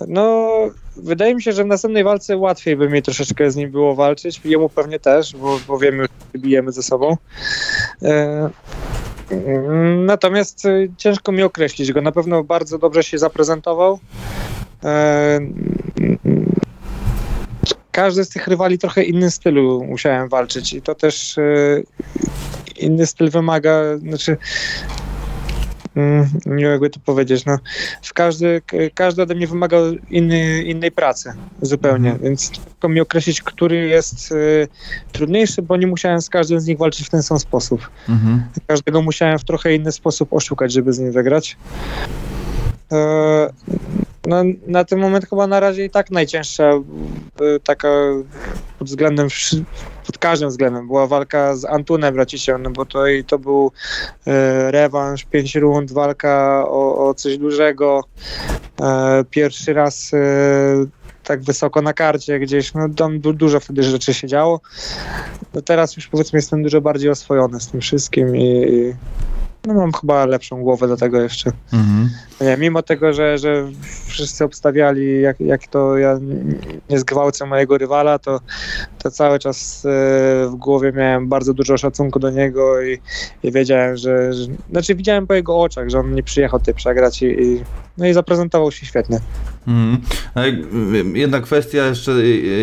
No, 0.08 0.48
wydaje 0.96 1.34
mi 1.34 1.42
się, 1.42 1.52
że 1.52 1.64
w 1.64 1.66
następnej 1.66 2.04
walce 2.04 2.36
łatwiej 2.36 2.76
by 2.76 2.88
mi 2.88 3.02
troszeczkę 3.02 3.50
z 3.50 3.56
nim 3.56 3.70
było 3.70 3.94
walczyć. 3.94 4.40
Jemu 4.44 4.68
pewnie 4.68 5.00
też, 5.00 5.36
bo, 5.36 5.60
bo 5.68 5.78
wiemy, 5.78 6.02
że 6.02 6.40
bijemy 6.40 6.72
ze 6.72 6.82
sobą. 6.82 7.16
E, 8.02 8.50
natomiast 10.06 10.66
e, 10.66 10.88
ciężko 10.96 11.32
mi 11.32 11.42
określić 11.42 11.92
go. 11.92 12.02
Na 12.02 12.12
pewno 12.12 12.44
bardzo 12.44 12.78
dobrze 12.78 13.02
się 13.02 13.18
zaprezentował. 13.18 13.98
Każdy 17.96 18.24
z 18.24 18.28
tych 18.28 18.46
rywali 18.48 18.78
trochę 18.78 19.02
innym 19.02 19.30
stylu 19.30 19.84
musiałem 19.84 20.28
walczyć 20.28 20.72
i 20.72 20.82
to 20.82 20.94
też 20.94 21.38
e, 21.38 21.42
inny 22.76 23.06
styl 23.06 23.30
wymaga, 23.30 23.98
znaczy 23.98 24.36
mm, 25.96 26.26
nie 26.46 26.62
wiem 26.62 26.72
jakby 26.72 26.90
to 26.90 27.00
powiedzieć, 27.00 27.44
no 27.44 27.58
w 28.02 28.12
każdy, 28.12 28.62
każdy 28.94 29.22
ode 29.22 29.34
mnie 29.34 29.46
wymagał 29.46 29.82
inny, 30.10 30.62
innej 30.62 30.92
pracy 30.92 31.32
zupełnie, 31.62 32.10
Mhm. 32.10 32.24
więc 32.24 32.50
ciężko 32.50 32.88
mi 32.88 33.00
określić, 33.00 33.42
który 33.42 33.76
jest 33.88 34.32
y, 34.32 34.68
trudniejszy, 35.12 35.62
bo 35.62 35.76
nie 35.76 35.86
musiałem 35.86 36.20
z 36.22 36.30
każdym 36.30 36.60
z 36.60 36.66
nich 36.66 36.78
walczyć 36.78 37.06
w 37.06 37.10
ten 37.10 37.22
sam 37.22 37.38
sposób. 37.38 37.90
Mhm. 38.08 38.44
Każdego 38.66 39.02
musiałem 39.02 39.38
w 39.38 39.44
trochę 39.44 39.74
inny 39.74 39.92
sposób 39.92 40.32
oszukać, 40.32 40.72
żeby 40.72 40.92
z 40.92 40.98
nim 40.98 41.12
wygrać. 41.12 41.56
E, 42.92 43.50
no, 44.26 44.44
na 44.66 44.84
ten 44.84 44.98
moment 44.98 45.28
chyba 45.28 45.46
na 45.46 45.60
razie 45.60 45.84
i 45.84 45.90
tak 45.90 46.10
najcięższa 46.10 46.64
e, 46.64 46.80
taka 47.64 47.88
pod 48.78 48.88
względem, 48.88 49.28
pod 50.06 50.18
każdym 50.18 50.48
względem 50.48 50.86
była 50.86 51.06
walka 51.06 51.56
z 51.56 51.64
Antunem 51.64 52.16
Racisiem, 52.16 52.62
no 52.62 52.70
bo 52.70 52.84
to, 52.84 53.06
i 53.06 53.24
to 53.24 53.38
był 53.38 53.72
e, 54.26 54.70
rewanż, 54.70 55.24
pięć 55.24 55.54
rund, 55.54 55.92
walka 55.92 56.64
o, 56.68 57.08
o 57.08 57.14
coś 57.14 57.38
dużego. 57.38 58.04
E, 58.80 59.24
pierwszy 59.30 59.72
raz 59.72 60.10
e, 60.14 60.18
tak 61.24 61.42
wysoko 61.42 61.82
na 61.82 61.92
karcie 61.92 62.38
gdzieś, 62.38 62.74
no 62.74 62.88
tam 62.88 63.20
du- 63.20 63.32
dużo 63.32 63.60
wtedy 63.60 63.82
rzeczy 63.82 64.14
się 64.14 64.28
działo. 64.28 64.60
No 65.54 65.62
teraz 65.62 65.96
już 65.96 66.06
powiedzmy 66.06 66.38
jestem 66.38 66.62
dużo 66.62 66.80
bardziej 66.80 67.10
oswojony 67.10 67.60
z 67.60 67.68
tym 67.68 67.80
wszystkim 67.80 68.36
i, 68.36 68.66
i 68.72 68.94
no 69.66 69.74
mam 69.74 69.92
chyba 69.92 70.26
lepszą 70.26 70.62
głowę 70.62 70.88
do 70.88 70.96
tego 70.96 71.20
jeszcze. 71.20 71.52
Mhm. 71.72 72.10
Nie, 72.40 72.56
mimo 72.56 72.82
tego, 72.82 73.12
że, 73.12 73.38
że 73.38 73.66
wszyscy 74.06 74.44
obstawiali, 74.44 75.20
jak, 75.22 75.40
jak 75.40 75.66
to 75.66 75.98
ja 75.98 76.18
nie 76.90 76.98
zgwałcę 76.98 77.46
mojego 77.46 77.78
rywala, 77.78 78.18
to, 78.18 78.40
to 79.02 79.10
cały 79.10 79.38
czas 79.38 79.86
e, 79.86 79.88
w 80.48 80.54
głowie 80.54 80.92
miałem 80.92 81.28
bardzo 81.28 81.54
dużo 81.54 81.76
szacunku 81.76 82.18
do 82.18 82.30
niego 82.30 82.82
i, 82.82 82.98
i 83.42 83.52
wiedziałem, 83.52 83.96
że, 83.96 84.32
że. 84.32 84.46
Znaczy, 84.70 84.94
widziałem 84.94 85.26
po 85.26 85.34
jego 85.34 85.60
oczach, 85.60 85.90
że 85.90 85.98
on 85.98 86.14
nie 86.14 86.22
przyjechał 86.22 86.58
tutaj 86.58 86.74
przegrać 86.74 87.22
i, 87.22 87.26
i, 87.26 87.62
no 87.98 88.06
i 88.06 88.12
zaprezentował 88.12 88.72
się 88.72 88.86
świetnie. 88.86 89.20
Jak- 90.36 91.16
Jedna 91.16 91.40
kwestia 91.40 91.86
jeszcze, 91.86 92.12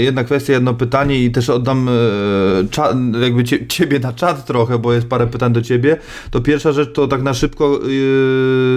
jedna 0.03 0.23
kwestia, 0.23 0.53
jedno 0.53 0.73
pytanie 0.73 1.19
i 1.23 1.31
też 1.31 1.49
oddam 1.49 1.89
e, 1.89 3.21
jakby 3.23 3.43
cie, 3.43 3.67
ciebie 3.67 3.99
na 3.99 4.13
czat 4.13 4.45
trochę, 4.45 4.79
bo 4.79 4.93
jest 4.93 5.07
parę 5.07 5.27
pytań 5.27 5.53
do 5.53 5.61
ciebie. 5.61 5.97
To 6.31 6.41
pierwsza 6.41 6.71
rzecz 6.71 6.93
to 6.93 7.07
tak 7.07 7.21
na 7.21 7.33
szybko, 7.33 7.75
e, 7.75 7.79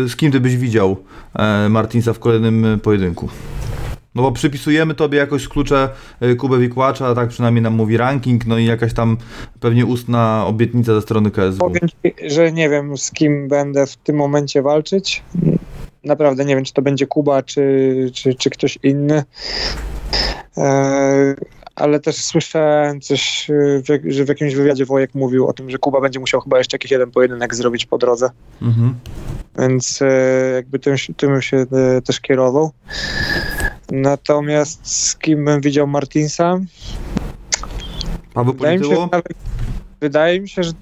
z 0.09 0.17
kim 0.17 0.33
ty 0.33 0.41
byś 0.41 0.57
widział 0.57 0.86
e, 1.35 1.69
Martinsa 1.69 2.13
w 2.13 2.19
kolejnym 2.19 2.65
e, 2.65 2.79
pojedynku? 2.79 3.29
No 4.15 4.23
bo 4.23 4.33
przypisujemy 4.33 4.95
tobie 4.95 5.19
jakoś 5.19 5.49
klucze 5.49 5.89
e, 6.21 6.35
Kubę 6.35 6.59
Wikłacza, 6.59 7.15
tak 7.15 7.29
przynajmniej 7.29 7.63
nam 7.63 7.75
mówi 7.75 7.97
ranking, 7.97 8.47
no 8.47 8.59
i 8.59 8.65
jakaś 8.65 8.95
tam 8.95 9.17
pewnie 9.61 9.87
ustna 9.87 10.47
obietnica 10.47 10.95
ze 10.95 11.03
strony 11.03 11.31
KSW. 11.31 11.59
Powiem 11.59 11.89
ci, 11.89 12.31
że 12.31 12.53
nie 12.53 12.69
wiem, 12.69 12.99
z 12.99 13.11
kim 13.11 13.49
będę 13.49 13.87
w 13.87 13.97
tym 13.97 14.17
momencie 14.17 14.63
walczyć. 14.63 15.23
Naprawdę 16.05 16.45
nie 16.45 16.55
wiem, 16.55 16.65
czy 16.65 16.73
to 16.73 16.83
będzie 16.83 17.07
Kuba, 17.07 17.43
czy, 17.43 18.11
czy, 18.15 18.35
czy 18.35 18.51
ktoś 18.51 18.79
inny. 18.83 19.25
Ale 21.77 22.01
też 22.01 22.17
słyszałem 22.17 23.01
coś, 23.01 23.49
jak- 23.89 24.13
że 24.13 24.25
w 24.25 24.29
jakimś 24.29 24.55
wywiadzie 24.55 24.85
Wojek 24.85 25.15
mówił 25.15 25.47
o 25.47 25.53
tym, 25.53 25.71
że 25.71 25.79
Kuba 25.79 26.01
będzie 26.01 26.21
musiał 26.21 26.41
chyba 26.41 26.59
jeszcze 26.59 26.75
jakiś 26.75 26.91
jeden 26.91 27.11
pojedynek 27.11 27.55
zrobić 27.55 27.87
po 27.87 27.99
drodze. 27.99 28.31
Mhm. 28.63 28.95
Więc 29.59 30.03
e, 30.03 30.07
jakby 30.55 30.79
tym, 30.79 30.99
się- 30.99 31.15
tym 31.15 31.43
się 31.43 31.57
e, 31.57 32.03
też 32.03 32.21
kierował. 32.21 32.71
Natomiast 33.91 34.87
z 34.87 35.17
kim 35.17 35.45
bym 35.45 35.61
widział 35.61 35.87
Martinsa? 35.87 36.61
Paweł 38.35 38.55
Wydaje 38.55 38.79
mi, 38.79 38.85
się, 38.87 39.09
wydaje 40.01 40.41
mi 40.41 40.49
się, 40.49 40.63
że 40.63 40.73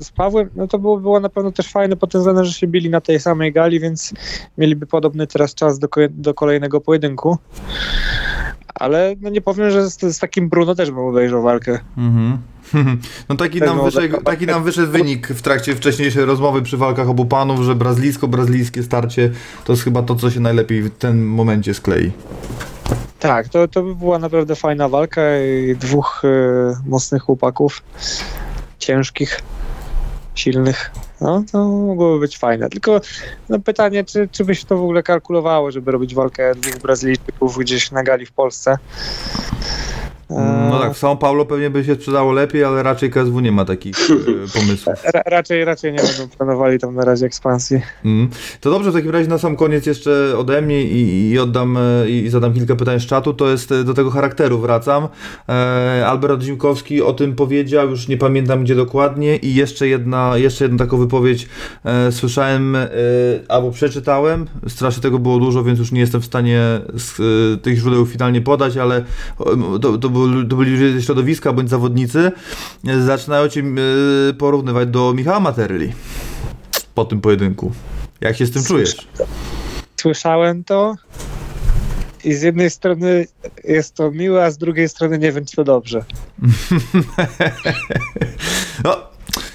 z 0.00 0.10
Pawłem, 0.10 0.50
no 0.56 0.66
to 0.68 0.78
było, 0.78 0.96
było 1.00 1.20
na 1.20 1.28
pewno 1.28 1.52
też 1.52 1.72
fajne 1.72 1.96
pod 1.96 2.12
tym 2.12 2.20
względem, 2.20 2.44
że 2.44 2.52
się 2.52 2.66
bili 2.66 2.90
na 2.90 3.00
tej 3.00 3.20
samej 3.20 3.52
gali, 3.52 3.80
więc 3.80 4.12
mieliby 4.58 4.86
podobny 4.86 5.26
teraz 5.26 5.54
czas 5.54 5.78
do, 5.78 5.88
do 6.10 6.34
kolejnego 6.34 6.80
pojedynku. 6.80 7.38
Ale 8.74 9.14
no 9.20 9.30
nie 9.30 9.40
powiem, 9.40 9.70
że 9.70 9.90
z, 9.90 10.00
z 10.00 10.18
takim 10.18 10.48
Bruno 10.48 10.74
też 10.74 10.90
bym 10.90 10.98
obejrzał 10.98 11.42
walkę. 11.42 11.78
Mhm. 11.96 12.38
No 13.28 13.36
taki 13.36 13.60
nam, 13.60 13.84
wyszedł, 13.84 14.22
taki 14.22 14.46
nam 14.46 14.64
wyszedł 14.64 14.92
wynik 14.92 15.28
w 15.28 15.42
trakcie 15.42 15.76
wcześniejszej 15.76 16.24
rozmowy 16.24 16.62
przy 16.62 16.76
walkach 16.76 17.08
obu 17.08 17.26
panów, 17.26 17.60
że 17.60 17.74
brazylijsko-brazylijskie 17.74 18.82
starcie 18.82 19.30
to 19.64 19.72
jest 19.72 19.84
chyba 19.84 20.02
to, 20.02 20.14
co 20.14 20.30
się 20.30 20.40
najlepiej 20.40 20.82
w 20.82 20.90
tym 20.90 21.28
momencie 21.28 21.74
sklei. 21.74 22.12
Tak, 23.18 23.48
to, 23.48 23.68
to 23.68 23.82
by 23.82 23.94
była 23.94 24.18
naprawdę 24.18 24.56
fajna 24.56 24.88
walka 24.88 25.22
i 25.38 25.76
dwóch 25.76 26.22
e, 26.24 26.28
mocnych 26.86 27.22
chłopaków, 27.22 27.82
ciężkich, 28.78 29.40
silnych. 30.34 30.90
No, 31.20 31.44
to 31.52 31.68
mogłoby 31.68 32.20
być 32.20 32.38
fajne. 32.38 32.68
Tylko 32.68 33.00
no, 33.48 33.58
pytanie, 33.58 34.04
czy, 34.04 34.28
czy 34.32 34.44
by 34.44 34.54
się 34.54 34.66
to 34.66 34.76
w 34.76 34.82
ogóle 34.82 35.02
kalkulowało, 35.02 35.70
żeby 35.70 35.90
robić 35.90 36.14
walkę 36.14 36.54
dwóch 36.54 36.78
Brazylijczyków 36.78 37.58
gdzieś 37.58 37.90
na 37.90 38.02
gali 38.02 38.26
w 38.26 38.32
Polsce? 38.32 38.78
E, 40.30 40.68
No 40.70 40.78
tak, 40.78 40.94
w 40.94 41.00
São 41.00 41.16
Paulo 41.18 41.44
pewnie 41.46 41.70
by 41.70 41.84
się 41.84 41.94
sprzedało 41.94 42.32
lepiej, 42.32 42.64
ale 42.64 42.82
raczej 42.82 43.10
KSW 43.10 43.40
nie 43.40 43.52
ma 43.52 43.64
takich 43.64 43.96
e, 44.10 44.14
pomysłów. 44.60 44.94
Ra, 45.14 45.22
raczej, 45.26 45.64
raczej 45.64 45.92
nie 45.92 45.98
będą 45.98 46.36
planowali 46.36 46.78
tam 46.78 46.94
na 46.94 47.04
razie 47.04 47.26
ekspansji. 47.26 47.80
Mm. 48.04 48.28
To 48.60 48.70
dobrze, 48.70 48.90
w 48.90 48.94
takim 48.94 49.10
razie 49.10 49.28
na 49.28 49.38
sam 49.38 49.56
koniec 49.56 49.86
jeszcze 49.86 50.38
ode 50.38 50.62
mnie 50.62 50.82
i, 50.82 51.30
i 51.30 51.38
oddam 51.38 51.76
e, 51.76 52.10
i 52.10 52.28
zadam 52.28 52.54
kilka 52.54 52.76
pytań 52.76 53.00
z 53.00 53.06
czatu, 53.06 53.34
to 53.34 53.50
jest 53.50 53.72
e, 53.72 53.84
do 53.84 53.94
tego 53.94 54.10
charakteru 54.10 54.58
wracam. 54.58 55.08
E, 55.48 56.06
Albert 56.06 56.42
Zimkowski 56.42 57.02
o 57.02 57.12
tym 57.12 57.34
powiedział, 57.34 57.90
już 57.90 58.08
nie 58.08 58.16
pamiętam 58.16 58.64
gdzie 58.64 58.74
dokładnie 58.74 59.36
i 59.36 59.54
jeszcze 59.54 59.88
jedna, 59.88 60.36
jeszcze 60.36 60.64
jedna 60.64 60.78
taką 60.78 60.98
wypowiedź 60.98 61.48
e, 61.84 62.12
słyszałem 62.12 62.76
e, 62.76 62.88
albo 63.48 63.70
przeczytałem, 63.70 64.46
strasznie 64.68 65.02
tego 65.02 65.18
było 65.18 65.38
dużo, 65.38 65.64
więc 65.64 65.78
już 65.78 65.92
nie 65.92 66.00
jestem 66.00 66.20
w 66.20 66.24
stanie 66.24 66.60
z, 66.94 67.20
e, 67.20 67.56
tych 67.56 67.78
źródeł 67.78 68.06
finalnie 68.06 68.40
podać, 68.40 68.76
ale 68.76 69.04
to, 69.82 69.98
to, 69.98 70.08
to 70.48 70.56
byli 70.56 70.70
ludzie 70.72 70.92
ze 70.92 71.02
środowiska 71.02 71.52
bądź 71.52 71.70
zawodnicy, 71.70 72.32
e, 72.88 73.00
zaczynają 73.02 73.48
cię 73.48 73.62
e, 74.30 74.32
porównywać 74.34 74.88
do 74.88 75.12
Michała 75.14 75.40
Materli 75.40 75.92
po 76.94 77.04
tym 77.04 77.20
pojedynku. 77.20 77.72
Jak 78.20 78.36
się 78.36 78.46
z 78.46 78.50
tym 78.50 78.64
czujesz? 78.64 78.96
Słyszałem 80.00 80.64
to 80.64 80.94
i 82.24 82.34
z 82.34 82.42
jednej 82.42 82.70
strony 82.70 83.26
jest 83.64 83.94
to 83.94 84.10
miłe, 84.10 84.44
a 84.44 84.50
z 84.50 84.58
drugiej 84.58 84.88
strony 84.88 85.18
nie 85.18 85.32
wiem, 85.32 85.44
czy 85.44 85.56
to 85.56 85.64
dobrze. 85.64 86.04
No, 88.84 88.96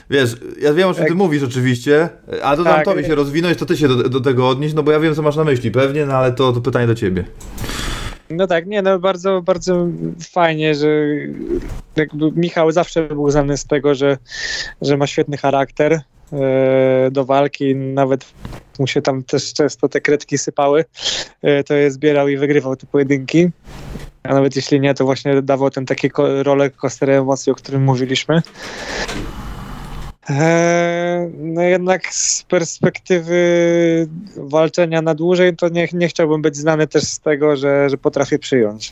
wiesz, 0.10 0.36
ja 0.62 0.74
wiem 0.74 0.90
o 0.90 0.94
czym 0.94 1.04
ty 1.04 1.10
Jak- 1.10 1.18
mówisz 1.18 1.44
oczywiście, 1.44 2.10
ale 2.44 2.58
to 2.58 2.64
Tak. 2.64 2.86
tobie 2.86 3.04
się 3.04 3.16
rozwinąć, 3.16 3.58
to 3.60 3.66
ty 3.66 3.78
się 3.78 3.88
do, 3.88 4.10
do 4.10 4.22
tego 4.22 4.50
odnieść, 4.50 4.76
no 4.76 4.84
bo 4.84 4.92
ja 4.92 5.00
wiem 5.00 5.16
co 5.16 5.22
masz 5.22 5.36
na 5.36 5.44
myśli 5.44 5.72
pewnie, 5.72 6.06
no 6.06 6.14
ale 6.14 6.32
to, 6.32 6.54
to 6.54 6.62
pytanie 6.62 6.88
do 6.88 6.96
ciebie. 6.96 7.26
No 8.30 8.48
tak, 8.48 8.66
nie, 8.66 8.82
no 8.82 9.00
bardzo, 9.00 9.42
bardzo 9.42 9.88
fajnie, 10.32 10.76
że 10.76 10.88
jakby 11.96 12.32
Michał 12.32 12.72
zawsze 12.72 13.04
był 13.08 13.32
znany 13.32 13.58
z 13.58 13.66
tego, 13.66 13.96
że, 13.96 14.18
że 14.82 14.98
ma 14.98 15.08
świetny 15.08 15.38
charakter 15.38 15.94
e, 15.94 16.02
do 17.12 17.26
walki, 17.26 17.76
nawet 17.76 18.26
mu 18.80 18.88
się 18.88 19.02
tam 19.02 19.24
też 19.24 19.54
często 19.54 19.90
te 19.90 20.02
kredki 20.02 20.38
sypały, 20.38 20.86
e, 21.42 21.64
to 21.64 21.74
je 21.74 21.92
zbierał 21.92 22.28
i 22.28 22.38
wygrywał 22.38 22.76
te 22.76 22.88
pojedynki. 22.88 23.50
A 24.24 24.34
nawet 24.34 24.56
jeśli 24.56 24.80
nie, 24.80 24.94
to 24.94 25.06
właśnie 25.06 25.42
dawał 25.42 25.70
ten 25.70 25.86
taki 25.86 26.10
ko- 26.10 26.44
rolę 26.44 26.70
coaster 26.70 27.10
emocji, 27.10 27.52
o 27.52 27.56
którym 27.56 27.84
mówiliśmy. 27.84 28.42
Eee, 30.30 31.32
No 31.38 31.62
jednak 31.62 32.14
z 32.14 32.44
perspektywy 32.44 33.38
walczenia 34.38 35.02
na 35.02 35.16
dłużej, 35.16 35.56
to 35.56 35.70
nie, 35.70 35.88
nie 35.94 36.08
chciałbym 36.08 36.42
być 36.42 36.58
znany 36.58 36.88
też 36.88 37.04
z 37.04 37.20
tego, 37.20 37.56
że, 37.56 37.90
że 37.90 37.98
potrafię 37.98 38.40
przyjąć. 38.40 38.92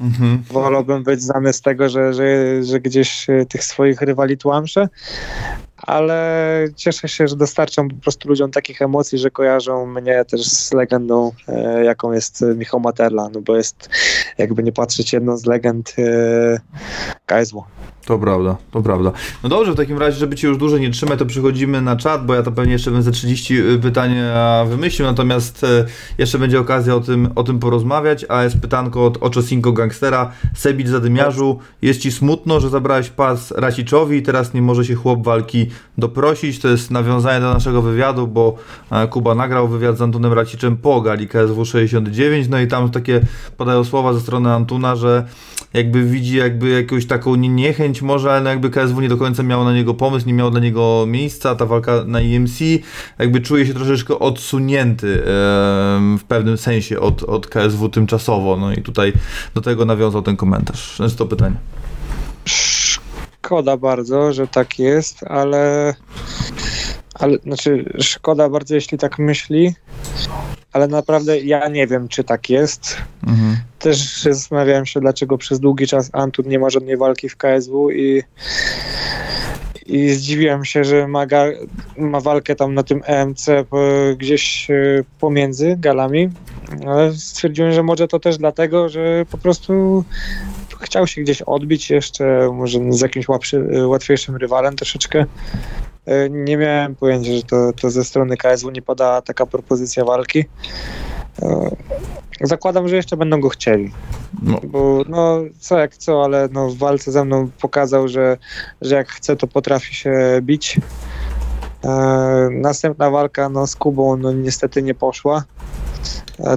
Mhm. 0.00 0.42
Wolałbym 0.50 1.02
być 1.02 1.22
znany 1.22 1.52
z 1.52 1.60
tego, 1.60 1.88
że, 1.88 2.14
że, 2.14 2.24
że 2.64 2.80
gdzieś 2.80 3.30
e, 3.30 3.46
tych 3.46 3.64
swoich 3.64 4.02
rywali 4.02 4.38
tłamszę, 4.38 4.88
ale 5.76 6.68
cieszę 6.76 7.08
się, 7.08 7.28
że 7.28 7.36
dostarczam 7.36 7.88
po 7.88 7.96
prostu 7.96 8.28
ludziom 8.28 8.50
takich 8.50 8.82
emocji, 8.82 9.18
że 9.18 9.30
kojarzą 9.30 9.86
mnie 9.86 10.24
też 10.24 10.44
z 10.44 10.72
legendą, 10.72 11.32
e, 11.48 11.84
jaką 11.84 12.12
jest 12.12 12.44
Michał 12.56 12.80
Materla, 12.80 13.28
no 13.34 13.40
bo 13.40 13.56
jest, 13.56 13.88
jakby 14.38 14.62
nie 14.62 14.72
patrzeć, 14.72 15.12
jedną 15.12 15.36
z 15.36 15.46
legend 15.46 15.94
e. 15.98 16.60
To 18.06 18.18
prawda, 18.18 18.56
to 18.70 18.82
prawda. 18.82 19.12
No 19.42 19.48
dobrze, 19.48 19.72
w 19.72 19.76
takim 19.76 19.98
razie, 19.98 20.18
żeby 20.18 20.36
Cię 20.36 20.48
już 20.48 20.56
dłużej 20.58 20.80
nie 20.80 20.90
trzymać, 20.90 21.18
to 21.18 21.26
przechodzimy 21.26 21.82
na 21.82 21.96
czat, 21.96 22.26
bo 22.26 22.34
ja 22.34 22.42
to 22.42 22.52
pewnie 22.52 22.72
jeszcze 22.72 22.90
bym 22.90 23.02
ze 23.02 23.10
30 23.10 23.54
pytań 23.82 24.14
wymyślił, 24.66 25.08
natomiast 25.08 25.64
e, 25.64 25.84
jeszcze 26.18 26.38
będzie 26.38 26.60
okazja 26.60 26.94
o 26.94 27.00
tym, 27.00 27.28
o 27.34 27.42
tym 27.42 27.58
porozmawiać, 27.58 28.26
a 28.28 28.44
jest 28.44 28.60
pytanko 28.60 29.06
od 29.06 29.18
Oczosinko 29.20 29.72
Gangstera. 29.72 30.32
Sebic 30.54 30.88
Zadymiarzu, 30.88 31.58
jest 31.82 32.00
Ci 32.00 32.12
smutno, 32.12 32.60
że 32.60 32.70
zabrałeś 32.70 33.10
pas 33.10 33.50
Raciczowi 33.50 34.18
i 34.18 34.22
teraz 34.22 34.54
nie 34.54 34.62
może 34.62 34.84
się 34.84 34.94
chłop 34.94 35.24
walki 35.24 35.66
doprosić. 35.98 36.58
To 36.58 36.68
jest 36.68 36.90
nawiązanie 36.90 37.40
do 37.40 37.54
naszego 37.54 37.82
wywiadu, 37.82 38.26
bo 38.26 38.56
e, 38.90 39.08
Kuba 39.08 39.34
nagrał 39.34 39.68
wywiad 39.68 39.98
z 39.98 40.02
Antunem 40.02 40.32
Raciczem 40.32 40.76
po 40.76 41.00
gali 41.00 41.28
KSW 41.28 41.64
69, 41.64 42.48
no 42.48 42.60
i 42.60 42.66
tam 42.66 42.90
takie 42.90 43.20
padają 43.56 43.84
słowa 43.84 44.12
ze 44.12 44.20
strony 44.20 44.52
Antuna, 44.52 44.96
że 44.96 45.26
jakby 45.74 46.04
widzi 46.04 46.36
jakby 46.36 46.68
jakąś 46.68 47.06
taką 47.06 47.34
niechęć 47.34 48.02
może, 48.02 48.30
ale 48.32 48.40
no 48.40 48.50
jakby 48.50 48.70
KSW 48.70 49.00
nie 49.00 49.08
do 49.08 49.16
końca 49.16 49.42
miało 49.42 49.64
na 49.64 49.74
niego 49.74 49.94
pomysł, 49.94 50.26
nie 50.26 50.34
miało 50.34 50.50
dla 50.50 50.60
niego 50.60 51.04
miejsca, 51.08 51.54
ta 51.54 51.66
walka 51.66 52.04
na 52.06 52.20
IMC, 52.20 52.58
jakby 53.18 53.40
czuje 53.40 53.66
się 53.66 53.74
troszeczkę 53.74 54.18
odsunięty 54.18 55.22
w 56.18 56.24
pewnym 56.28 56.58
sensie 56.58 57.00
od, 57.00 57.22
od 57.22 57.46
KSW 57.46 57.88
tymczasowo, 57.88 58.56
no 58.56 58.72
i 58.72 58.82
tutaj 58.82 59.12
do 59.54 59.60
tego 59.60 59.84
nawiązał 59.84 60.22
ten 60.22 60.36
komentarz, 60.36 60.96
znaczy 60.96 61.16
to 61.16 61.26
pytanie. 61.26 61.56
Szkoda 62.44 63.76
bardzo, 63.76 64.32
że 64.32 64.46
tak 64.46 64.78
jest, 64.78 65.24
ale 65.24 65.94
ale 67.14 67.38
znaczy 67.38 67.84
szkoda 68.00 68.48
bardzo, 68.48 68.74
jeśli 68.74 68.98
tak 68.98 69.18
myśli, 69.18 69.74
ale 70.72 70.88
naprawdę 70.88 71.40
ja 71.40 71.68
nie 71.68 71.86
wiem, 71.86 72.08
czy 72.08 72.24
tak 72.24 72.50
jest. 72.50 72.96
Mhm. 73.26 73.56
Też 73.78 74.22
zastanawiałem 74.22 74.86
się, 74.86 75.00
dlaczego 75.00 75.38
przez 75.38 75.60
długi 75.60 75.86
czas 75.86 76.10
Antun 76.12 76.48
nie 76.48 76.58
ma 76.58 76.70
żadnej 76.70 76.96
walki 76.96 77.28
w 77.28 77.36
KSW 77.36 77.90
i, 77.90 78.22
i 79.86 80.10
zdziwiłem 80.10 80.64
się, 80.64 80.84
że 80.84 81.08
ma, 81.08 81.26
ma 81.98 82.20
walkę 82.20 82.56
tam 82.56 82.74
na 82.74 82.82
tym 82.82 83.02
EMC 83.04 83.46
gdzieś 84.16 84.70
e, 84.70 84.74
pomiędzy 85.20 85.76
galami, 85.78 86.30
ale 86.86 87.12
stwierdziłem, 87.12 87.72
że 87.72 87.82
może 87.82 88.08
to 88.08 88.20
też 88.20 88.38
dlatego, 88.38 88.88
że 88.88 89.26
po 89.30 89.38
prostu 89.38 90.04
chciał 90.82 91.06
się 91.06 91.20
gdzieś 91.20 91.42
odbić 91.42 91.90
jeszcze, 91.90 92.50
może 92.52 92.78
z 92.88 93.00
jakimś 93.00 93.28
łapszy, 93.28 93.86
łatwiejszym 93.86 94.36
rywalem 94.36 94.76
troszeczkę. 94.76 95.26
E, 96.06 96.30
nie 96.30 96.56
miałem 96.56 96.94
pojęcia, 96.94 97.32
że 97.32 97.42
to, 97.42 97.72
to 97.72 97.90
ze 97.90 98.04
strony 98.04 98.36
KSW 98.36 98.70
nie 98.70 98.82
pada 98.82 99.22
taka 99.22 99.46
propozycja 99.46 100.04
walki. 100.04 100.44
E, 101.42 101.70
zakładam, 102.40 102.88
że 102.88 102.96
jeszcze 102.96 103.16
będą 103.16 103.40
go 103.40 103.48
chcieli. 103.48 103.92
No. 104.42 104.60
Bo 104.64 105.02
no 105.08 105.40
co 105.60 105.78
jak 105.78 105.96
co, 105.96 106.24
ale 106.24 106.48
no, 106.52 106.68
w 106.68 106.76
walce 106.76 107.12
ze 107.12 107.24
mną 107.24 107.50
pokazał, 107.60 108.08
że, 108.08 108.36
że 108.80 108.94
jak 108.94 109.08
chce, 109.08 109.36
to 109.36 109.46
potrafi 109.46 109.94
się 109.94 110.40
bić. 110.42 110.80
E, 111.84 112.48
następna 112.50 113.10
walka 113.10 113.48
no, 113.48 113.66
z 113.66 113.76
Kubą 113.76 114.16
no, 114.16 114.32
niestety 114.32 114.82
nie 114.82 114.94
poszła. 114.94 115.44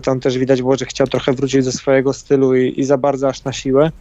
Tam 0.03 0.19
też 0.19 0.37
widać 0.37 0.61
było, 0.61 0.75
że 0.75 0.85
chciał 0.85 1.07
trochę 1.07 1.33
wrócić 1.33 1.65
do 1.65 1.71
swojego 1.71 2.13
stylu 2.13 2.55
i, 2.55 2.79
i 2.79 2.83
za 2.83 2.97
bardzo 2.97 3.27
aż 3.27 3.43
na 3.43 3.53
siłę. 3.53 3.91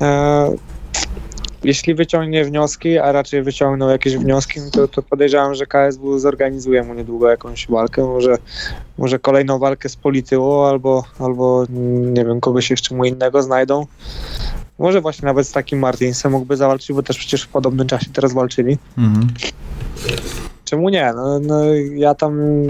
E, 0.00 0.50
jeśli 1.64 1.94
wyciągnie 1.94 2.44
wnioski, 2.44 2.98
a 2.98 3.12
raczej 3.12 3.42
wyciągnął 3.42 3.88
jakieś 3.88 4.16
wnioski, 4.16 4.60
to, 4.72 4.88
to 4.88 5.02
podejrzewam, 5.02 5.54
że 5.54 5.66
KSW 5.66 6.18
zorganizuje 6.18 6.82
mu 6.82 6.94
niedługo 6.94 7.30
jakąś 7.30 7.68
walkę. 7.68 8.02
Może, 8.02 8.38
może 8.98 9.18
kolejną 9.18 9.58
walkę 9.58 9.88
z 9.88 9.96
Polityło 9.96 10.68
albo, 10.68 11.04
albo 11.18 11.66
nie 12.12 12.24
wiem, 12.24 12.40
kogoś 12.40 12.70
jeszcze 12.70 12.94
mu 12.94 13.04
innego 13.04 13.42
znajdą. 13.42 13.86
Może 14.78 15.00
właśnie 15.00 15.26
nawet 15.26 15.48
z 15.48 15.52
takim 15.52 15.78
Martinsem 15.78 16.32
mógłby 16.32 16.56
zawalczyć, 16.56 16.92
bo 16.92 17.02
też 17.02 17.18
przecież 17.18 17.42
w 17.42 17.48
podobnym 17.48 17.86
czasie 17.86 18.06
teraz 18.12 18.32
walczyli. 18.32 18.78
Mhm. 18.98 19.26
Czemu 20.64 20.88
nie? 20.88 21.12
No, 21.16 21.40
no, 21.40 21.64
ja 21.94 22.14
tam 22.14 22.62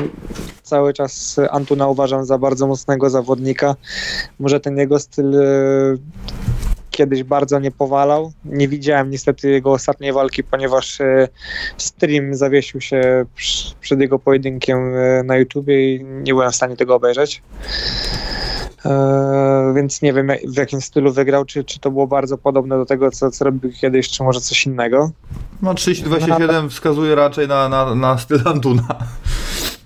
cały 0.69 0.93
czas 0.93 1.37
Antuna 1.51 1.87
uważam 1.87 2.25
za 2.25 2.39
bardzo 2.39 2.67
mocnego 2.67 3.11
zawodnika. 3.11 3.77
Może 4.39 4.61
ten 4.61 4.79
jego 4.79 4.99
styl 4.99 5.35
kiedyś 6.99 7.23
bardzo 7.23 7.59
nie 7.59 7.71
powalał. 7.71 8.33
Nie 8.45 8.69
widziałem 8.69 9.11
niestety 9.11 9.51
jego 9.51 9.73
ostatniej 9.73 10.13
walki, 10.13 10.45
ponieważ 10.45 11.01
e, 11.01 11.29
stream 11.77 12.35
zawiesił 12.35 12.81
się 12.81 13.27
przed 13.81 14.01
jego 14.01 14.19
pojedynkiem 14.19 14.95
e, 14.97 15.23
na 15.23 15.37
YouTubie 15.37 15.95
i 15.95 16.05
nie 16.05 16.33
byłem 16.33 16.53
w 16.53 16.57
stanie 16.57 16.77
tego 16.77 16.95
obejrzeć. 16.95 17.43
Eee, 18.85 19.75
więc 19.75 20.03
nie 20.03 20.13
wiem 20.13 20.31
w 20.45 20.57
jakim 20.57 20.81
stylu 20.81 21.13
wygrał, 21.13 21.45
czy, 21.45 21.65
czy 21.65 21.81
to 21.81 21.91
było 21.91 22.07
bardzo 22.07 22.39
podobne 22.39 22.79
do 22.79 22.87
tego, 22.87 23.11
co, 23.11 23.31
co 23.31 23.45
robił 23.45 23.73
kiedyś, 23.73 24.09
czy 24.09 24.23
może 24.23 24.41
coś 24.41 24.67
innego. 24.67 25.11
No 25.63 25.75
32-7 25.75 26.69
wskazuje 26.69 27.15
raczej 27.15 27.49
na, 27.49 27.69
na, 27.69 27.95
na 27.95 28.19
styl 28.19 28.41
Antuna. 28.45 28.99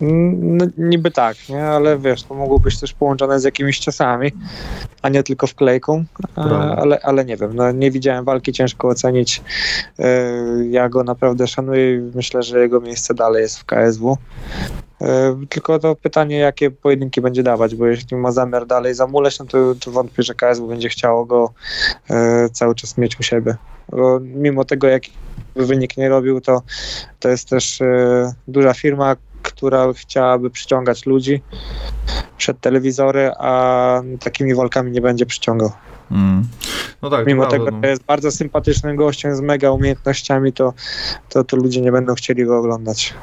No, 0.05 0.66
niby 0.79 1.11
tak, 1.11 1.49
nie? 1.49 1.65
ale 1.65 1.99
wiesz, 1.99 2.23
to 2.23 2.35
mogło 2.35 2.59
być 2.59 2.81
też 2.81 2.93
połączone 2.93 3.41
z 3.41 3.45
jakimiś 3.45 3.79
ciosami, 3.79 4.33
a 5.03 5.09
nie 5.09 5.23
tylko 5.23 5.47
wklejką, 5.47 6.05
ale, 6.77 7.01
ale 7.03 7.24
nie 7.24 7.37
wiem, 7.37 7.51
no, 7.55 7.73
nie 7.73 7.91
widziałem 7.91 8.24
walki, 8.24 8.53
ciężko 8.53 8.89
ocenić. 8.89 9.43
E, 9.99 10.33
ja 10.70 10.89
go 10.89 11.05
naprawdę 11.05 11.47
szanuję 11.47 11.95
i 11.95 12.01
myślę, 12.15 12.43
że 12.43 12.61
jego 12.61 12.81
miejsce 12.81 13.15
dalej 13.15 13.43
jest 13.43 13.59
w 13.59 13.65
KSW. 13.65 14.19
E, 15.01 15.41
tylko 15.49 15.79
to 15.79 15.97
pytanie, 15.97 16.39
jakie 16.39 16.70
pojedynki 16.70 17.20
będzie 17.20 17.43
dawać, 17.43 17.74
bo 17.74 17.87
jeśli 17.87 18.16
ma 18.16 18.33
zamiar 18.33 18.66
dalej 18.66 18.95
zamuleć, 18.95 19.39
no 19.39 19.45
to, 19.47 19.74
to 19.85 19.91
wątpię, 19.91 20.23
że 20.23 20.35
KSW 20.35 20.69
będzie 20.69 20.89
chciało 20.89 21.24
go 21.24 21.53
e, 22.11 22.49
cały 22.53 22.74
czas 22.74 22.99
mieć 22.99 23.20
u 23.20 23.23
siebie. 23.23 23.57
Bo 23.89 24.20
mimo 24.20 24.65
tego, 24.65 24.87
jaki 24.87 25.12
wynik 25.57 25.97
nie 25.97 26.09
robił, 26.09 26.41
to, 26.41 26.62
to 27.20 27.29
jest 27.29 27.49
też 27.49 27.79
duża 28.49 28.74
firma, 28.74 29.16
która 29.55 29.93
chciałaby 29.93 30.51
przyciągać 30.51 31.07
ludzi 31.07 31.43
przed 32.37 32.61
telewizory, 32.61 33.31
a 33.39 34.03
takimi 34.20 34.55
walkami 34.55 34.93
nie 34.93 35.01
będzie 35.01 35.27
przyciągał. 35.27 35.73
Mm. 36.11 36.49
No 37.03 37.11
tak, 37.11 37.27
Mimo 37.27 37.47
tego, 37.47 37.70
no. 37.70 37.81
że 37.83 37.89
jest 37.89 38.05
bardzo 38.05 38.31
sympatycznym 38.31 38.97
gościem 38.97 39.37
z 39.37 39.41
mega 39.41 39.70
umiejętnościami, 39.70 40.53
to, 40.53 40.73
to, 41.29 41.45
to 41.45 41.57
ludzie 41.57 41.81
nie 41.81 41.93
będą 41.93 42.15
chcieli 42.15 42.45
go 42.45 42.59
oglądać. 42.59 43.15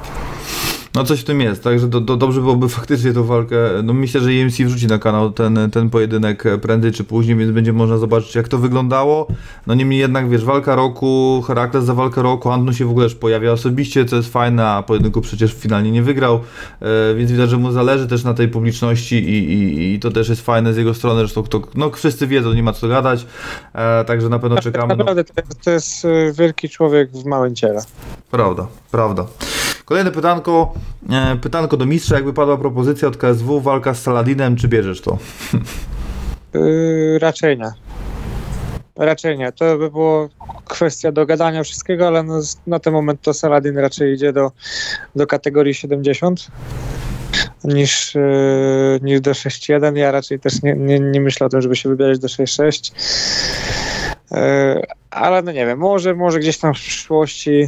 No 0.95 1.03
coś 1.03 1.19
w 1.19 1.23
tym 1.23 1.41
jest, 1.41 1.63
także 1.63 1.87
do, 1.87 2.01
do, 2.01 2.17
dobrze 2.17 2.41
byłoby 2.41 2.69
faktycznie 2.69 3.13
tą 3.13 3.23
walkę, 3.23 3.57
no 3.83 3.93
myślę, 3.93 4.21
że 4.21 4.29
EMC 4.29 4.61
wrzuci 4.61 4.87
na 4.87 4.97
kanał 4.97 5.31
ten, 5.31 5.69
ten 5.71 5.89
pojedynek 5.89 6.43
prędzej 6.61 6.91
czy 6.91 7.03
później, 7.03 7.37
więc 7.37 7.51
będzie 7.51 7.73
można 7.73 7.97
zobaczyć 7.97 8.35
jak 8.35 8.47
to 8.47 8.57
wyglądało. 8.57 9.27
No 9.67 9.73
niemniej 9.73 9.99
jednak, 9.99 10.29
wiesz, 10.29 10.45
walka 10.45 10.75
roku, 10.75 11.43
Herakles 11.47 11.85
za 11.85 11.93
walkę 11.93 12.21
roku, 12.21 12.49
Antno 12.51 12.73
się 12.73 12.85
w 12.85 12.89
ogóle 12.89 13.03
już 13.03 13.15
pojawia 13.15 13.51
osobiście, 13.51 14.05
co 14.05 14.15
jest 14.15 14.33
fajne, 14.33 14.67
a 14.67 14.83
pojedynku 14.83 15.21
przecież 15.21 15.53
finalnie 15.53 15.91
nie 15.91 16.03
wygrał, 16.03 16.39
e, 16.81 17.15
więc 17.15 17.31
widać, 17.31 17.49
że 17.49 17.57
mu 17.57 17.71
zależy 17.71 18.07
też 18.07 18.23
na 18.23 18.33
tej 18.33 18.47
publiczności 18.47 19.15
i, 19.15 19.53
i, 19.53 19.93
i 19.93 19.99
to 19.99 20.11
też 20.11 20.29
jest 20.29 20.41
fajne 20.41 20.73
z 20.73 20.77
jego 20.77 20.93
strony, 20.93 21.19
zresztą 21.19 21.43
to, 21.43 21.61
no 21.75 21.89
wszyscy 21.89 22.27
wiedzą, 22.27 22.53
nie 22.53 22.63
ma 22.63 22.73
co 22.73 22.87
gadać, 22.87 23.25
e, 23.73 24.05
także 24.05 24.29
na 24.29 24.39
pewno 24.39 24.55
tak, 24.55 24.63
czekamy. 24.63 24.95
Naprawdę, 24.95 25.23
no. 25.37 25.43
to 25.63 25.71
jest 25.71 26.05
e, 26.05 26.33
wielki 26.33 26.69
człowiek 26.69 27.11
w 27.11 27.25
małym 27.25 27.55
ciele. 27.55 27.81
Prawda, 28.31 28.67
prawda. 28.91 29.25
Kolejne 29.89 30.11
pytanko, 30.11 30.73
e, 31.09 31.35
pytanko 31.35 31.77
do 31.77 31.85
mistrza, 31.85 32.15
jakby 32.15 32.33
padła 32.33 32.57
propozycja 32.57 33.07
od 33.07 33.17
KSW, 33.17 33.61
walka 33.61 33.93
z 33.93 34.01
Saladinem, 34.01 34.55
czy 34.55 34.67
bierzesz 34.67 35.01
to? 35.01 35.17
Yy, 36.53 37.19
raczej 37.21 37.57
nie. 37.57 37.71
Raczej 38.95 39.37
nie. 39.37 39.51
To 39.51 39.77
by 39.77 39.91
było 39.91 40.29
kwestia 40.65 41.11
dogadania 41.11 41.63
wszystkiego, 41.63 42.07
ale 42.07 42.23
no, 42.23 42.39
na 42.67 42.79
ten 42.79 42.93
moment 42.93 43.21
to 43.21 43.33
Saladin 43.33 43.77
raczej 43.77 44.13
idzie 44.13 44.33
do, 44.33 44.51
do 45.15 45.27
kategorii 45.27 45.73
70 45.73 46.47
niż, 47.63 48.15
yy, 48.15 48.99
niż 49.01 49.21
do 49.21 49.31
6.1. 49.31 49.97
Ja 49.97 50.11
raczej 50.11 50.39
też 50.39 50.63
nie, 50.63 50.73
nie, 50.73 50.99
nie 50.99 51.21
myślę 51.21 51.47
o 51.47 51.49
tym, 51.49 51.61
żeby 51.61 51.75
się 51.75 51.89
wybierać 51.89 52.19
do 52.19 52.27
6.6. 52.27 52.91
Yy, 54.31 54.39
ale 55.11 55.41
no 55.41 55.51
nie 55.51 55.65
wiem, 55.65 55.79
może, 55.79 56.15
może 56.15 56.39
gdzieś 56.39 56.57
tam 56.57 56.73
w 56.73 56.77
przyszłości 56.77 57.67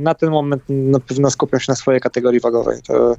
na 0.00 0.14
ten 0.14 0.30
moment 0.30 0.62
na 0.68 1.00
pewno 1.00 1.30
skupiam 1.30 1.60
się 1.60 1.72
na 1.72 1.76
swojej 1.76 2.00
kategorii 2.00 2.40
wagowej. 2.40 2.82
To, 2.86 3.16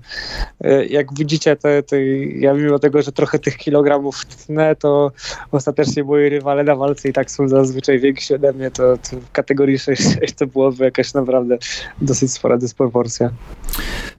e, 0.61 0.85
jak 0.85 1.13
widzicie, 1.13 1.55
to, 1.55 1.67
to 1.87 1.95
ja 2.35 2.53
mimo 2.53 2.79
tego, 2.79 3.01
że 3.01 3.11
trochę 3.11 3.39
tych 3.39 3.57
kilogramów 3.57 4.25
tnę, 4.25 4.75
to 4.75 5.11
ostatecznie 5.51 6.03
moi 6.03 6.29
rywale 6.29 6.63
na 6.63 6.75
walce 6.75 7.09
i 7.09 7.13
tak 7.13 7.31
są 7.31 7.47
zazwyczaj 7.47 7.99
więksi 7.99 8.33
ode 8.33 8.53
mnie, 8.53 8.71
to, 8.71 8.97
to 8.97 9.17
w 9.17 9.31
kategorii 9.31 9.77
6-6 9.77 10.35
to 10.37 10.47
byłoby 10.47 10.83
jakaś 10.83 11.13
naprawdę 11.13 11.57
dosyć 12.01 12.33
spora 12.33 12.57
dysproporcja. 12.57 13.29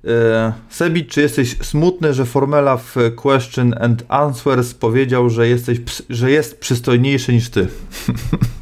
E, 0.04 0.52
Sebi, 0.70 1.06
czy 1.06 1.20
jesteś 1.20 1.56
smutny, 1.62 2.14
że 2.14 2.24
Formela 2.24 2.76
w 2.76 2.96
Question 3.16 3.74
and 3.80 4.04
Answers 4.08 4.74
powiedział, 4.74 5.30
że, 5.30 5.48
jesteś, 5.48 5.78
że 6.10 6.30
jest 6.30 6.60
przystojniejszy 6.60 7.32
niż 7.32 7.50
ty? 7.50 7.68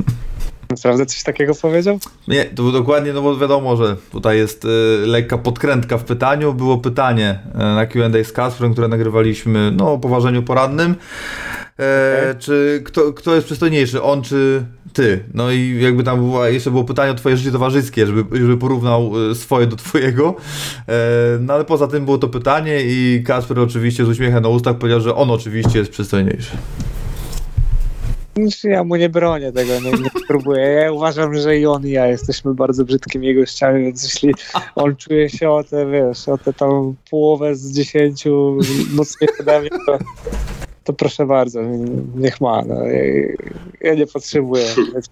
Naprawdę 0.71 1.07
coś 1.07 1.23
takiego 1.23 1.55
powiedział? 1.55 1.99
Nie, 2.29 2.45
to 2.45 2.55
było 2.55 2.73
dokładnie, 2.73 3.13
no 3.13 3.23
bo 3.23 3.37
wiadomo, 3.37 3.77
że 3.77 3.97
tutaj 4.13 4.39
jest 4.39 4.65
y, 4.65 4.69
lekka 5.07 5.39
podkrętka 5.39 5.99
w 5.99 6.05
pytaniu. 6.05 6.55
Było 6.55 6.79
pytanie 6.79 7.39
y, 7.55 7.59
na 7.59 7.87
Q&A 7.87 8.25
z 8.25 8.33
Kasprem, 8.33 8.73
które 8.73 8.89
nagrywaliśmy 8.89 9.73
no, 9.77 9.93
o 9.93 9.99
poważeniu 9.99 10.43
poradnym. 10.43 10.95
E, 11.79 12.35
Czy 12.39 12.83
kto, 12.85 13.13
kto 13.13 13.35
jest 13.35 13.47
przystojniejszy, 13.47 14.03
on 14.03 14.23
czy 14.23 14.65
ty? 14.93 15.25
No 15.35 15.51
i 15.51 15.81
jakby 15.81 16.05
tam 16.05 16.19
była, 16.19 16.49
jeszcze 16.49 16.71
było 16.71 16.85
pytanie 16.85 17.13
o 17.13 17.15
twoje 17.15 17.37
życie 17.37 17.53
towarzyskie, 17.53 18.07
żeby, 18.07 18.39
żeby 18.39 18.57
porównał 18.57 19.13
e, 19.31 19.35
swoje 19.35 19.67
do 19.67 19.77
twojego. 19.77 20.35
E, 20.89 20.95
no 21.41 21.55
ale 21.55 21.65
poza 21.65 21.89
tym 21.89 22.05
było 22.05 22.19
to 22.19 22.29
pytanie 22.29 22.81
i 22.83 23.23
Kasper 23.27 23.59
oczywiście 23.59 24.05
z 24.05 24.09
uśmiechem 24.09 24.43
na 24.43 24.49
ustach 24.49 24.79
powiedział, 24.79 25.01
że 25.01 25.15
on 25.15 25.31
oczywiście 25.31 25.79
jest 25.79 25.91
przystojniejszy. 25.91 26.57
Ja 28.65 28.85
mu 28.85 28.97
nie 28.97 29.09
bronię 29.09 29.53
tego, 29.53 29.81
nie, 29.81 29.91
nie 29.91 30.11
próbuję. 30.29 30.63
Ja 30.63 30.93
uważam, 30.93 31.35
że 31.35 31.59
i 31.59 31.67
on 31.67 31.87
i 31.87 31.91
ja 31.91 32.07
jesteśmy 32.07 32.55
bardzo 32.55 32.85
brzydkimi 32.85 33.35
gościami, 33.35 33.85
więc 33.85 34.03
jeśli 34.03 34.35
on 34.75 34.97
czuje 34.97 35.31
się 35.31 35.51
o 35.51 35.65
te, 35.65 35.87
wiesz, 35.87 36.29
o 36.29 36.39
te 36.39 36.53
tam 36.53 36.95
połowę 37.11 37.57
z 37.57 37.73
dziesięciu 37.73 38.59
mocniej 38.93 39.31
ode 39.41 39.61
mnie, 39.61 39.71
to, 39.87 39.99
to 40.85 40.93
proszę 40.93 41.27
bardzo, 41.27 41.61
niech 42.17 42.41
ma. 42.41 42.63
No. 42.63 42.75
Ja, 42.75 43.03
ja 43.81 43.95
nie 43.95 44.07
potrzebuję 44.07 44.65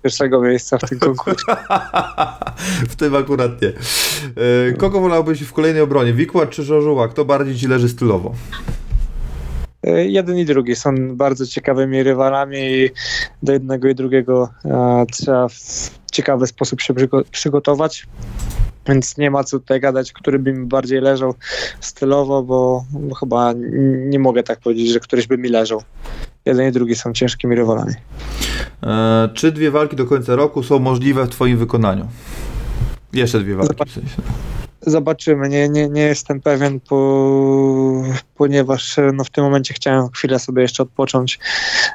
pierwszego 0.02 0.40
miejsca 0.40 0.78
w 0.78 0.88
tym 0.88 0.98
konkursie. 0.98 1.56
w 2.90 2.96
tym 2.96 3.14
akurat 3.14 3.62
nie. 3.62 3.68
E, 3.68 4.72
Kogo 4.72 5.00
wolałbyś 5.00 5.42
w 5.42 5.52
kolejnej 5.52 5.82
obronie? 5.82 6.12
Wikłacz 6.12 6.50
czy 6.50 6.62
Żożuła? 6.62 7.08
Kto 7.08 7.24
bardziej 7.24 7.56
ci 7.56 7.68
leży 7.68 7.88
stylowo? 7.88 8.34
E, 9.86 10.04
Jeden 10.06 10.38
i 10.38 10.44
drugi 10.44 10.76
są 10.76 11.16
bardzo 11.16 11.46
ciekawymi 11.46 12.02
rywalami 12.02 12.58
i 12.58 12.90
do 13.42 13.52
jednego 13.52 13.88
i 13.88 13.94
drugiego 13.94 14.48
e, 14.64 15.04
trzeba 15.12 15.48
w 15.48 16.00
ciekawy 16.12 16.46
sposób 16.46 16.80
się 16.80 16.94
przygo- 16.94 17.24
przygotować. 17.30 18.06
Więc 18.88 19.18
nie 19.18 19.30
ma 19.30 19.44
co 19.44 19.58
tutaj 19.58 19.80
gadać, 19.80 20.12
który 20.12 20.38
by 20.38 20.52
mi 20.52 20.66
bardziej 20.66 21.00
leżał 21.00 21.34
stylowo, 21.80 22.42
bo, 22.42 22.84
bo 22.92 23.14
chyba 23.14 23.52
nie 24.08 24.18
mogę 24.18 24.42
tak 24.42 24.60
powiedzieć, 24.60 24.88
że 24.88 25.00
któryś 25.00 25.26
by 25.26 25.38
mi 25.38 25.48
leżał. 25.48 25.82
Jeden 26.44 26.68
i 26.68 26.72
drugi 26.72 26.94
są 26.94 27.12
ciężkimi 27.12 27.56
rywalami. 27.56 27.92
E, 28.82 29.28
Czy 29.34 29.52
dwie 29.52 29.70
walki 29.70 29.96
do 29.96 30.06
końca 30.06 30.36
roku 30.36 30.62
są 30.62 30.78
możliwe 30.78 31.24
w 31.24 31.28
twoim 31.28 31.58
wykonaniu? 31.58 32.06
Jeszcze 33.12 33.40
dwie 33.40 33.54
walki 33.54 33.84
w 33.86 33.92
sensie. 33.92 34.22
Zobaczymy. 34.86 35.48
Nie, 35.48 35.68
nie, 35.68 35.88
nie 35.88 36.02
jestem 36.02 36.40
pewien, 36.40 36.80
po, 36.80 38.02
ponieważ 38.36 38.98
e, 38.98 39.12
no, 39.14 39.24
w 39.24 39.30
tym 39.30 39.44
momencie 39.44 39.74
chciałem 39.74 40.08
chwilę 40.08 40.38
sobie 40.38 40.62
jeszcze 40.62 40.82
odpocząć. 40.82 41.38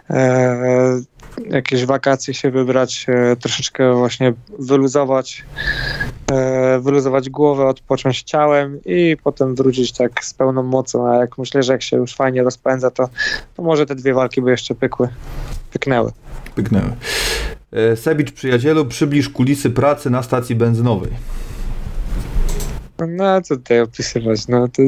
E, 0.09 1.01
jakieś 1.49 1.85
wakacje 1.85 2.33
się 2.33 2.51
wybrać, 2.51 3.05
e, 3.09 3.35
troszeczkę 3.35 3.93
właśnie 3.93 4.33
wyluzować, 4.59 5.43
e, 6.31 6.79
wyluzować 6.79 7.29
głowę, 7.29 7.65
odpocząć 7.65 8.21
ciałem 8.21 8.79
i 8.85 9.17
potem 9.23 9.55
wrócić 9.55 9.91
tak 9.91 10.25
z 10.25 10.33
pełną 10.33 10.63
mocą. 10.63 11.07
A 11.07 11.15
jak 11.15 11.37
myślę, 11.37 11.63
że 11.63 11.73
jak 11.73 11.81
się 11.81 11.97
już 11.97 12.15
fajnie 12.15 12.43
rozpędza, 12.43 12.91
to, 12.91 13.09
to 13.55 13.63
może 13.63 13.85
te 13.85 13.95
dwie 13.95 14.13
walki 14.13 14.41
by 14.41 14.51
jeszcze 14.51 14.75
pykły, 14.75 15.09
pyknęły. 15.73 16.11
Pyknęły. 16.55 16.91
E, 17.71 17.95
Sebicz, 17.95 18.31
przyjacielu, 18.31 18.85
przybliż 18.85 19.29
kulisy 19.29 19.69
pracy 19.69 20.09
na 20.09 20.23
stacji 20.23 20.55
benzynowej. 20.55 21.11
No 23.07 23.41
co 23.41 23.57
tutaj 23.57 23.81
opisywać, 23.81 24.47
no 24.47 24.67
to 24.67 24.81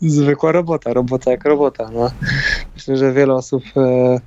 zwykła 0.00 0.52
robota, 0.52 0.92
robota 0.92 1.30
jak 1.30 1.44
robota, 1.44 1.90
no. 1.92 2.10
Myślę, 2.74 2.96
że 2.96 3.12
wiele 3.12 3.34
osób 3.34 3.62
e, 3.76 4.20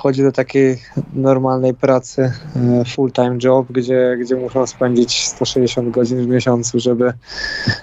chodzi 0.00 0.22
do 0.22 0.32
takiej 0.32 0.78
normalnej 1.12 1.74
pracy, 1.74 2.32
e, 2.56 2.84
full-time 2.84 3.38
job, 3.42 3.66
gdzie, 3.70 4.16
gdzie 4.20 4.36
muszą 4.36 4.66
spędzić 4.66 5.26
160 5.26 5.90
godzin 5.90 6.22
w 6.22 6.26
miesiącu, 6.26 6.80
żeby, 6.80 7.12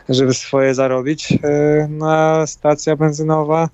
żeby 0.10 0.34
swoje 0.34 0.76
zarobić. 0.76 1.32
E, 1.32 1.88
no, 1.90 2.48
stacja 2.48 2.96
benzynowa 2.96 3.70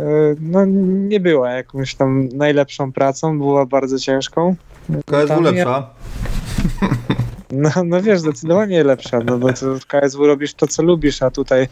e, 0.00 0.04
no, 0.40 0.64
nie 1.08 1.20
była 1.20 1.50
jakąś 1.50 1.94
tam 1.94 2.28
najlepszą 2.28 2.92
pracą, 2.92 3.38
była 3.38 3.66
bardzo 3.66 3.98
ciężką. 3.98 4.54
KSW 5.06 5.40
lepsza. 5.40 5.90
No, 7.56 7.70
no 7.84 8.02
wiesz, 8.02 8.20
zdecydowanie 8.20 8.84
lepsza, 8.84 9.18
no 9.18 9.38
bo 9.38 9.48
w 9.80 9.86
KSW 9.86 10.26
robisz 10.26 10.54
to, 10.54 10.66
co 10.66 10.82
lubisz, 10.82 11.22
a 11.22 11.30
tutaj 11.30 11.68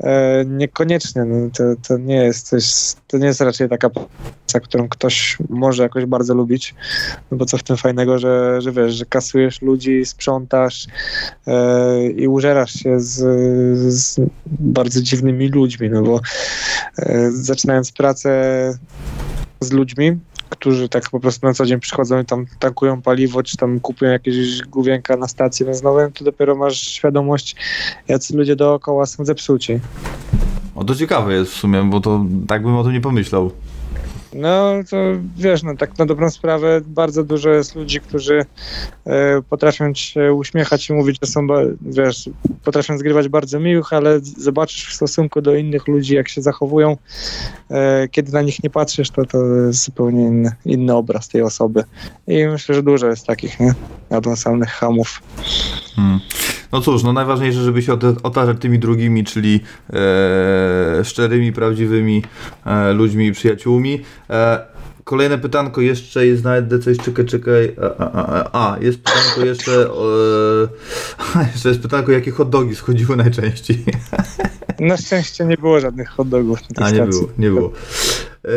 e, 0.00 0.44
niekoniecznie, 0.44 1.24
no 1.24 1.50
to, 1.56 1.64
to 1.88 1.98
nie 1.98 2.16
jest 2.16 2.48
coś, 2.48 2.64
to 3.06 3.18
nie 3.18 3.26
jest 3.26 3.40
raczej 3.40 3.68
taka 3.68 3.90
praca, 3.90 4.60
którą 4.60 4.88
ktoś 4.88 5.38
może 5.48 5.82
jakoś 5.82 6.06
bardzo 6.06 6.34
lubić, 6.34 6.74
no 7.30 7.36
bo 7.36 7.44
co 7.46 7.58
w 7.58 7.62
tym 7.62 7.76
fajnego, 7.76 8.18
że, 8.18 8.60
że 8.62 8.72
wiesz, 8.72 8.94
że 8.94 9.04
kasujesz 9.04 9.62
ludzi, 9.62 10.06
sprzątasz 10.06 10.86
e, 11.46 12.06
i 12.06 12.28
użerasz 12.28 12.72
się 12.72 13.00
z, 13.00 13.18
z 13.94 14.20
bardzo 14.46 15.02
dziwnymi 15.02 15.48
ludźmi, 15.48 15.90
no 15.90 16.02
bo 16.02 16.20
e, 16.98 17.30
zaczynając 17.30 17.92
pracę 17.92 18.30
z 19.60 19.72
ludźmi, 19.72 20.18
którzy 20.50 20.88
tak 20.88 21.10
po 21.10 21.20
prostu 21.20 21.46
na 21.46 21.54
co 21.54 21.66
dzień 21.66 21.80
przychodzą 21.80 22.20
i 22.20 22.24
tam 22.24 22.46
tankują 22.58 23.02
paliwo, 23.02 23.42
czy 23.42 23.56
tam 23.56 23.80
kupują 23.80 24.10
jakieś 24.12 24.62
główienka 24.62 25.16
na 25.16 25.28
stacji 25.28 25.66
benzynowej, 25.66 26.12
to 26.12 26.24
dopiero 26.24 26.54
masz 26.54 26.80
świadomość, 26.80 27.56
jacy 28.08 28.36
ludzie 28.36 28.56
dookoła 28.56 29.06
są 29.06 29.24
zepsuci. 29.24 29.80
O, 30.74 30.84
to 30.84 30.94
ciekawe 30.94 31.34
jest 31.34 31.52
w 31.52 31.56
sumie, 31.56 31.82
bo 31.82 32.00
to 32.00 32.24
tak 32.48 32.62
bym 32.62 32.76
o 32.76 32.84
tym 32.84 32.92
nie 32.92 33.00
pomyślał. 33.00 33.50
No 34.34 34.72
to 34.90 34.96
wiesz, 35.36 35.62
no 35.62 35.76
tak 35.76 35.98
na 35.98 36.06
dobrą 36.06 36.30
sprawę 36.30 36.80
bardzo 36.86 37.24
dużo 37.24 37.50
jest 37.50 37.74
ludzi, 37.74 38.00
którzy 38.00 38.44
e, 39.06 39.42
potrafią 39.42 39.94
się 39.94 40.32
uśmiechać 40.32 40.90
i 40.90 40.92
mówić, 40.92 41.18
że 41.22 41.30
są, 41.30 41.46
wiesz, 41.80 42.30
potrafią 42.64 42.98
zgrywać 42.98 43.28
bardzo 43.28 43.60
miłych, 43.60 43.92
ale 43.92 44.20
zobaczysz 44.20 44.86
w 44.86 44.94
stosunku 44.94 45.42
do 45.42 45.54
innych 45.54 45.88
ludzi, 45.88 46.14
jak 46.14 46.28
się 46.28 46.42
zachowują, 46.42 46.96
e, 47.70 48.08
kiedy 48.08 48.32
na 48.32 48.42
nich 48.42 48.62
nie 48.64 48.70
patrzysz, 48.70 49.10
to 49.10 49.24
to 49.24 49.46
jest 49.46 49.84
zupełnie 49.84 50.22
inny, 50.22 50.52
inny 50.64 50.94
obraz 50.94 51.28
tej 51.28 51.42
osoby. 51.42 51.84
I 52.26 52.46
myślę, 52.46 52.74
że 52.74 52.82
dużo 52.82 53.06
jest 53.06 53.26
takich, 53.26 53.60
nie? 53.60 53.74
Nadąsanych 54.10 54.70
hamów. 54.70 55.22
Hmm. 55.96 56.20
No 56.72 56.80
cóż, 56.80 57.02
no 57.02 57.12
najważniejsze, 57.12 57.62
żeby 57.62 57.82
się 57.82 57.92
ota- 57.92 58.22
otaczać 58.22 58.56
tymi 58.60 58.78
drugimi, 58.78 59.24
czyli 59.24 59.60
e, 59.92 61.04
szczerymi, 61.04 61.52
prawdziwymi 61.52 62.22
e, 62.66 62.92
ludźmi 62.92 63.26
i 63.26 63.32
przyjaciółmi. 63.32 64.02
E, 64.30 64.69
kolejne 65.10 65.38
pytanko 65.38 65.80
jeszcze 65.80 66.26
jest 66.26 66.44
na 66.44 66.56
ED, 66.56 66.84
coś 66.84 66.96
czekaj, 66.98 67.24
czekaj. 67.24 67.76
A, 67.98 68.12
a, 68.12 68.48
a, 68.52 68.74
a 68.74 68.78
jest 68.80 68.98
pytanko 69.02 69.44
jeszcze, 69.44 69.72
e, 71.36 71.42
jeszcze 71.52 71.68
jest 71.68 71.82
pytanko, 71.82 72.12
jakie 72.12 72.30
hot 72.30 72.50
dogi 72.50 72.74
schodziły 72.76 73.16
najczęściej. 73.16 73.84
Na 74.80 74.96
szczęście 74.96 75.44
nie 75.44 75.56
było 75.56 75.80
żadnych 75.80 76.08
hot 76.08 76.28
dogów 76.28 76.58
A 76.76 76.90
nie 76.90 76.96
stacji. 76.96 77.20
było, 77.20 77.32
nie 77.38 77.50
było. 77.50 77.72
E, 78.44 78.50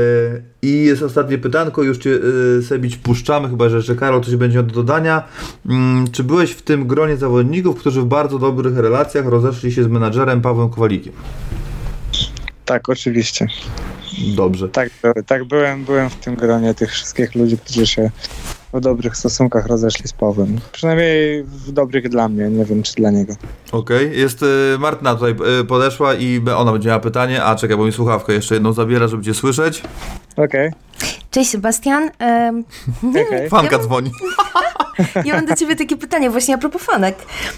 I 0.61 0.83
jest 0.85 1.03
ostatnie 1.03 1.37
pytanko, 1.37 1.83
już 1.83 1.97
cię 1.97 2.19
e, 2.59 2.61
Sebić 2.61 2.97
puszczamy, 2.97 3.49
chyba 3.49 3.69
że 3.69 3.77
jeszcze 3.77 3.95
Karol 3.95 4.21
coś 4.21 4.35
będzie 4.35 4.63
do 4.63 4.73
dodania. 4.73 5.23
Mm, 5.69 6.11
Czy 6.11 6.23
byłeś 6.23 6.51
w 6.51 6.61
tym 6.61 6.87
gronie 6.87 7.17
zawodników, 7.17 7.79
którzy 7.79 8.01
w 8.01 8.05
bardzo 8.05 8.39
dobrych 8.39 8.77
relacjach 8.77 9.25
rozeszli 9.25 9.71
się 9.71 9.83
z 9.83 9.87
menadżerem 9.87 10.41
Pawłem 10.41 10.69
Kowalikiem? 10.69 11.13
Tak, 12.65 12.89
oczywiście. 12.89 13.47
Dobrze. 14.35 14.69
Tak, 14.69 14.89
tak 15.27 15.43
byłem, 15.43 15.85
byłem 15.85 16.09
w 16.09 16.15
tym 16.15 16.35
gronie 16.35 16.73
tych 16.73 16.91
wszystkich 16.91 17.35
ludzi, 17.35 17.57
którzy 17.57 17.87
się 17.87 18.11
w 18.73 18.79
dobrych 18.79 19.17
stosunkach 19.17 19.65
rozeszli 19.67 20.07
z 20.07 20.13
Pawłem. 20.13 20.59
Przynajmniej 20.71 21.43
w 21.43 21.71
dobrych 21.71 22.09
dla 22.09 22.29
mnie, 22.29 22.49
nie 22.49 22.65
wiem 22.65 22.83
czy 22.83 22.93
dla 22.93 23.11
niego. 23.11 23.33
Okej, 23.71 24.19
jest 24.19 24.43
e, 24.43 24.77
Martyna 24.79 25.13
tutaj 25.15 25.35
e, 25.59 25.63
podeszła 25.63 26.13
i 26.13 26.41
ona 26.57 26.71
będzie 26.71 26.87
miała 26.89 26.99
pytanie. 26.99 27.43
A 27.43 27.55
czekaj, 27.55 27.77
bo 27.77 27.85
mi 27.85 27.91
słuchawkę 27.91 28.33
jeszcze 28.33 28.53
jedną 28.55 28.73
zabiera, 28.73 29.07
żeby 29.07 29.23
cię 29.23 29.33
słyszeć. 29.33 29.81
Okej, 30.37 30.71
Cześć 31.31 31.49
Sebastian. 31.49 32.09
Em, 32.19 32.63
okej. 33.27 33.49
Fanka 33.49 33.75
Ja- 33.77 33.83
dzwoni. 33.83 34.11
ja 35.25 35.35
mam 35.35 35.45
do 35.45 35.55
ciebie 35.55 35.75
takie 35.75 35.97
pytanie 35.97 36.29
właśnie 36.29 36.55
a 36.55 36.57
propos 36.57 36.81
fanek, 36.83 37.15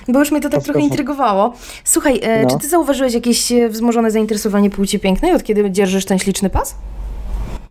bo 0.07 0.19
już 0.19 0.31
mnie 0.31 0.41
to 0.41 0.49
tak 0.49 0.63
trochę 0.63 0.79
intrygowało. 0.79 1.53
Słuchaj, 1.83 2.19
e, 2.23 2.43
No. 2.43 2.49
czy 2.49 2.57
ty 2.57 2.69
zauważyłeś 2.69 3.13
jakieś 3.13 3.51
e, 3.51 3.69
wzmożone 3.69 4.11
zainteresowanie 4.11 4.69
płci 4.69 4.99
pięknej, 4.99 5.33
od 5.33 5.43
kiedy 5.43 5.71
dzierżysz 5.71 6.05
ten 6.05 6.19
śliczny 6.19 6.49
pas? 6.49 6.75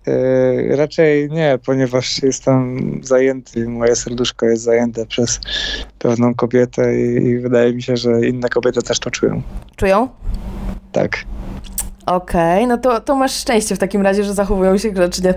Yy, 0.06 0.76
raczej 0.76 1.30
nie, 1.30 1.58
ponieważ 1.66 2.22
jestem 2.22 2.80
zajęty, 3.02 3.68
moje 3.68 3.96
serduszko 3.96 4.46
jest 4.46 4.62
zajęte 4.62 5.06
przez 5.06 5.40
pewną 5.98 6.34
kobietę 6.34 7.00
i, 7.00 7.26
i 7.26 7.38
wydaje 7.38 7.74
mi 7.74 7.82
się, 7.82 7.96
że 7.96 8.26
inne 8.26 8.48
kobiety 8.48 8.82
też 8.82 8.98
to 8.98 9.10
czują. 9.10 9.42
Czują? 9.76 10.08
Tak. 10.92 11.24
Okej, 12.06 12.66
no 12.66 12.78
to, 12.78 13.00
to 13.00 13.16
masz 13.16 13.32
szczęście 13.32 13.76
w 13.76 13.78
takim 13.78 14.02
razie, 14.02 14.24
że 14.24 14.34
zachowują 14.34 14.78
się 14.78 14.90
grzecznie. 14.90 15.34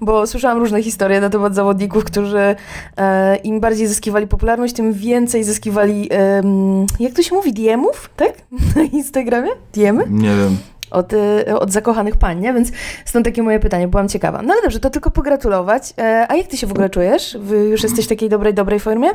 Bo 0.00 0.26
słyszałam 0.26 0.58
różne 0.58 0.82
historie 0.82 1.20
na 1.20 1.30
temat 1.30 1.54
zawodników, 1.54 2.04
którzy 2.04 2.56
e, 2.96 3.36
im 3.36 3.60
bardziej 3.60 3.86
zyskiwali 3.86 4.26
popularność, 4.26 4.74
tym 4.74 4.92
więcej 4.92 5.44
zyskiwali, 5.44 6.08
em, 6.10 6.86
jak 7.00 7.12
to 7.12 7.22
się 7.22 7.34
mówi, 7.34 7.52
DM-ów, 7.52 8.10
tak? 8.16 8.32
Na 8.76 8.82
Instagramie? 8.82 9.50
DM-y? 9.74 10.04
Nie 10.10 10.28
wiem. 10.28 10.56
Od, 10.96 11.12
y, 11.12 11.58
od 11.58 11.72
zakochanych 11.72 12.16
pań, 12.16 12.40
nie? 12.40 12.54
Więc 12.54 12.72
stąd 13.04 13.24
takie 13.24 13.42
moje 13.42 13.60
pytanie, 13.60 13.88
byłam 13.88 14.08
ciekawa. 14.08 14.42
No 14.42 14.52
ale 14.52 14.62
dobrze, 14.62 14.80
to 14.80 14.90
tylko 14.90 15.10
pogratulować. 15.10 15.94
E, 15.98 16.26
a 16.28 16.36
jak 16.36 16.46
ty 16.46 16.56
się 16.56 16.66
w 16.66 16.72
ogóle 16.72 16.90
czujesz? 16.90 17.36
Wy 17.40 17.56
już 17.56 17.82
jesteś 17.82 18.04
w 18.04 18.08
takiej 18.08 18.28
dobrej, 18.28 18.54
dobrej 18.54 18.80
formie? 18.80 19.08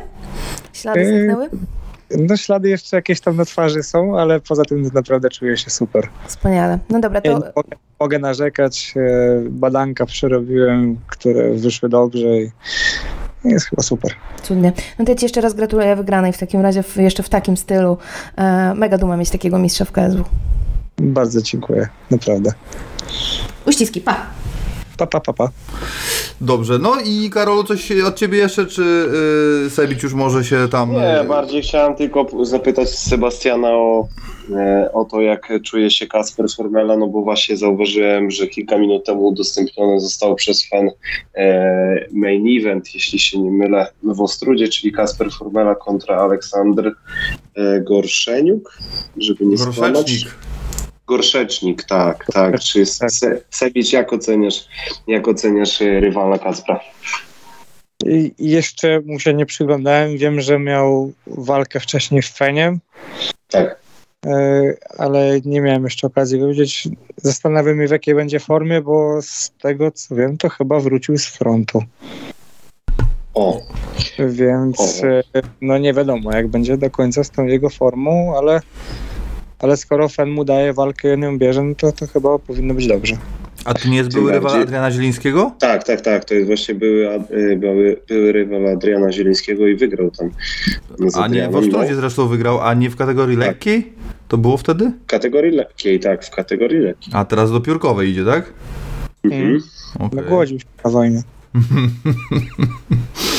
Ślady 0.72 1.00
Yy, 1.00 1.06
zniknęły? 1.06 1.48
No 2.18 2.36
ślady 2.36 2.68
jeszcze 2.68 2.96
jakieś 2.96 3.20
tam 3.20 3.36
na 3.36 3.44
twarzy 3.44 3.82
są, 3.82 4.18
ale 4.18 4.40
poza 4.40 4.64
tym 4.64 4.90
naprawdę 4.94 5.30
czuję 5.30 5.56
się 5.56 5.70
super. 5.70 6.08
Wspaniale. 6.26 6.78
No 6.90 7.00
dobra, 7.00 7.20
to... 7.20 7.28
nie 7.28 7.34
mogę 7.34 7.76
mogę 8.02 8.18
narzekać. 8.18 8.94
E, 8.96 9.00
badanka 9.50 10.06
przerobiłem, 10.06 10.98
które 11.06 11.52
wyszły 11.52 11.88
dobrze 11.88 12.36
i 12.36 12.50
jest 13.44 13.66
chyba 13.66 13.82
super. 13.82 14.12
Cudnie. 14.42 14.72
No 14.98 15.04
to 15.04 15.12
ja 15.12 15.16
Ci 15.16 15.24
jeszcze 15.24 15.40
raz 15.40 15.54
gratuluję 15.54 15.96
wygranej 15.96 16.32
w 16.32 16.38
takim 16.38 16.60
razie, 16.60 16.82
w, 16.82 16.96
jeszcze 16.96 17.22
w 17.22 17.28
takim 17.28 17.56
stylu. 17.56 17.98
E, 18.36 18.74
mega 18.74 18.98
duma 18.98 19.16
mieć 19.16 19.30
takiego 19.30 19.58
mistrza 19.58 19.84
w 19.84 19.92
KSW. 19.92 20.24
Bardzo 20.98 21.42
dziękuję, 21.42 21.88
naprawdę. 22.10 22.52
Uściski, 23.66 24.00
pa! 24.00 24.26
Pa, 24.96 25.06
pa, 25.06 25.20
pa, 25.20 25.32
pa. 25.32 25.48
Dobrze, 26.40 26.78
no 26.78 26.96
i 27.04 27.30
Karolu, 27.30 27.64
coś 27.64 27.92
od 27.92 28.16
ciebie 28.16 28.38
jeszcze, 28.38 28.66
czy 28.66 29.08
yy, 29.64 29.70
Sebić 29.70 30.02
już 30.02 30.14
może 30.14 30.44
się 30.44 30.68
tam... 30.70 30.92
Nie, 30.92 31.18
yy, 31.22 31.28
bardziej 31.28 31.62
chciałem 31.62 31.94
tylko 31.94 32.44
zapytać 32.44 32.90
Sebastiana 32.90 33.68
o, 33.70 34.08
e, 34.54 34.90
o 34.92 35.04
to, 35.04 35.20
jak 35.20 35.52
czuje 35.64 35.90
się 35.90 36.06
Kasper 36.06 36.46
Formela, 36.56 36.96
no 36.96 37.06
bo 37.06 37.22
właśnie 37.22 37.56
zauważyłem, 37.56 38.30
że 38.30 38.46
kilka 38.46 38.78
minut 38.78 39.04
temu 39.04 39.26
udostępniony 39.26 40.00
został 40.00 40.34
przez 40.34 40.68
fan 40.68 40.90
e, 41.34 42.06
main 42.12 42.60
event, 42.60 42.94
jeśli 42.94 43.18
się 43.18 43.38
nie 43.38 43.50
mylę, 43.50 43.86
w 44.02 44.20
Ostrudzie, 44.20 44.68
czyli 44.68 44.92
Kasper 44.92 45.30
Formela 45.32 45.74
kontra 45.74 46.16
Aleksander 46.16 46.92
e, 47.54 47.80
Gorszeniuk, 47.80 48.78
żeby 49.16 49.46
nie 49.46 49.58
skłamać. 49.58 50.26
Gorszecznik. 51.06 51.76
Gorszecznik, 51.76 51.84
tak, 51.84 52.26
tak. 52.32 52.60
Czy 52.60 52.86
Se, 52.86 53.06
Sebić, 53.50 53.92
jak 53.92 54.12
oceniasz, 54.12 54.68
jak 55.06 55.28
oceniasz 55.28 55.82
e, 55.82 56.00
rywala 56.00 56.38
Kaspra? 56.38 56.80
I 58.06 58.32
jeszcze 58.38 59.00
mu 59.00 59.20
się 59.20 59.34
nie 59.34 59.46
przyglądałem. 59.46 60.18
Wiem, 60.18 60.40
że 60.40 60.58
miał 60.58 61.12
walkę 61.26 61.80
wcześniej 61.80 62.22
w 62.22 62.30
Fenie, 62.30 62.78
Tak. 63.50 63.76
e, 64.26 64.62
ale 64.98 65.40
nie 65.44 65.60
miałem 65.60 65.84
jeszcze 65.84 66.06
okazji 66.06 66.40
go 66.40 66.48
widzieć. 66.48 66.88
Zastanawiam 67.16 67.80
się, 67.80 67.86
w 67.88 67.90
jakiej 67.90 68.14
będzie 68.14 68.40
formie, 68.40 68.80
bo 68.80 69.22
z 69.22 69.50
tego 69.62 69.90
co 69.90 70.14
wiem, 70.14 70.36
to 70.36 70.48
chyba 70.48 70.80
wrócił 70.80 71.18
z 71.18 71.26
frontu. 71.26 71.82
O, 73.34 73.60
Więc 74.18 74.80
O. 74.80 75.06
e, 75.06 75.22
no 75.60 75.78
nie 75.78 75.94
wiadomo, 75.94 76.32
jak 76.32 76.48
będzie 76.48 76.76
do 76.76 76.90
końca 76.90 77.24
z 77.24 77.30
tą 77.30 77.44
jego 77.44 77.70
formą, 77.70 78.34
ale, 78.36 78.60
ale 79.62 79.76
skoro 79.76 80.08
Fen 80.08 80.30
mu 80.30 80.44
daje 80.44 80.72
walkę 80.72 81.08
i 81.08 81.12
on 81.12 81.22
ją 81.22 81.38
bierze, 81.38 81.62
no 81.62 81.74
to, 81.74 81.92
to 81.92 82.06
chyba 82.06 82.38
powinno 82.38 82.74
być 82.74 82.86
dobrze. 82.86 83.16
A 83.64 83.74
to 83.74 83.88
nie 83.88 83.96
jest 83.96 84.12
były 84.12 84.32
rywal 84.32 84.62
Adriana 84.62 84.90
Zielińskiego? 84.90 85.52
tak, 85.58 85.84
tak, 85.84 86.00
tak. 86.00 86.24
To 86.24 86.34
jest 86.34 86.46
właśnie 86.46 86.74
były, 86.74 87.10
e, 87.10 87.56
były, 87.56 87.96
były 88.08 88.32
rywal 88.32 88.66
Adriana 88.68 89.12
Zielińskiego 89.12 89.66
i 89.66 89.76
wygrał 89.76 90.10
tam. 90.10 90.30
A 91.14 91.28
nie, 91.28 91.48
w 91.48 91.56
Ostrudzie 91.56 91.90
no. 91.90 91.96
zresztą 91.96 92.28
wygrał, 92.28 92.60
a 92.60 92.74
nie 92.74 92.90
w 92.90 92.96
kategorii 92.96 93.36
Tak. 93.36 93.46
lekkiej? 93.46 93.92
To 94.28 94.38
było 94.38 94.56
wtedy? 94.56 94.92
W 95.04 95.06
kategorii 95.06 95.52
lekkiej, 95.52 96.00
tak, 96.00 96.24
w 96.24 96.30
kategorii 96.30 96.78
lekkiej. 96.78 97.14
A 97.16 97.24
teraz 97.24 97.52
do 97.52 97.60
piórkowej 97.60 98.10
idzie, 98.10 98.24
tak? 98.24 98.52
Mhm. 99.24 99.60
Okej. 99.98 100.16
Na 100.16 100.22
głodzie 100.22 100.54
już 100.54 100.62
na 100.84 100.90
wojnie. 100.90 101.22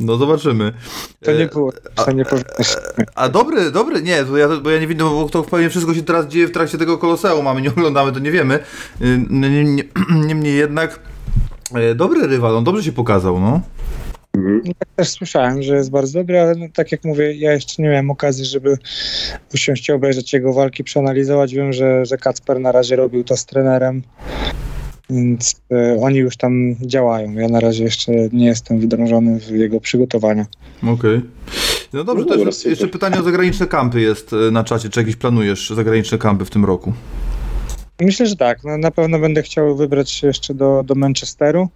No 0.00 0.16
zobaczymy. 0.16 0.72
To 1.24 1.32
nie 1.32 1.44
E, 1.44 1.48
było, 1.48 1.72
to 1.94 2.12
nie 2.12 2.24
powinno 2.24 2.64
się. 2.64 2.76
A 3.14 3.28
dobry, 3.28 3.70
dobry, 3.70 4.02
nie, 4.02 4.24
to 4.24 4.36
ja, 4.36 4.48
bo 4.62 4.70
ja 4.70 4.80
nie 4.80 4.86
widzę, 4.86 5.04
bo 5.04 5.28
to 5.28 5.42
pewnie 5.42 5.70
wszystko 5.70 5.94
się 5.94 6.02
teraz 6.02 6.26
dzieje 6.26 6.46
w 6.46 6.52
trakcie 6.52 6.78
tego 6.78 6.98
koloseum, 6.98 7.46
a 7.46 7.54
my 7.54 7.62
nie 7.62 7.70
oglądamy, 7.76 8.12
to 8.12 8.18
nie 8.18 8.30
wiemy. 8.30 8.58
Niemniej 9.30 9.64
nie, 9.64 9.84
niemniej 10.26 10.56
jednak 10.56 11.00
e, 11.74 11.94
dobry 11.94 12.26
rywal, 12.26 12.56
on 12.56 12.64
dobrze 12.64 12.82
się 12.82 12.92
pokazał, 12.92 13.40
no. 13.40 13.60
Mhm. 14.34 14.62
Tak 14.78 14.88
też 14.96 15.08
słyszałem, 15.08 15.62
że 15.62 15.76
jest 15.76 15.90
bardzo 15.90 16.18
dobry, 16.18 16.40
ale 16.40 16.54
no, 16.54 16.66
tak 16.74 16.92
jak 16.92 17.04
mówię, 17.04 17.34
ja 17.34 17.52
jeszcze 17.52 17.82
nie 17.82 17.88
miałem 17.88 18.10
okazji, 18.10 18.44
żeby 18.44 18.78
usiąść 19.54 19.88
i 19.88 19.92
obejrzeć 19.92 20.32
jego 20.32 20.52
walki, 20.52 20.84
przeanalizować. 20.84 21.54
Wiem, 21.54 21.72
że, 21.72 22.04
że 22.04 22.18
Kacper 22.18 22.60
na 22.60 22.72
razie 22.72 22.96
robił 22.96 23.24
to 23.24 23.36
z 23.36 23.46
trenerem, 23.46 24.02
więc 25.10 25.60
e, 25.72 26.00
oni 26.00 26.16
już 26.16 26.36
tam 26.36 26.76
działają. 26.80 27.32
Ja 27.32 27.48
na 27.48 27.60
razie 27.60 27.84
jeszcze 27.84 28.12
nie 28.32 28.46
jestem 28.46 28.80
wdrążony 28.80 29.40
w 29.40 29.50
jego 29.50 29.80
przygotowania. 29.80 30.46
Okej. 30.82 31.20
No 31.92 32.04
dobrze, 32.04 32.24
No 32.24 32.30
to 32.30 32.36
dobra, 32.36 32.52
jeszcze, 32.64 32.88
pytanie 32.88 33.20
o 33.20 33.22
zagraniczne 33.22 33.66
kampy 33.66 34.00
jest 34.00 34.32
e, 34.32 34.50
na 34.50 34.64
czacie, 34.64 34.88
czy 34.88 35.00
jakieś 35.00 35.16
planujesz 35.16 35.70
zagraniczne 35.70 36.18
kampy 36.18 36.44
w 36.44 36.50
tym 36.50 36.64
roku? 36.64 36.92
Myślę, 38.00 38.26
że 38.26 38.36
tak. 38.36 38.64
No, 38.64 38.78
na 38.78 38.90
pewno 38.90 39.18
będę 39.18 39.42
chciał 39.42 39.76
wybrać 39.76 40.10
się 40.10 40.26
jeszcze 40.26 40.54
do, 40.54 40.82
do 40.86 40.94
Manchesteru. 40.94 41.68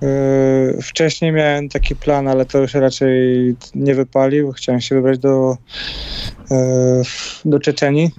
Yy, 0.00 0.82
wcześniej 0.82 1.32
miałem 1.32 1.68
taki 1.68 1.96
plan, 1.96 2.28
ale 2.28 2.46
to 2.46 2.58
już 2.58 2.74
raczej 2.74 3.10
nie 3.74 3.94
wypalił. 3.94 4.52
Chciałem 4.52 4.80
się 4.80 4.94
wybrać 4.94 5.18
do, 5.18 5.56
yy, 6.50 6.56
do 7.44 7.60
Czeczenii, 7.60 8.10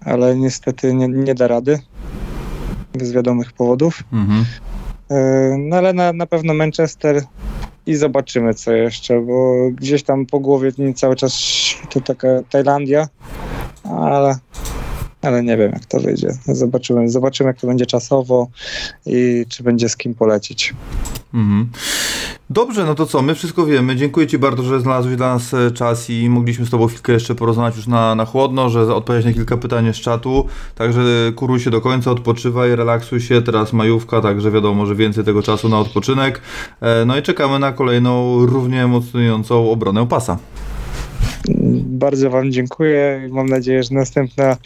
ale 0.00 0.36
niestety 0.36 0.94
nie, 0.94 1.08
nie 1.08 1.34
da 1.34 1.48
rady 1.48 1.78
z 3.00 3.12
wiadomych 3.12 3.52
powodów. 3.52 4.02
Mhm. 4.12 4.44
Yy, 5.10 5.16
No 5.58 5.76
ale 5.76 5.92
na, 5.92 6.12
na 6.12 6.26
pewno 6.26 6.54
Manchester 6.54 7.22
i 7.86 7.94
zobaczymy 7.94 8.54
co 8.54 8.72
jeszcze, 8.72 9.20
bo 9.20 9.70
gdzieś 9.70 10.02
tam 10.02 10.26
po 10.26 10.40
głowie 10.40 10.72
mi 10.78 10.94
cały 10.94 11.16
czas 11.16 11.42
to 11.90 12.00
taka 12.00 12.28
Tajlandia, 12.50 13.08
ale, 13.84 14.38
ale 15.22 15.42
nie 15.42 15.56
wiem 15.56 15.72
jak 15.72 15.86
to 15.86 16.00
wyjdzie. 16.00 16.28
Zobaczymy, 16.46 17.08
zobaczymy 17.08 17.48
jak 17.48 17.60
to 17.60 17.66
będzie 17.66 17.86
czasowo 17.86 18.48
i 19.06 19.44
czy 19.48 19.62
będzie 19.62 19.88
z 19.88 19.96
kim 19.96 20.14
polecieć. 20.14 20.74
Mhm. 21.34 21.70
Dobrze, 22.52 22.84
no 22.84 22.94
to 22.94 23.06
co, 23.06 23.22
my 23.22 23.34
wszystko 23.34 23.66
wiemy. 23.66 23.96
Dziękuję 23.96 24.26
Ci 24.26 24.38
bardzo, 24.38 24.62
że 24.62 24.80
znalazłeś 24.80 25.16
dla 25.16 25.34
nas 25.34 25.54
e, 25.54 25.70
czas 25.70 26.10
i 26.10 26.28
mogliśmy 26.28 26.66
z 26.66 26.70
Tobą 26.70 26.86
chwilkę 26.86 27.12
jeszcze 27.12 27.34
porozmawiać 27.34 27.76
już 27.76 27.86
na, 27.86 28.14
na 28.14 28.24
chłodno, 28.24 28.70
że 28.70 28.94
odpowiedzieć 28.94 29.26
na 29.26 29.32
kilka 29.32 29.56
pytań 29.56 29.94
z 29.94 29.96
czatu. 29.96 30.46
Także 30.74 31.02
kuruj 31.36 31.60
się 31.60 31.70
do 31.70 31.80
końca, 31.80 32.10
odpoczywaj, 32.10 32.76
relaksuj 32.76 33.20
się. 33.20 33.42
Teraz 33.42 33.72
majówka, 33.72 34.20
także 34.20 34.50
wiadomo, 34.50 34.86
że 34.86 34.94
więcej 34.94 35.24
tego 35.24 35.42
czasu 35.42 35.68
na 35.68 35.78
odpoczynek. 35.78 36.40
E, 36.80 37.04
No 37.04 37.18
i 37.18 37.22
czekamy 37.22 37.58
na 37.58 37.72
kolejną 37.72 38.46
równie 38.46 38.84
emocjonującą 38.84 39.70
obronę 39.70 40.06
pasa. 40.06 40.38
Bardzo 41.84 42.30
Wam 42.30 42.52
dziękuję 42.52 43.22
i 43.28 43.32
mam 43.32 43.48
nadzieję, 43.48 43.82
że 43.82 43.94
następna 43.94 44.56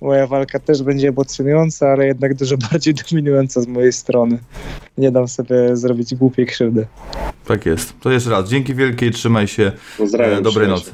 moja 0.00 0.26
walka 0.26 0.58
też 0.58 0.82
będzie 0.82 1.08
emocjonująca, 1.08 1.88
ale 1.88 2.06
jednak 2.06 2.34
dużo 2.34 2.56
bardziej 2.70 2.94
dominująca 2.94 3.60
z 3.60 3.66
mojej 3.66 3.92
strony. 3.92 4.38
Nie 4.98 5.10
dam 5.10 5.28
sobie 5.28 5.76
zrobić 5.76 6.14
głupiej 6.14 6.46
krzywdy. 6.46 6.86
Tak 7.46 7.66
jest. 7.66 8.00
To 8.00 8.10
jeszcze 8.10 8.30
raz, 8.30 8.48
dzięki 8.48 8.74
wielkie 8.74 9.06
i 9.06 9.10
trzymaj 9.10 9.46
się. 9.48 9.72
Pozdrawiam. 9.98 10.38
E, 10.38 10.42
Dobrej 10.42 10.68
trzymaj 10.68 10.68
nocy. 10.68 10.90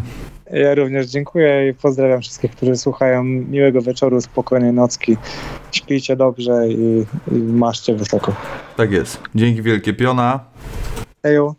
Ja 0.53 0.75
również 0.75 1.07
dziękuję 1.07 1.69
i 1.69 1.75
pozdrawiam 1.75 2.21
wszystkich, 2.21 2.51
którzy 2.51 2.77
słuchają. 2.77 3.25
Miłego 3.25 3.83
wieczoru, 3.83 4.21
spokojnej 4.21 4.73
nocki. 4.73 5.17
Śpijcie 5.73 6.17
dobrze 6.17 6.69
i, 6.69 7.05
i 7.33 7.35
maszcie 7.35 7.95
wysoko. 7.95 8.35
Tak 8.77 8.93
jest. 8.93 9.21
Dzięki 9.35 9.63
wielkie, 9.63 9.93
Piona. 9.95 10.41
Ejo. 11.23 11.55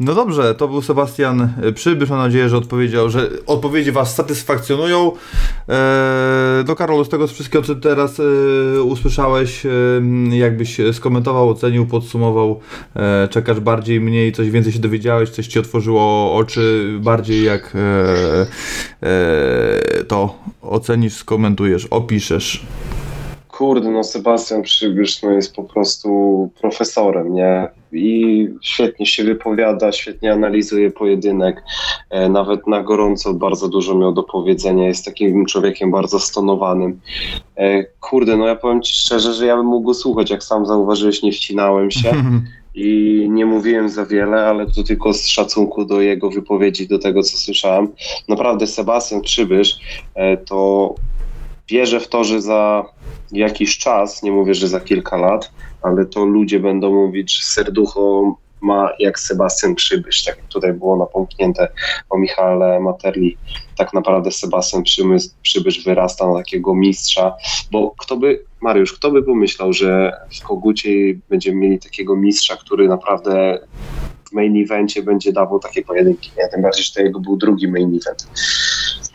No 0.00 0.14
dobrze, 0.14 0.54
to 0.54 0.68
był 0.68 0.82
Sebastian 0.82 1.52
Przybysz. 1.74 2.10
Mam 2.10 2.18
nadzieję, 2.18 2.48
że 2.48 2.56
odpowiedział, 2.56 3.10
że 3.10 3.30
odpowiedzi 3.46 3.92
Was 3.92 4.14
satysfakcjonują. 4.14 5.12
Eee, 5.68 6.64
no 6.66 6.76
Karol, 6.76 7.04
z 7.04 7.08
tego 7.08 7.26
wszystkiego, 7.26 7.64
co 7.64 7.74
teraz 7.74 8.20
e, 8.20 8.82
usłyszałeś, 8.82 9.66
e, 9.66 9.70
jakbyś 10.36 10.76
skomentował, 10.92 11.50
ocenił, 11.50 11.86
podsumował, 11.86 12.60
e, 12.96 13.28
czekasz 13.28 13.60
bardziej, 13.60 14.00
mniej, 14.00 14.32
coś 14.32 14.50
więcej 14.50 14.72
się 14.72 14.78
dowiedziałeś, 14.78 15.30
coś 15.30 15.46
Ci 15.46 15.58
otworzyło 15.58 16.34
oczy, 16.34 16.94
bardziej 17.00 17.44
jak 17.44 17.72
e, 17.74 18.46
e, 19.02 20.04
to 20.04 20.38
ocenisz, 20.62 21.14
skomentujesz, 21.14 21.86
opiszesz. 21.86 22.66
Kurde, 23.58 23.90
no 23.90 24.04
Sebastian 24.04 24.62
Przybysz 24.62 25.22
no 25.22 25.30
jest 25.30 25.54
po 25.54 25.64
prostu 25.64 26.50
profesorem, 26.60 27.34
nie? 27.34 27.68
I 27.92 28.48
świetnie 28.62 29.06
się 29.06 29.24
wypowiada, 29.24 29.92
świetnie 29.92 30.32
analizuje 30.32 30.90
pojedynek. 30.90 31.62
E, 32.10 32.28
nawet 32.28 32.66
na 32.66 32.82
gorąco 32.82 33.34
bardzo 33.34 33.68
dużo 33.68 33.94
miał 33.94 34.12
do 34.12 34.22
powiedzenia. 34.22 34.86
Jest 34.86 35.04
takim 35.04 35.46
człowiekiem 35.46 35.90
bardzo 35.90 36.20
stonowanym. 36.20 37.00
E, 37.56 37.84
kurde, 37.84 38.36
no 38.36 38.46
ja 38.46 38.56
powiem 38.56 38.82
Ci 38.82 38.94
szczerze, 38.94 39.32
że 39.32 39.46
ja 39.46 39.56
bym 39.56 39.66
mógł 39.66 39.86
go 39.86 39.94
słuchać. 39.94 40.30
Jak 40.30 40.44
sam 40.44 40.66
zauważyłeś, 40.66 41.22
nie 41.22 41.32
wcinałem 41.32 41.90
się 41.90 42.12
i 42.74 43.26
nie 43.30 43.46
mówiłem 43.46 43.88
za 43.88 44.06
wiele, 44.06 44.46
ale 44.46 44.66
to 44.66 44.82
tylko 44.82 45.12
z 45.12 45.26
szacunku 45.26 45.84
do 45.84 46.00
jego 46.00 46.30
wypowiedzi, 46.30 46.88
do 46.88 46.98
tego, 46.98 47.22
co 47.22 47.36
słyszałem. 47.36 47.88
Naprawdę 48.28 48.66
Sebastian 48.66 49.20
Przybysz 49.20 49.80
e, 50.14 50.36
to 50.36 50.94
wierzę 51.68 52.00
w 52.00 52.08
to, 52.08 52.24
że 52.24 52.42
za 52.42 52.84
jakiś 53.32 53.78
czas, 53.78 54.22
nie 54.22 54.32
mówię, 54.32 54.54
że 54.54 54.68
za 54.68 54.80
kilka 54.80 55.16
lat, 55.16 55.50
ale 55.82 56.06
to 56.06 56.24
ludzie 56.24 56.60
będą 56.60 56.92
mówić, 56.92 57.36
że 57.36 57.42
serducho 57.44 58.36
ma 58.60 58.90
jak 58.98 59.18
Sebastian 59.18 59.74
Przybysz, 59.74 60.24
tak 60.24 60.36
jak 60.36 60.46
tutaj 60.46 60.72
było 60.72 60.96
napomknięte 60.96 61.68
o 62.10 62.18
Michale 62.18 62.80
Materli. 62.80 63.36
Tak 63.76 63.92
naprawdę 63.94 64.30
Sebastian 64.30 64.82
Przybysz 65.42 65.84
wyrasta 65.84 66.26
na 66.26 66.34
takiego 66.34 66.74
mistrza, 66.74 67.34
bo 67.70 67.94
kto 67.98 68.16
by, 68.16 68.44
Mariusz, 68.60 68.92
kto 68.92 69.10
by 69.10 69.22
pomyślał, 69.22 69.72
że 69.72 70.12
w 70.40 70.46
Kogucie 70.46 70.90
będziemy 71.28 71.56
mieli 71.56 71.78
takiego 71.78 72.16
mistrza, 72.16 72.56
który 72.56 72.88
naprawdę 72.88 73.58
w 74.28 74.32
main 74.32 74.62
evencie 74.62 75.02
będzie 75.02 75.32
dawał 75.32 75.58
takie 75.58 75.82
pojedynki, 75.82 76.30
nie? 76.38 76.48
Tym 76.48 76.62
bardziej, 76.62 76.84
że 76.84 76.92
to 76.92 77.02
jego 77.02 77.20
był 77.20 77.36
drugi 77.36 77.68
main 77.68 77.88
event. 77.88 78.26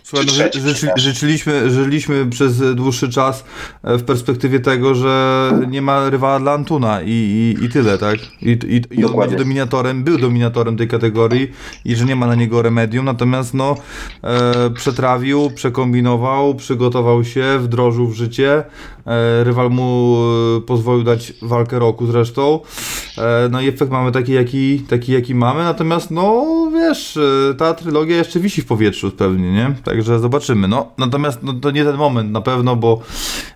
Słuchaj, 0.10 0.28
no, 0.28 0.34
ży, 0.74 0.90
życzyliśmy, 0.96 1.72
żyliśmy 1.72 2.26
przez 2.26 2.76
dłuższy 2.76 3.10
czas 3.10 3.44
e, 3.84 3.98
w 3.98 4.04
perspektywie 4.04 4.60
tego, 4.60 4.96
że 4.96 5.52
nie 5.68 5.82
ma 5.82 6.10
rywala 6.10 6.40
dla 6.40 6.52
Antuna 6.52 7.02
i, 7.02 7.12
i, 7.12 7.66
i 7.66 7.70
tyle, 7.70 7.98
tak? 7.98 8.20
I, 8.42 8.58
i, 8.68 9.00
i 9.00 9.06
on 9.06 9.20
będzie 9.20 9.36
dominatorem, 9.36 10.04
był 10.04 10.18
dominatorem 10.18 10.78
tej 10.78 10.88
kategorii 10.88 11.52
i 11.86 11.96
że 11.96 12.06
nie 12.06 12.16
ma 12.16 12.28
na 12.28 12.36
niego 12.36 12.62
remedium, 12.62 13.06
natomiast 13.06 13.54
no 13.54 13.76
e, 14.24 14.70
przetrawił, 14.70 15.52
przekombinował, 15.56 16.56
przygotował 16.56 17.24
się, 17.24 17.60
wdrożył 17.60 18.08
w 18.08 18.14
życie. 18.14 18.64
E, 19.06 19.44
rywal 19.44 19.70
mu 19.70 20.18
e, 20.58 20.62
pozwolił 20.62 21.04
dać 21.04 21.34
walkę 21.42 21.80
roku 21.80 22.08
zresztą. 22.08 22.60
E, 23.18 23.50
no 23.52 23.62
i 23.62 23.68
efekt 23.68 23.92
mamy 23.92 24.12
taki 24.12 24.34
jaki, 24.34 24.80
taki, 24.80 25.12
jaki 25.12 25.36
mamy, 25.36 25.64
natomiast 25.64 26.12
no 26.12 26.46
wiesz, 26.74 27.18
e, 27.18 27.54
ta 27.54 27.74
trylogia 27.74 28.18
jeszcze 28.18 28.40
wisi 28.40 28.62
w 28.62 28.66
powietrzu 28.66 29.12
pewnie, 29.12 29.52
nie? 29.52 29.74
Także 30.00 30.20
zobaczymy. 30.20 30.68
No, 30.68 30.92
natomiast 30.98 31.44
no, 31.44 31.54
to 31.54 31.72
nie 31.72 31.84
ten 31.84 31.96
moment 31.96 32.32
na 32.32 32.42
pewno, 32.42 32.76
bo 32.76 33.02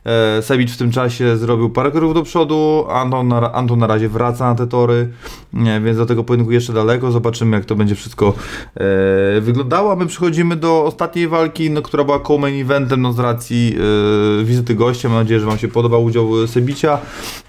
e, 0.05 0.41
w 0.67 0.77
tym 0.77 0.91
czasie 0.91 1.37
zrobił 1.37 1.69
parę 1.69 1.91
kroków 1.91 2.13
do 2.13 2.23
przodu, 2.23 2.85
Anton 2.89 3.27
na, 3.27 3.53
Anton 3.53 3.79
na 3.79 3.87
razie 3.87 4.09
wraca 4.09 4.45
na 4.49 4.55
te 4.55 4.67
tory, 4.67 5.09
nie, 5.53 5.81
więc 5.81 5.97
do 5.97 6.05
tego 6.05 6.23
pojedynku 6.23 6.51
jeszcze 6.51 6.73
daleko. 6.73 7.11
Zobaczymy, 7.11 7.57
jak 7.57 7.65
to 7.65 7.75
będzie 7.75 7.95
wszystko 7.95 8.33
e, 8.75 9.41
wyglądało. 9.41 9.91
A 9.91 9.95
my 9.95 10.05
przechodzimy 10.05 10.55
do 10.55 10.83
ostatniej 10.83 11.27
walki, 11.27 11.69
no, 11.69 11.81
która 11.81 12.03
była 12.03 12.19
co-main 12.19 12.61
eventem 12.61 13.01
no, 13.01 13.13
z 13.13 13.19
racji 13.19 13.75
e, 14.41 14.45
wizyty 14.45 14.75
gościa. 14.75 15.09
Mam 15.09 15.17
nadzieję, 15.17 15.39
że 15.39 15.45
Wam 15.45 15.57
się 15.57 15.67
podobał 15.67 16.03
udział 16.03 16.47
Sebicia. 16.47 16.97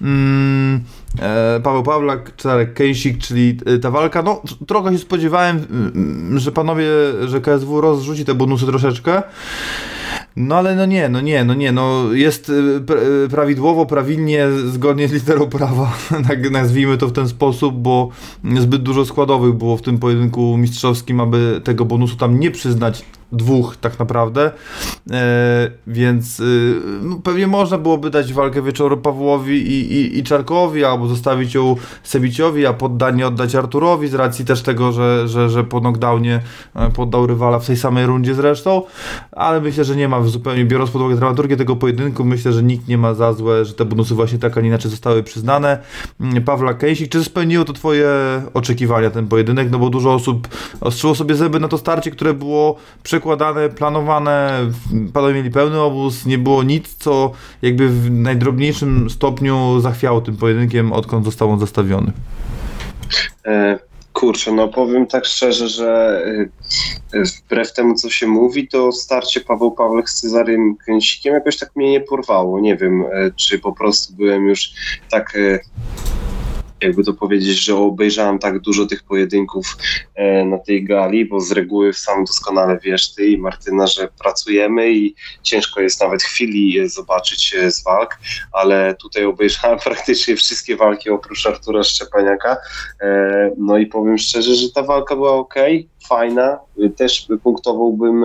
Mm, 0.02 0.80
Paweł 1.62 1.82
Pawlak, 1.82 2.36
Czarek 2.36 2.74
Kejsik, 2.74 3.18
czyli 3.18 3.58
e, 3.66 3.78
ta 3.78 3.90
walka, 3.90 4.22
no 4.22 4.42
trochę 4.66 4.92
się 4.92 4.98
spodziewałem, 4.98 5.66
mm, 5.70 6.38
że 6.38 6.52
panowie, 6.52 6.86
że 7.26 7.40
KSW 7.40 7.80
rozrzuci 7.80 8.24
te 8.24 8.34
bonusy 8.34 8.66
troszeczkę. 8.66 9.22
No 10.36 10.56
ale 10.56 10.76
no 10.76 10.86
nie, 10.86 11.08
no 11.08 11.20
nie, 11.20 11.44
no 11.44 11.54
nie, 11.54 11.72
no 11.72 12.12
jest 12.12 12.48
y, 12.48 13.28
prawidłowo, 13.30 13.86
prawilnie, 13.86 14.46
zgodnie 14.66 15.08
z 15.08 15.12
literą 15.12 15.46
prawa, 15.46 15.92
nazwijmy 16.50 16.98
to 16.98 17.08
w 17.08 17.12
ten 17.12 17.28
sposób, 17.28 17.74
bo 17.74 18.08
zbyt 18.60 18.82
dużo 18.82 19.04
składowych 19.04 19.52
było 19.52 19.76
w 19.76 19.82
tym 19.82 19.98
pojedynku 19.98 20.56
mistrzowskim, 20.56 21.20
aby 21.20 21.60
tego 21.64 21.84
bonusu 21.84 22.16
tam 22.16 22.40
nie 22.40 22.50
przyznać 22.50 23.04
dwóch 23.34 23.76
tak 23.76 23.98
naprawdę, 23.98 24.50
e, 25.10 25.70
więc 25.86 26.40
y, 26.40 26.80
no, 27.02 27.16
pewnie 27.16 27.46
można 27.46 27.78
byłoby 27.78 28.10
dać 28.10 28.32
walkę 28.32 28.62
wieczoru 28.62 28.96
Pawłowi 28.96 29.56
i, 29.56 29.92
i, 29.92 30.18
i 30.18 30.22
Czarkowi, 30.22 30.84
albo 30.84 31.06
zostawić 31.06 31.54
ją 31.54 31.76
Sebiciowi, 32.02 32.66
a 32.66 32.72
poddanie 32.72 33.26
oddać 33.26 33.54
Arturowi 33.54 34.08
z 34.08 34.14
racji 34.14 34.44
też 34.44 34.62
tego, 34.62 34.92
że, 34.92 35.28
że, 35.28 35.50
że 35.50 35.64
po 35.64 35.80
knockdownie 35.80 36.40
e, 36.74 36.90
poddał 36.90 37.26
rywala 37.26 37.58
w 37.58 37.66
tej 37.66 37.76
samej 37.76 38.06
rundzie 38.06 38.34
zresztą, 38.34 38.82
ale 39.32 39.60
myślę, 39.60 39.84
że 39.84 39.96
nie 39.96 40.08
ma 40.08 40.22
zupełnie, 40.22 40.64
biorąc 40.64 40.90
pod 40.90 41.02
uwagę 41.02 41.16
dramaturgię 41.16 41.56
tego 41.56 41.76
pojedynku, 41.76 42.24
myślę, 42.24 42.52
że 42.52 42.62
nikt 42.62 42.88
nie 42.88 42.98
ma 42.98 43.14
za 43.14 43.32
złe, 43.32 43.64
że 43.64 43.74
te 43.74 43.84
bonusy 43.84 44.14
właśnie 44.14 44.38
tak, 44.38 44.58
a 44.58 44.60
nie 44.60 44.68
inaczej 44.68 44.90
zostały 44.90 45.22
przyznane. 45.22 45.78
Mm, 46.20 46.44
Pawla 46.44 46.74
Kejsik, 46.74 47.12
czy 47.12 47.24
spełniło 47.24 47.64
to 47.64 47.72
twoje 47.72 48.08
oczekiwania 48.54 49.10
ten 49.10 49.26
pojedynek? 49.26 49.70
No 49.70 49.78
bo 49.78 49.90
dużo 49.90 50.14
osób 50.14 50.48
ostrzyło 50.80 51.14
sobie 51.14 51.34
zęby 51.34 51.60
na 51.60 51.68
to 51.68 51.78
starcie, 51.78 52.10
które 52.10 52.34
było 52.34 52.76
przekładane, 53.02 53.23
planowane, 53.76 54.58
w- 54.68 55.12
panowie 55.12 55.34
mieli 55.34 55.50
pełny 55.50 55.80
obóz, 55.80 56.26
nie 56.26 56.38
było 56.38 56.62
nic, 56.62 56.94
co 56.94 57.32
jakby 57.62 57.88
w 57.88 58.10
najdrobniejszym 58.10 59.10
stopniu 59.10 59.80
zachwiało 59.80 60.20
tym 60.20 60.36
pojedynkiem, 60.36 60.92
odkąd 60.92 61.24
został 61.24 61.50
on 61.50 61.58
zastawiony. 61.60 62.12
E, 63.46 63.78
Kurczę, 64.12 64.52
no 64.52 64.68
powiem 64.68 65.06
tak 65.06 65.24
szczerze, 65.24 65.68
że 65.68 66.20
e, 67.14 67.22
wbrew 67.24 67.72
temu, 67.72 67.94
co 67.94 68.10
się 68.10 68.26
mówi, 68.26 68.68
to 68.68 68.92
starcie 68.92 69.40
Paweł 69.40 69.72
Pawlek 69.72 70.10
z 70.10 70.20
Cezarym 70.20 70.76
Kęsikiem 70.86 71.34
jakoś 71.34 71.58
tak 71.58 71.76
mnie 71.76 71.90
nie 71.90 72.00
porwało. 72.00 72.60
Nie 72.60 72.76
wiem, 72.76 73.02
e, 73.02 73.30
czy 73.36 73.58
po 73.58 73.72
prostu 73.72 74.12
byłem 74.16 74.46
już 74.48 74.70
tak, 75.10 75.38
jakby 76.84 77.04
to 77.04 77.14
powiedzieć, 77.14 77.64
że 77.64 77.76
obejrzałem 77.76 78.38
tak 78.38 78.58
dużo 78.58 78.86
tych 78.86 79.02
pojedynków 79.02 79.76
e, 80.14 80.44
na 80.44 80.58
tej 80.58 80.84
gali, 80.84 81.24
bo 81.24 81.40
z 81.40 81.52
reguły 81.52 81.92
sam 81.92 82.24
doskonale 82.24 82.78
wiesz 82.82 83.14
ty 83.14 83.26
i 83.26 83.38
Martyna, 83.38 83.86
że 83.86 84.08
pracujemy 84.22 84.92
i 84.92 85.14
ciężko 85.42 85.80
jest 85.80 86.00
nawet 86.00 86.22
chwili 86.22 86.78
e, 86.78 86.88
zobaczyć 86.88 87.54
e, 87.54 87.70
z 87.70 87.84
walk, 87.84 88.18
ale 88.52 88.94
tutaj 88.94 89.24
obejrzałem 89.24 89.78
praktycznie 89.84 90.36
wszystkie 90.36 90.76
walki 90.76 91.10
oprócz 91.10 91.46
Artura 91.46 91.82
Szczepaniaka. 91.82 92.56
No 93.58 93.78
i 93.78 93.86
powiem 93.86 94.18
szczerze, 94.18 94.54
że 94.54 94.70
ta 94.70 94.82
walka 94.82 95.16
była 95.16 95.32
ok, 95.32 95.54
fajna. 96.08 96.58
Też 96.96 97.28
punktowałbym 97.42 98.24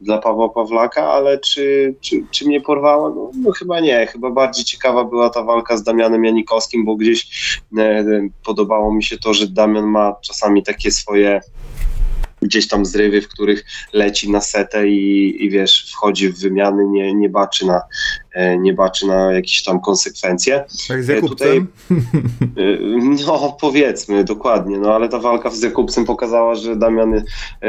dla 0.00 0.18
Pawła 0.18 0.48
Pawlaka, 0.48 1.12
ale 1.12 1.38
czy, 1.38 1.94
czy, 2.00 2.24
czy 2.30 2.46
mnie 2.46 2.60
porwała? 2.60 3.10
No, 3.10 3.30
no 3.34 3.52
chyba 3.52 3.80
nie. 3.80 4.06
Chyba 4.06 4.30
bardziej 4.30 4.64
ciekawa 4.64 5.04
była 5.04 5.30
ta 5.30 5.42
walka 5.42 5.76
z 5.76 5.82
Damianem 5.82 6.24
Janikowskim, 6.24 6.84
bo 6.84 6.96
gdzieś 6.96 7.26
podobało 8.44 8.94
mi 8.94 9.02
się 9.02 9.18
to, 9.18 9.34
że 9.34 9.46
Damian 9.46 9.86
ma 9.86 10.16
czasami 10.22 10.62
takie 10.62 10.90
swoje 10.90 11.40
gdzieś 12.42 12.68
tam 12.68 12.86
zrywy, 12.86 13.22
w 13.22 13.28
których 13.28 13.64
leci 13.92 14.30
na 14.30 14.40
setę 14.40 14.88
i, 14.88 15.44
i 15.44 15.50
wiesz, 15.50 15.92
wchodzi 15.92 16.28
w 16.28 16.40
wymiany, 16.40 16.86
nie, 16.88 17.14
nie 17.14 17.28
baczy 17.28 17.66
na 17.66 17.82
nie 18.58 18.72
baczy 18.72 19.06
na 19.06 19.32
jakieś 19.32 19.64
tam 19.64 19.80
konsekwencje. 19.80 20.64
Tak 20.88 21.04
z 21.04 21.10
E, 21.10 21.14
Jakubcem? 21.14 21.66
Y, 22.58 22.78
No, 23.26 23.56
powiedzmy, 23.60 24.24
dokładnie, 24.24 24.78
no 24.78 24.94
ale 24.94 25.08
ta 25.08 25.18
walka 25.18 25.50
z 25.50 25.62
Jakubcem 25.62 26.04
pokazała, 26.04 26.54
że 26.54 26.76
Damian, 26.76 27.22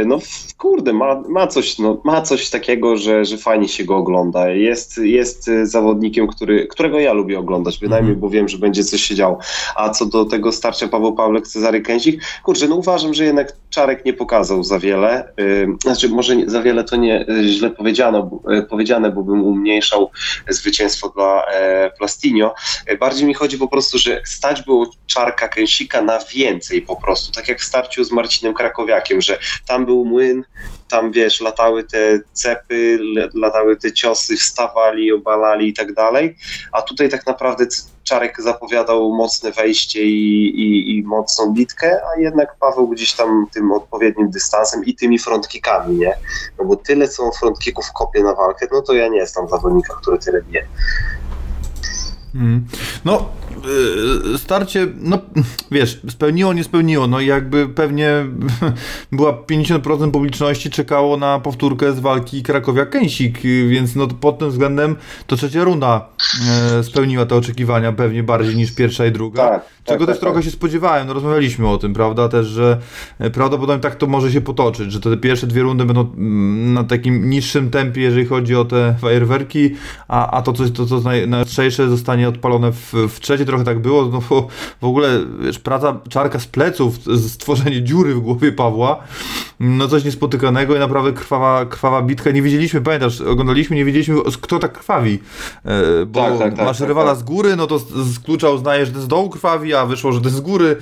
no 0.05 0.19
kurde, 0.57 0.93
ma, 0.93 1.23
ma, 1.29 1.47
coś, 1.47 1.79
no, 1.79 2.01
ma 2.03 2.21
coś 2.21 2.49
takiego, 2.49 2.97
że, 2.97 3.25
że 3.25 3.37
fajnie 3.37 3.67
się 3.67 3.83
go 3.83 3.97
ogląda. 3.97 4.49
Jest, 4.49 4.97
jest 4.97 5.49
zawodnikiem, 5.63 6.27
który, 6.27 6.67
którego 6.67 6.99
ja 6.99 7.13
lubię 7.13 7.39
oglądać, 7.39 7.79
bynajmniej, 7.79 8.15
bo 8.15 8.29
wiem, 8.29 8.47
że 8.49 8.57
będzie 8.57 8.83
coś 8.83 9.01
się 9.01 9.15
działo. 9.15 9.37
A 9.75 9.89
co 9.89 10.05
do 10.05 10.25
tego 10.25 10.51
starcia 10.51 10.87
Paweł 10.87 11.13
Pawlek, 11.13 11.47
Cezary 11.47 11.81
Kęsik, 11.81 12.21
kurczę, 12.43 12.67
no 12.67 12.75
uważam, 12.75 13.13
że 13.13 13.25
jednak 13.25 13.53
Czarek 13.69 14.05
nie 14.05 14.13
pokazał 14.13 14.63
za 14.63 14.79
wiele. 14.79 15.33
Znaczy, 15.83 16.09
może 16.09 16.35
nie, 16.35 16.49
za 16.49 16.61
wiele 16.61 16.83
to 16.83 16.95
nie 16.95 17.25
źle 17.43 17.69
powiedziano, 17.69 18.23
bo- 18.23 18.41
powiedziane, 18.69 19.11
bo 19.11 19.23
bym 19.23 19.43
umniejszał 19.43 20.09
zwycięstwo 20.53 21.09
dla 21.09 21.45
e, 21.45 21.91
Plastinio. 21.97 22.53
Bardziej 22.99 23.27
mi 23.27 23.33
chodzi 23.33 23.57
po 23.57 23.67
prostu, 23.67 23.97
że 23.97 24.21
stać 24.25 24.61
było 24.61 24.91
Czarka 25.07 25.47
Kęsika 25.47 26.01
na 26.01 26.19
więcej 26.19 26.81
po 26.81 26.95
prostu, 26.95 27.31
tak 27.31 27.47
jak 27.47 27.59
w 27.59 27.63
starciu 27.63 28.03
z 28.03 28.11
Marcinem 28.11 28.53
Krakowiakiem, 28.53 29.21
że 29.21 29.39
tam 29.67 29.85
był 29.85 30.05
młyn, 30.05 30.43
tam 30.87 31.11
wiesz, 31.11 31.41
latały 31.41 31.83
te 31.83 32.19
cepy, 32.33 32.99
latały 33.33 33.77
te 33.77 33.93
ciosy, 33.93 34.37
wstawali, 34.37 35.11
obalali 35.11 35.67
i 35.67 35.73
tak 35.73 35.93
dalej, 35.93 36.35
a 36.71 36.81
tutaj 36.81 37.09
tak 37.09 37.25
naprawdę 37.25 37.65
Czarek 38.11 38.41
zapowiadał 38.41 39.13
mocne 39.13 39.51
wejście 39.51 40.05
i, 40.05 40.45
i, 40.45 40.97
i 40.97 41.03
mocną 41.03 41.53
bitkę, 41.53 41.99
a 42.05 42.19
jednak 42.19 42.55
Paweł 42.59 42.87
gdzieś 42.87 43.13
tam 43.13 43.47
tym 43.53 43.71
odpowiednim 43.71 44.29
dystansem 44.29 44.85
i 44.85 44.95
tymi 44.95 45.19
frontkikami, 45.19 45.97
nie? 45.97 46.17
No 46.59 46.65
bo 46.65 46.75
tyle 46.75 47.07
są 47.07 47.31
frontkików 47.31 47.91
kopie 47.93 48.23
na 48.23 48.35
walkę, 48.35 48.67
no 48.71 48.81
to 48.81 48.93
ja 48.93 49.07
nie 49.07 49.17
jestem 49.17 49.49
zawodnika, 49.49 49.93
który 50.01 50.19
tyle 50.19 50.41
bije. 50.41 50.67
Mm. 52.35 52.67
No, 53.05 53.29
starcie, 54.37 54.87
no 55.01 55.19
wiesz, 55.71 56.01
spełniło, 56.09 56.53
nie 56.53 56.63
spełniło, 56.63 57.07
no 57.07 57.19
i 57.19 57.25
jakby 57.25 57.69
pewnie 57.69 58.25
była 59.11 59.33
50% 59.33 60.11
publiczności 60.11 60.69
czekało 60.69 61.17
na 61.17 61.39
powtórkę 61.39 61.93
z 61.93 61.99
walki 61.99 62.43
Krakowia-Kęsik, 62.43 63.45
y, 63.45 63.67
więc 63.67 63.95
no 63.95 64.07
pod 64.07 64.39
tym 64.39 64.49
względem 64.49 64.95
to 65.27 65.35
trzecia 65.35 65.63
runda 65.63 66.07
e, 66.77 66.83
spełniła 66.83 67.25
te 67.25 67.35
oczekiwania 67.35 67.91
pewnie 67.91 68.23
bardziej 68.23 68.55
niż 68.55 68.75
pierwsza 68.75 69.05
i 69.05 69.11
druga. 69.11 69.49
Tak, 69.49 69.61
Czego 69.83 70.05
tak, 70.05 70.07
też 70.07 70.21
tak, 70.21 70.29
trochę 70.29 70.43
się 70.43 70.51
spodziewałem, 70.51 71.07
no 71.07 71.13
rozmawialiśmy 71.13 71.67
o 71.67 71.77
tym, 71.77 71.93
prawda, 71.93 72.29
też, 72.29 72.47
że 72.47 72.77
e, 73.19 73.29
prawdopodobnie 73.29 73.81
tak 73.81 73.95
to 73.95 74.07
może 74.07 74.31
się 74.31 74.41
potoczyć, 74.41 74.91
że 74.91 74.99
te 74.99 75.17
pierwsze 75.17 75.47
dwie 75.47 75.61
rundy 75.61 75.85
będą 75.85 76.01
mm, 76.01 76.73
na 76.73 76.83
takim 76.83 77.29
niższym 77.29 77.69
tempie, 77.69 78.01
jeżeli 78.01 78.25
chodzi 78.25 78.55
o 78.55 78.65
te 78.65 78.95
fajerwerki, 79.01 79.75
a, 80.07 80.31
a 80.31 80.41
to, 80.41 80.53
co, 80.53 80.69
to, 80.69 80.85
co 80.85 80.99
naj, 80.99 81.27
najostrzejsze 81.27 81.89
zostanie 81.89 82.29
odpalone 82.29 82.71
w, 82.71 82.93
w 83.09 83.19
trzeciej, 83.19 83.45
trochę 83.51 83.63
tak 83.65 83.79
było, 83.79 84.05
no 84.05 84.21
bo 84.29 84.47
w 84.81 84.85
ogóle, 84.85 85.19
wiesz, 85.39 85.59
praca 85.59 85.99
czarka 86.09 86.39
z 86.39 86.47
pleców, 86.47 86.95
stworzenie 87.27 87.83
dziury 87.83 88.15
w 88.15 88.19
głowie 88.19 88.51
Pawła, 88.51 89.03
no 89.59 89.87
coś 89.87 90.03
niespotykanego 90.03 90.75
i 90.75 90.79
naprawdę 90.79 91.13
krwawa, 91.13 91.65
krwawa 91.65 92.01
bitka, 92.01 92.31
nie 92.31 92.41
wiedzieliśmy, 92.41 92.81
pamiętasz, 92.81 93.21
oglądaliśmy, 93.21 93.75
nie 93.75 93.85
wiedzieliśmy, 93.85 94.15
kto 94.41 94.59
tak 94.59 94.71
krwawi, 94.71 95.19
e, 95.65 96.05
bo 96.05 96.19
Tak, 96.19 96.39
tak, 96.39 96.55
tak, 96.55 96.65
masz 96.65 96.79
tak, 96.79 96.87
rywala 96.87 97.11
tak. 97.11 97.19
z 97.19 97.23
góry, 97.23 97.55
no 97.55 97.67
to 97.67 97.79
z, 97.79 97.87
z 97.93 98.19
klucza 98.19 98.49
uznajesz, 98.49 98.87
że 98.87 98.93
to 98.93 99.01
z 99.01 99.07
dołu 99.07 99.29
krwawi, 99.29 99.73
a 99.73 99.85
wyszło, 99.85 100.11
że 100.11 100.21
jest 100.23 100.35
z 100.35 100.41
góry, 100.41 100.77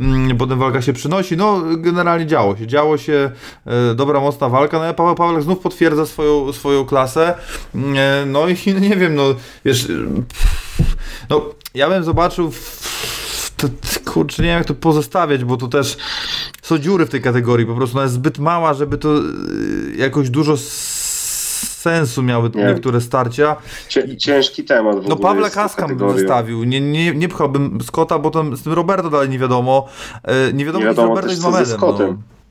mm, 0.00 0.36
potem 0.36 0.58
walka 0.58 0.82
się 0.82 0.92
przynosi, 0.92 1.36
no 1.36 1.62
generalnie 1.76 2.26
działo 2.26 2.56
się, 2.56 2.66
działo 2.66 2.98
się, 2.98 3.30
e, 3.66 3.94
dobra, 3.94 4.20
mocna 4.20 4.48
walka, 4.48 4.78
no 4.78 4.90
i 4.90 4.94
Paweł 4.94 5.14
Pawlak 5.14 5.42
znów 5.42 5.58
potwierdza 5.58 6.06
swoją, 6.06 6.52
swoją 6.52 6.84
klasę, 6.84 7.34
Mm, 7.74 7.96
e, 7.96 8.26
no 8.26 8.48
i 8.48 8.56
nie 8.88 8.96
wiem, 8.96 9.14
no 9.14 9.34
wiesz, 9.64 9.86
pff, 10.28 10.71
no 11.30 11.44
ja 11.74 11.88
bym 11.88 12.04
zobaczył, 12.04 12.50
w- 12.50 12.92
kurczę, 14.04 14.42
nie 14.42 14.48
wiem 14.48 14.58
jak 14.58 14.66
to 14.66 14.74
pozestawiać, 14.74 15.44
bo 15.44 15.56
to 15.56 15.68
też 15.68 15.96
są 16.62 16.78
dziury 16.78 17.06
w 17.06 17.10
tej 17.10 17.20
kategorii, 17.22 17.66
po 17.66 17.74
prostu 17.74 17.96
ona 17.96 18.02
jest 18.02 18.14
zbyt 18.14 18.38
mała, 18.38 18.74
żeby 18.74 18.98
to 18.98 19.08
e, 19.18 19.20
jakoś 19.96 20.30
dużo 20.30 20.56
sensu 21.82 22.22
miały 22.22 22.50
Nie. 22.54 22.64
niektóre 22.64 23.00
starcia. 23.00 23.56
Cię, 23.88 24.16
ciężki 24.16 24.64
temat 24.64 24.96
w 24.96 25.08
No 25.08 25.16
jest 25.16 25.54
tą 25.54 25.60
Kaska 25.62 25.88
bym 25.88 25.98
zostawił. 26.18 26.64
Nie, 26.64 26.80
nie, 26.80 27.14
nie 27.14 27.28
pchałbym 27.28 27.78
Scotta, 27.82 28.18
bo 28.18 28.30
tam 28.30 28.56
z 28.56 28.62
tym 28.62 28.72
Roberto 28.72 29.10
dalej 29.10 29.28
nie 29.28 29.38
wiadomo. 29.38 29.88
E, 30.24 30.52
nie 30.52 30.64
wiadomo, 30.64 30.84
Nie 30.84 30.88
wiadomo 30.90 31.06
z 31.06 31.10
Roberto 31.10 31.32
i 31.32 31.36
z 31.36 31.40
Mamedem. 31.40 31.66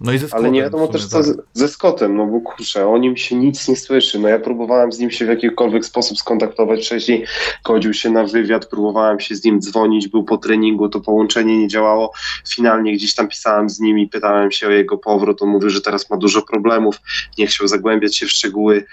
No. 0.01 0.13
i 0.13 0.17
ze 0.17 0.27
Scottem 0.27 0.45
Ale 0.45 0.51
nie 0.51 0.61
wiadomo 0.61 0.85
sumie, 0.85 0.93
też 0.93 1.07
co 1.07 1.23
tak. 1.23 1.45
ze 1.53 1.67
Scottem, 1.67 2.17
no 2.17 2.25
bo 2.25 2.41
kurczę, 2.41 2.87
o 2.87 2.97
nim 2.97 3.17
się 3.17 3.35
nic 3.35 3.67
nie 3.67 3.75
słyszy. 3.75 4.19
No 4.19 4.27
ja 4.27 4.39
próbowałem 4.39 4.91
z 4.91 4.99
nim 4.99 5.11
się 5.11 5.25
w 5.25 5.27
jakikolwiek 5.27 5.85
sposób 5.85 6.17
skontaktować 6.17 6.85
wcześniej, 6.85 7.25
godził 7.63 7.93
się 7.93 8.09
na 8.09 8.23
wywiad, 8.23 8.65
próbowałem 8.65 9.19
się 9.19 9.35
z 9.35 9.43
nim 9.43 9.61
dzwonić, 9.61 10.07
był 10.07 10.23
po 10.23 10.37
treningu, 10.37 10.89
to 10.89 10.99
połączenie 10.99 11.57
nie 11.57 11.67
działało. 11.67 12.11
Finalnie 12.49 12.93
gdzieś 12.93 13.15
tam 13.15 13.27
pisałem 13.27 13.69
z 13.69 13.79
nim 13.79 13.99
i 13.99 14.07
pytałem 14.07 14.51
się 14.51 14.67
o 14.67 14.71
jego 14.71 14.97
powrót, 14.97 15.41
on 15.41 15.49
mówił, 15.49 15.69
że 15.69 15.81
teraz 15.81 16.09
ma 16.09 16.17
dużo 16.17 16.41
problemów, 16.41 16.95
nie 17.37 17.47
chciał 17.47 17.67
zagłębiać 17.67 18.17
się 18.17 18.25
w 18.25 18.31
szczegóły. 18.31 18.85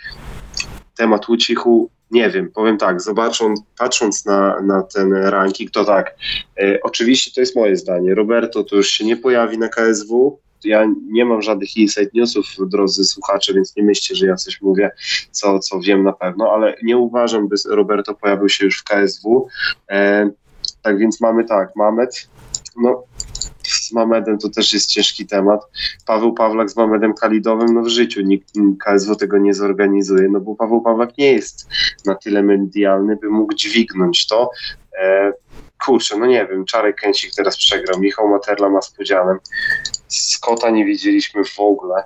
Temat 0.96 1.28
ucichł, 1.28 1.90
nie 2.10 2.30
wiem, 2.30 2.50
powiem 2.54 2.78
tak, 2.78 3.00
zobacząc, 3.00 3.60
patrząc 3.78 4.24
na, 4.24 4.60
na 4.60 4.82
ten 4.82 5.12
ranking, 5.12 5.70
to 5.70 5.84
tak, 5.84 6.14
e, 6.60 6.78
oczywiście 6.82 7.30
to 7.34 7.40
jest 7.40 7.56
moje 7.56 7.76
zdanie, 7.76 8.14
Roberto 8.14 8.64
to 8.64 8.76
już 8.76 8.90
się 8.90 9.04
nie 9.04 9.16
pojawi 9.16 9.58
na 9.58 9.68
KSW, 9.68 10.38
ja 10.64 10.86
nie 11.10 11.24
mam 11.24 11.42
żadnych 11.42 11.76
inside 11.76 12.10
newsów, 12.14 12.46
drodzy 12.58 13.04
słuchacze, 13.04 13.54
więc 13.54 13.76
nie 13.76 13.82
myślcie, 13.82 14.14
że 14.14 14.26
ja 14.26 14.36
coś 14.36 14.60
mówię, 14.60 14.90
co, 15.30 15.58
co 15.58 15.80
wiem 15.80 16.02
na 16.02 16.12
pewno, 16.12 16.52
ale 16.52 16.76
nie 16.82 16.96
uważam, 16.96 17.48
by 17.48 17.56
Roberto 17.68 18.14
pojawił 18.14 18.48
się 18.48 18.64
już 18.64 18.78
w 18.78 18.84
KSW. 18.84 19.48
E, 19.90 20.30
tak 20.82 20.98
więc 20.98 21.20
mamy 21.20 21.44
tak, 21.44 21.76
Mamet, 21.76 22.28
no 22.82 23.04
z 23.68 23.92
Mamedem 23.92 24.38
to 24.38 24.48
też 24.48 24.72
jest 24.72 24.90
ciężki 24.90 25.26
temat. 25.26 25.60
Paweł 26.06 26.32
Pawlak 26.32 26.70
z 26.70 26.76
Mamedem 26.76 27.14
Kalidowym, 27.14 27.74
no 27.74 27.82
w 27.82 27.88
życiu 27.88 28.20
nikt 28.20 28.52
KSW 28.84 29.16
tego 29.16 29.38
nie 29.38 29.54
zorganizuje, 29.54 30.28
no 30.28 30.40
bo 30.40 30.54
Paweł 30.54 30.80
Pawlak 30.80 31.18
nie 31.18 31.32
jest 31.32 31.68
na 32.06 32.14
tyle 32.14 32.42
medialny, 32.42 33.16
by 33.16 33.30
mógł 33.30 33.54
dźwignąć 33.54 34.26
to. 34.26 34.50
E, 35.00 35.32
kurczę, 35.84 36.16
no 36.16 36.26
nie 36.26 36.46
wiem, 36.46 36.64
Czarek 36.64 37.00
Kęcik 37.00 37.30
teraz 37.36 37.56
przegrał, 37.56 38.00
Michał 38.00 38.28
Materla 38.28 38.68
ma 38.68 38.82
z 38.82 38.90
podziałem. 38.90 39.38
Scotta 40.08 40.70
nie 40.70 40.84
widzieliśmy 40.84 41.44
w 41.44 41.60
ogóle. 41.60 42.02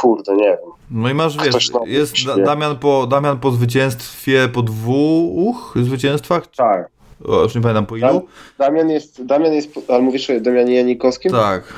Kurde, 0.00 0.36
nie 0.36 0.48
wiem. 0.48 0.70
No 0.90 1.08
i 1.08 1.14
masz, 1.14 1.36
Ktoś 1.36 1.54
wiesz, 1.54 1.70
jest. 1.86 2.14
Damian 2.44 2.78
po, 2.78 3.06
Damian 3.06 3.40
po 3.40 3.50
zwycięstwie, 3.50 4.48
po 4.48 4.62
dwóch 4.62 5.74
zwycięstwach? 5.82 6.46
Tak. 6.46 6.88
O, 7.24 7.42
już 7.42 7.54
nie 7.54 7.60
pamiętam 7.60 7.86
po 7.86 7.96
ilu? 7.96 8.26
Damian 8.58 8.90
jest, 8.90 9.24
Damian 9.24 9.52
jest, 9.52 9.70
ale 9.88 10.02
mówisz 10.02 10.30
o 10.30 10.40
Damianie 10.40 10.74
Janikowskim? 10.74 11.32
Tak. 11.32 11.74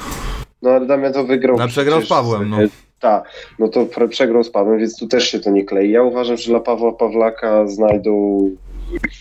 No 0.62 0.70
ale 0.70 0.86
Damian 0.86 1.12
to 1.12 1.24
wygrał. 1.24 1.56
No, 1.56 1.68
przegrał 1.68 2.02
z 2.02 2.08
Pawłem, 2.08 2.50
no. 2.50 2.56
Tak, 3.00 3.30
no 3.58 3.68
to 3.68 3.86
przegrał 4.08 4.44
z 4.44 4.50
Pawłem, 4.50 4.78
więc 4.78 4.98
tu 4.98 5.06
też 5.06 5.28
się 5.30 5.40
to 5.40 5.50
nie 5.50 5.64
klei. 5.64 5.90
Ja 5.90 6.02
uważam, 6.02 6.36
że 6.36 6.50
dla 6.50 6.60
Pawła 6.60 6.92
Pawlaka 6.92 7.66
znajdą 7.66 8.40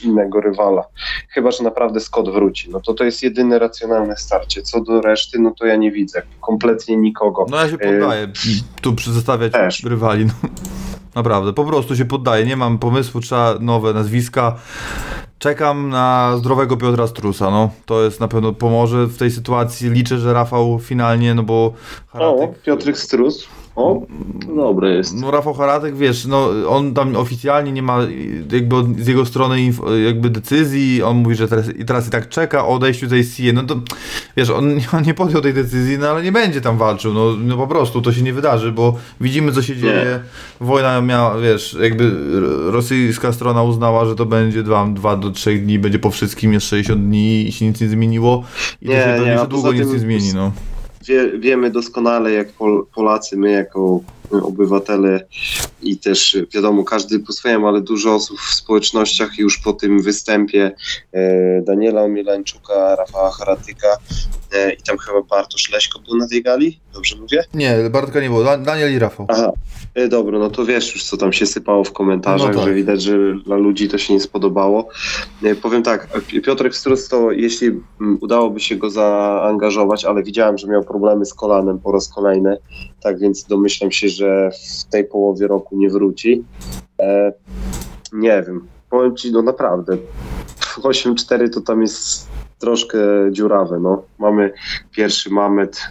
innego 0.04 0.42
rywala. 0.42 0.84
Chyba, 1.30 1.52
że 1.52 1.64
naprawdę 1.64 2.00
Scott 2.00 2.30
wróci. 2.30 2.70
No 2.70 2.82
to 2.82 2.94
to 2.94 3.04
jest 3.04 3.24
jedyne 3.24 3.60
racjonalne 3.60 4.18
starcie. 4.18 4.62
Co 4.62 4.82
do 4.82 5.02
reszty, 5.02 5.40
no 5.40 5.52
to 5.52 5.66
ja 5.66 5.76
nie 5.76 5.92
widzę. 5.92 6.22
Kompletnie 6.42 6.98
nikogo. 6.98 7.46
No 7.50 7.58
ja 7.58 7.70
się 7.70 7.78
poddaję 7.78 8.28
tu 8.82 8.96
przedstawiać 8.96 9.52
Też. 9.52 9.84
rywali. 9.84 10.26
No. 10.26 10.34
Naprawdę, 11.16 11.54
po 11.54 11.66
prostu 11.66 11.96
się 11.96 12.06
poddaję. 12.06 12.46
Nie 12.46 12.58
mam 12.58 12.80
pomysłu, 12.80 13.22
trzeba 13.22 13.56
nowe 13.60 13.94
nazwiska. 13.94 14.56
Czekam 15.40 15.90
na 15.90 16.34
zdrowego 16.38 16.78
Piotra 16.78 17.08
Strusa, 17.08 17.52
no. 17.52 17.70
To 17.86 18.04
jest 18.04 18.20
na 18.20 18.28
pewno 18.28 18.54
pomoże 18.54 19.06
w 19.06 19.18
tej 19.18 19.32
sytuacji. 19.32 19.90
Liczę, 19.90 20.18
że 20.18 20.34
Rafał 20.34 20.80
finalnie, 20.80 21.36
no 21.36 21.44
bo 21.44 21.74
O. 22.14 22.48
Piotrek 22.64 22.98
Strus. 22.98 23.48
O, 23.76 24.02
to 24.48 24.56
dobre 24.56 24.90
jest. 24.90 25.16
No 25.22 25.32
Rafał 25.32 25.54
Haratek, 25.54 25.98
wiesz, 25.98 26.26
no 26.26 26.50
on 26.68 26.94
tam 26.94 27.16
oficjalnie 27.16 27.72
nie 27.72 27.82
ma 27.82 28.00
jakby 28.52 28.76
od, 28.76 29.00
z 29.00 29.08
jego 29.08 29.26
strony 29.26 29.58
jakby 30.06 30.30
decyzji, 30.30 31.04
on 31.04 31.18
mówi, 31.18 31.36
że 31.36 31.48
teraz, 31.48 31.70
i 31.70 31.86
teraz 31.86 32.08
i 32.08 32.12
tak 32.12 32.30
czeka 32.30 32.66
o 32.66 32.70
odejściu 32.70 33.08
z 33.08 33.14
ACA, 33.14 33.54
no 33.54 33.64
to 33.64 33.76
wiesz, 34.38 34.50
on, 34.50 34.72
on 34.94 35.04
nie 35.04 35.14
podjął 35.14 35.42
tej 35.42 35.54
decyzji, 35.54 35.98
no 35.98 36.08
ale 36.08 36.24
nie 36.24 36.32
będzie 36.32 36.62
tam 36.62 36.78
walczył, 36.78 37.14
no, 37.14 37.34
no 37.40 37.58
po 37.58 37.68
prostu 37.68 38.02
to 38.02 38.14
się 38.14 38.22
nie 38.22 38.34
wydarzy, 38.34 38.72
bo 38.72 38.98
widzimy 39.22 39.52
co 39.52 39.62
się 39.62 39.76
dzieje, 39.76 40.20
wojna 40.62 41.02
miała, 41.02 41.38
wiesz, 41.38 41.78
jakby 41.82 42.12
rosyjska 42.72 43.34
strona 43.34 43.64
uznała, 43.64 44.06
że 44.06 44.16
to 44.16 44.26
będzie 44.26 44.64
2 44.64 45.18
do 45.18 45.32
3 45.32 45.56
dni, 45.56 45.80
będzie 45.80 46.00
po 46.00 46.10
wszystkim 46.10 46.54
jest 46.54 46.68
60 46.68 47.02
dni 47.02 47.48
i 47.48 47.52
się 47.52 47.68
nic 47.68 47.82
nie 47.82 47.90
zmieniło. 47.90 48.44
I 48.82 48.90
Nie, 48.90 48.96
to 48.96 49.02
się 49.02 49.08
nie, 49.08 49.16
pewnie 49.18 49.32
a 49.32 49.34
jeszcze 49.34 49.48
długo 49.48 49.74
nic 49.74 49.94
nie 49.94 50.00
zmieni, 50.00 50.34
no. 50.34 50.52
Wie, 51.08 51.38
wiemy 51.38 51.72
doskonale, 51.72 52.32
jak 52.32 52.52
Pol, 52.52 52.86
Polacy, 52.96 53.38
my 53.38 53.52
jako 53.52 54.02
obywatele 54.32 55.26
i 55.82 55.98
też 55.98 56.38
wiadomo, 56.54 56.84
każdy 56.84 57.20
po 57.20 57.34
swojemu, 57.34 57.68
ale 57.68 57.82
dużo 57.82 58.16
osób 58.16 58.38
w 58.40 58.54
społecznościach 58.56 59.38
już 59.38 59.58
po 59.58 59.74
tym 59.74 60.02
występie 60.02 60.72
e, 61.14 61.62
Daniela 61.62 62.02
Omielańczuka, 62.02 62.96
Rafała 62.96 63.32
Haratyka 63.32 63.88
e, 64.54 64.74
i 64.74 64.82
tam 64.82 64.98
chyba 64.98 65.22
Bartosz 65.22 65.72
Leśko 65.72 66.00
był 66.00 66.18
na 66.18 66.28
tej 66.28 66.44
gali, 66.44 66.80
dobrze 66.94 67.16
mówię? 67.16 67.44
Nie, 67.54 67.78
Bartka 67.92 68.22
nie 68.22 68.30
było, 68.30 68.44
Da- 68.44 68.58
Daniel 68.58 68.94
i 68.96 69.00
Rafał. 69.00 69.26
Aha, 69.30 69.52
e, 69.96 70.08
dobra, 70.08 70.40
no 70.40 70.50
to 70.50 70.66
wiesz 70.66 70.94
już, 70.96 71.04
co 71.04 71.18
tam 71.18 71.34
się 71.34 71.46
sypało 71.46 71.84
w 71.84 71.92
komentarzach, 71.94 72.54
No 72.54 72.60
tak. 72.60 72.68
że 72.68 72.74
widać, 72.74 73.02
że 73.02 73.18
dla 73.46 73.56
ludzi 73.58 73.90
to 73.90 73.98
się 73.98 74.14
nie 74.14 74.20
spodobało. 74.20 74.90
Powiem 75.62 75.84
tak, 75.84 76.08
Pi- 76.28 76.42
Piotrek 76.42 76.76
Strus 76.76 77.08
to 77.08 77.32
jeśli 77.32 77.72
udałoby 78.22 78.60
się 78.60 78.76
go 78.76 78.90
zaangażować, 78.90 80.06
ale 80.06 80.24
widziałem, 80.24 80.58
że 80.58 80.68
miał 80.68 80.84
problemy 80.84 81.26
z 81.26 81.34
kolanem 81.34 81.80
po 81.80 81.92
raz 81.92 82.10
kolejny, 82.10 82.58
tak 83.02 83.20
więc 83.20 83.44
domyślam 83.44 83.92
się, 83.92 84.10
że 84.16 84.52
w 84.52 84.84
tej 84.84 85.06
połowie 85.06 85.48
roku 85.48 85.78
nie 85.78 85.90
wróci. 85.90 86.44
E, 87.00 87.34
nie 88.14 88.44
wiem, 88.48 88.68
powiem 88.90 89.16
ci, 89.16 89.32
no 89.32 89.42
naprawdę, 89.42 89.98
8-4 90.82 91.50
to 91.50 91.62
tam 91.62 91.82
jest 91.82 92.28
troszkę 92.60 92.98
dziurawe, 93.32 93.80
no. 93.80 94.04
Mamy 94.20 94.54
pierwszy 94.92 95.30
Mamet, 95.30 95.82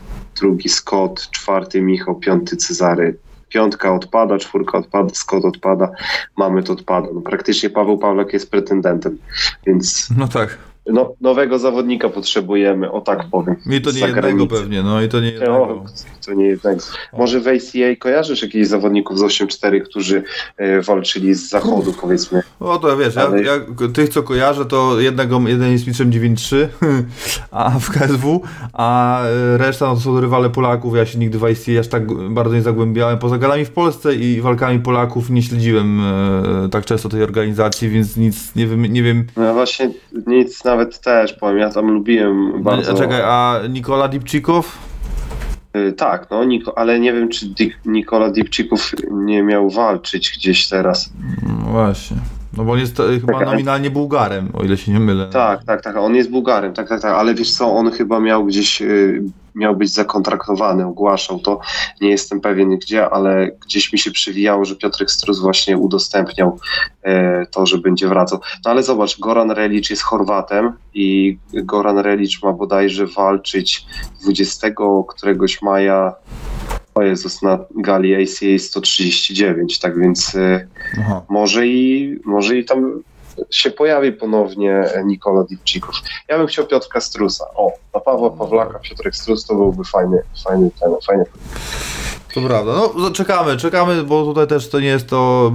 drugi 0.41 0.69
Scott, 0.69 1.31
czwarty 1.31 1.83
Michał, 1.83 2.15
piąty 2.15 2.57
Cezary. 2.57 3.19
Piątka 3.49 3.95
odpada, 3.95 4.39
czwórka 4.39 4.79
odpada, 4.79 5.15
Scott 5.15 5.45
odpada, 5.45 5.91
Mamet 6.37 6.71
odpada. 6.71 7.09
No, 7.15 7.21
praktycznie 7.21 7.71
Paweł 7.71 7.99
Pawlak 7.99 8.33
jest 8.33 8.51
pretendentem, 8.51 9.19
więc 9.67 10.09
No 10.17 10.29
tak. 10.29 10.59
No, 10.87 11.15
nowego 11.21 11.59
zawodnika 11.59 12.09
potrzebujemy, 12.09 12.91
o 12.93 13.01
tak 13.01 13.31
powiem. 13.31 13.57
I 13.71 13.81
to 13.81 13.91
nie 13.91 14.01
jednego 14.01 14.47
pewnie, 14.47 14.83
no 14.83 15.03
i 15.03 15.09
to 15.09 15.21
nie 15.21 15.29
O, 15.29 15.33
jednego. 15.33 15.85
to 16.27 16.33
nie 16.35 16.47
jednego. 16.47 16.81
Może 17.19 17.41
w 17.41 17.49
ACA 17.49 17.97
kojarzysz 17.99 18.43
jakichś 18.43 18.67
zawodników 18.67 19.19
z 19.19 19.23
8-4, 19.23 19.81
którzy 19.83 20.23
e, 20.57 20.83
walczyli 20.83 21.35
z 21.35 21.49
zachodu, 21.49 21.95
powiedzmy? 22.01 22.43
O 22.61 22.79
to 22.79 22.97
wiesz, 22.97 23.15
ja, 23.15 23.23
Ale- 23.23 23.43
ja 23.43 23.53
tych 23.95 24.09
co 24.09 24.23
kojarzę, 24.23 24.67
to 24.67 25.01
jednego, 25.01 25.41
jeden 25.47 25.73
jest 25.73 25.87
mistrzem 25.87 26.11
9-3 26.11 26.57
a 27.51 27.71
w 27.71 27.91
KSW, 27.91 28.41
a 28.73 29.23
e, 29.25 29.59
reszta 29.59 29.87
no, 29.87 29.95
to 29.95 30.01
są 30.01 30.21
rywale 30.21 30.51
Polaków. 30.51 30.97
Ja 30.97 31.07
się 31.07 31.19
nigdy 31.19 31.39
w 31.39 31.45
ICA 31.49 31.81
aż 31.81 31.89
tak 31.89 32.13
bardzo 32.31 32.55
nie 32.55 32.63
zagłębiałem. 32.63 33.19
Poza 33.19 33.39
galami 33.39 33.65
w 33.65 33.71
Polsce 33.71 34.15
i 34.15 34.41
walkami 34.41 34.79
Polaków 34.79 35.31
nie 35.31 35.43
śledziłem 35.43 36.01
e, 36.01 36.69
tak 36.71 36.85
często 36.85 37.09
tej 37.09 37.23
organizacji, 37.23 37.89
więc 37.89 38.17
nic 38.17 38.55
nie 38.57 38.67
wiem. 38.67 38.83
Nie 38.87 39.03
wiem. 39.03 39.27
No 39.37 39.43
ja 39.45 39.53
właśnie 39.53 39.91
nic 40.27 40.63
nawet 40.75 41.01
też 41.01 41.33
powiem, 41.33 41.59
ja 41.59 41.71
tam 41.71 41.91
lubiłem 41.91 42.63
bardzo. 42.63 42.93
A 42.93 42.95
czekaj, 42.95 43.21
a 43.23 43.61
Nikola 43.69 44.09
Dipczykow? 44.09 44.79
Y, 45.77 45.93
Tak, 45.93 46.27
no, 46.31 46.45
Niko, 46.45 46.79
ale 46.79 47.01
nie 47.01 47.13
wiem, 47.13 47.29
czy 47.29 47.47
Di- 47.47 47.73
Nikola 47.87 48.31
Dipczyków 48.31 48.93
nie 49.11 49.43
miał 49.43 49.71
walczyć 49.71 50.33
gdzieś 50.39 50.69
teraz. 50.69 51.13
No 51.43 51.71
właśnie. 51.73 52.17
No 52.57 52.65
bo 52.65 52.73
on 52.73 52.79
jest 52.79 53.01
e, 53.01 53.21
chyba 53.21 53.41
nominalnie 53.41 53.91
Bułgarem, 53.91 54.49
o 54.53 54.65
ile 54.65 54.77
się 54.77 54.93
nie 54.93 55.01
mylę. 55.01 55.27
Tak, 55.27 55.65
tak, 55.65 55.83
tak, 55.83 55.97
on 55.97 56.15
jest 56.15 56.31
Bułgarem, 56.31 56.73
tak, 56.73 56.89
tak, 56.89 57.01
tak, 57.01 57.15
ale 57.15 57.35
wiesz 57.35 57.53
co, 57.53 57.73
on 57.73 57.91
chyba 57.91 58.21
miał 58.21 58.45
gdzieś, 58.45 58.83
y, 58.83 59.23
miał 59.55 59.77
być 59.77 59.93
zakontraktowany, 59.93 60.87
ogłaszał 60.87 61.39
to, 61.39 61.61
nie 62.01 62.11
jestem 62.11 62.41
pewien 62.41 62.79
gdzie, 62.79 63.11
ale 63.11 63.51
gdzieś 63.67 63.93
mi 63.93 63.99
się 63.99 64.11
przywijało, 64.11 64.65
że 64.65 64.77
Piotrek 64.77 65.11
Strus 65.11 65.41
właśnie 65.41 65.79
udostępniał 65.79 66.59
e, 67.03 67.47
to, 67.47 67.67
że 67.67 67.79
będzie 67.79 68.09
wracał. 68.09 68.41
No 68.65 68.71
ale 68.71 68.83
zobacz, 68.83 69.21
Goran 69.21 69.51
Relic 69.51 69.91
jest 69.91 70.03
Chorwatem 70.03 70.73
i 70.95 71.39
Goran 71.53 71.99
Relic 71.99 72.43
ma 72.43 72.53
bodajże 72.53 73.07
walczyć 73.07 73.87
20 74.23 74.69
któregoś 75.09 75.63
maja 75.63 76.13
o 76.95 77.03
Jezus, 77.03 77.43
na 77.43 77.59
gali 77.77 78.15
ACA 78.15 78.59
139, 78.59 79.79
tak 79.79 79.99
więc 79.99 80.35
e, 80.35 80.67
Aha. 81.01 81.23
może 81.29 81.67
i, 81.67 82.19
może 82.25 82.57
i 82.57 82.65
tam 82.65 83.03
się 83.51 83.71
pojawi 83.71 84.13
ponownie 84.13 84.85
Nikola 85.05 85.45
Dipczyków. 85.45 85.95
Ja 86.29 86.39
bym 86.39 86.47
chciał 86.47 86.67
Piotrka 86.67 87.01
Strusa. 87.01 87.45
O, 87.55 87.73
na 87.95 88.01
Pawła 88.01 88.31
Pawlaka 88.31 88.79
Piotrek 88.79 89.17
Strus 89.17 89.45
to 89.45 89.55
byłby 89.55 89.85
fajny, 89.85 90.23
fajny 90.45 90.71
ten, 90.81 90.91
fajny. 91.07 91.25
To 92.35 92.41
prawda. 92.41 92.73
No, 92.97 93.11
czekamy, 93.11 93.57
czekamy, 93.57 94.05
bo 94.05 94.25
tutaj 94.25 94.47
też 94.47 94.69
to 94.69 94.81
nie 94.81 94.87
jest 94.87 95.09
to. 95.09 95.53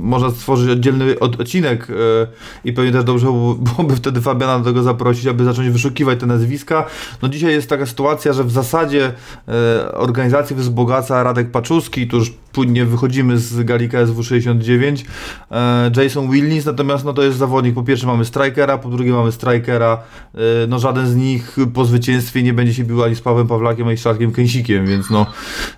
Można 0.00 0.30
stworzyć 0.30 0.70
oddzielny 0.70 1.18
odcinek 1.18 1.88
yy, 1.88 2.26
i 2.64 2.72
pewnie 2.72 2.92
też 2.92 3.04
dobrze 3.04 3.26
byłoby 3.58 3.96
wtedy 3.96 4.20
Fabiana 4.20 4.58
do 4.58 4.64
tego 4.64 4.82
zaprosić, 4.82 5.26
aby 5.26 5.44
zacząć 5.44 5.70
wyszukiwać 5.70 6.20
te 6.20 6.26
nazwiska. 6.26 6.86
No 7.22 7.28
dzisiaj 7.28 7.52
jest 7.52 7.68
taka 7.68 7.86
sytuacja, 7.86 8.32
że 8.32 8.44
w 8.44 8.50
zasadzie 8.50 9.12
yy, 9.46 9.54
organizacji 9.92 10.56
wzbogaca 10.56 11.22
Radek 11.22 11.50
Paczuski, 11.50 12.08
tu 12.08 12.16
już 12.16 12.32
płynnie 12.52 12.84
wychodzimy 12.84 13.38
z 13.38 13.62
Galika 13.62 14.06
SW69. 14.06 15.04
E, 15.50 15.90
Jason 15.96 16.30
Willis, 16.30 16.64
natomiast 16.64 17.04
no 17.04 17.12
to 17.12 17.22
jest 17.22 17.38
zawodnik, 17.38 17.74
po 17.74 17.82
pierwsze 17.82 18.06
mamy 18.06 18.24
strikera, 18.24 18.78
po 18.78 18.88
drugie 18.88 19.12
mamy 19.12 19.32
strikera, 19.32 19.98
e, 20.34 20.38
no 20.68 20.78
żaden 20.78 21.06
z 21.06 21.16
nich 21.16 21.56
po 21.74 21.84
zwycięstwie 21.84 22.42
nie 22.42 22.52
będzie 22.52 22.74
się 22.74 22.84
bił 22.84 23.04
ani 23.04 23.16
z 23.16 23.20
Pawłem 23.20 23.46
Pawlakiem, 23.46 23.88
ani 23.88 23.96
z 23.96 24.02
Szarkiem 24.02 24.32
Kęsikiem, 24.32 24.86
więc 24.86 25.10
no 25.10 25.26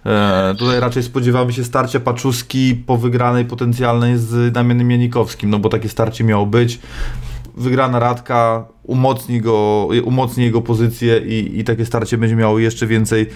e, 0.07 0.32
tutaj 0.59 0.81
raczej 0.81 1.03
spodziewamy 1.03 1.53
się 1.53 1.65
starcia 1.65 2.01
Paczuski 2.01 2.75
po 2.87 2.97
wygranej 2.97 3.45
potencjalnej 3.45 4.19
z 4.19 4.53
Damianem 4.53 4.91
Janikowskim, 4.91 5.51
no 5.51 5.59
bo 5.59 5.69
takie 5.69 5.89
starcie 5.89 6.25
miało 6.25 6.47
być. 6.47 6.81
Wygrana 7.57 7.99
Radka 7.99 8.65
umocni, 8.83 9.41
go, 9.41 9.89
umocni 10.05 10.45
jego 10.45 10.63
pozycję 10.63 11.19
i, 11.19 11.59
i 11.59 11.65
takie 11.65 11.87
starcie 11.87 12.19
będzie 12.19 12.37
miało 12.37 12.59
jeszcze 12.59 12.87
więcej 12.87 13.27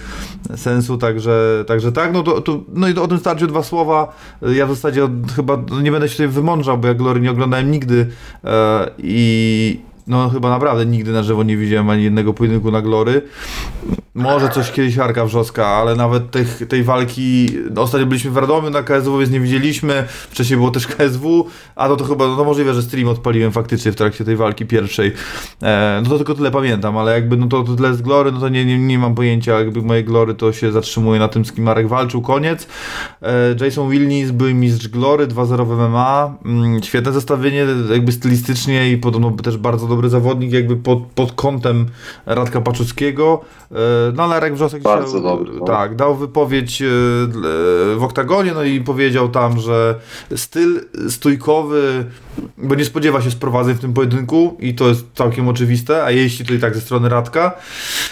sensu, 0.55 0.97
także, 0.97 1.63
także 1.67 1.91
tak, 1.91 2.13
no 2.13 2.23
to, 2.23 2.41
to, 2.41 2.59
no 2.73 2.87
i 2.87 2.95
o 2.95 3.07
tym 3.07 3.17
starciu 3.17 3.47
dwa 3.47 3.63
słowa, 3.63 4.15
ja 4.41 4.65
w 4.65 4.69
zasadzie 4.69 5.09
chyba 5.35 5.63
nie 5.81 5.91
będę 5.91 6.07
się 6.07 6.13
tutaj 6.13 6.27
wymądrzał, 6.27 6.77
bo 6.77 6.87
ja 6.87 6.93
Glory 6.93 7.21
nie 7.21 7.31
oglądałem 7.31 7.71
nigdy 7.71 8.07
e, 8.43 8.89
i 8.97 9.79
no 10.07 10.29
chyba 10.29 10.49
naprawdę 10.49 10.85
nigdy 10.85 11.11
na 11.11 11.23
żywo 11.23 11.43
nie 11.43 11.57
widziałem 11.57 11.89
ani 11.89 12.03
jednego 12.03 12.33
pojedynku 12.33 12.71
na 12.71 12.81
Glory. 12.81 13.21
Może 14.17 14.49
coś 14.49 14.71
kiedyś 14.71 14.97
Arka 14.97 15.25
Wrzoska, 15.25 15.67
ale 15.67 15.95
nawet 15.95 16.31
tych, 16.31 16.67
tej 16.67 16.83
walki, 16.83 17.49
no, 17.71 17.81
ostatnio 17.81 18.07
byliśmy 18.07 18.31
w 18.31 18.37
Radomiu 18.37 18.69
na 18.69 18.83
KSW, 18.83 19.19
więc 19.19 19.31
nie 19.31 19.39
widzieliśmy, 19.39 20.03
wcześniej 20.07 20.57
było 20.57 20.71
też 20.71 20.87
KSW, 20.87 21.47
a 21.75 21.87
to, 21.87 21.95
to 21.95 22.05
chyba, 22.05 22.27
no 22.27 22.43
możliwe, 22.43 22.73
że 22.73 22.81
stream 22.81 23.07
odpaliłem 23.07 23.51
faktycznie 23.51 23.91
w 23.91 23.95
trakcie 23.95 24.25
tej 24.25 24.35
walki 24.35 24.65
pierwszej. 24.65 25.11
E, 25.63 26.01
no 26.03 26.09
to 26.09 26.17
tylko 26.17 26.33
tyle 26.33 26.51
pamiętam, 26.51 26.97
ale 26.97 27.11
jakby 27.11 27.37
no 27.37 27.47
to, 27.47 27.63
to 27.63 27.75
tyle 27.75 27.93
z 27.93 28.01
Glory, 28.01 28.31
no 28.31 28.39
to 28.39 28.49
nie, 28.49 28.65
nie, 28.65 28.79
nie 28.79 28.99
mam 28.99 29.15
pojęcia, 29.15 29.59
jakby 29.59 29.81
moje 29.81 30.03
Glory 30.03 30.35
to 30.35 30.53
się 30.53 30.71
zatrzymuje 30.71 31.19
na 31.19 31.27
tym, 31.27 31.45
z 31.45 31.51
kim 31.51 31.63
Marek 31.63 31.87
walczył, 31.87 32.21
koniec. 32.21 32.67
E, 33.21 33.65
Jason 33.65 33.89
Wilnis 33.89 34.31
był 34.31 34.55
mistrz 34.55 34.87
Glory, 34.87 35.27
2-0 35.27 35.65
MMA, 35.65 36.37
mm, 36.45 36.83
świetne 36.83 37.11
zestawienie, 37.11 37.65
jakby 37.91 38.11
stylistycznie 38.11 38.91
i 38.91 38.97
podobno 38.97 39.31
też 39.31 39.57
bardzo 39.57 39.87
dobry 39.97 40.09
zawodnik, 40.09 40.51
jakby 40.51 40.75
pod, 40.75 40.99
pod 41.15 41.31
kątem 41.31 41.85
Radka 42.25 42.61
Paczuckiego. 42.61 43.41
E, 43.71 43.75
no 44.15 44.23
ale 44.23 44.35
Arek 44.35 44.53
Wrzosek 44.53 44.81
Bardzo 44.83 45.21
dobry, 45.21 45.53
no. 45.59 45.65
tak, 45.65 45.95
dał 45.95 46.15
wypowiedź 46.15 46.81
e, 46.81 46.85
w 47.95 47.99
oktagonie, 48.01 48.53
no 48.53 48.63
i 48.63 48.81
powiedział 48.81 49.29
tam, 49.29 49.59
że 49.59 49.95
styl 50.35 50.81
stójkowy, 51.09 52.05
bo 52.57 52.75
nie 52.75 52.85
spodziewa 52.85 53.21
się 53.21 53.31
sprowadzeń 53.31 53.75
w 53.75 53.79
tym 53.79 53.93
pojedynku 53.93 54.57
i 54.59 54.75
to 54.75 54.87
jest 54.87 55.05
całkiem 55.13 55.47
oczywiste, 55.47 56.03
a 56.03 56.11
jeśli 56.11 56.45
to 56.45 56.53
i 56.53 56.59
tak 56.59 56.75
ze 56.75 56.81
strony 56.81 57.09
Radka, 57.09 57.51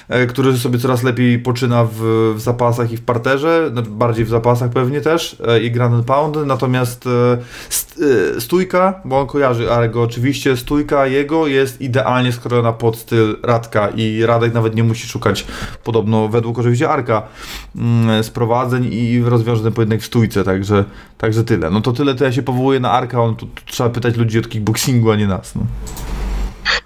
e, 0.09 0.27
który 0.27 0.57
sobie 0.57 0.79
coraz 0.79 1.03
lepiej 1.03 1.39
poczyna 1.39 1.85
w, 1.85 2.33
w 2.35 2.41
zapasach 2.41 2.91
i 2.91 2.97
w 2.97 3.01
parterze, 3.01 3.71
no, 3.73 3.81
bardziej 3.81 4.25
w 4.25 4.29
zapasach 4.29 4.69
pewnie 4.69 5.01
też 5.01 5.37
e, 5.47 5.59
i 5.59 5.71
Grand 5.71 6.05
Pound, 6.05 6.37
natomiast 6.45 7.09
stójka, 8.39 9.01
bo 9.05 9.19
on 9.19 9.27
kojarzy 9.27 9.71
Arego 9.71 10.01
oczywiście, 10.01 10.57
stójka 10.57 11.07
jego 11.07 11.47
jest 11.47 11.81
idealnie 11.81 12.31
skrojona 12.31 12.73
pod 12.73 12.97
styl 12.97 13.37
Radka 13.43 13.89
i 13.89 14.25
Radek 14.25 14.53
nawet 14.53 14.75
nie 14.75 14.83
musi 14.83 15.07
szukać 15.07 15.45
podobno 15.83 16.27
według 16.27 16.59
oczywiście 16.59 16.89
Arka 16.89 17.23
mm, 17.75 18.23
sprowadzeń 18.23 18.93
i 18.93 19.21
rozwiąże 19.23 19.63
ten 19.63 19.73
pojedynek 19.73 20.01
w 20.01 20.05
stójce, 20.05 20.43
także, 20.43 20.83
także 21.17 21.43
tyle. 21.43 21.69
No 21.69 21.81
to 21.81 21.91
tyle, 21.91 22.15
to 22.15 22.23
ja 22.23 22.31
się 22.31 22.43
powołuję 22.43 22.79
na 22.79 22.91
Arka, 22.91 23.21
on 23.21 23.35
tu 23.35 23.47
trzeba 23.65 23.89
pytać 23.89 24.14
ludzi 24.17 24.39
od 24.39 24.49
kickboxingu, 24.49 25.11
a 25.11 25.15
nie 25.15 25.27
nas. 25.27 25.55
No. 25.55 25.61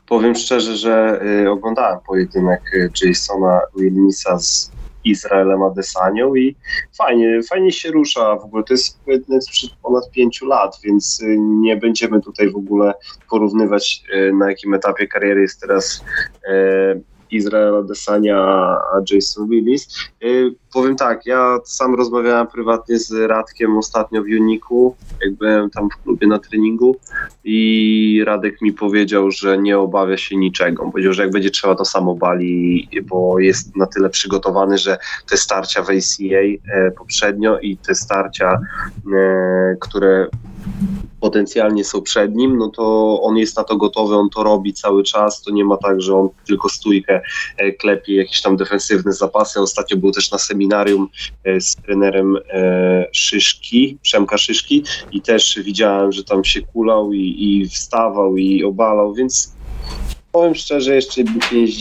Powiem 0.07 0.35
szczerze, 0.35 0.77
że 0.77 1.21
y, 1.43 1.49
oglądałem 1.49 1.99
pojedynek 2.07 2.61
y, 2.73 2.91
Jasona 3.05 3.61
Wilmisa 3.75 4.39
z 4.39 4.71
Izraelem 5.03 5.63
Adesanią 5.63 6.35
i 6.35 6.55
fajnie, 6.97 7.39
fajnie 7.49 7.71
się 7.71 7.91
rusza. 7.91 8.35
W 8.35 8.43
ogóle 8.43 8.63
to 8.63 8.73
jest 8.73 8.99
pojedynek 9.05 9.43
sprzed 9.43 9.71
ponad 9.83 10.11
pięciu 10.11 10.45
lat, 10.45 10.79
więc 10.83 11.21
y, 11.21 11.37
nie 11.39 11.77
będziemy 11.77 12.21
tutaj 12.21 12.51
w 12.51 12.55
ogóle 12.55 12.93
porównywać 13.29 14.03
y, 14.13 14.33
na 14.33 14.49
jakim 14.49 14.73
etapie 14.73 15.07
kariery 15.07 15.41
jest 15.41 15.61
teraz 15.61 16.03
y, 16.47 17.01
Izraela 17.31 17.81
Desania 17.81 18.37
a 18.93 19.01
Jason 19.11 19.49
Willis. 19.49 20.09
Powiem 20.73 20.95
tak, 20.95 21.25
ja 21.25 21.57
sam 21.65 21.95
rozmawiałem 21.95 22.47
prywatnie 22.47 22.99
z 22.99 23.11
Radkiem 23.11 23.77
ostatnio 23.77 24.21
w 24.23 24.25
Uniku, 24.25 24.95
jak 25.21 25.33
byłem 25.33 25.69
tam 25.69 25.89
w 25.89 26.03
klubie 26.03 26.27
na 26.27 26.39
treningu 26.39 26.95
i 27.43 28.23
Radek 28.25 28.61
mi 28.61 28.73
powiedział, 28.73 29.31
że 29.31 29.57
nie 29.57 29.79
obawia 29.79 30.17
się 30.17 30.35
niczego. 30.35 30.91
Powiedział, 30.91 31.13
że 31.13 31.23
jak 31.23 31.31
będzie 31.31 31.49
trzeba 31.49 31.75
to 31.75 31.85
samo 31.85 32.15
bali, 32.15 32.89
bo 33.03 33.39
jest 33.39 33.75
na 33.75 33.85
tyle 33.85 34.09
przygotowany, 34.09 34.77
że 34.77 34.97
te 35.29 35.37
starcia 35.37 35.83
w 35.83 35.89
ACA 35.89 36.39
e, 36.73 36.91
poprzednio 36.91 37.59
i 37.59 37.77
te 37.77 37.95
starcia, 37.95 38.61
e, 39.13 39.75
które 39.79 40.27
potencjalnie 41.19 41.85
są 41.85 42.01
przed 42.01 42.35
nim, 42.35 42.57
no 42.57 42.69
to 42.69 43.17
on 43.21 43.37
jest 43.37 43.57
na 43.57 43.63
to 43.63 43.77
gotowy, 43.77 44.15
on 44.15 44.29
to 44.29 44.43
robi 44.43 44.73
cały 44.73 45.03
czas, 45.03 45.41
to 45.41 45.51
nie 45.51 45.65
ma 45.65 45.77
tak, 45.77 46.01
że 46.01 46.15
on 46.15 46.29
tylko 46.47 46.69
stójkę 46.69 47.21
e, 47.57 47.71
klepie, 47.71 48.15
jakieś 48.15 48.41
tam 48.41 48.57
defensywne 48.57 49.13
zapasy. 49.13 49.59
Ostatnio 49.59 49.97
był 49.97 50.11
też 50.11 50.31
na 50.31 50.37
seminarium 50.37 50.58
e, 51.43 51.61
z 51.61 51.75
trenerem 51.75 52.37
e, 52.49 53.07
Szyszki, 53.11 53.97
Przemka 54.01 54.37
Szyszki 54.37 54.83
i 55.11 55.21
też 55.21 55.59
widziałem, 55.63 56.11
że 56.11 56.23
tam 56.23 56.43
się 56.43 56.61
kulał 56.61 57.13
i, 57.13 57.35
i 57.39 57.69
wstawał 57.69 58.37
i 58.37 58.63
obalał, 58.63 59.13
więc 59.13 59.53
powiem 60.31 60.55
szczerze, 60.55 60.95
jeszcze 60.95 61.21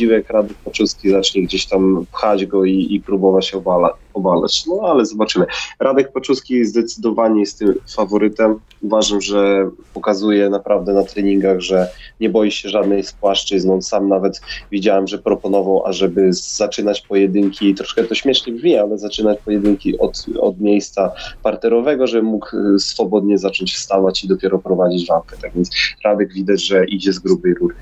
jak 0.00 0.30
Radek 0.30 0.56
Paczuski 0.56 1.10
zacznie 1.10 1.42
gdzieś 1.42 1.66
tam 1.66 2.06
pchać 2.12 2.46
go 2.46 2.64
i, 2.64 2.94
i 2.94 3.00
próbować 3.00 3.54
obala, 3.54 3.90
obalać. 4.14 4.66
No 4.66 4.88
ale 4.88 5.06
zobaczymy. 5.06 5.46
Radek 5.80 6.12
Paczuski 6.12 6.64
zdecydowanie 6.64 7.40
jest 7.40 7.58
tym 7.58 7.74
faworytem. 7.96 8.60
Uważam, 8.82 9.20
że 9.20 9.70
pokazuje 9.94 10.50
naprawdę 10.50 10.92
na 10.92 11.04
treningach, 11.04 11.60
że 11.60 11.88
nie 12.20 12.30
boi 12.30 12.50
się 12.50 12.68
żadnej 12.68 13.04
spłaszczyzn. 13.04 13.70
On 13.70 13.82
sam 13.82 14.08
nawet 14.08 14.40
widziałem, 14.70 15.08
że 15.08 15.18
proponował, 15.18 15.86
ażeby 15.86 16.32
zaczynać 16.32 17.00
pojedynki, 17.00 17.74
troszkę 17.74 18.04
to 18.04 18.14
śmiesznie 18.14 18.52
brzmi, 18.52 18.76
ale 18.76 18.98
zaczynać 18.98 19.38
pojedynki 19.44 19.98
od, 19.98 20.26
od 20.40 20.60
miejsca 20.60 21.12
parterowego, 21.42 22.06
żeby 22.06 22.22
mógł 22.22 22.56
y, 22.56 22.78
swobodnie 22.78 23.38
zacząć 23.38 23.74
wstawać 23.74 24.24
i 24.24 24.28
dopiero 24.28 24.58
prowadzić 24.58 25.08
walkę. 25.08 25.36
Tak 25.42 25.52
więc 25.54 25.70
Radek 26.04 26.32
widać, 26.32 26.64
że 26.64 26.84
idzie 26.84 27.12
z 27.12 27.18
grubej 27.18 27.54
rury. 27.54 27.74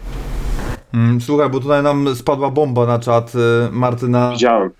Mm, 0.97 1.21
słuchaj, 1.21 1.51
bo 1.51 1.61
tutaj 1.61 1.83
nam 1.83 2.17
spadła 2.17 2.51
bomba 2.51 2.87
na 2.87 2.99
czat 2.99 3.33
y, 3.35 3.39
Martyna. 3.73 4.31
Widziałem 4.31 4.71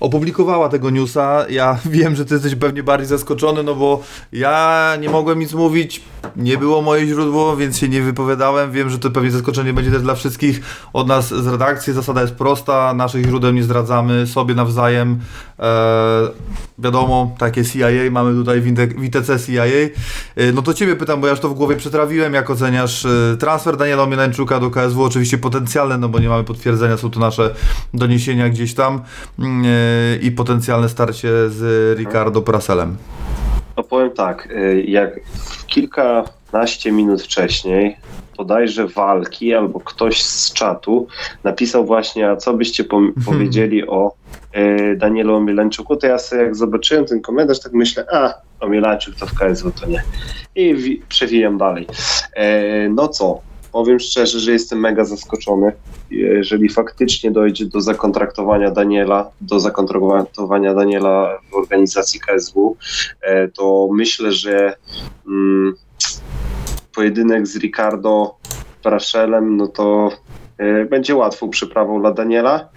opublikowała 0.00 0.68
tego 0.68 0.90
newsa. 0.90 1.46
Ja 1.50 1.78
wiem, 1.84 2.16
że 2.16 2.24
ty 2.24 2.34
jesteś 2.34 2.54
pewnie 2.54 2.82
bardziej 2.82 3.08
zaskoczony, 3.08 3.62
no 3.62 3.74
bo 3.74 4.02
ja 4.32 4.96
nie 5.00 5.10
mogłem 5.10 5.38
nic 5.38 5.52
mówić, 5.52 6.02
nie 6.36 6.58
było 6.58 6.82
moje 6.82 7.06
źródło, 7.06 7.56
więc 7.56 7.78
się 7.78 7.88
nie 7.88 8.02
wypowiadałem. 8.02 8.72
Wiem, 8.72 8.90
że 8.90 8.98
to 8.98 9.10
pewnie 9.10 9.30
zaskoczenie 9.30 9.72
będzie 9.72 9.90
też 9.90 10.02
dla 10.02 10.14
wszystkich 10.14 10.60
od 10.92 11.08
nas 11.08 11.28
z 11.28 11.46
redakcji. 11.46 11.92
Zasada 11.92 12.20
jest 12.20 12.34
prosta, 12.34 12.94
naszych 12.94 13.26
źródeł 13.26 13.52
nie 13.52 13.62
zdradzamy 13.62 14.26
sobie 14.26 14.54
nawzajem. 14.54 15.20
Eee, 15.58 16.28
wiadomo, 16.78 17.34
takie 17.38 17.64
CIA, 17.64 18.10
mamy 18.10 18.34
tutaj 18.34 18.60
w 18.60 19.04
ITC 19.04 19.38
CIA. 19.46 19.64
Eee, 19.64 19.90
no 20.54 20.62
to 20.62 20.74
ciebie 20.74 20.96
pytam, 20.96 21.20
bo 21.20 21.26
ja 21.26 21.30
już 21.30 21.40
to 21.40 21.48
w 21.48 21.54
głowie 21.54 21.76
przetrawiłem, 21.76 22.34
jak 22.34 22.50
oceniasz 22.50 23.04
e, 23.04 23.36
transfer 23.38 23.76
Daniela 23.76 24.06
Mielańczuka 24.06 24.60
do 24.60 24.70
KSW, 24.70 25.04
oczywiście 25.04 25.38
potencjalny, 25.38 25.98
no 25.98 26.08
bo 26.08 26.18
nie 26.18 26.28
mamy 26.28 26.44
potwierdzenia, 26.44 26.96
są 26.96 27.10
to 27.10 27.20
nasze 27.20 27.54
doniesienia 27.94 28.48
gdzieś 28.48 28.74
tam. 28.74 28.94
Eee, 29.38 29.79
i 30.22 30.30
potencjalne 30.30 30.88
starcie 30.88 31.28
z 31.48 31.98
Ricardo 31.98 32.42
Praselem? 32.42 32.96
No 33.76 33.82
powiem 33.82 34.10
tak, 34.10 34.48
y, 34.50 34.84
jak 34.88 35.20
kilkanaście 35.66 36.92
minut 36.92 37.22
wcześniej 37.22 37.96
bodajże 38.36 38.86
walki 38.86 39.54
albo 39.54 39.80
ktoś 39.80 40.22
z 40.22 40.52
czatu 40.52 41.06
napisał 41.44 41.86
właśnie, 41.86 42.30
a 42.30 42.36
co 42.36 42.54
byście 42.54 42.84
po 42.84 43.00
powiedzieli 43.26 43.86
o 43.88 44.14
y, 44.56 44.96
Danielu 44.96 45.34
Omielańczuku, 45.34 45.96
to 45.96 46.06
ja 46.06 46.18
sobie 46.18 46.42
jak 46.42 46.56
zobaczyłem 46.56 47.04
ten 47.04 47.20
komentarz, 47.20 47.60
tak 47.60 47.72
myślę, 47.72 48.04
a 48.12 48.34
Omielańczuk 48.60 49.14
to 49.14 49.26
w 49.26 49.34
KSW 49.34 49.70
to 49.70 49.86
nie. 49.86 50.02
I 50.54 51.00
przewijam 51.08 51.58
dalej. 51.58 51.86
E, 52.32 52.88
no 52.88 53.08
co, 53.08 53.40
powiem 53.72 54.00
szczerze, 54.00 54.40
że 54.40 54.52
jestem 54.52 54.80
mega 54.80 55.04
zaskoczony. 55.04 55.72
Jeżeli 56.10 56.68
faktycznie 56.68 57.30
dojdzie 57.30 57.66
do 57.66 57.80
zakontraktowania 57.80 58.70
Daniela, 58.70 59.30
do 59.40 59.60
zakontraktowania 59.60 60.74
Daniela 60.74 61.38
w 61.50 61.54
organizacji 61.54 62.20
KSW, 62.20 62.76
e, 63.20 63.48
to 63.48 63.88
myślę, 63.92 64.32
że 64.32 64.76
mm, 65.26 65.74
pojedynek 66.94 67.46
z 67.46 67.56
Ricardo 67.56 68.34
Braszelem, 68.82 69.56
no 69.56 69.68
to 69.68 70.10
e, 70.58 70.84
będzie 70.84 71.14
łatwą 71.14 71.50
przyprawą 71.50 72.00
dla 72.00 72.12
Daniela. 72.12 72.68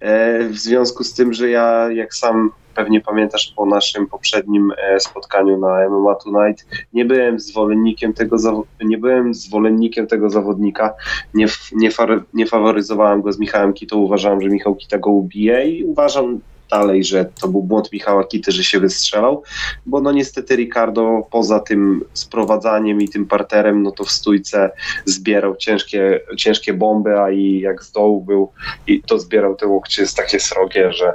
E, 0.00 0.44
w 0.48 0.58
związku 0.58 1.04
z 1.04 1.14
tym, 1.14 1.32
że 1.32 1.50
ja, 1.50 1.92
jak 1.92 2.14
sam 2.14 2.50
pewnie 2.74 3.00
pamiętasz 3.00 3.52
po 3.56 3.66
naszym 3.66 4.06
poprzednim 4.06 4.72
e, 4.78 5.00
spotkaniu 5.00 5.58
na 5.58 5.88
MMA 5.88 6.14
Tonight, 6.14 6.66
nie 6.92 7.04
byłem 7.04 7.40
zwolennikiem 7.40 8.12
tego, 8.12 8.36
nie 8.84 8.98
byłem 8.98 9.34
zwolennikiem 9.34 10.06
tego 10.06 10.30
zawodnika, 10.30 10.94
nie, 11.34 11.46
nie, 11.72 11.90
nie 12.34 12.46
faworyzowałem 12.46 13.22
go 13.22 13.32
z 13.32 13.38
Michałem 13.38 13.72
Kitą, 13.72 13.98
uważałem, 13.98 14.40
że 14.40 14.48
Michał 14.48 14.74
Kita 14.74 14.98
go 14.98 15.10
ubije 15.10 15.70
i 15.70 15.84
uważam 15.84 16.40
dalej, 16.70 17.04
że 17.04 17.24
to 17.40 17.48
był 17.48 17.62
błąd 17.62 17.92
Michała 17.92 18.24
Kity, 18.24 18.52
że 18.52 18.64
się 18.64 18.80
wystrzelał, 18.80 19.42
bo 19.86 20.00
no 20.00 20.12
niestety 20.12 20.56
Ricardo 20.56 21.26
poza 21.30 21.60
tym 21.60 22.04
sprowadzaniem 22.14 23.00
i 23.00 23.08
tym 23.08 23.26
parterem, 23.26 23.82
no 23.82 23.90
to 23.90 24.04
w 24.04 24.10
stójce 24.10 24.70
zbierał 25.04 25.56
ciężkie, 25.56 26.20
ciężkie 26.36 26.74
bomby, 26.74 27.20
a 27.20 27.30
i 27.30 27.60
jak 27.60 27.84
z 27.84 27.92
dołu 27.92 28.20
był 28.20 28.52
i 28.86 29.02
to 29.02 29.18
zbierał 29.18 29.56
te 29.56 29.66
łokcie 29.66 30.02
jest 30.02 30.16
takie 30.16 30.40
srogie, 30.40 30.92
że, 30.92 31.12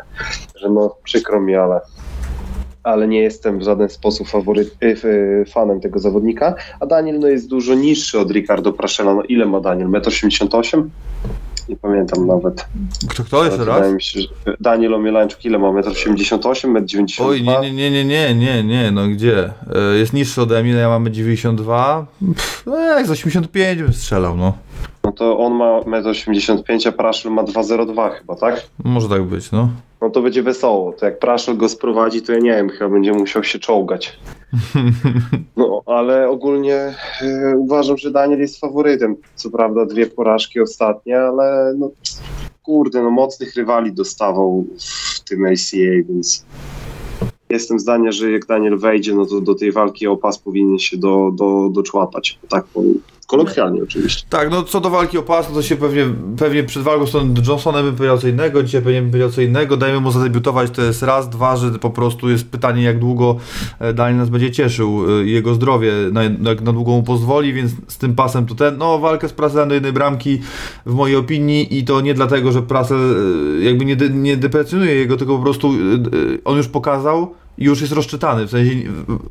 że 0.55 0.69
no 0.69 0.95
przykro 1.03 1.41
mi, 1.41 1.55
ale 1.55 1.81
ale 2.85 3.07
nie 3.07 3.21
jestem 3.21 3.59
w 3.59 3.63
żaden 3.63 3.89
sposób 3.89 4.27
fawory, 4.27 4.69
y, 4.83 4.85
y, 4.85 5.45
fanem 5.49 5.81
tego 5.81 5.99
zawodnika, 5.99 6.55
a 6.79 6.85
Daniel 6.85 7.19
no, 7.19 7.27
jest 7.27 7.49
dużo 7.49 7.75
niższy 7.75 8.19
od 8.19 8.31
Ricardo 8.31 8.73
Praszela. 8.73 9.13
No 9.15 9.23
ile 9.23 9.45
ma 9.45 9.61
Daniel? 9.61 9.87
1,88 9.87 10.77
m? 10.77 10.89
Nie 11.69 11.75
pamiętam 11.75 12.27
nawet. 12.27 12.67
Kto, 13.09 13.23
kto 13.23 13.43
wydaje 13.43 13.65
raz? 13.65 13.93
mi 13.93 14.01
się, 14.01 14.19
że 14.21 14.27
Daniel 14.59 14.93
Omielańczuk 14.93 15.45
ile 15.45 15.59
ma? 15.59 15.67
1,88 15.67 16.65
m, 16.67 16.73
1,92 16.85 17.21
m? 17.21 17.27
Oj, 17.29 17.43
nie, 17.43 17.73
nie, 17.73 17.91
nie, 17.91 18.05
nie, 18.05 18.35
nie, 18.35 18.63
nie, 18.63 18.91
no 18.91 19.07
gdzie? 19.07 19.53
E, 19.93 19.97
Jest 19.97 20.13
niższy 20.13 20.41
ode 20.41 20.63
mnie, 20.63 20.71
ja 20.71 20.89
mamy 20.89 21.11
92. 21.11 22.05
Pff, 22.35 22.63
no 22.65 22.77
jak 22.79 23.07
z 23.07 23.11
85 23.11 23.81
bym 23.81 23.93
strzelał, 23.93 24.37
no. 24.37 24.53
No 25.03 25.11
to 25.11 25.37
on 25.39 25.53
ma 25.53 25.65
1,85 25.79 26.63
m, 26.69 26.79
a 26.87 26.91
Praszel 26.97 27.31
ma 27.31 27.43
2,02 27.43 28.11
chyba, 28.11 28.35
tak? 28.35 28.65
Może 28.83 29.09
tak 29.09 29.23
być, 29.23 29.51
no. 29.51 29.69
No 30.05 30.11
to 30.11 30.21
będzie 30.21 30.43
wesoło. 30.43 30.93
To 30.93 31.05
jak 31.05 31.19
Praszel 31.19 31.57
go 31.57 31.69
sprowadzi, 31.69 32.21
to 32.21 32.31
ja 32.31 32.39
nie 32.39 32.51
wiem, 32.51 32.69
chyba 32.69 32.89
będzie 32.89 33.13
musiał 33.13 33.43
się 33.43 33.59
czołgać. 33.59 34.13
No, 35.57 35.81
ale 35.85 36.29
ogólnie 36.29 36.75
e, 37.21 37.57
uważam, 37.57 37.97
że 37.97 38.11
Daniel 38.11 38.39
jest 38.39 38.59
faworytem. 38.59 39.15
Co 39.35 39.49
prawda 39.49 39.85
dwie 39.85 40.07
porażki 40.07 40.61
ostatnie, 40.61 41.19
ale 41.19 41.73
no 41.77 41.91
kurde, 42.63 43.01
no 43.03 43.11
mocnych 43.11 43.55
rywali 43.55 43.93
dostawał 43.93 44.65
w 45.15 45.19
tym 45.19 45.45
ACA, 45.45 46.07
więc 46.09 46.45
jestem 47.49 47.79
zdania, 47.79 48.11
że 48.11 48.31
jak 48.31 48.45
Daniel 48.45 48.77
wejdzie, 48.77 49.15
no 49.15 49.25
to 49.25 49.41
do 49.41 49.55
tej 49.55 49.71
walki 49.71 50.07
o 50.07 50.17
pas 50.17 50.37
powinien 50.37 50.79
się 50.79 50.97
do, 50.97 51.31
do, 51.35 51.69
doczłapać. 51.71 52.39
Tak, 52.49 52.65
po- 52.65 52.81
kolokwialnie 53.27 53.83
oczywiście. 53.83 54.25
Tak, 54.29 54.51
no 54.51 54.63
co 54.63 54.81
do 54.81 54.89
walki 54.89 55.17
o 55.17 55.23
pas, 55.23 55.49
no 55.49 55.55
to 55.55 55.61
się 55.61 55.75
pewnie, 55.75 56.05
pewnie 56.37 56.63
przed 56.63 56.83
walką 56.83 57.05
z 57.05 57.47
Johnsonem 57.47 57.85
bym 57.85 57.95
powiedział 57.95 58.17
co 58.17 58.27
innego, 58.27 58.63
dzisiaj 58.63 58.81
pewnie 58.81 59.01
bym 59.01 59.11
powiedział 59.11 59.31
co 59.31 59.41
innego, 59.41 59.77
dajmy 59.77 59.99
mu 59.99 60.11
zadebiutować, 60.11 60.71
to 60.71 60.81
jest 60.81 61.03
raz, 61.03 61.29
dwa, 61.29 61.55
że 61.57 61.71
po 61.71 61.89
prostu 61.89 62.29
jest 62.29 62.49
pytanie 62.49 62.83
jak 62.83 62.99
długo 62.99 63.35
e, 63.79 63.93
Daniel 63.93 64.17
nas 64.17 64.29
będzie 64.29 64.51
cieszył, 64.51 65.19
e, 65.19 65.25
jego 65.25 65.53
zdrowie, 65.53 65.93
na, 66.11 66.23
jak 66.23 66.61
na 66.61 66.73
długo 66.73 66.91
mu 66.91 67.03
pozwoli, 67.03 67.53
więc 67.53 67.71
z 67.87 67.97
tym 67.97 68.15
pasem 68.15 68.45
to 68.45 68.55
ten, 68.55 68.77
no 68.77 68.99
walkę 68.99 69.29
z 69.29 69.33
Praselem 69.33 69.69
do 69.69 69.75
jednej 69.75 69.93
bramki 69.93 70.41
w 70.85 70.93
mojej 70.93 71.15
opinii 71.15 71.77
i 71.77 71.83
to 71.83 72.01
nie 72.01 72.13
dlatego, 72.13 72.51
że 72.51 72.61
Prasel 72.61 72.97
e, 73.61 73.63
jakby 73.63 73.85
nie, 73.85 73.95
de, 73.95 74.09
nie 74.09 74.37
deprecjonuje 74.37 74.95
jego, 74.95 75.17
tylko 75.17 75.37
po 75.37 75.43
prostu 75.43 75.71
on 76.45 76.57
już 76.57 76.67
pokazał, 76.67 77.35
już 77.57 77.81
jest 77.81 77.93
rozczytany, 77.93 78.45
w 78.45 78.49
sensie 78.49 78.75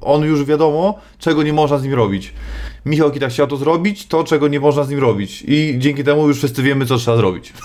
on 0.01 0.23
już 0.23 0.45
wiadomo, 0.45 0.99
czego 1.19 1.43
nie 1.43 1.53
można 1.53 1.79
z 1.79 1.85
nim 1.85 1.95
robić. 1.95 2.33
Michał 2.87 3.11
Kita 3.11 3.29
chciał 3.29 3.47
to 3.47 3.57
zrobić, 3.57 4.07
to 4.07 4.25
czego 4.25 4.49
nie 4.49 4.61
można 4.61 4.85
z 4.85 4.91
nim 4.91 4.99
robić 4.99 5.45
i 5.49 5.75
dzięki 5.79 6.05
temu 6.05 6.29
już 6.29 6.37
wszyscy 6.37 6.63
wiemy, 6.63 6.87
co 6.87 6.97
trzeba 6.97 7.17
zrobić. 7.17 7.53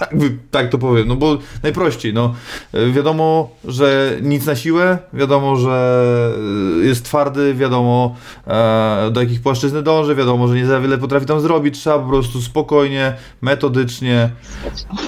Tak 0.51 0.69
to 0.69 0.77
powiem, 0.77 1.07
no 1.07 1.15
bo 1.15 1.37
najprościej, 1.63 2.13
no 2.13 2.33
E, 2.73 2.91
wiadomo, 2.91 3.49
że 3.65 4.17
nic 4.21 4.45
na 4.45 4.55
siłę, 4.55 4.97
wiadomo, 5.13 5.55
że 5.55 6.33
e, 6.81 6.85
jest 6.85 7.05
twardy, 7.05 7.53
wiadomo 7.53 8.15
e, 8.47 9.09
do 9.11 9.21
jakich 9.21 9.41
płaszczyzny 9.41 9.83
dąży, 9.83 10.15
wiadomo, 10.15 10.47
że 10.47 10.55
nie 10.55 10.65
za 10.65 10.79
wiele 10.79 10.97
potrafi 10.97 11.25
tam 11.25 11.41
zrobić, 11.41 11.79
trzeba 11.79 11.99
po 11.99 12.09
prostu 12.09 12.41
spokojnie, 12.41 13.13
metodycznie 13.41 14.29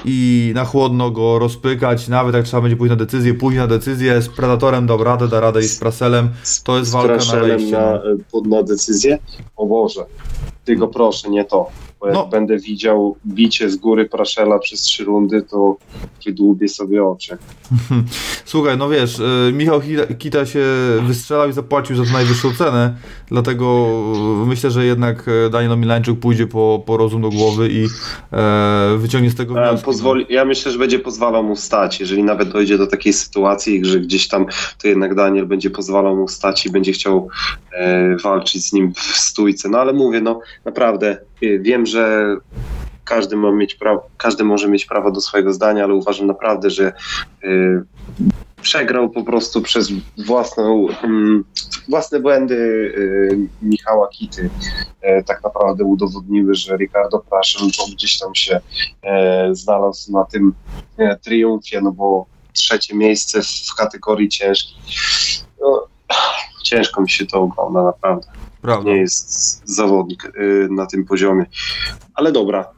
i 0.06 0.52
na 0.56 0.66
chłodno 0.66 1.12
go 1.12 1.40
rozpykać, 1.40 2.08
nawet 2.08 2.36
jak 2.36 2.46
trzeba 2.46 2.62
będzie 2.62 2.78
pójść 2.78 2.90
na 2.90 2.96
decyzję, 2.96 3.34
pójść 3.34 3.58
na 3.58 3.68
decyzję, 3.68 4.22
z 4.22 4.30
Predatorem 4.30 4.88
radę, 5.04 5.28
da 5.28 5.40
radę 5.42 5.60
i 5.60 5.64
z 5.68 5.80
Praselem, 5.80 6.30
to 6.64 6.78
jest 6.78 6.90
Z 6.90 6.94
walka 6.94 7.08
na 7.08 7.16
Praszelem 7.18 7.58
wejście. 7.58 7.72
na, 7.78 7.92
no. 7.94 8.00
pod, 8.32 8.48
na 8.48 8.64
decyzję. 8.64 9.20
O 9.56 9.66
Boże, 9.66 10.06
tylko 10.66 10.88
proszę, 10.88 11.30
nie 11.30 11.46
to. 11.46 11.70
Bo 12.02 12.08
jak 12.08 12.16
No. 12.16 12.28
będę 12.28 12.58
widział 12.58 13.16
bicie 13.28 13.70
z 13.70 13.76
góry 13.76 14.06
Praszela 14.10 14.60
przez 14.60 14.82
trzy 14.82 15.04
rundy, 15.04 15.42
to 15.42 15.78
wydłubię 16.26 16.68
sobie 16.68 17.04
oczy. 17.06 17.38
Słuchaj, 18.46 18.78
no 18.78 18.90
wiesz, 18.90 19.20
y, 19.20 19.52
Michał 19.54 19.80
Kita- 20.20 20.46
się 20.46 20.66
wystrzelał 21.08 21.50
i 21.50 21.54
zapłacił 21.54 21.96
za 22.06 22.14
najwyższą 22.14 22.54
cenę, 22.54 22.96
dlatego 23.28 23.88
y, 24.44 24.48
myślę, 24.48 24.72
że 24.72 24.86
jednak 24.86 25.28
y, 25.28 25.50
Daniel 25.50 25.78
Milańczuk 25.80 26.20
pójdzie 26.20 26.48
po, 26.48 26.84
po 26.86 26.98
rozum 26.98 27.22
do 27.22 27.30
głowy 27.30 27.70
i 27.72 27.86
e, 28.34 28.98
wyciągnie 28.98 29.30
z 29.30 29.36
tego 29.36 29.60
E, 29.64 29.68
wnioski. 29.68 29.86
Pozwoli, 29.86 30.26
ja 30.30 30.46
myślę, 30.46 30.72
że 30.72 30.80
będzie 30.80 31.00
pozwalał 31.00 31.44
mu 31.44 31.56
stać. 31.56 32.00
Jeżeli 32.00 32.24
nawet 32.24 32.50
dojdzie 32.50 32.78
do 32.78 32.88
takiej 32.88 33.14
sytuacji, 33.14 33.86
że 33.86 34.00
gdzieś 34.00 34.28
tam 34.28 34.46
to 34.82 34.88
jednak 34.88 35.16
Daniel 35.16 35.46
będzie 35.48 35.70
pozwalał 35.70 36.16
mu 36.18 36.28
stać 36.28 36.66
i 36.66 36.70
będzie 36.72 36.92
chciał 36.92 37.28
e, 37.74 38.16
walczyć 38.24 38.66
z 38.70 38.74
nim 38.74 38.94
w 38.94 39.00
stójce. 39.02 39.70
No 39.70 39.78
ale 39.80 39.94
mówię, 39.94 40.22
no 40.22 40.40
naprawdę 40.66 41.18
wiem, 41.42 41.86
że 41.86 42.36
każdy, 43.06 43.36
ma 43.36 43.52
mieć 43.52 43.76
prawo, 43.76 44.10
każdy 44.18 44.44
może 44.44 44.68
mieć 44.68 44.86
prawo 44.86 45.12
do 45.12 45.22
swojego 45.22 45.54
zdania, 45.54 45.84
ale 45.84 45.94
uważam 45.94 46.28
naprawdę, 46.28 46.70
że 46.70 46.94
e, 47.44 47.48
przegrał 48.62 49.10
po 49.10 49.24
prostu 49.24 49.62
przez 49.62 49.90
własną, 50.26 50.88
mm, 51.04 51.44
własne 51.90 52.20
błędy 52.20 52.94
e, 53.62 53.66
Michała 53.66 54.08
Kity. 54.08 54.50
Tak 55.26 55.44
naprawdę 55.44 55.84
udowodniły, 55.84 56.56
że 56.56 56.78
Ricardo 56.78 57.20
Praszel 57.20 57.72
to 57.78 57.86
gdzieś 57.94 58.20
tam 58.20 58.36
się 58.36 58.60
znalazł 59.52 60.12
na 60.12 60.26
tym 60.26 60.54
triumfie, 61.22 61.82
no 61.82 61.92
bo 61.92 62.26
trzecie 62.54 62.96
miejsce 62.96 63.42
w 63.42 63.76
kategorii 63.76 64.30
ciężkiej. 64.30 64.76
No, 65.62 65.88
ciężko 66.64 67.02
mi 67.02 67.10
się 67.10 67.26
to 67.26 67.42
ogląda, 67.42 67.84
naprawdę. 67.84 68.28
Prawda. 68.62 68.90
Nie 68.90 68.98
jest 68.98 69.62
zawodnik 69.66 70.26
y, 70.26 70.68
na 70.72 70.86
tym 70.86 71.06
poziomie. 71.06 71.46
Ale 72.14 72.32
dobra, 72.32 72.70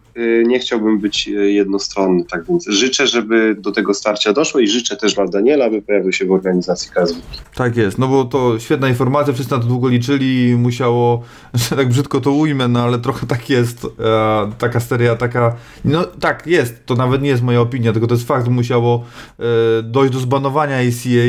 nie 0.45 0.59
chciałbym 0.59 0.99
być 0.99 1.27
y, 1.27 1.51
jednostronny, 1.51 2.25
tak 2.25 2.47
więc 2.47 2.65
życzę, 2.67 3.07
żeby 3.07 3.55
do 3.59 3.71
tego 3.71 3.93
starcia 3.93 4.33
doszło 4.33 4.59
i 4.59 4.67
życzę 4.67 4.95
też 4.95 5.13
dla 5.13 5.27
Daniela, 5.27 5.65
aby 5.65 5.81
pojawił 5.81 6.11
się 6.11 6.25
w 6.25 6.31
organizacji 6.31 6.91
KSW. 6.91 7.21
Tak 7.55 7.77
jest, 7.77 7.97
no 7.97 8.07
bo 8.07 8.25
to 8.25 8.59
świetna 8.59 8.89
informacja, 8.89 9.33
wszyscy 9.33 9.53
na 9.53 9.59
to 9.59 9.67
długo 9.67 9.87
liczyli, 9.87 10.55
musiało, 10.57 11.23
że 11.69 11.75
tak 11.75 11.89
brzydko 11.89 12.21
to 12.21 12.31
ujmę, 12.31 12.67
no 12.67 12.83
ale 12.83 12.99
trochę 12.99 13.27
tak 13.27 13.49
jest, 13.49 13.85
e, 13.85 14.51
taka 14.57 14.79
seria, 14.79 15.15
taka, 15.15 15.55
no 15.85 16.03
tak 16.03 16.47
jest, 16.47 16.85
to 16.85 16.95
nawet 16.95 17.21
nie 17.21 17.29
jest 17.29 17.43
moja 17.43 17.61
opinia, 17.61 17.93
tylko 17.93 18.07
to 18.07 18.13
jest 18.13 18.27
fakt, 18.27 18.47
musiało 18.47 19.05
e, 19.39 19.83
dojść 19.83 20.13
do 20.13 20.19
zbanowania 20.19 20.75
ACA, 20.75 21.25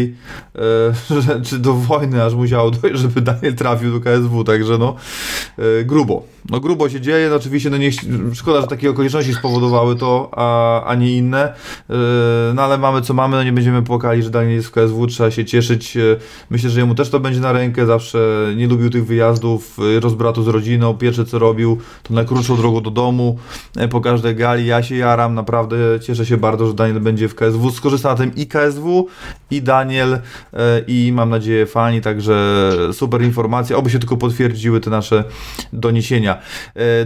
e, 1.39 1.43
czy 1.47 1.59
do 1.59 1.75
wojny 1.75 2.23
aż 2.23 2.35
musiało 2.35 2.71
dojść, 2.71 3.01
żeby 3.01 3.21
Daniel 3.21 3.55
trafił 3.55 3.93
do 3.93 4.01
KSW, 4.01 4.45
także 4.45 4.79
no 4.79 4.97
e, 5.59 5.85
grubo, 5.85 6.23
no 6.51 6.61
grubo 6.61 6.89
się 6.89 7.01
dzieje, 7.01 7.29
no 7.29 7.37
oczywiście 7.37 7.71
no 7.71 7.77
nie, 7.77 7.91
szkoda, 8.35 8.61
że 8.61 8.67
takie 8.75 8.91
okoliczności 8.91 9.35
spowodowały 9.35 9.97
to, 9.97 10.31
a, 10.33 10.85
a 10.85 10.95
nie 10.95 11.17
inne, 11.17 11.55
e, 11.91 11.95
no 12.55 12.63
ale 12.63 12.79
mamy 12.79 13.03
co 13.03 13.15
mamy, 13.15 13.37
no 13.37 13.43
nie 13.43 13.53
będziemy 13.53 13.83
płakali, 13.83 14.23
że 14.23 14.31
Daniel 14.31 14.55
jest 14.55 14.69
w 14.69 14.71
KSW, 14.71 15.07
trzeba 15.07 15.31
się 15.31 15.45
cieszyć, 15.45 15.97
e, 15.97 16.01
myślę, 16.51 16.71
że 16.71 16.81
jemu 16.81 16.95
też 16.95 17.11
to 17.11 17.21
będzie 17.21 17.41
na 17.41 17.53
rękę, 17.53 17.87
zawsze 17.87 18.19
nie 18.57 18.67
lubił 18.67 18.91
tych 18.91 19.07
wyjazdów, 19.07 19.79
e, 19.97 20.01
rozbratu 20.01 20.43
z 20.43 20.49
rodziną, 20.49 20.95
pierwsze 20.95 21.25
co 21.25 21.39
robił, 21.39 21.79
to 22.03 22.15
na 22.15 22.25
krótszą 22.25 22.57
drogą 22.57 22.81
do 22.81 22.91
domu, 22.91 23.39
po 23.91 24.01
każdej 24.01 24.37
gali, 24.37 24.67
ja 24.67 24.83
się 24.83 24.97
jaram, 24.97 25.35
naprawdę 25.35 25.77
cieszę 26.01 26.27
się 26.27 26.37
bardzo, 26.37 26.67
że 26.67 26.75
Daniel 26.75 27.01
będzie 27.01 27.29
w 27.29 27.35
KSW, 27.35 27.71
skorzysta 27.71 28.09
na 28.09 28.15
tym 28.15 28.35
i 28.35 28.47
KSW, 28.47 29.09
i 29.51 29.63
Daniel, 29.63 30.19
i 30.87 31.13
mam 31.15 31.31
nadzieję 31.31 31.67
fani, 31.67 32.01
także 32.01 32.71
super 32.93 33.23
informacja, 33.23 33.77
oby 33.77 33.91
się 33.91 33.99
tylko 33.99 34.17
potwierdziły 34.17 34.81
te 34.81 34.91
nasze 34.91 35.25
doniesienia. 35.73 36.39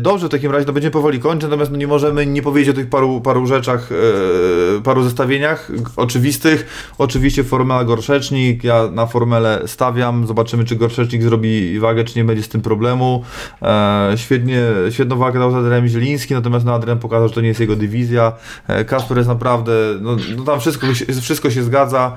Dobrze, 0.01 0.27
w 0.27 0.31
takim 0.31 0.53
razie 0.53 0.67
no 0.67 0.73
będziemy 0.73 0.93
powoli 0.93 1.21
kończyć, 1.21 1.51
natomiast 1.59 1.73
no 1.73 1.79
nie 1.79 1.87
możemy 1.87 2.27
nie 2.27 2.43
powiedzieć 2.43 2.71
o 2.71 2.77
tych 2.77 2.89
paru, 2.89 3.21
paru 3.21 3.47
rzeczach, 3.47 3.89
e, 3.93 4.83
paru 4.83 5.03
zestawieniach 5.03 5.71
oczywistych. 5.97 6.67
Oczywiście 6.99 7.45
Formela 7.45 7.85
Gorszecznik, 7.85 8.65
ja 8.65 8.89
na 8.93 9.07
Formelę 9.07 9.63
stawiam, 9.67 10.27
zobaczymy 10.27 10.65
czy 10.65 10.77
Gorszecznik 10.77 11.23
zrobi 11.23 11.79
wagę, 11.79 12.05
czy 12.05 12.19
nie 12.19 12.25
będzie 12.25 12.43
z 12.43 12.49
tym 12.49 12.61
problemu. 12.61 13.25
E, 13.63 14.13
Świetnie, 14.17 14.63
świetną 14.91 15.17
wagę 15.17 15.39
dał 15.39 15.51
z 15.51 15.55
Adrianem 15.55 15.89
Zieliński, 15.89 16.35
natomiast 16.35 16.67
no 16.67 16.75
Adrian 16.75 16.99
pokazał, 16.99 17.29
że 17.29 17.35
to 17.35 17.41
nie 17.41 17.49
jest 17.49 17.61
jego 17.61 17.77
dywizja. 17.77 18.33
E, 18.69 18.85
Kasper 18.85 19.17
jest 19.17 19.29
naprawdę, 19.29 19.73
no, 20.01 20.17
no 20.37 20.45
tam 20.45 20.61
wszystko, 20.61 20.87
wszystko 21.21 21.51
się 21.51 21.63
zgadza, 21.63 22.17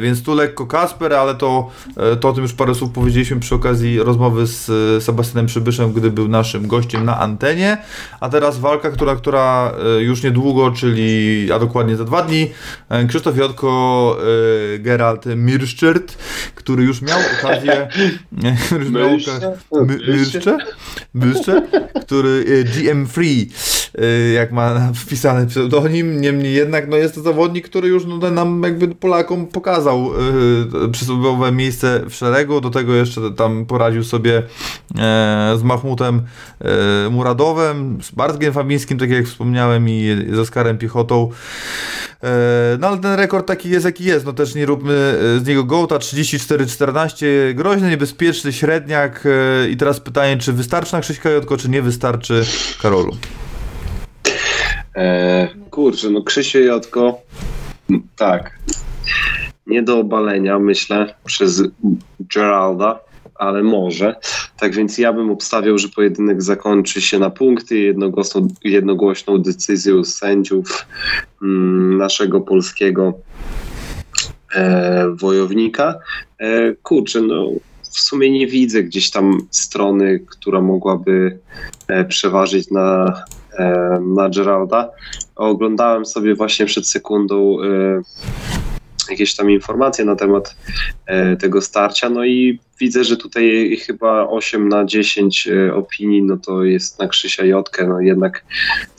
więc 0.00 0.22
tu 0.22 0.34
lekko 0.34 0.66
Kasper, 0.66 1.14
ale 1.14 1.34
to, 1.34 1.70
to 2.20 2.28
o 2.28 2.32
tym 2.32 2.42
już 2.42 2.52
parę 2.52 2.74
słów 2.74 2.90
powiedzieliśmy 2.90 3.40
przy 3.40 3.54
okazji 3.54 3.98
rozmowy 3.98 4.46
z 4.46 4.64
Sebastianem 5.04 5.46
Przybyszem, 5.46 5.92
gdy 5.92 6.10
był 6.10 6.28
naszym 6.28 6.66
gościem 6.66 7.04
na 7.04 7.20
antenie. 7.20 7.78
A 8.20 8.28
teraz 8.28 8.58
walka, 8.58 8.90
która, 8.90 9.16
która 9.16 9.72
e, 9.98 10.02
już 10.02 10.22
niedługo, 10.22 10.70
czyli 10.70 11.52
a 11.52 11.58
dokładnie 11.58 11.96
za 11.96 12.04
dwa 12.04 12.22
dni, 12.22 12.50
e, 12.88 13.06
Krzysztof 13.06 13.36
Jotko, 13.36 14.16
e, 14.74 14.78
Gerald 14.78 15.26
Mirszczyrt, 15.36 16.18
który 16.54 16.84
już 16.84 17.02
miał 17.02 17.18
okazję... 17.38 17.88
już 18.80 18.90
miał 18.90 19.08
oka- 19.08 19.50
My- 19.86 19.98
Mirszcze? 21.14 21.62
Który 22.00 22.44
GM 22.76 23.06
Free, 23.06 23.48
jak 24.34 24.52
ma 24.52 24.92
wpisany 24.94 25.46
pseudonim, 25.46 26.20
niemniej 26.20 26.54
jednak 26.54 26.88
no 26.88 26.96
jest 26.96 27.14
to 27.14 27.20
zawodnik, 27.20 27.68
który 27.68 27.88
już 27.88 28.04
no, 28.06 28.30
nam 28.30 28.62
jakby 28.62 28.88
Polakom 28.88 29.46
pokazał 29.46 30.10
przysłowiowe 30.92 31.52
miejsce 31.52 32.00
w 32.10 32.14
szeregu, 32.14 32.60
do 32.60 32.70
tego 32.70 32.94
jeszcze 32.94 33.30
tam 33.30 33.66
poradził 33.66 34.04
sobie 34.04 34.42
z 35.56 35.62
Mahmutem 35.62 36.22
Muradowem, 37.10 37.95
z 38.02 38.10
Bartkiem 38.10 38.52
Fabińskim, 38.52 38.98
tak 38.98 39.10
jak 39.10 39.26
wspomniałem, 39.26 39.88
i 39.88 40.16
z 40.32 40.38
Oskarem 40.38 40.78
Piechotą. 40.78 41.30
E, 42.22 42.78
No 42.80 42.88
ale 42.88 42.98
ten 42.98 43.14
rekord 43.14 43.46
taki 43.46 43.70
jest 43.70 43.84
jaki 43.84 44.04
jest, 44.04 44.26
no 44.26 44.32
też 44.32 44.54
nie 44.54 44.66
róbmy 44.66 44.94
e, 45.36 45.40
z 45.40 45.46
niego 45.46 45.64
gołta, 45.64 45.96
34-14, 45.96 47.26
groźny, 47.54 47.90
niebezpieczny, 47.90 48.52
średniak. 48.52 49.24
E, 49.26 49.68
i 49.68 49.76
teraz 49.76 50.00
pytanie, 50.00 50.36
czy 50.36 50.52
wystarczy 50.52 50.92
na 50.92 51.00
Krzyśka 51.00 51.30
Jotko, 51.30 51.56
czy 51.56 51.68
nie 51.68 51.82
wystarczy 51.82 52.42
Karolu? 52.82 53.16
E, 54.96 55.48
kurczę, 55.70 56.10
no 56.10 56.22
Krzysiu 56.22 56.58
Jotko, 56.58 57.20
tak, 58.16 58.58
nie 59.66 59.82
do 59.82 59.98
obalenia, 59.98 60.58
myślę, 60.58 61.14
przez 61.24 61.62
Geralda, 62.20 63.00
ale 63.38 63.62
może. 63.62 64.16
Tak 64.58 64.74
więc 64.74 64.98
ja 64.98 65.12
bym 65.12 65.30
obstawiał, 65.30 65.78
że 65.78 65.88
pojedynek 65.88 66.42
zakończy 66.42 67.00
się 67.00 67.18
na 67.18 67.30
punkty 67.30 67.78
jednogłośną, 67.78 68.48
jednogłośną 68.64 69.38
decyzją 69.38 70.04
sędziów 70.04 70.86
mm, 71.42 71.98
naszego 71.98 72.40
polskiego 72.40 73.18
e, 74.54 75.06
wojownika. 75.10 75.94
E, 76.38 76.74
kurczę, 76.74 77.20
no 77.20 77.50
w 77.96 78.00
sumie 78.00 78.30
nie 78.30 78.46
widzę 78.46 78.82
gdzieś 78.82 79.10
tam 79.10 79.38
strony, 79.50 80.20
która 80.26 80.60
mogłaby 80.60 81.38
e, 81.88 82.04
przeważyć 82.04 82.70
na, 82.70 83.22
e, 83.58 83.98
na 84.16 84.28
Geralda. 84.28 84.90
Oglądałem 85.36 86.06
sobie 86.06 86.34
właśnie 86.34 86.66
przed 86.66 86.88
sekundą 86.88 87.56
e, 87.62 88.02
jakieś 89.10 89.36
tam 89.36 89.50
informacje 89.50 90.04
na 90.04 90.16
temat 90.16 90.56
e, 91.06 91.36
tego 91.36 91.60
starcia, 91.60 92.10
no 92.10 92.24
i 92.24 92.58
widzę, 92.80 93.04
że 93.04 93.16
tutaj 93.16 93.76
chyba 93.86 94.28
8 94.28 94.68
na 94.68 94.84
10 94.84 95.48
e, 95.48 95.74
opinii, 95.74 96.22
no 96.22 96.36
to 96.36 96.64
jest 96.64 96.98
na 96.98 97.08
Krzysia 97.08 97.44
Jotkę, 97.44 97.86
no 97.86 98.00
jednak 98.00 98.44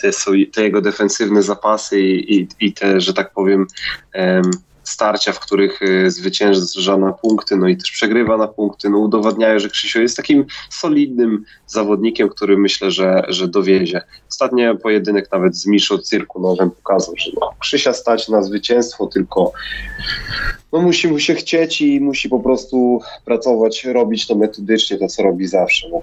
te, 0.02 0.12
te 0.54 0.64
jego 0.64 0.82
defensywne 0.82 1.44
zapasy 1.44 2.02
i, 2.02 2.36
i, 2.36 2.48
i 2.60 2.74
te, 2.74 3.02
że 3.02 3.14
tak 3.14 3.34
powiem, 3.34 3.68
em, 4.14 4.44
starcia, 4.88 5.32
w 5.32 5.40
których 5.40 5.80
e, 5.82 6.12
zwycięża 6.12 6.98
na 6.98 7.14
punkty, 7.14 7.56
no 7.58 7.68
i 7.68 7.78
też 7.78 7.92
przegrywa 7.92 8.38
na 8.38 8.48
punkty, 8.48 8.90
no 8.90 8.98
udowadniają, 8.98 9.60
że 9.60 9.70
Krzysio 9.70 10.00
jest 10.00 10.18
takim 10.18 10.46
solidnym 10.70 11.44
zawodnikiem, 11.68 12.30
który 12.30 12.58
myślę, 12.58 12.92
że, 12.92 13.24
że 13.28 13.48
dowiezie. 13.48 14.02
Ostatni 14.30 14.64
pojedynek 14.84 15.32
nawet 15.32 15.58
z 15.58 15.66
Miszą 15.66 15.98
Cyrkunowem 15.98 16.72
pokazał, 16.72 17.14
że 17.18 17.32
no, 17.42 17.50
Krzysia 17.60 17.94
stać 17.94 18.28
na 18.28 18.44
zwycięstwo, 18.44 19.08
tylko 19.08 19.52
no 20.74 20.82
musi 20.82 21.08
mu 21.08 21.20
się 21.20 21.36
chcieć 21.36 21.82
i 21.82 22.02
musi 22.02 22.30
po 22.30 22.40
prostu 22.40 23.02
pracować, 23.26 23.86
robić 23.86 24.28
to 24.28 24.36
metodycznie, 24.36 24.98
to 24.98 25.08
co 25.08 25.24
robi 25.24 25.48
zawsze. 25.48 25.90
No. 25.92 26.02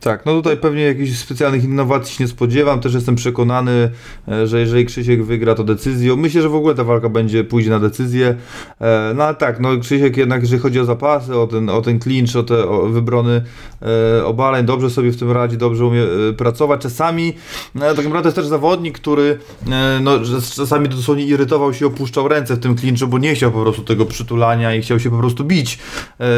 Tak, 0.00 0.26
no 0.26 0.32
tutaj 0.32 0.56
pewnie 0.56 0.82
jakichś 0.82 1.18
specjalnych 1.18 1.64
innowacji 1.64 2.16
się 2.16 2.24
nie 2.24 2.28
spodziewam. 2.28 2.80
Też 2.80 2.94
jestem 2.94 3.14
przekonany, 3.14 3.90
e, 4.28 4.46
że 4.46 4.60
jeżeli 4.60 4.86
Krzysiek 4.86 5.24
wygra, 5.24 5.54
to 5.54 5.64
decyzją. 5.64 6.16
Myślę, 6.16 6.42
że 6.42 6.48
w 6.48 6.54
ogóle 6.54 6.74
ta 6.74 6.84
walka 6.84 7.08
będzie 7.08 7.44
pójdzie 7.44 7.70
na 7.70 7.80
decyzję. 7.80 8.34
E, 8.80 9.12
No 9.16 9.24
ale 9.24 9.34
tak, 9.34 9.60
no 9.60 9.78
Krzysiek 9.78 10.16
jednak, 10.16 10.42
jeżeli 10.42 10.62
chodzi 10.62 10.80
o 10.80 10.84
zapasy, 10.84 11.36
o 11.36 11.46
ten, 11.46 11.70
o 11.70 11.82
ten 11.82 11.98
clinch, 11.98 12.36
o 12.36 12.42
te 12.42 12.68
o 12.68 12.86
wybrony 12.86 13.42
e, 13.82 14.24
obaleń, 14.24 14.66
dobrze 14.66 14.90
sobie 14.90 15.12
w 15.12 15.16
tym 15.16 15.30
radzi, 15.30 15.56
dobrze 15.56 15.86
umie 15.86 16.02
pracować. 16.36 16.80
Czasami, 16.80 17.34
no, 17.74 17.94
tak 17.94 18.04
naprawdę 18.04 18.26
jest 18.26 18.36
też 18.36 18.46
zawodnik, 18.46 18.98
który 18.98 19.38
no, 20.00 20.12
czasami 20.56 20.88
dosłownie 20.88 21.24
irytował 21.24 21.74
się, 21.74 21.86
opuszczał 21.86 22.28
ręce 22.28 22.54
w 22.56 22.60
tym 22.60 22.76
clinchu, 22.76 23.06
bo 23.06 23.18
nie 23.18 23.34
chciał 23.34 23.52
po 23.52 23.62
prostu 23.62 23.82
tego 23.82 24.06
przytulania 24.06 24.74
i 24.74 24.82
chciał 24.82 25.00
się 25.00 25.10
po 25.10 25.18
prostu 25.18 25.44
bić, 25.44 25.78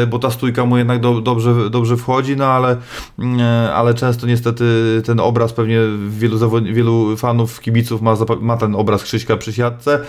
bo 0.09 0.19
ta 0.19 0.31
stójka 0.31 0.65
mu 0.65 0.77
jednak 0.77 0.99
do, 0.99 1.21
dobrze, 1.21 1.69
dobrze 1.69 1.97
wchodzi, 1.97 2.35
no 2.35 2.45
ale 2.45 2.77
mm, 3.19 3.48
ale 3.73 3.93
często 3.93 4.27
niestety 4.27 4.65
ten 5.05 5.19
obraz 5.19 5.53
pewnie 5.53 5.79
wielu, 6.09 6.37
zawod- 6.37 6.73
wielu 6.73 7.17
fanów, 7.17 7.61
kibiców 7.61 8.01
ma, 8.01 8.15
ma 8.41 8.57
ten 8.57 8.75
obraz 8.75 9.03
Krzyśka 9.03 9.37
przy 9.37 9.53
siatce. 9.53 9.99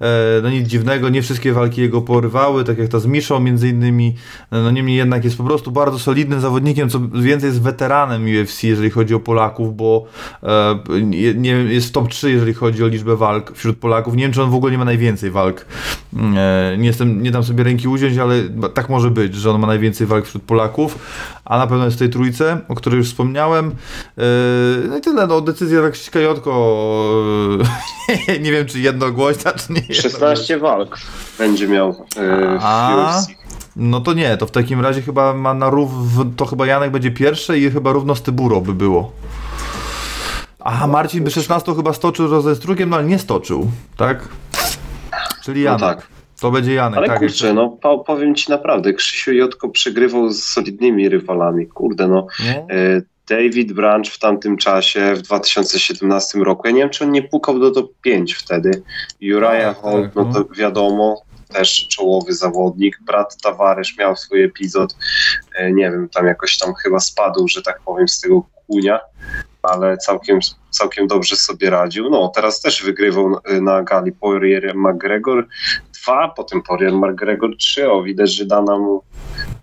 E, 0.00 0.06
No 0.42 0.50
nic 0.50 0.68
dziwnego, 0.68 1.08
nie 1.08 1.22
wszystkie 1.22 1.52
walki 1.52 1.80
jego 1.80 2.02
porywały, 2.02 2.64
tak 2.64 2.78
jak 2.78 2.88
ta 2.88 2.98
z 2.98 3.06
Miszą 3.06 3.40
między 3.40 3.68
innymi. 3.68 4.14
No 4.52 4.70
niemniej 4.70 4.96
jednak 4.96 5.24
jest 5.24 5.36
po 5.38 5.44
prostu 5.44 5.70
bardzo 5.70 5.98
solidnym 5.98 6.40
zawodnikiem, 6.40 6.88
co 6.88 7.00
więcej 7.00 7.48
jest 7.48 7.62
weteranem 7.62 8.22
UFC, 8.24 8.62
jeżeli 8.64 8.90
chodzi 8.90 9.14
o 9.14 9.20
Polaków, 9.20 9.76
bo 9.76 10.04
e, 10.42 10.78
nie, 11.34 11.50
jest 11.50 11.88
w 11.88 11.92
top 11.92 12.08
3, 12.08 12.30
jeżeli 12.30 12.54
chodzi 12.54 12.84
o 12.84 12.86
liczbę 12.86 13.16
walk 13.16 13.52
wśród 13.56 13.78
Polaków. 13.78 14.16
Nie 14.16 14.22
wiem, 14.22 14.32
czy 14.32 14.42
on 14.42 14.50
w 14.50 14.54
ogóle 14.54 14.72
nie 14.72 14.78
ma 14.78 14.84
najwięcej 14.84 15.30
walk. 15.30 15.66
E, 16.16 16.76
Nie, 16.78 16.86
jestem, 16.86 17.22
nie 17.22 17.30
dam 17.30 17.42
sobie 17.44 17.64
ręki 17.64 17.88
uziąć, 17.88 18.18
ale 18.18 18.34
tak 18.74 18.88
może 18.88 19.10
być, 19.10 19.34
że 19.34 19.50
on 19.50 19.60
ma 19.60 19.66
najwięcej 19.66 20.06
walk 20.06 20.26
wśród 20.26 20.42
Polaków, 20.42 20.98
a 21.44 21.58
na 21.58 21.66
pewno 21.66 21.84
jest 21.84 21.96
w 21.96 21.98
tej 21.98 22.10
trójce, 22.10 22.60
o 22.68 22.74
której 22.74 22.87
już 22.96 23.06
wspomniałem. 23.08 23.74
Yy, 24.16 24.24
No 24.88 24.96
i 24.98 25.00
tyle, 25.00 25.26
no 25.26 25.40
decyzja 25.40 25.82
tak 25.82 25.94
Kajotko, 26.12 26.78
yy, 28.28 28.38
nie 28.44 28.52
wiem 28.52 28.66
czy 28.66 28.80
jednogłośna, 28.80 29.52
czy 29.52 29.72
nie. 29.72 29.94
16 29.94 30.58
walk 30.58 30.98
będzie 31.38 31.68
miał 31.68 31.88
e, 32.16 32.58
w 32.58 32.62
A. 32.62 33.16
UFC. 33.18 33.28
No 33.76 34.00
to 34.00 34.12
nie, 34.12 34.36
to 34.36 34.46
w 34.46 34.50
takim 34.50 34.80
razie 34.80 35.02
chyba 35.02 35.34
ma 35.34 35.54
na 35.54 35.70
rów, 35.70 35.90
to 36.36 36.46
chyba 36.46 36.66
Janek 36.66 36.90
będzie 36.90 37.10
pierwszy 37.10 37.58
i 37.58 37.70
chyba 37.70 37.92
równo 37.92 38.14
z 38.14 38.22
Tyburo 38.22 38.60
by 38.60 38.74
było. 38.74 39.12
A 40.60 40.86
Marcin 40.86 41.24
by 41.24 41.30
16 41.30 41.74
chyba 41.74 41.92
stoczył 41.92 42.42
ze 42.42 42.56
strugiem, 42.56 42.90
no 42.90 42.96
ale 42.96 43.04
nie 43.04 43.18
stoczył, 43.18 43.70
tak? 43.96 44.28
Czyli 45.44 45.64
No 45.64 45.70
Janek. 45.70 45.80
tak. 45.80 46.17
To 46.40 46.50
będzie 46.50 46.74
Janek, 46.74 46.98
Ale 46.98 47.06
tak. 47.06 47.18
kurczę, 47.18 47.46
jak- 47.46 47.56
no 47.56 47.68
po, 47.68 47.98
powiem 47.98 48.34
ci 48.34 48.50
naprawdę, 48.50 48.92
Krzysiu 48.92 49.32
Jotko 49.32 49.68
przegrywał 49.68 50.30
z 50.30 50.44
solidnymi 50.44 51.08
rywalami. 51.08 51.66
Kurde, 51.66 52.08
no. 52.08 52.26
No. 52.46 52.66
E, 52.74 53.02
David 53.28 53.72
Branch 53.72 54.06
w 54.06 54.18
tamtym 54.18 54.56
czasie, 54.56 55.14
w 55.14 55.22
2017 55.22 56.38
roku, 56.44 56.66
ja 56.66 56.72
nie 56.72 56.80
wiem, 56.80 56.90
czy 56.90 57.04
on 57.04 57.12
nie 57.12 57.22
pukał 57.22 57.58
do 57.58 57.70
top 57.70 57.90
5 58.02 58.34
wtedy. 58.34 58.82
Uriah 59.22 59.74
Tak, 59.74 59.76
Holt, 59.76 60.04
tak, 60.04 60.14
no 60.14 60.24
no. 60.24 60.32
to 60.32 60.44
wiadomo, 60.54 61.22
też 61.54 61.88
czołowy 61.88 62.32
zawodnik. 62.34 62.98
Brat 63.06 63.36
Tavares 63.42 63.88
miał 63.98 64.16
swój 64.16 64.42
epizod, 64.44 64.96
e, 65.56 65.72
nie 65.72 65.90
wiem, 65.90 66.08
tam 66.08 66.26
jakoś 66.26 66.58
tam 66.58 66.74
chyba 66.74 67.00
spadł, 67.00 67.48
że 67.48 67.62
tak 67.62 67.80
powiem, 67.84 68.08
z 68.08 68.20
tego 68.20 68.42
kunia, 68.66 69.00
ale 69.62 69.96
całkiem, 69.96 70.38
całkiem 70.70 71.06
dobrze 71.06 71.36
sobie 71.36 71.70
radził. 71.70 72.10
No, 72.10 72.32
teraz 72.34 72.60
też 72.60 72.82
wygrywał 72.84 73.30
na, 73.30 73.60
na 73.60 73.82
gali 73.82 74.12
Poirier 74.12 74.74
McGregor 74.76 75.46
2, 76.04 76.28
potem 76.28 76.62
Poirier 76.62 76.92
McGregor 76.92 77.56
3, 77.56 77.90
o 77.90 78.02
widać, 78.02 78.34
że 78.34 78.46
dana 78.46 78.78
mu 78.78 79.02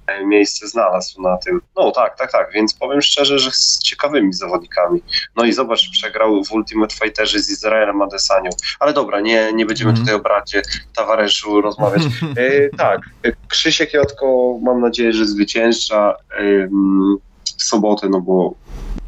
e, 0.08 0.26
miejsce 0.26 0.68
znalazł 0.68 1.22
na 1.22 1.38
tym. 1.38 1.62
No 1.78 1.92
tak, 1.92 2.18
tak, 2.18 2.32
tak, 2.32 2.52
więc 2.54 2.74
powiem 2.74 3.02
szczerze, 3.02 3.40
że 3.40 3.52
z 3.52 3.80
ciekawymi 3.80 4.34
zawodnikami. 4.34 5.02
No 5.36 5.46
i 5.46 5.54
zobacz, 5.54 5.90
przegrał 5.92 6.44
w 6.44 6.52
Ultimate 6.52 6.96
Fighterze 6.96 7.40
z 7.40 7.50
Izraelem 7.50 8.02
Adesanią. 8.02 8.50
Ale 8.80 8.94
dobra, 8.94 9.20
nie, 9.22 9.54
nie 9.54 9.66
będziemy 9.66 9.90
Mhm. 9.90 10.06
tutaj 10.06 10.20
o 10.20 10.24
bracie 10.24 10.62
Tavareszu 10.96 11.62
rozmawiać. 11.62 12.04
E, 12.38 12.70
tak, 12.78 13.02
e, 13.24 13.32
Krzysiek 13.48 13.94
Jotko 13.94 14.58
mam 14.62 14.82
nadzieję, 14.82 15.14
że 15.14 15.26
zwycięża 15.26 16.16
w 17.58 17.64
sobotę, 17.64 18.10
no 18.10 18.22
bo 18.22 18.54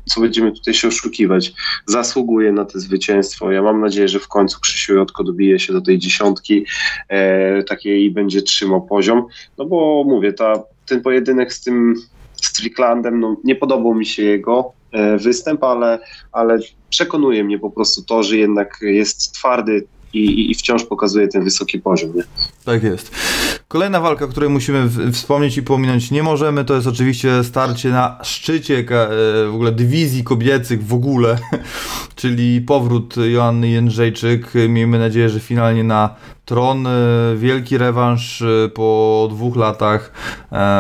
co 0.07 0.21
będziemy 0.21 0.51
tutaj 0.51 0.73
się 0.73 0.88
oszukiwać, 0.88 1.53
zasługuje 1.85 2.51
na 2.51 2.65
to 2.65 2.79
zwycięstwo. 2.79 3.51
Ja 3.51 3.61
mam 3.61 3.81
nadzieję, 3.81 4.07
że 4.07 4.19
w 4.19 4.27
końcu 4.27 4.59
Krzysiu 4.59 4.93
Jotko 4.93 5.23
dobije 5.23 5.59
się 5.59 5.73
do 5.73 5.81
tej 5.81 5.99
dziesiątki 5.99 6.65
e, 7.09 7.63
takiej 7.63 8.03
i 8.03 8.11
będzie 8.11 8.41
trzymał 8.41 8.85
poziom. 8.85 9.25
No 9.57 9.65
bo 9.65 10.03
mówię, 10.07 10.34
ta, 10.34 10.63
ten 10.85 11.01
pojedynek 11.01 11.53
z 11.53 11.63
tym 11.63 11.95
Stricklandem, 12.35 13.19
no 13.19 13.38
nie 13.43 13.55
podobał 13.55 13.95
mi 13.95 14.05
się 14.05 14.23
jego 14.23 14.71
e, 14.91 15.17
występ, 15.17 15.63
ale, 15.63 15.99
ale 16.31 16.59
przekonuje 16.89 17.43
mnie 17.43 17.59
po 17.59 17.71
prostu 17.71 18.03
to, 18.03 18.23
że 18.23 18.38
jednak 18.38 18.77
jest 18.81 19.34
twardy 19.34 19.88
i, 20.13 20.51
i 20.51 20.55
wciąż 20.55 20.84
pokazuje 20.84 21.27
ten 21.27 21.43
wysoki 21.43 21.79
poziom. 21.79 22.15
Nie? 22.15 22.23
Tak 22.65 22.84
jest. 22.84 23.11
Kolejna 23.68 23.99
walka, 23.99 24.26
o 24.26 24.27
której 24.27 24.49
musimy 24.49 24.89
wspomnieć 25.11 25.57
i 25.57 25.64
pominąć 25.64 26.11
nie 26.11 26.23
możemy, 26.23 26.65
to 26.65 26.76
jest 26.76 26.88
oczywiście 26.88 27.44
starcie 27.44 27.89
na 27.89 28.19
szczycie 28.23 28.77
e, 28.77 28.84
w 29.48 29.52
ogóle 29.53 29.72
dywizji 29.72 30.23
kobiecych 30.23 30.84
w 30.84 30.94
ogóle, 30.94 31.38
czyli 32.15 32.61
powrót 32.61 33.15
Joanny 33.18 33.69
Jędrzejczyk. 33.69 34.53
Miejmy 34.69 34.99
nadzieję, 34.99 35.30
że 35.30 35.39
finalnie 35.39 35.84
na 35.84 36.15
tron. 36.45 36.88
e, 36.88 36.91
Wielki 37.35 37.77
rewanż 37.77 38.41
e, 38.41 38.69
po 38.69 39.27
dwóch 39.31 39.56
latach 39.56 40.11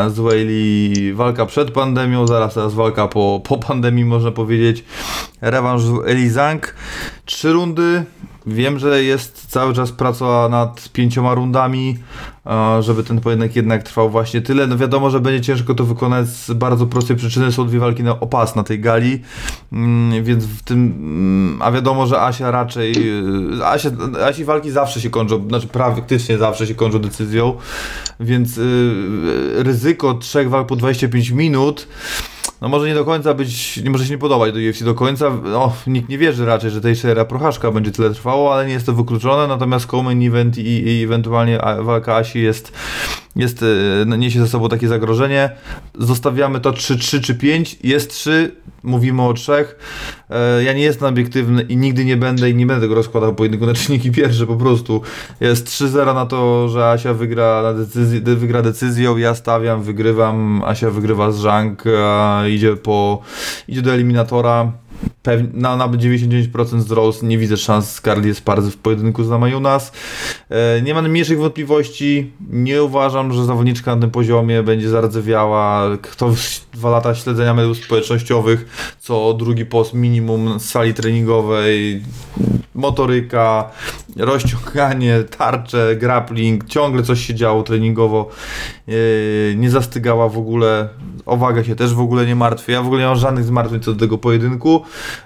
z 0.07 0.19
Whaley. 0.19 1.13
Walka 1.13 1.45
przed 1.45 1.71
pandemią, 1.71 2.27
zaraz 2.27 2.53
teraz 2.53 2.73
walka 2.73 3.07
po, 3.07 3.41
po 3.43 3.57
pandemii 3.57 4.05
można 4.05 4.31
powiedzieć. 4.31 4.83
Rewanż 5.41 5.81
z 5.81 5.91
Elizang. 6.05 6.75
Trzy 7.25 7.53
rundy. 7.53 8.05
Wiem, 8.47 8.79
że 8.79 9.03
jest 9.03 9.45
cały 9.47 9.73
czas 9.73 9.91
praca 9.91 10.49
nad 10.49 10.89
pięcioma 10.89 11.33
rundami, 11.33 11.97
żeby 12.79 13.03
ten 13.03 13.21
pojedynek 13.21 13.55
jednak 13.55 13.83
trwał 13.83 14.09
właśnie 14.09 14.41
tyle. 14.41 14.67
No 14.67 14.77
wiadomo, 14.77 15.09
że 15.09 15.19
będzie 15.19 15.41
ciężko 15.41 15.75
to 15.75 15.83
wykonać 15.83 16.27
z 16.27 16.53
bardzo 16.53 16.87
prostej 16.87 17.15
przyczyny. 17.15 17.51
Są 17.51 17.67
dwie 17.67 17.79
walki 17.79 18.03
na 18.03 18.19
opas 18.19 18.55
na 18.55 18.63
tej 18.63 18.79
gali, 18.79 19.21
mm, 19.73 20.23
więc 20.23 20.45
w 20.45 20.63
tym, 20.63 20.79
mm, 20.79 21.61
a 21.61 21.71
wiadomo, 21.71 22.07
że 22.07 22.21
Asia 22.21 22.51
raczej, 22.51 22.93
e, 23.59 23.67
Asia, 23.67 23.89
Asi 24.27 24.45
walki 24.45 24.71
zawsze 24.71 25.01
się 25.01 25.09
kończą, 25.09 25.47
znaczy 25.47 25.67
praktycznie 25.67 26.37
zawsze 26.37 26.67
się 26.67 26.75
kończą 26.75 26.99
decyzją, 26.99 27.53
więc 28.19 28.57
y, 28.57 28.93
ryzyko 29.63 30.13
trzech 30.13 30.49
walk 30.49 30.67
po 30.67 30.75
25 30.75 31.29
minut 31.31 31.87
no 32.61 32.69
może 32.69 32.87
nie 32.87 32.93
do 32.93 33.05
końca 33.05 33.33
być, 33.33 33.77
nie 33.77 33.89
może 33.89 34.05
się 34.05 34.11
nie 34.11 34.17
podobać 34.17 34.53
do 34.53 34.59
UFC 34.69 34.83
do 34.83 34.95
końca. 34.95 35.29
No, 35.43 35.73
nikt 35.87 36.09
nie 36.09 36.17
wierzy 36.17 36.45
raczej, 36.45 36.71
że 36.71 36.81
tej 36.81 36.95
seria 36.95 37.25
prochaszka 37.25 37.71
będzie 37.71 37.91
tyle 37.91 38.09
trwało, 38.09 38.53
ale 38.53 38.67
nie 38.67 38.73
jest 38.73 38.85
to 38.85 38.93
wykluczone. 38.93 39.47
Natomiast 39.47 39.85
Coleman 39.85 40.21
Event 40.21 40.57
i, 40.57 40.87
i 40.87 41.03
ewentualnie 41.03 41.59
walka 41.81 42.15
Asi 42.15 42.41
jest, 42.41 42.71
jest, 43.37 43.63
e, 43.63 43.65
no, 44.05 44.15
niesie 44.15 44.39
ze 44.39 44.47
sobą 44.47 44.69
takie 44.69 44.87
zagrożenie. 44.87 45.49
Zostawiamy 45.99 46.59
to 46.59 46.71
3-3 46.71 47.21
czy 47.21 47.35
5. 47.35 47.77
Jest 47.83 48.11
3, 48.11 48.51
mówimy 48.83 49.21
o 49.21 49.33
trzech. 49.33 49.79
E, 50.29 50.63
Ja 50.63 50.73
nie 50.73 50.81
jestem 50.81 51.07
obiektywny 51.07 51.61
i 51.61 51.77
nigdy 51.77 52.05
nie 52.05 52.17
będę 52.17 52.49
i 52.49 52.55
nie 52.55 52.65
będę 52.65 52.81
tego 52.81 52.95
rozkładał 52.95 53.35
pojedynku 53.35 53.65
na 53.65 53.73
czynniki 53.73 54.11
pierwsze 54.11 54.47
po 54.47 54.55
prostu. 54.55 55.01
Jest 55.39 55.67
3-0 55.67 56.15
na 56.15 56.25
to, 56.25 56.69
że 56.69 56.89
Asia 56.89 57.13
wygra, 57.13 57.61
na 57.63 57.73
decyzji, 57.73 58.21
wygra 58.21 58.61
decyzją, 58.61 59.17
ja 59.17 59.35
stawiam, 59.35 59.83
wygrywam, 59.83 60.63
Asia 60.65 60.89
wygrywa 60.89 61.31
z 61.31 61.45
a 61.97 62.43
idzie 62.47 62.75
idzie 63.67 63.81
do 63.81 63.93
eliminatora. 63.93 64.71
Pewnie, 65.23 65.49
na, 65.53 65.75
na 65.75 65.87
99% 65.87 67.11
z 67.11 67.23
nie 67.23 67.37
widzę 67.37 67.57
szans 67.57 67.91
Scarlett 67.91 68.37
Sparzy 68.37 68.71
w 68.71 68.77
pojedynku 68.77 69.23
z 69.23 69.29
Namajunas. 69.29 69.91
E, 70.49 70.81
nie 70.81 70.93
mam 70.93 71.03
najmniejszych 71.03 71.39
wątpliwości. 71.39 72.31
Nie 72.49 72.83
uważam, 72.83 73.33
że 73.33 73.45
zawodniczka 73.45 73.95
na 73.95 74.01
tym 74.01 74.11
poziomie 74.11 74.63
będzie 74.63 74.89
zardzewiała. 74.89 75.97
Kto 76.01 76.33
dwa 76.73 76.89
lata 76.89 77.15
śledzenia 77.15 77.53
mediów 77.53 77.77
społecznościowych, 77.77 78.95
co 78.99 79.33
drugi 79.33 79.65
post 79.65 79.93
minimum 79.93 80.59
z 80.59 80.69
sali 80.69 80.93
treningowej, 80.93 82.01
motoryka, 82.75 83.71
rozciąganie, 84.17 85.23
tarcze, 85.37 85.95
grappling, 85.95 86.65
ciągle 86.65 87.03
coś 87.03 87.27
się 87.27 87.35
działo 87.35 87.63
treningowo. 87.63 88.29
E, 88.87 88.91
nie 89.55 89.69
zastygała 89.69 90.29
w 90.29 90.37
ogóle. 90.37 90.89
O 91.25 91.37
wagę 91.37 91.65
się 91.65 91.75
też 91.75 91.93
w 91.93 91.99
ogóle 91.99 92.25
nie 92.25 92.35
martwię. 92.35 92.73
Ja 92.73 92.81
w 92.81 92.85
ogóle 92.85 93.01
nie 93.01 93.07
mam 93.07 93.17
żadnych 93.17 93.43
zmartwień 93.43 93.79
co 93.79 93.93
do 93.93 93.99
tego 93.99 94.17
pojedynku. 94.17 94.81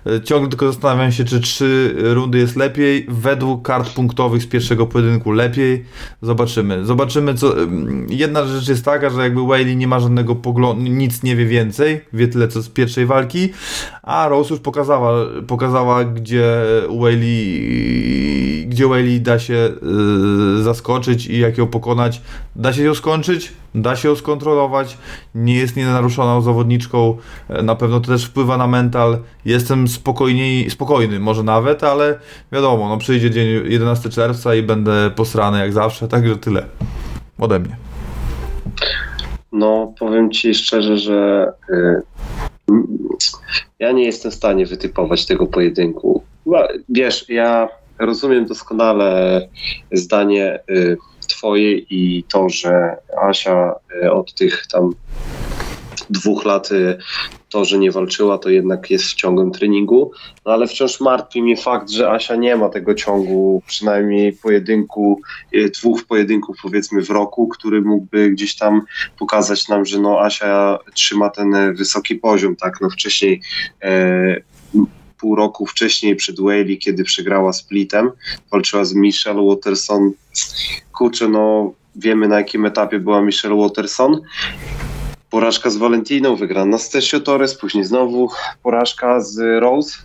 E, 0.06 0.22
Ciągle 0.22 0.50
tylko 0.50 0.72
zastanawiam 0.72 1.12
się, 1.12 1.24
czy 1.24 1.40
trzy 1.40 1.96
rundy 1.98 2.38
jest 2.38 2.56
lepiej. 2.56 3.06
Według 3.10 3.62
kart 3.68 3.94
punktowych 3.94 4.44
z 4.44 4.48
pierwszego 4.48 4.88
pojedynku 4.88 5.32
lepiej. 5.32 5.86
Zobaczymy. 6.22 6.86
Zobaczymy, 6.86 7.34
co. 7.34 7.62
ym, 7.62 8.08
Jedna 8.10 8.46
rzecz 8.46 8.68
jest 8.70 8.86
taka, 8.86 9.10
że 9.10 9.22
jakby 9.22 9.42
Whaley 9.42 9.76
nie 9.78 9.88
ma 9.88 10.00
żadnego 10.00 10.36
poglądu, 10.36 10.92
nic 10.92 11.24
nie 11.24 11.36
wie 11.36 11.46
więcej, 11.46 12.02
wie 12.14 12.28
tyle 12.28 12.48
co 12.48 12.62
z 12.62 12.70
pierwszej 12.70 13.06
walki, 13.06 13.50
a 14.04 14.28
Rose 14.28 14.54
już 14.54 14.64
pokazała, 14.64 15.14
pokazała 15.48 16.04
gdzie 16.04 16.62
Whaley, 17.00 18.66
gdzie 18.90 19.20
da 19.20 19.40
się 19.40 19.54
yy, 19.54 20.64
zaskoczyć 20.64 21.28
i 21.28 21.40
jak 21.40 21.58
ją 21.58 21.68
pokonać. 21.68 22.22
Da 22.56 22.74
się 22.74 22.84
ją 22.84 22.96
skończyć, 22.96 23.54
da 23.76 23.96
się 23.96 24.10
ją 24.10 24.16
skontrolować, 24.16 24.98
nie 25.36 25.56
jest 25.56 25.76
nienaruszoną 25.76 26.42
zawodniczką, 26.42 27.18
e, 27.50 27.64
na 27.64 27.76
pewno 27.76 28.00
to 28.00 28.08
też 28.08 28.26
wpływa 28.26 28.58
na 28.58 28.68
mental. 28.68 29.18
Jestem 29.46 29.88
spokojniej, 29.88 30.70
spokojny 30.70 31.20
może 31.20 31.44
nawet, 31.44 31.84
ale 31.84 32.20
wiadomo, 32.52 32.90
no 32.90 32.98
przyjdzie 32.98 33.32
dzień 33.32 33.48
11 33.72 34.10
czerwca 34.10 34.56
i 34.56 34.64
będę 34.64 35.12
posrany 35.16 35.60
jak 35.60 35.74
zawsze, 35.74 36.08
także 36.14 36.38
tyle 36.38 36.66
ode 37.40 37.60
mnie. 37.60 37.76
No, 39.52 39.94
powiem 40.00 40.32
ci 40.32 40.54
szczerze, 40.54 40.98
że 40.98 41.52
y, 41.70 42.02
mm, 42.70 42.88
ja 43.80 43.92
nie 43.92 44.06
jestem 44.06 44.32
w 44.32 44.36
stanie 44.36 44.66
wytypować 44.66 45.26
tego 45.26 45.48
pojedynku. 45.48 46.24
Wiesz, 46.90 47.26
ja 47.30 47.70
rozumiem 48.02 48.46
doskonale 48.46 49.42
zdanie 49.92 50.60
y, 50.70 50.98
twoje 51.28 51.78
i 51.78 52.24
to, 52.28 52.50
że 52.50 52.98
Asia 53.22 53.74
y, 54.04 54.12
od 54.12 54.34
tych 54.34 54.68
tam 54.68 54.94
dwóch 56.10 56.46
lat 56.46 56.72
y, 56.72 56.98
to, 57.50 57.66
że 57.66 57.80
nie 57.80 57.92
walczyła, 57.92 58.38
to 58.38 58.50
jednak 58.50 58.92
jest 58.92 59.06
w 59.06 59.14
ciągłym 59.14 59.52
treningu, 59.52 60.12
no 60.46 60.52
ale 60.52 60.68
wciąż 60.68 61.00
martwi 61.00 61.44
mnie 61.44 61.58
fakt, 61.58 61.90
że 61.90 62.12
Asia 62.12 62.36
nie 62.36 62.56
ma 62.56 62.70
tego 62.70 62.94
ciągu, 62.94 63.62
przynajmniej 63.68 64.34
pojedynku, 64.34 65.22
dwóch 65.78 66.04
pojedynków 66.04 66.58
powiedzmy 66.64 67.02
w 67.02 67.10
roku, 67.10 67.48
który 67.48 67.82
mógłby 67.82 68.30
gdzieś 68.30 68.56
tam 68.56 68.82
pokazać 69.20 69.68
nam, 69.68 69.86
że 69.86 70.00
no 70.00 70.20
Asia 70.20 70.78
trzyma 70.94 71.30
ten 71.30 71.76
wysoki 71.76 72.16
poziom, 72.16 72.56
tak, 72.56 72.82
no 72.82 72.90
wcześniej 72.90 73.42
e, 73.84 74.42
pół 75.22 75.36
roku 75.36 75.66
wcześniej 75.66 76.16
przed 76.16 76.40
Whaley, 76.40 76.78
kiedy 76.78 77.04
przegrała 77.04 77.54
splitem, 77.54 78.12
walczyła 78.52 78.86
z 78.86 78.94
Michelle 78.94 79.42
Watterson, 79.42 80.12
kurczę, 80.94 81.28
no 81.28 81.74
wiemy 81.96 82.28
na 82.28 82.38
jakim 82.38 82.66
etapie 82.66 83.00
była 83.00 83.22
Michelle 83.22 83.56
Watterson, 83.56 84.22
porażka 85.30 85.70
z 85.70 85.78
Valentiną, 85.78 86.36
wygrana 86.36 86.78
z 86.78 86.90
Tessio 86.90 87.20
Torres, 87.20 87.56
później 87.56 87.84
znowu 87.84 88.30
porażka 88.64 89.22
z 89.22 89.60
Rose. 89.60 89.98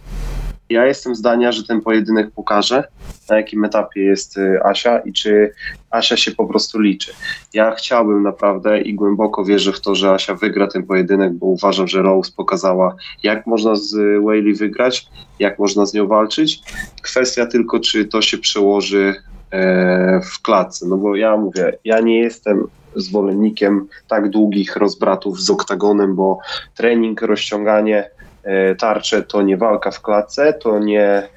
Ja 0.70 0.86
jestem 0.86 1.14
zdania, 1.14 1.52
że 1.52 1.64
ten 1.64 1.80
pojedynek 1.80 2.30
pokaże, 2.30 2.84
na 3.30 3.36
jakim 3.36 3.64
etapie 3.64 4.00
jest 4.00 4.38
y, 4.38 4.62
Asia 4.64 4.98
i 4.98 5.12
czy 5.12 5.52
Asia 5.90 6.16
się 6.16 6.32
po 6.32 6.46
prostu 6.46 6.80
liczy. 6.80 7.12
Ja 7.54 7.74
chciałbym 7.74 8.22
naprawdę 8.22 8.80
i 8.80 8.94
głęboko 8.94 9.44
wierzę 9.44 9.72
w 9.72 9.80
to, 9.80 9.94
że 9.94 10.10
Asia 10.10 10.34
wygra 10.34 10.66
ten 10.66 10.82
pojedynek, 10.82 11.32
bo 11.32 11.46
uważam, 11.46 11.88
że 11.88 12.02
Rose 12.02 12.32
pokazała, 12.36 12.96
jak 13.22 13.46
można 13.46 13.76
z 13.76 13.94
Whaley 14.22 14.54
wygrać, 14.54 15.06
jak 15.38 15.58
można 15.58 15.86
z 15.86 15.94
nią 15.94 16.06
walczyć. 16.06 16.62
Kwestia 17.02 17.46
tylko, 17.46 17.80
czy 17.80 18.04
to 18.04 18.22
się 18.22 18.38
przełoży 18.38 19.14
e, 19.50 20.20
w 20.20 20.42
klatce. 20.42 20.86
No 20.88 20.96
bo 20.96 21.16
ja 21.16 21.36
mówię, 21.36 21.78
ja 21.84 22.00
nie 22.00 22.18
jestem 22.18 22.66
zwolennikiem 22.96 23.88
tak 24.08 24.30
długich 24.30 24.76
rozbratów 24.76 25.40
z 25.40 25.50
oktagonem, 25.50 26.14
bo 26.14 26.38
trening, 26.74 27.22
rozciąganie, 27.22 28.10
e, 28.46 28.74
tarcze 28.74 29.22
to 29.22 29.42
nie 29.42 29.56
walka 29.56 29.90
w 29.90 30.02
klatce, 30.02 30.52
to 30.52 30.78
nie 30.78 31.28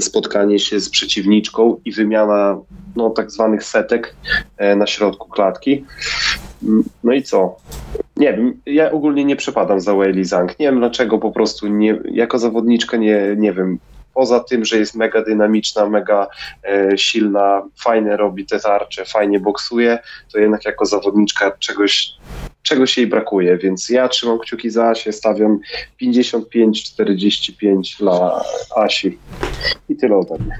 spotkanie 0.00 0.58
się 0.58 0.80
z 0.80 0.90
przeciwniczką 0.90 1.80
i 1.84 1.92
wymiana 1.92 2.58
no, 2.96 3.10
tak 3.10 3.30
zwanych 3.30 3.64
setek 3.64 4.14
e, 4.56 4.76
na 4.76 4.86
środku 4.86 5.28
klatki. 5.28 5.84
No 7.04 7.12
i 7.12 7.22
co? 7.22 7.56
Nie 8.16 8.32
wiem, 8.32 8.60
ja 8.66 8.90
ogólnie 8.90 9.24
nie 9.24 9.36
przepadam 9.36 9.80
za 9.80 9.94
Weili 9.94 10.24
Zhang. 10.24 10.58
Nie 10.58 10.66
wiem 10.66 10.78
dlaczego 10.78 11.18
po 11.18 11.32
prostu 11.32 11.68
nie, 11.68 11.98
jako 12.04 12.38
zawodniczka 12.38 12.96
nie, 12.96 13.34
nie 13.36 13.52
wiem. 13.52 13.78
Poza 14.14 14.40
tym, 14.40 14.64
że 14.64 14.78
jest 14.78 14.94
mega 14.94 15.22
dynamiczna, 15.22 15.88
mega 15.88 16.28
e, 16.64 16.98
silna, 16.98 17.62
fajnie 17.82 18.16
robi 18.16 18.46
te 18.46 18.60
tarcze, 18.60 19.04
fajnie 19.04 19.40
boksuje, 19.40 19.98
to 20.32 20.38
jednak 20.38 20.64
jako 20.64 20.86
zawodniczka 20.86 21.50
czegoś, 21.58 22.12
czegoś 22.62 22.96
jej 22.96 23.06
brakuje, 23.06 23.58
więc 23.58 23.88
ja 23.88 24.08
trzymam 24.08 24.38
kciuki 24.38 24.70
za 24.70 24.88
Asię, 24.88 25.12
stawiam 25.12 25.58
55-45 26.02 27.98
dla 27.98 28.44
Asi. 28.76 29.18
I 29.88 29.96
tyle 29.96 30.16
ode 30.16 30.34
mnie. 30.34 30.58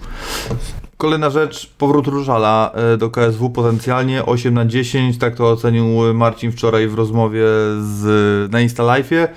Kolejna 0.97 1.31
rzecz, 1.31 1.67
powrót 1.79 2.07
Różala 2.07 2.73
e, 2.75 2.97
do 2.97 3.11
KSW 3.11 3.51
potencjalnie 3.51 4.27
8 4.27 4.55
na 4.55 4.67
10, 4.67 5.19
tak 5.19 5.37
to 5.37 5.51
ocenił 5.51 6.15
Marcin 6.15 6.53
wczoraj 6.53 6.89
w 6.89 6.95
rozmowie 6.95 7.45
z, 7.81 8.53
na 8.53 8.61
Insta 8.61 8.83
Life'ie. 8.83 9.29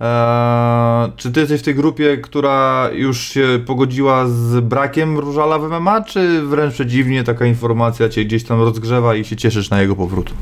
Eee, 0.00 1.12
czy 1.16 1.32
ty 1.32 1.40
jesteś 1.40 1.60
w 1.60 1.64
tej 1.64 1.74
grupie, 1.74 2.16
która 2.16 2.90
już 2.92 3.20
się 3.20 3.60
pogodziła 3.66 4.26
z 4.26 4.60
brakiem 4.60 5.18
Różala 5.18 5.58
w 5.58 5.68
MMA, 5.68 6.00
czy 6.00 6.42
wręcz 6.42 6.74
przeciwnie, 6.74 7.24
taka 7.24 7.46
informacja 7.46 8.08
cię 8.08 8.24
gdzieś 8.24 8.44
tam 8.44 8.60
rozgrzewa 8.60 9.14
i 9.14 9.24
się 9.24 9.36
cieszysz 9.36 9.70
na 9.70 9.80
jego 9.80 9.96
powrót? 9.96 10.32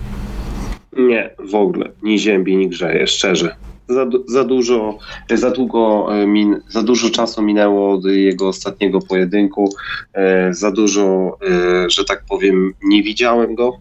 Nie, 0.96 1.30
w 1.38 1.54
ogóle. 1.54 1.90
Ni 2.02 2.18
ziębi, 2.18 2.56
ni 2.56 2.68
grzeje, 2.68 3.06
szczerze. 3.06 3.56
za, 3.88 4.06
za 4.26 4.44
dużo, 4.44 4.98
za 5.34 5.50
długo, 5.50 6.08
e, 6.10 6.26
min, 6.26 6.60
za 6.68 6.82
dużo 6.82 7.10
czasu 7.10 7.42
minęło 7.42 7.92
od 7.94 8.04
jego 8.04 8.48
ostatniego 8.48 9.00
pojedynku, 9.00 9.74
e, 10.12 10.54
za 10.54 10.70
dużo, 10.70 11.38
e, 11.48 11.90
że 11.90 12.04
tak 12.04 12.24
powiem, 12.28 12.74
nie 12.82 13.02
widziałem 13.02 13.54
go 13.54 13.78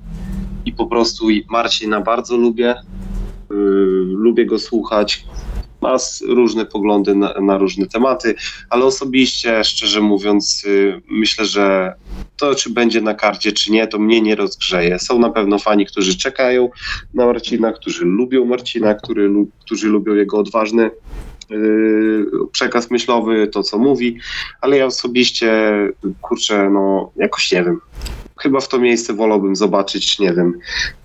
i 0.66 0.74
po 0.74 0.88
prostu 0.88 1.26
Marcina 1.50 2.02
bardzo 2.02 2.38
lubię, 2.38 2.70
e, 2.72 2.76
lubię 4.08 4.46
go 4.46 4.60
słuchać, 4.60 5.26
ma 5.82 5.94
s- 5.94 6.24
różne 6.28 6.66
poglądy 6.66 7.16
na, 7.16 7.34
na 7.42 7.58
różne 7.58 7.86
tematy, 7.88 8.36
ale 8.70 8.86
osobiście, 8.86 9.64
szczerze 9.64 10.02
mówiąc, 10.02 10.64
y, 10.68 11.02
myślę, 11.10 11.46
że 11.46 11.94
to, 12.38 12.56
czy 12.56 12.70
będzie 12.70 13.02
na 13.02 13.14
karcie, 13.14 13.52
czy 13.52 13.72
nie, 13.72 13.88
to 13.88 14.00
mnie 14.00 14.22
nie 14.22 14.36
rozgrzeje. 14.36 15.00
Są 15.00 15.20
na 15.20 15.30
pewno 15.30 15.60
fani, 15.60 15.86
którzy 15.86 16.18
czekają 16.18 16.70
na 17.14 17.26
Marcina, 17.26 17.72
którzy 17.74 18.06
lubią 18.06 18.46
Marcina, 18.46 18.96
który, 18.96 19.32
którzy 19.66 19.88
lubią 19.88 20.14
jego 20.16 20.38
odważny 20.38 20.90
yy, 21.50 22.26
przekaz 22.52 22.92
myślowy, 22.92 23.48
to 23.48 23.64
co 23.64 23.78
mówi, 23.78 24.18
ale 24.62 24.78
ja 24.78 24.86
osobiście, 24.86 25.72
kurczę, 26.22 26.70
no 26.70 27.12
jakoś 27.16 27.52
nie 27.52 27.64
wiem. 27.64 27.80
Chyba 28.40 28.60
w 28.60 28.68
to 28.68 28.80
miejsce 28.80 29.14
wolałbym 29.14 29.56
zobaczyć, 29.56 30.20
nie 30.20 30.34
wiem, 30.34 30.54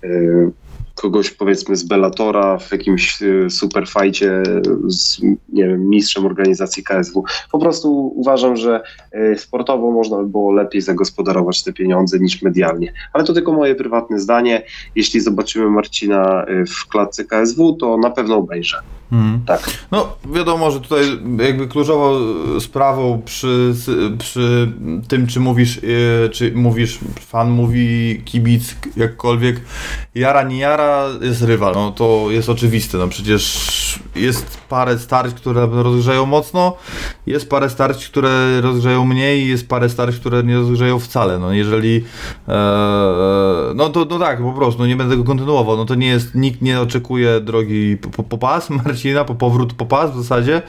yy, 0.03 0.51
kogoś 0.95 1.29
powiedzmy 1.29 1.75
z 1.75 1.83
Bellatora 1.83 2.57
w 2.57 2.71
jakimś 2.71 3.21
y, 3.21 3.49
super 3.49 3.87
fajcie 3.87 4.43
z 4.87 5.21
nie 5.49 5.67
wiem, 5.67 5.89
mistrzem 5.89 6.25
organizacji 6.25 6.83
KSW. 6.83 7.23
Po 7.51 7.59
prostu 7.59 8.13
uważam, 8.15 8.57
że 8.57 8.81
y, 9.15 9.37
sportowo 9.37 9.91
można 9.91 10.17
by 10.17 10.27
było 10.27 10.51
lepiej 10.51 10.81
zagospodarować 10.81 11.63
te 11.63 11.73
pieniądze 11.73 12.19
niż 12.19 12.41
medialnie. 12.41 12.93
Ale 13.13 13.23
to 13.23 13.33
tylko 13.33 13.53
moje 13.53 13.75
prywatne 13.75 14.19
zdanie. 14.19 14.65
Jeśli 14.95 15.19
zobaczymy 15.19 15.69
Marcina 15.69 16.45
y, 16.49 16.65
w 16.65 16.87
klatce 16.87 17.25
KSW, 17.25 17.73
to 17.73 17.97
na 17.97 18.09
pewno 18.09 18.35
obejrzę. 18.35 18.77
Mhm. 19.13 19.45
Tak. 19.45 19.69
No, 19.91 20.15
wiadomo, 20.33 20.71
że 20.71 20.79
tutaj 20.79 21.05
jakby 21.39 21.67
kluczową 21.67 22.19
sprawą 22.59 23.21
przy, 23.25 23.73
przy 24.19 24.71
tym, 25.07 25.27
czy 25.27 25.39
mówisz, 25.39 25.83
yy, 25.83 26.29
czy 26.29 26.51
mówisz, 26.55 26.99
fan 27.19 27.49
mówi, 27.49 28.21
kibic, 28.25 28.75
jakkolwiek, 28.97 29.61
jara, 30.15 30.43
nie 30.43 30.57
jara, 30.57 31.05
jest 31.21 31.41
rywal, 31.41 31.73
no 31.73 31.91
to 31.91 32.25
jest 32.29 32.49
oczywiste, 32.49 32.97
no 32.97 33.07
przecież 33.07 33.99
jest 34.15 34.57
parę 34.69 34.99
starć, 34.99 35.33
które 35.33 35.67
rozgrzeją 35.71 36.25
mocno, 36.25 36.77
jest 37.27 37.49
parę 37.49 37.69
starć, 37.69 38.09
które 38.09 38.61
rozgrzeją 38.61 39.05
mniej, 39.05 39.47
jest 39.47 39.69
parę 39.69 39.89
starć, 39.89 40.15
które 40.15 40.43
nie 40.43 40.55
rozgrzeją 40.55 40.99
wcale, 40.99 41.39
no 41.39 41.53
jeżeli, 41.53 42.03
e, 42.47 42.53
no 43.75 43.89
to 43.89 44.05
no 44.09 44.19
tak, 44.19 44.41
po 44.41 44.53
prostu, 44.53 44.81
no 44.81 44.87
nie 44.87 44.95
będę 44.95 45.13
tego 45.13 45.23
kontynuował, 45.23 45.77
no 45.77 45.85
to 45.85 45.95
nie 45.95 46.07
jest, 46.07 46.35
nikt 46.35 46.61
nie 46.61 46.81
oczekuje 46.81 47.39
drogi 47.39 47.97
po, 47.97 48.09
po, 48.09 48.23
po 48.23 48.37
pas 48.37 48.69
Po 49.27 49.35
powrót 49.35 49.73
po 49.73 49.85
pas 49.85 50.11
w 50.11 50.17
zasadzie, 50.17 50.61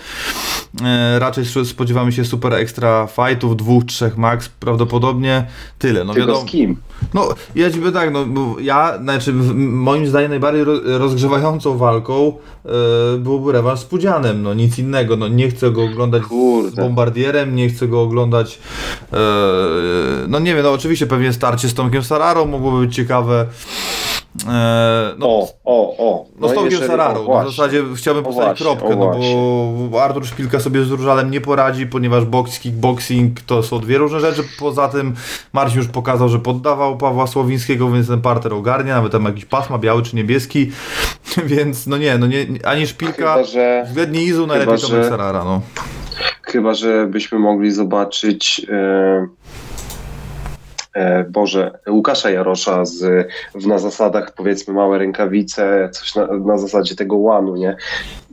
e, 0.85 1.19
raczej 1.19 1.45
spodziewamy 1.65 2.13
się 2.13 2.25
super 2.25 2.55
ekstra 2.55 3.07
fightów, 3.07 3.57
dwóch, 3.57 3.85
trzech 3.85 4.17
max, 4.17 4.49
prawdopodobnie 4.49 5.47
tyle, 5.79 6.05
no 6.05 6.15
Tylko 6.15 6.29
wiadomo. 6.29 6.49
z 6.49 6.51
kim? 6.51 6.77
No, 7.15 7.29
ja 7.55 7.71
ci 7.71 7.79
powiem 7.79 7.93
tak, 7.95 8.13
no, 8.13 8.25
bo 8.27 8.57
ja, 8.61 8.99
znaczy, 9.03 9.33
moim 9.55 10.07
zdaniem 10.07 10.31
najbardziej 10.31 10.65
ro- 10.65 10.81
rozgrzewającą 10.99 11.77
walką 11.79 12.33
e, 12.65 12.69
byłby 13.19 13.53
rewanż 13.53 13.81
z 13.81 13.85
Pudzianem, 13.85 14.43
no 14.43 14.55
nic 14.55 14.79
innego, 14.79 15.17
no 15.17 15.29
nie 15.29 15.49
chcę 15.51 15.71
go 15.71 15.85
oglądać 15.85 16.23
z 16.23 16.27
Kurde. 16.27 16.83
Bombardierem, 16.83 17.55
nie 17.55 17.69
chcę 17.69 17.89
go 17.89 18.03
oglądać, 18.03 18.59
e, 19.13 19.17
no 20.29 20.39
nie 20.39 20.55
wiem, 20.55 20.63
no 20.65 20.73
oczywiście 20.73 21.07
pewnie 21.07 21.33
starcie 21.33 21.69
z 21.69 21.75
Tomkiem 21.75 22.03
Sararą 22.03 22.47
mogłoby 22.47 22.87
być 22.87 22.95
ciekawe, 22.95 23.47
no, 25.19 25.27
O, 25.29 25.49
o, 25.65 25.97
o. 25.99 26.27
no 26.39 26.49
z 26.49 26.55
Tomkiem 26.55 26.73
jeżeli- 26.73 26.89
Sararą, 26.89 27.27
o, 27.27 27.43
no, 27.45 27.51
w 27.51 27.57
zasadzie 27.57 27.83
chciałbym 27.97 28.25
postawić 28.25 28.63
właśnie, 28.63 28.77
kropkę, 28.87 28.97
no 28.97 29.89
bo 29.91 30.03
Artur 30.05 30.27
Szpilka 30.27 30.61
sobie 30.61 30.85
z 30.85 30.91
Różalem 30.91 31.31
nie 31.31 31.41
poradzi, 31.41 31.87
ponieważ 31.87 32.25
box, 32.25 32.59
kickboxing 32.61 33.41
to 33.41 33.63
są 33.63 33.79
dwie 33.79 33.99
różne 33.99 34.21
rzeczy, 34.21 34.43
poza 34.59 34.89
tym 34.89 35.15
Marcin 35.53 35.79
już 35.79 35.89
pokazał, 35.89 36.29
że 36.29 36.39
poddawał 36.39 36.97
Pawła 36.99 37.27
Słowińskiego, 37.27 37.91
więc 37.91 38.09
ten 38.09 38.21
parter 38.21 38.55
ogarnia, 38.55 38.95
nawet 38.95 39.13
tam 39.13 39.25
jakiś 39.25 39.45
pas 39.45 39.71
ma 39.71 39.79
biały 39.79 40.03
czy 40.03 40.17
niebieski, 40.17 40.71
więc 41.47 41.87
no 41.87 41.97
nie, 41.97 42.19
no 42.19 42.27
nie, 42.27 42.47
ani 42.65 42.87
Szpilka, 42.87 43.15
Chyba, 43.35 43.45
że... 43.45 43.85
względnie 43.89 44.23
Izu, 44.25 44.47
najlepiej 44.47 44.77
chyba, 44.77 44.89
Tomek 44.89 45.03
że- 45.05 45.09
Sarara, 45.11 45.45
no. 45.45 45.61
Chyba, 46.43 46.75
że 46.75 47.07
byśmy 47.07 47.39
mogli 47.39 47.71
zobaczyć 47.73 48.67
e, 48.69 48.75
e, 48.75 49.27
Boże, 51.31 51.79
Łukasza 51.89 52.31
Jarosza 52.31 52.85
z, 52.85 53.29
na 53.67 53.79
zasadach 53.79 54.35
powiedzmy 54.35 54.75
małe 54.75 54.99
rękawice, 54.99 55.91
coś 55.93 56.15
na, 56.15 56.27
na 56.27 56.59
zasadzie 56.59 56.97
tego 56.97 57.17
łanu, 57.17 57.57
nie? 57.57 57.77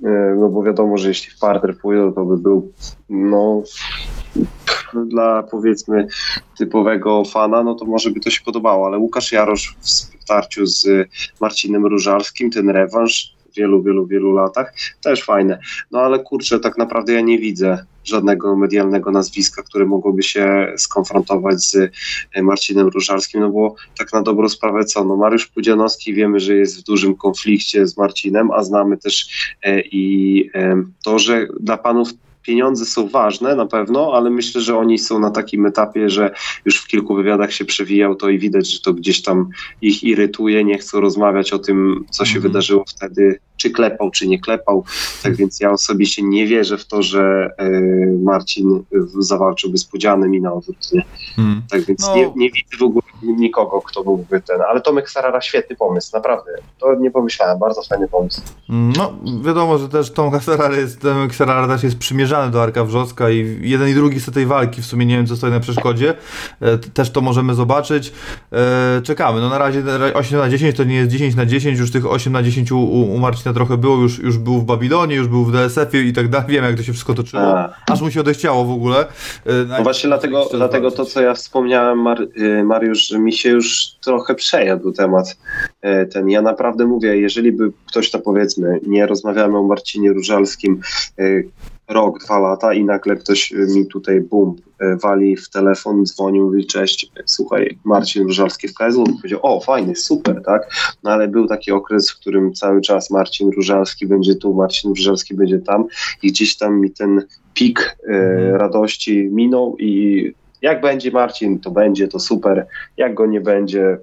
E, 0.04 0.36
no 0.40 0.50
bo 0.50 0.64
wiadomo, 0.64 0.98
że 0.98 1.08
jeśli 1.08 1.32
w 1.32 1.40
parter 1.40 1.78
pójdą, 1.78 2.14
to 2.14 2.26
by 2.26 2.38
był 2.38 2.72
no 3.10 3.64
dla 5.06 5.44
powiedzmy 5.44 6.08
typowego 6.58 7.26
fana, 7.26 7.64
no 7.64 7.76
to 7.76 7.86
może 7.86 8.12
by 8.12 8.20
to 8.20 8.30
się 8.30 8.42
podobało, 8.46 8.88
ale 8.88 8.98
Łukasz 8.98 9.32
Jarosz 9.32 9.76
w 9.80 9.90
starciu 10.24 10.66
z 10.66 10.88
Marcinem 11.40 11.86
Różalskim, 11.86 12.52
ten 12.52 12.70
rewanż 12.70 13.41
wielu, 13.58 13.84
wielu, 13.84 14.08
wielu 14.08 14.32
latach, 14.32 14.74
też 15.02 15.24
fajne. 15.24 15.60
No 15.92 16.00
ale 16.00 16.20
kurczę, 16.20 16.60
tak 16.60 16.78
naprawdę 16.78 17.14
ja 17.14 17.22
nie 17.22 17.40
widzę 17.40 17.86
żadnego 18.04 18.56
medialnego 18.56 19.12
nazwiska, 19.12 19.64
które 19.64 19.86
mogłoby 19.86 20.24
się 20.24 20.74
skonfrontować 20.78 21.64
z 21.64 21.76
e, 22.34 22.44
Marcinem 22.44 22.88
Różalskim, 22.88 23.42
no 23.42 23.50
bo 23.50 23.76
tak 23.98 24.14
na 24.14 24.22
dobrą 24.22 24.50
sprawę 24.50 24.86
co, 24.86 25.04
no 25.04 25.18
Mariusz 25.18 25.48
Pudzianowski 25.48 26.14
wiemy, 26.14 26.40
że 26.40 26.56
jest 26.56 26.82
w 26.82 26.84
dużym 26.84 27.16
konflikcie 27.16 27.88
z 27.88 27.98
Marcinem, 27.98 28.52
a 28.52 28.64
znamy 28.64 28.98
też 28.98 29.28
e, 29.64 29.82
i 29.82 30.50
e, 30.56 30.84
to, 31.04 31.20
że 31.20 31.48
dla 31.60 31.78
panów 31.78 32.10
pieniądze 32.42 32.86
są 32.86 33.08
ważne 33.08 33.56
na 33.56 33.66
pewno, 33.66 34.14
ale 34.14 34.30
myślę, 34.30 34.62
że 34.62 34.78
oni 34.78 35.00
są 35.00 35.20
na 35.20 35.32
takim 35.32 35.66
etapie, 35.66 36.10
że 36.10 36.32
już 36.66 36.78
w 36.82 36.88
kilku 36.88 37.16
wywiadach 37.16 37.54
się 37.54 37.66
przewijał 37.66 38.16
to 38.16 38.30
i 38.30 38.40
widać, 38.40 38.74
że 38.74 38.80
to 38.80 38.94
gdzieś 38.94 39.22
tam 39.22 39.50
ich 39.82 40.04
irytuje, 40.04 40.64
nie 40.64 40.78
chcą 40.78 41.00
rozmawiać 41.00 41.54
o 41.54 41.60
tym, 41.60 42.06
co 42.10 42.26
się 42.26 42.36
Mhm. 42.36 42.44
wydarzyło 42.44 42.86
wtedy, 42.88 43.40
czy 43.62 43.70
klepał, 43.70 44.12
czy 44.12 44.28
nie 44.28 44.40
klepał. 44.40 44.84
Tak 45.24 45.36
więc 45.36 45.60
ja 45.60 45.72
osobiście 45.72 46.24
nie 46.24 46.48
wierzę 46.48 46.78
w 46.78 46.86
to, 46.86 47.02
że 47.02 47.50
e, 47.58 47.70
Marcin 48.24 48.84
zawalczyłby 49.20 49.78
z 49.78 49.86
Pudzianem 49.86 50.36
i 50.36 50.42
na 50.42 50.54
odwrót. 50.54 50.94
Nie? 50.94 51.04
Hmm. 51.36 51.62
Tak 51.70 51.86
więc 51.86 52.08
No. 52.08 52.16
nie, 52.16 52.32
nie 52.36 52.52
widzę 52.52 52.78
w 52.80 52.84
ogóle 52.84 53.02
nikogo, 53.24 53.82
kto 53.82 54.04
byłby 54.04 54.42
ten. 54.42 54.62
Ale 54.70 54.82
Tomek 54.82 55.10
Sarara 55.10 55.42
świetny 55.42 55.76
pomysł, 55.76 56.10
naprawdę. 56.14 56.52
To 56.80 56.96
nie 56.96 57.12
pomyślałem, 57.12 57.60
bardzo 57.60 57.82
fajny 57.90 58.08
pomysł. 58.08 58.42
No, 58.70 59.14
wiadomo, 59.46 59.78
że 59.78 59.90
też 59.90 60.12
Tom 60.12 60.42
Serrar 60.42 60.74
jest, 60.74 61.02
Tomek 61.02 61.34
też 61.68 61.84
jest 61.84 61.98
przymierzany 61.98 62.52
do 62.52 62.64
Arka 62.64 62.86
Wrzoska 62.86 63.30
i 63.30 63.60
jeden 63.62 63.90
i 63.90 63.94
drugi 63.94 64.20
chce 64.20 64.32
tej 64.32 64.46
walki, 64.46 64.82
w 64.82 64.86
sumie 64.86 65.06
nie 65.06 65.18
wiem, 65.18 65.28
co 65.28 65.36
stoi 65.36 65.52
na 65.52 65.60
przeszkodzie. 65.60 66.14
E, 66.62 66.78
też 66.78 67.12
to 67.12 67.22
możemy 67.22 67.56
zobaczyć. 67.56 68.14
E, 68.52 69.02
czekamy, 69.02 69.42
no 69.42 69.50
na 69.50 69.58
razie 69.58 69.84
na 69.84 69.98
razie 69.98 70.14
8 70.14 70.40
na 70.40 70.50
10 70.50 70.78
to 70.78 70.84
nie 70.84 70.96
jest 70.96 71.12
10 71.12 71.36
na 71.36 71.46
10, 71.46 71.80
już 71.80 71.92
tych 71.92 72.06
8 72.06 72.34
na 72.34 72.44
10 72.44 72.72
u, 72.72 72.80
u 72.80 73.18
Marcina 73.18 73.51
trochę 73.54 73.78
było, 73.78 73.98
już, 73.98 74.20
już 74.20 74.38
był 74.38 74.58
w 74.58 74.66
Babilonie, 74.66 75.16
już 75.16 75.28
był 75.28 75.46
w 75.46 75.52
DSF-ie 75.52 76.04
i 76.04 76.14
tak 76.14 76.28
dalej, 76.28 76.48
wiem 76.50 76.64
jak 76.64 76.76
to 76.76 76.84
się 76.84 76.92
wszystko 76.94 77.14
toczyło. 77.14 77.44
A. 77.44 77.74
Aż 77.90 78.02
mu 78.02 78.12
się 78.12 78.20
odechciało 78.22 78.66
w 78.66 78.72
ogóle. 78.72 79.00
E, 79.46 79.54
No 79.68 79.84
właśnie 79.84 80.08
dlatego, 80.08 80.50
dlatego 80.54 80.92
to, 80.92 81.06
co 81.06 81.22
ja 81.22 81.34
wspomniałem, 81.34 82.02
Mar 82.02 82.22
y, 82.22 82.64
Mariusz, 82.64 83.08
że 83.08 83.20
mi 83.20 83.34
się 83.34 83.50
już 83.50 83.88
trochę 84.04 84.36
przejadł 84.36 84.92
temat 84.92 85.38
y, 85.86 86.06
ten. 86.06 86.30
Ja 86.30 86.42
naprawdę 86.42 86.86
mówię, 86.86 87.18
jeżeli 87.18 87.52
by 87.52 87.72
ktoś 87.88 88.12
to 88.12 88.20
powiedzmy, 88.20 88.80
nie 88.88 89.08
rozmawiamy 89.08 89.58
o 89.58 89.64
Marcinie 89.64 90.14
Różalskim 90.14 90.82
y, 91.20 91.50
rok, 91.92 92.20
dwa 92.26 92.40
lata 92.40 92.74
i 92.74 92.84
nagle 92.84 93.16
ktoś 93.16 93.52
y, 93.52 93.68
mi 93.76 93.86
tutaj 93.86 94.22
bum, 94.22 94.56
y, 94.82 94.98
wali 94.98 95.38
w 95.38 95.50
telefon, 95.50 96.06
dzwoni, 96.06 96.42
mówi 96.42 96.66
cześć, 96.66 97.12
słuchaj, 97.26 97.78
Marcin 97.84 98.24
Różalski 98.24 98.68
w 98.68 98.74
KSW, 98.74 99.04
powiedział, 99.04 99.40
o 99.44 99.62
fajny, 99.62 99.96
super, 99.96 100.42
tak? 100.46 100.72
No 101.04 101.12
ale 101.12 101.28
był 101.28 101.48
taki 101.48 101.72
okres, 101.72 102.12
w 102.12 102.20
którym 102.20 102.54
cały 102.54 102.82
czas 102.82 103.12
Marcin 103.12 103.52
Różalski 103.52 104.08
będzie 104.08 104.36
tu, 104.36 104.54
Marcin 104.54 104.90
Różalski 104.90 105.36
będzie 105.36 105.60
tam 105.60 105.86
i 106.24 106.28
gdzieś 106.28 106.58
tam 106.58 106.82
mi 106.82 106.92
ten 106.92 107.24
pik 107.54 107.98
Mhm. 108.08 108.56
radości 108.56 109.30
minął 109.32 109.76
i 109.80 110.34
jak 110.62 110.82
będzie 110.82 111.12
Marcin, 111.12 111.60
to 111.60 111.72
będzie, 111.72 112.08
to 112.08 112.20
super. 112.20 112.68
Jak 112.98 113.14
go 113.14 113.26
nie 113.26 113.42
będzie, 113.42 113.98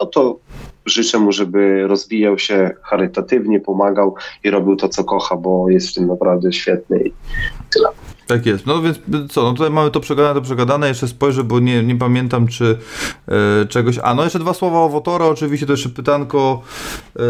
no 0.00 0.06
to 0.06 0.38
życzę 0.86 1.18
mu, 1.18 1.32
żeby 1.32 1.86
rozwijał 1.86 2.38
się 2.38 2.70
charytatywnie, 2.82 3.60
pomagał 3.60 4.14
i 4.44 4.50
robił 4.50 4.76
to, 4.76 4.88
co 4.88 5.04
kocha, 5.04 5.36
bo 5.36 5.70
jest 5.70 5.88
w 5.88 5.94
tym 5.94 6.06
naprawdę 6.06 6.52
świetny. 6.52 7.02
I 7.02 7.12
Tak 8.26 8.46
jest. 8.46 8.66
No 8.66 8.82
więc 8.82 8.98
co, 9.30 9.42
no 9.42 9.52
tutaj 9.52 9.70
mamy 9.70 9.90
to 9.90 10.00
przegadane, 10.00 10.34
to 10.34 10.40
przegadane. 10.40 10.88
Jeszcze 10.88 11.08
spojrzę, 11.08 11.44
bo 11.44 11.60
nie, 11.60 11.82
nie 11.82 11.96
pamiętam, 11.96 12.46
czy 12.46 12.78
e, 13.62 13.66
czegoś. 13.66 13.98
A 14.02 14.14
no 14.14 14.24
jeszcze 14.24 14.38
dwa 14.38 14.54
słowa 14.54 14.78
o 14.78 14.88
Wotoro. 14.88 15.28
Oczywiście 15.28 15.66
to 15.66 15.72
jeszcze 15.72 15.88
pytanko. 15.88 16.62
E, 17.16 17.22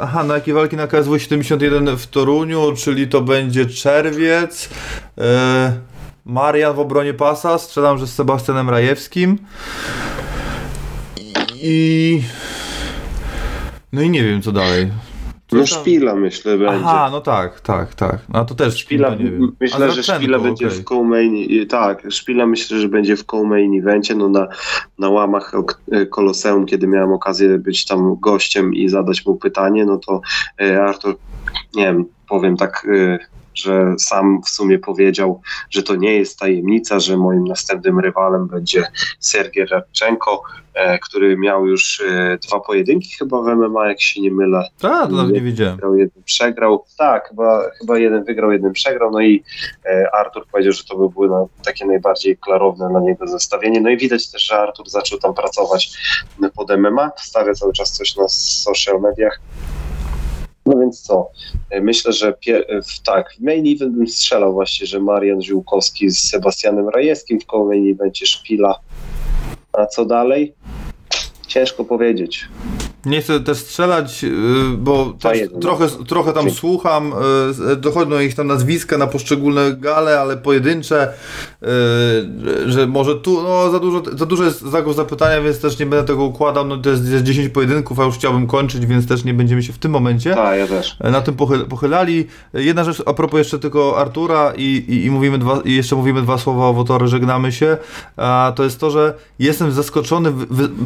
aha, 0.00 0.24
na 0.24 0.34
jakie 0.34 0.54
walki 0.54 0.76
na 0.76 0.86
KSW 0.86 1.18
71 1.18 1.96
w 1.96 2.06
Toruniu, 2.06 2.72
czyli 2.76 3.08
to 3.08 3.20
będzie 3.20 3.66
czerwiec. 3.66 4.68
E, 5.18 5.72
Marian 6.24 6.74
w 6.74 6.78
obronie 6.78 7.14
pasa. 7.14 7.58
Strzelam, 7.58 7.98
że 7.98 8.06
z 8.06 8.14
Sebastianem 8.14 8.70
Rajewskim. 8.70 9.38
I. 11.62 12.22
No 13.92 14.02
i 14.02 14.10
nie 14.10 14.24
wiem, 14.24 14.42
co 14.42 14.52
dalej. 14.52 14.90
No 15.52 15.66
szpila 15.66 16.14
myślę 16.14 16.58
będzie. 16.58 16.74
Aha, 16.76 17.08
no 17.12 17.20
tak, 17.20 17.60
tak, 17.60 17.94
tak. 17.94 18.18
No 18.28 18.44
to 18.44 18.54
też 18.54 18.76
Szpila, 18.76 19.14
nie 19.14 19.24
wiem. 19.24 19.52
myślę, 19.60 19.90
że 19.92 20.02
Szpila 20.02 20.38
będzie 20.38 20.68
w 20.70 20.84
co-main, 20.84 21.66
tak, 21.68 22.02
Szpila 22.10 22.46
myślę, 22.46 22.78
że 22.78 22.88
będzie 22.88 23.16
w 23.16 23.24
co-main 23.24 23.80
evencie, 23.80 24.14
no 24.14 24.28
na, 24.28 24.48
na 24.98 25.08
łamach 25.08 25.54
ok- 25.54 25.80
Koloseum, 26.10 26.66
kiedy 26.66 26.86
miałem 26.86 27.12
okazję 27.12 27.58
być 27.58 27.86
tam 27.86 28.16
gościem 28.20 28.74
i 28.74 28.88
zadać 28.88 29.26
mu 29.26 29.36
pytanie, 29.36 29.84
no 29.84 29.98
to 29.98 30.20
e, 30.60 30.82
Artur, 30.82 31.16
nie 31.74 31.84
wiem, 31.84 32.04
powiem 32.28 32.56
tak, 32.56 32.86
że 33.54 33.94
sam 33.98 34.40
w 34.42 34.48
sumie 34.48 34.78
powiedział, 34.78 35.40
że 35.70 35.82
to 35.82 35.94
nie 35.94 36.14
jest 36.14 36.38
tajemnica, 36.38 37.00
że 37.00 37.16
moim 37.16 37.44
następnym 37.44 38.00
rywalem 38.00 38.46
będzie 38.46 38.84
Sergiej 39.20 39.66
Radczenko, 39.66 40.42
e, 40.74 40.98
który 40.98 41.36
miał 41.36 41.66
już 41.66 42.00
e, 42.00 42.38
dwa 42.48 42.60
pojedynki 42.60 43.10
chyba 43.18 43.42
w 43.42 43.46
MMA, 43.46 43.88
jak 43.88 44.00
się 44.00 44.20
nie 44.20 44.30
mylę, 44.30 44.68
Tak, 44.80 45.10
to 45.10 45.16
nawet 45.16 45.34
nie 45.34 45.40
wiedziałem. 45.40 45.74
wygrał, 45.74 45.96
jeden 45.96 46.22
przegrał. 46.24 46.84
Tak, 46.98 47.28
chyba, 47.28 47.62
chyba 47.80 47.98
jeden 47.98 48.24
wygrał, 48.24 48.52
jeden 48.52 48.72
przegrał. 48.72 49.10
No 49.10 49.20
i 49.20 49.44
e, 49.86 50.14
Artur 50.14 50.46
powiedział, 50.52 50.72
że 50.72 50.84
to 50.84 50.96
by 50.96 51.08
było 51.08 51.48
takie 51.64 51.86
najbardziej 51.86 52.36
klarowne 52.36 52.88
na 52.88 53.00
niego 53.00 53.26
zestawienie. 53.26 53.80
No 53.80 53.90
i 53.90 53.96
widać 53.96 54.30
też, 54.30 54.42
że 54.42 54.58
Artur 54.58 54.88
zaczął 54.88 55.18
tam 55.18 55.34
pracować 55.34 55.92
pod 56.56 56.70
MMA, 56.78 57.10
wstawia 57.16 57.54
cały 57.54 57.72
czas 57.72 57.92
coś 57.92 58.16
na 58.16 58.28
social 58.28 59.00
mediach. 59.00 59.40
No 60.66 60.78
więc 60.78 61.02
co? 61.02 61.30
E, 61.70 61.80
Myślę, 61.80 62.12
że 62.12 62.28
e, 62.28 62.80
tak, 63.04 63.34
w 63.34 63.40
main 63.40 63.76
event 63.76 63.96
bym 63.96 64.08
strzelał 64.08 64.52
właśnie, 64.52 64.86
że 64.86 65.00
Marian 65.00 65.42
Ziółkowski 65.42 66.10
z 66.10 66.18
Sebastianem 66.18 66.88
Rajewskim 66.88 67.40
w 67.40 67.46
koło 67.46 67.68
main 67.68 67.92
evencie 67.92 68.26
Szpila. 68.26 68.78
A 69.72 69.86
co 69.86 70.04
dalej? 70.04 70.54
Ciężko 71.46 71.84
powiedzieć. 71.84 72.48
Nie 73.06 73.22
chcę 73.22 73.40
też 73.40 73.58
strzelać, 73.58 74.22
yy, 74.22 74.32
bo 74.78 75.14
też 75.20 75.38
trochę, 75.60 75.86
trochę 75.88 76.32
tam 76.32 76.50
słucham, 76.50 77.12
yy, 77.68 77.76
dochodzą 77.76 78.20
ich 78.20 78.34
tam 78.34 78.46
nazwiska 78.46 78.98
na 78.98 79.06
poszczególne 79.06 79.76
gale, 79.76 80.20
ale 80.20 80.36
pojedyncze, 80.36 81.12
yy, 81.62 81.68
że 82.66 82.86
może 82.86 83.14
tu, 83.14 83.42
no 83.42 83.70
za 83.70 83.78
dużo, 83.78 84.02
za 84.12 84.26
dużo 84.26 84.44
jest 84.44 84.60
znaków 84.60 84.94
zapytania, 84.94 85.40
więc 85.40 85.60
też 85.60 85.78
nie 85.78 85.86
będę 85.86 86.06
tego 86.06 86.24
układał, 86.24 86.66
no 86.66 86.76
to 86.76 86.90
jest, 86.90 87.08
jest 87.08 87.24
10 87.24 87.48
pojedynków, 87.48 88.00
a 88.00 88.04
już 88.04 88.14
chciałbym 88.14 88.46
kończyć, 88.46 88.86
więc 88.86 89.08
też 89.08 89.24
nie 89.24 89.34
będziemy 89.34 89.62
się 89.62 89.72
w 89.72 89.78
tym 89.78 89.92
momencie 89.92 90.34
Tak, 90.34 90.58
ja 90.58 91.10
na 91.10 91.20
tym 91.20 91.34
pochyl, 91.34 91.66
pochylali. 91.66 92.26
Jedna 92.54 92.84
rzecz 92.84 93.02
a 93.06 93.12
propos 93.14 93.38
jeszcze 93.38 93.58
tylko 93.58 93.98
Artura 93.98 94.52
i, 94.56 94.84
i, 94.88 95.04
i, 95.04 95.10
mówimy 95.10 95.38
dwa, 95.38 95.60
i 95.64 95.74
jeszcze 95.74 95.96
mówimy 95.96 96.22
dwa 96.22 96.38
słowa 96.38 96.66
o 96.66 96.72
Wotory, 96.72 97.08
żegnamy 97.08 97.52
się, 97.52 97.76
a 98.16 98.52
to 98.56 98.64
jest 98.64 98.80
to, 98.80 98.90
że 98.90 99.14
jestem 99.38 99.72
zaskoczony, 99.72 100.32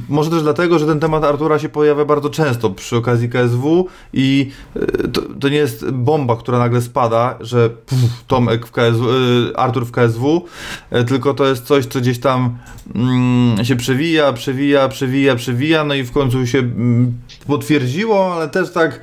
może 0.09 0.31
też 0.31 0.43
dlatego, 0.43 0.79
że 0.79 0.87
ten 0.87 1.01
temat 1.01 1.25
Artura 1.25 1.59
się 1.59 1.69
pojawia 1.69 2.06
bardzo 2.07 2.31
często 2.31 2.71
przy 2.71 2.97
okazji 2.97 3.29
KSW 3.29 3.87
i 4.13 4.51
y, 4.77 5.09
to, 5.09 5.23
to 5.41 5.49
nie 5.49 5.57
jest 5.57 5.91
bomba, 5.91 6.37
która 6.37 6.59
nagle 6.59 6.83
spada, 6.83 7.39
że 7.41 7.71
puf, 7.71 7.99
Tomek 8.27 8.67
w 8.67 8.73
KSW, 8.73 9.11
y, 9.11 9.57
Artur 9.57 9.87
w 9.87 9.91
KSW, 9.91 10.45
y, 10.93 11.05
tylko 11.05 11.35
to 11.35 11.47
jest 11.47 11.65
coś, 11.65 11.87
co 11.87 12.01
gdzieś 12.01 12.21
tam 12.21 12.59
mm, 12.95 13.65
się 13.65 13.77
przewija, 13.77 14.33
przewija, 14.33 14.89
przewija, 14.89 15.37
przewija, 15.37 15.85
no 15.85 15.95
i 15.95 16.03
w 16.03 16.13
końcu 16.13 16.47
się 16.47 16.59
mm, 16.59 17.13
potwierdziło, 17.47 18.35
ale 18.35 18.49
też 18.49 18.73
tak 18.73 19.01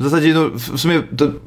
w 0.00 0.02
zasadzie, 0.02 0.34
no, 0.34 0.50
w 0.50 0.78
sumie 0.78 1.02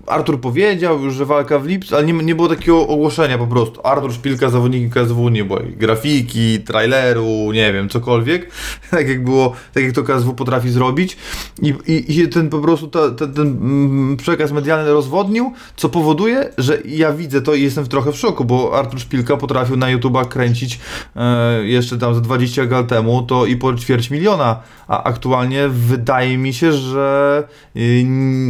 Artur 0.08 0.42
powiedział 0.42 1.04
już, 1.04 1.14
że 1.14 1.26
walka 1.26 1.60
w 1.60 1.66
lipcu, 1.66 1.96
ale 1.96 2.06
nie, 2.06 2.14
nie 2.14 2.36
było 2.36 2.50
takiego 2.50 2.88
ogłoszenia 2.88 3.38
po 3.38 3.48
prostu. 3.48 3.88
Artur 3.88 4.14
Szpilka, 4.14 4.50
zawodnikiem 4.50 4.90
KSW, 4.90 5.30
nie 5.30 5.46
było 5.46 5.60
grafiki, 5.78 6.60
traileru, 6.60 7.52
nie 7.52 7.74
wiem, 7.74 7.90
cokolwiek. 7.90 8.50
Tak 8.92 9.08
jak 9.08 9.24
było, 9.24 9.54
tak 9.74 9.84
jak 9.84 9.94
to 9.94 10.04
KSW 10.04 10.34
potrafi 10.34 10.70
zrobić. 10.70 11.18
I, 11.62 11.74
i, 11.88 12.20
i 12.20 12.30
ten 12.30 12.50
po 12.50 12.60
prostu 12.60 12.88
ta, 12.88 13.12
ten, 13.12 13.34
ten 13.34 13.48
mm, 13.48 14.18
przekaz 14.18 14.52
medialny 14.52 14.92
rozwodnił, 14.92 15.54
co 15.76 15.90
powoduje, 15.90 16.50
że 16.58 16.78
ja 16.86 17.14
widzę 17.14 17.42
to 17.42 17.54
i 17.54 17.62
jestem 17.62 17.88
trochę 17.88 18.12
w 18.12 18.18
szoku, 18.18 18.46
bo 18.46 18.78
Artur 18.78 19.00
Szpilka 19.00 19.38
potrafił 19.38 19.78
na 19.78 19.90
YouTubach 19.90 20.28
kręcić 20.28 20.80
e, 21.16 21.64
jeszcze 21.64 21.98
tam 21.98 22.16
z 22.16 22.22
20 22.22 22.66
gal 22.66 22.88
temu, 22.88 23.22
to 23.22 23.46
i 23.46 23.58
po 23.58 23.74
ćwierć 23.74 24.10
miliona, 24.10 24.60
a 24.88 25.04
aktualnie 25.04 25.70
wydaje 25.70 26.38
mi 26.38 26.54
się, 26.54 26.74
że 26.74 27.44
y, 27.76 28.04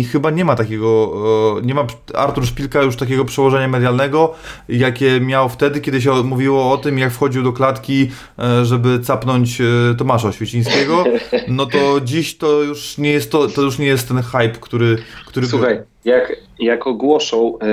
chyba 0.03 0.31
nie 0.31 0.45
ma 0.45 0.55
takiego, 0.55 1.13
e, 1.59 1.65
nie 1.65 1.73
ma 1.73 1.87
Artur 2.13 2.45
Szpilka 2.45 2.81
już 2.81 2.95
takiego 2.95 3.25
przełożenia 3.25 3.67
medialnego, 3.67 4.33
jakie 4.69 5.21
miał 5.21 5.49
wtedy, 5.49 5.81
kiedy 5.81 6.01
się 6.01 6.23
mówiło 6.23 6.71
o 6.71 6.77
tym, 6.77 6.99
jak 6.99 7.11
wchodził 7.11 7.43
do 7.43 7.53
klatki, 7.53 8.11
e, 8.39 8.65
żeby 8.65 8.99
capnąć 8.99 9.61
e, 9.61 9.65
Tomasza 9.97 10.31
Świecińskiego, 10.31 11.03
no 11.47 11.65
to 11.65 12.01
dziś 12.03 12.37
to 12.37 12.63
już 12.63 12.97
nie 12.97 13.11
jest 13.11 13.31
to, 13.31 13.47
to 13.47 13.61
już 13.61 13.79
nie 13.79 13.87
jest 13.87 14.07
ten 14.07 14.21
hype, 14.21 14.59
który, 14.59 14.97
który 15.25 15.47
Słuchaj, 15.47 15.81
jak, 16.05 16.35
jak 16.59 16.87
ogłoszą 16.87 17.59
e, 17.59 17.65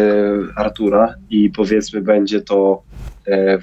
Artura 0.57 1.15
i 1.31 1.51
powiedzmy 1.51 2.01
będzie 2.01 2.41
to 2.41 2.83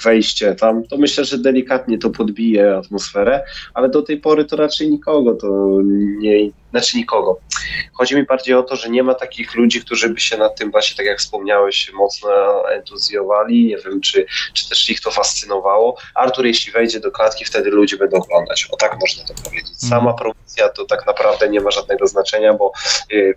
wejście 0.04 0.56
tam, 0.56 0.84
to 0.84 0.98
myślę, 0.98 1.26
że 1.26 1.38
delikatnie 1.38 1.98
to 1.98 2.10
podbije 2.10 2.78
atmosferę, 2.78 3.44
ale 3.74 3.90
do 3.90 4.02
tej 4.02 4.18
pory 4.18 4.46
to 4.46 4.56
raczej 4.56 4.92
nikogo 4.92 5.34
to 5.34 5.80
nie, 6.20 6.50
znaczy 6.72 6.98
nikogo. 6.98 7.40
Chodzi 7.94 8.16
mi 8.16 8.24
bardziej 8.24 8.56
o 8.56 8.64
to, 8.64 8.76
że 8.76 8.90
nie 8.90 9.04
ma 9.04 9.14
takich 9.14 9.56
ludzi, 9.56 9.82
którzy 9.82 10.10
by 10.10 10.20
się 10.20 10.38
nad 10.38 10.56
tym 10.56 10.72
właśnie, 10.72 10.98
tak 10.98 11.06
jak 11.06 11.20
wspomniałeś, 11.20 11.92
mocno 11.94 12.30
entuzjowali, 12.72 13.66
nie 13.66 13.78
wiem, 13.78 14.02
czy, 14.02 14.26
czy 14.54 14.70
też 14.70 14.90
ich 14.90 15.02
to 15.02 15.12
fascynowało. 15.12 15.98
Artur, 16.16 16.46
jeśli 16.46 16.72
wejdzie 16.72 17.00
do 17.00 17.12
klatki, 17.12 17.46
wtedy 17.46 17.70
ludzie 17.70 17.98
będą 17.98 18.18
oglądać, 18.18 18.68
o 18.72 18.78
tak 18.78 18.98
można 19.02 19.24
to 19.24 19.34
powiedzieć. 19.44 19.80
Sama 19.90 20.14
promocja 20.14 20.70
to 20.70 20.86
tak 20.86 21.08
naprawdę 21.08 21.50
nie 21.50 21.62
ma 21.62 21.72
żadnego 21.72 22.08
znaczenia, 22.08 22.54
bo 22.54 22.72
y, 23.14 23.34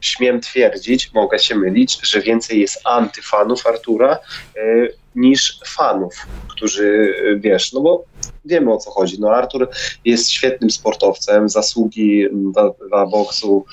śmiem 0.00 0.40
twierdzić, 0.40 1.12
mogę 1.12 1.38
się 1.38 1.54
mylić, 1.54 1.98
że 2.02 2.20
więcej 2.20 2.60
jest 2.60 2.80
antyfanów 2.84 3.66
Artura 3.66 4.18
y, 4.56 4.94
niż 5.14 5.60
fanów, 5.66 6.14
którzy, 6.48 6.84
y, 6.84 7.40
wiesz, 7.40 7.72
no 7.72 7.80
bo 7.80 8.04
wiemy 8.44 8.72
o 8.72 8.76
co 8.76 8.90
chodzi. 8.90 9.20
No 9.20 9.30
Artur 9.30 9.68
jest 10.04 10.30
świetnym 10.30 10.70
sportowcem, 10.70 11.48
zasługi 11.48 12.26
dla, 12.32 12.70
dla 12.88 13.06
boksu, 13.06 13.64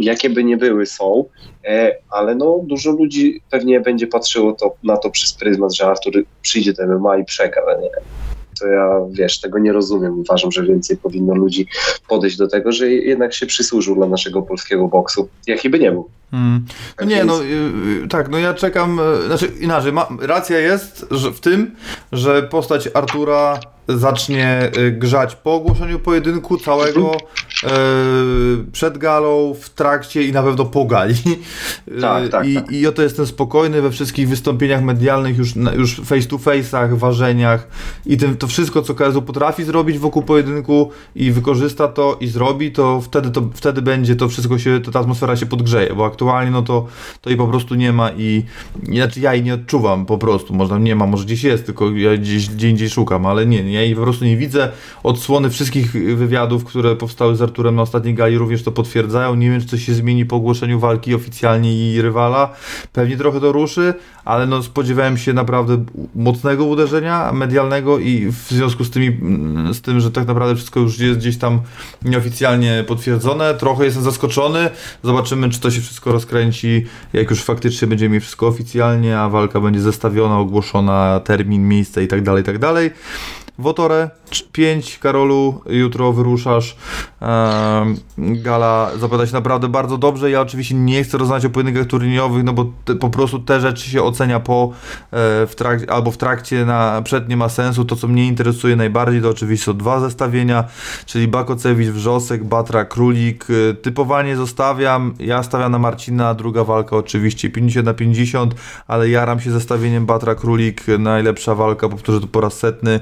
jakie 0.00 0.30
by 0.30 0.44
nie 0.44 0.56
były, 0.56 0.86
są, 0.86 1.24
e, 1.64 1.96
ale 2.10 2.34
no 2.34 2.60
dużo 2.62 2.90
ludzi 2.90 3.42
pewnie 3.50 3.80
będzie 3.80 4.06
patrzyło 4.06 4.52
to, 4.52 4.74
na 4.82 4.96
to 4.96 5.10
przez 5.10 5.32
pryzmat, 5.32 5.74
że 5.74 5.86
Artur 5.86 6.24
przyjdzie 6.42 6.72
do 6.72 6.86
MMA 6.86 7.18
i 7.18 7.24
przegra, 7.24 7.62
nie? 7.82 7.90
To 8.60 8.66
ja, 8.66 9.00
wiesz, 9.10 9.40
tego 9.40 9.58
nie 9.58 9.72
rozumiem. 9.72 10.18
Uważam, 10.20 10.52
że 10.52 10.62
więcej 10.62 10.96
powinno 10.96 11.34
ludzi 11.34 11.66
podejść 12.08 12.36
do 12.36 12.48
tego, 12.48 12.72
że 12.72 12.90
jednak 12.90 13.34
się 13.34 13.46
przysłużył 13.46 13.94
dla 13.94 14.06
naszego 14.06 14.42
polskiego 14.42 14.88
boksu, 14.88 15.28
jaki 15.46 15.70
by 15.70 15.78
nie 15.78 15.92
był. 15.92 16.08
Mm. 16.32 16.64
No 17.00 17.06
nie, 17.06 17.24
no 17.24 17.42
y, 17.42 17.46
y, 18.04 18.08
tak, 18.08 18.28
no 18.28 18.38
ja 18.38 18.54
czekam, 18.54 19.00
y, 19.22 19.26
znaczy 19.26 19.52
inaczej, 19.60 19.92
ma, 19.92 20.08
racja 20.20 20.58
jest 20.58 21.06
że 21.10 21.30
w 21.30 21.40
tym, 21.40 21.76
że 22.12 22.42
postać 22.42 22.88
Artura 22.94 23.60
zacznie 23.88 24.70
grzać 24.92 25.34
po 25.34 25.54
ogłoszeniu 25.54 25.98
pojedynku 25.98 26.58
całego, 26.58 27.14
y, 27.14 27.18
przed 28.72 28.98
galą, 28.98 29.54
w 29.60 29.70
trakcie 29.70 30.22
i 30.22 30.32
na 30.32 30.42
pewno 30.42 30.64
po 30.64 30.84
gali. 30.84 31.14
Y, 31.88 32.00
Tak, 32.00 32.28
tak, 32.28 32.48
I, 32.48 32.54
tak. 32.54 32.72
I 32.72 32.86
oto 32.86 33.02
jestem 33.02 33.26
spokojny 33.26 33.82
we 33.82 33.90
wszystkich 33.90 34.28
wystąpieniach 34.28 34.82
medialnych, 34.82 35.38
już, 35.38 35.56
już 35.56 36.00
face 36.00 36.28
to 36.28 36.36
face'ach, 36.36 36.98
ważeniach 36.98 37.68
i 38.06 38.16
tym, 38.16 38.36
to 38.36 38.46
wszystko, 38.46 38.82
co 38.82 38.94
KSU 38.94 39.22
potrafi 39.22 39.64
zrobić 39.64 39.98
wokół 39.98 40.22
pojedynku 40.22 40.90
i 41.14 41.32
wykorzysta 41.32 41.88
to 41.88 42.16
i 42.20 42.26
zrobi, 42.26 42.72
to 42.72 43.00
wtedy, 43.00 43.30
to 43.30 43.42
wtedy 43.54 43.82
będzie 43.82 44.16
to 44.16 44.28
wszystko 44.28 44.58
się, 44.58 44.80
to 44.80 44.90
ta 44.90 45.00
atmosfera 45.00 45.36
się 45.36 45.46
podgrzeje, 45.46 45.94
bo 45.94 46.06
aktualnie 46.06 46.50
no 46.50 46.62
to, 46.62 46.86
to 47.20 47.30
jej 47.30 47.36
po 47.36 47.46
prostu 47.46 47.74
nie 47.74 47.92
ma 47.92 48.10
i 48.10 48.44
i 48.88 48.96
znaczy 48.96 49.20
ja 49.20 49.34
jej 49.34 49.42
nie 49.42 49.54
odczuwam 49.54 50.06
po 50.06 50.18
prostu, 50.18 50.54
może 50.54 50.80
nie 50.80 50.96
ma, 50.96 51.06
może 51.06 51.24
gdzieś 51.24 51.42
jest, 51.42 51.66
tylko 51.66 51.90
ja 51.90 52.16
gdzieś, 52.16 52.48
gdzie 52.48 52.70
indziej 52.70 52.90
szukam, 52.90 53.26
ale 53.26 53.46
nie, 53.46 53.64
nie, 53.64 53.72
ja 53.72 53.82
jej 53.82 53.94
po 53.94 54.02
prostu 54.02 54.24
nie 54.24 54.36
widzę. 54.36 54.72
Odsłony 55.02 55.50
wszystkich 55.50 55.92
wywiadów, 56.16 56.64
które 56.64 56.96
powstały 56.96 57.36
z 57.36 57.42
Arturem 57.42 57.55
na 57.62 57.82
ostatniej 57.82 58.14
gali 58.14 58.38
również 58.38 58.62
to 58.62 58.72
potwierdzają. 58.72 59.34
Nie 59.34 59.50
wiem, 59.50 59.60
czy 59.60 59.66
coś 59.66 59.84
się 59.84 59.94
zmieni 59.94 60.26
po 60.26 60.36
ogłoszeniu 60.36 60.78
walki 60.78 61.14
oficjalnie 61.14 61.94
i 61.94 62.02
rywala. 62.02 62.52
Pewnie 62.92 63.16
trochę 63.16 63.40
to 63.40 63.52
ruszy, 63.52 63.94
ale 64.24 64.46
no 64.46 64.62
spodziewałem 64.62 65.18
się 65.18 65.32
naprawdę 65.32 65.84
mocnego 66.14 66.64
uderzenia 66.64 67.32
medialnego 67.32 67.98
i 67.98 68.26
w 68.26 68.48
związku 68.48 68.84
z, 68.84 68.90
tymi, 68.90 69.06
mm, 69.06 69.74
z 69.74 69.80
tym, 69.80 70.00
że 70.00 70.10
tak 70.10 70.26
naprawdę 70.26 70.54
wszystko 70.54 70.80
już 70.80 70.98
jest 70.98 71.18
gdzieś 71.18 71.38
tam 71.38 71.60
nieoficjalnie 72.04 72.84
potwierdzone, 72.86 73.54
trochę 73.54 73.84
jestem 73.84 74.02
zaskoczony. 74.02 74.70
Zobaczymy, 75.02 75.50
czy 75.50 75.60
to 75.60 75.70
się 75.70 75.80
wszystko 75.80 76.12
rozkręci, 76.12 76.86
jak 77.12 77.30
już 77.30 77.42
faktycznie 77.42 77.88
będziemy 77.88 78.08
mieli 78.08 78.20
wszystko 78.20 78.46
oficjalnie, 78.46 79.18
a 79.18 79.28
walka 79.28 79.60
będzie 79.60 79.80
zestawiona, 79.80 80.38
ogłoszona, 80.38 81.20
termin, 81.24 81.68
miejsce 81.68 82.04
i 82.04 82.08
tak 82.08 82.22
dalej, 82.22 82.42
i 82.42 82.46
tak 82.46 82.58
dalej. 82.58 82.90
Wotore 83.58 84.10
5, 84.52 84.98
Karolu, 84.98 85.62
jutro 85.66 86.12
wyruszasz. 86.12 86.76
Gala 88.18 88.90
zapowiada 88.98 89.26
się 89.26 89.32
naprawdę 89.32 89.68
bardzo 89.68 89.98
dobrze. 89.98 90.30
Ja 90.30 90.40
oczywiście 90.40 90.74
nie 90.74 91.04
chcę 91.04 91.18
rozmawiać 91.18 91.44
o 91.44 91.50
pojedynkach 91.50 91.86
turniejowych, 91.86 92.44
no 92.44 92.52
bo 92.52 92.66
te, 92.84 92.94
po 92.94 93.10
prostu 93.10 93.38
te 93.38 93.60
rzeczy 93.60 93.90
się 93.90 94.02
ocenia 94.02 94.40
po 94.40 94.72
e, 95.10 95.46
w 95.46 95.54
albo 95.88 96.10
w 96.10 96.16
trakcie 96.16 96.64
na 96.64 97.02
przed 97.02 97.28
nie 97.28 97.36
ma 97.36 97.48
sensu. 97.48 97.84
To 97.84 97.96
co 97.96 98.08
mnie 98.08 98.26
interesuje 98.26 98.76
najbardziej 98.76 99.22
to 99.22 99.28
oczywiście 99.28 99.64
są 99.64 99.76
dwa 99.76 100.00
zestawienia, 100.00 100.64
czyli 101.06 101.28
Bakocewicz, 101.28 101.88
Wrzosek, 101.88 102.44
Batra, 102.44 102.84
Królik. 102.84 103.46
E, 103.70 103.74
typowanie 103.74 104.36
zostawiam. 104.36 105.14
Ja 105.18 105.42
stawiam 105.42 105.72
na 105.72 105.78
Marcina, 105.78 106.34
druga 106.34 106.64
walka 106.64 106.96
oczywiście 106.96 107.50
50 107.50 107.86
na 107.86 107.94
50, 107.94 108.54
ale 108.86 109.08
jaram 109.08 109.40
się 109.40 109.50
zestawieniem 109.50 110.06
Batra 110.06 110.34
Królik. 110.34 110.84
Najlepsza 110.98 111.54
walka, 111.54 111.88
powtórzę 111.88 112.20
to 112.20 112.26
po 112.26 112.40
raz 112.40 112.54
setny. 112.58 113.00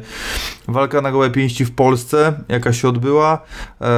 Walka 0.69 1.01
na 1.01 1.13
gołe 1.13 1.31
pięści 1.31 1.65
w 1.65 1.75
Polsce, 1.75 2.33
jaka 2.49 2.73
się 2.73 2.89
odbyła. 2.89 3.39
Eee, 3.81 3.89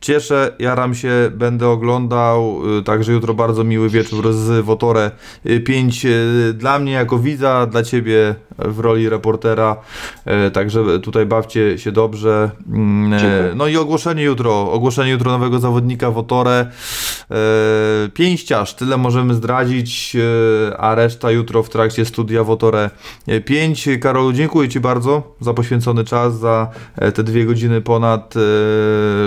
cieszę, 0.00 0.56
jaram 0.58 0.94
się, 0.94 1.10
będę 1.34 1.68
oglądał. 1.68 2.60
y, 2.78 2.82
Także 2.82 3.12
jutro 3.12 3.34
bardzo 3.34 3.64
miły 3.64 3.88
wieczór 3.90 4.32
z 4.32 4.64
Wotore 4.64 5.10
5 5.64 6.06
dla 6.54 6.78
mnie 6.78 6.92
jako 6.92 7.18
widza, 7.18 7.66
dla 7.66 7.82
ciebie 7.82 8.34
w 8.58 8.78
roli 8.80 9.08
reportera. 9.08 9.76
E, 10.24 10.50
Także 10.50 11.00
tutaj 11.00 11.26
bawcie 11.26 11.78
się 11.78 11.92
dobrze. 11.92 12.50
Mm, 12.72 13.12
e. 13.12 13.18
No 13.54 13.66
i 13.66 13.76
ogłoszenie 13.76 14.22
jutro. 14.22 14.72
Ogłoszenie 14.72 15.10
jutro 15.10 15.30
nowego 15.30 15.58
zawodnika 15.58 16.10
Wotore. 16.10 16.66
E, 17.30 18.08
Pięściarz, 18.14 18.74
tyle 18.74 18.96
możemy 18.96 19.34
zdradzić, 19.34 20.16
e, 20.70 20.76
a 20.76 20.94
reszta 20.94 21.30
jutro 21.30 21.62
w 21.62 21.68
trakcie 21.68 22.04
studia 22.04 22.44
Wotore 22.44 22.90
5. 23.44 23.88
Karolu, 24.00 24.32
dziękuję 24.32 24.68
Ci 24.68 24.80
bardzo 24.80 25.34
za 25.40 25.54
poświęcony 25.54 26.04
czas, 26.04 26.38
za 26.38 26.70
e, 26.96 27.12
te 27.12 27.22
dwie 27.22 27.46
godziny 27.46 27.80
ponad, 27.80 28.34
e, 28.36 28.40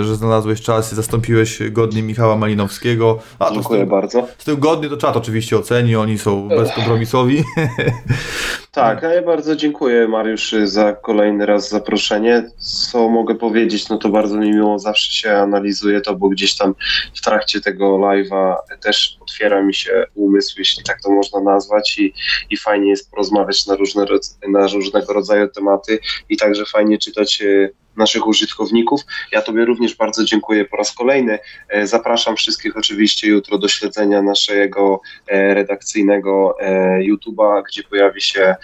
że 0.04 0.16
znalazłeś 0.16 0.62
czas 0.62 0.94
i 0.94 0.96
zastąpiłeś 0.96 1.60
godnie 1.72 2.04
Michała 2.04 2.36
Malinowskiego. 2.36 3.20
A 3.40 3.52
Dziękuję 3.54 3.80
z 3.80 3.82
tym, 3.82 3.90
bardzo. 3.90 4.28
z 4.38 4.46
tym 4.46 4.60
godnie 4.60 4.90
to 4.90 4.98
czat 4.98 5.18
oczywiście 5.18 5.58
oceni, 5.58 5.96
oni 5.96 6.18
są 6.18 6.48
bezkompromisowi. 6.48 7.44
Tak, 8.80 9.04
a 9.04 9.14
ja 9.14 9.22
bardzo 9.22 9.56
dziękuję 9.56 10.08
Mariusz 10.08 10.56
za 10.64 10.94
kolejny 10.94 11.46
raz 11.46 11.70
zaproszenie. 11.70 12.44
Co 12.58 13.10
mogę 13.10 13.36
powiedzieć, 13.36 13.90
no 13.90 13.98
to 13.98 14.10
bardzo 14.10 14.38
mi 14.38 14.52
miło 14.52 14.80
zawsze 14.80 15.12
się 15.12 15.32
analizuje 15.32 16.02
to, 16.02 16.16
bo 16.16 16.30
gdzieś 16.30 16.58
tam 16.58 16.76
w 17.16 17.22
trakcie 17.22 17.62
tego 17.62 17.98
live'a. 17.98 18.56
Też 18.82 19.18
otwiera 19.22 19.64
mi 19.64 19.74
się 19.74 20.06
umysł, 20.16 20.56
jeśli 20.58 20.84
tak 20.84 21.02
to 21.02 21.12
można 21.12 21.40
nazwać 21.40 22.00
i, 22.00 22.14
i 22.50 22.58
fajnie 22.58 22.90
jest 22.90 23.12
porozmawiać 23.12 23.68
na, 23.68 23.76
różne, 23.76 24.06
na 24.48 24.68
różnego 24.68 25.14
rodzaju 25.14 25.48
tematy 25.48 26.00
i 26.30 26.38
także 26.38 26.66
fajnie 26.66 26.98
czytać 26.98 27.42
e, 27.42 27.70
naszych 28.00 28.28
użytkowników. 28.28 29.02
Ja 29.32 29.42
Tobie 29.42 29.66
również 29.66 29.96
bardzo 29.96 30.24
dziękuję 30.24 30.66
po 30.66 30.78
raz 30.78 30.92
kolejny. 30.92 31.40
E, 31.70 31.88
Zapraszam 31.88 32.36
wszystkich 32.36 32.78
oczywiście 32.78 33.28
jutro 33.28 33.58
do 33.58 33.68
śledzenia 33.68 34.22
naszego 34.22 35.02
e, 35.28 35.54
redakcyjnego 35.54 36.56
e, 36.60 37.00
YouTube'a, 37.00 37.64
gdzie 37.68 37.84
pojawi 37.84 38.22
się 38.22 38.56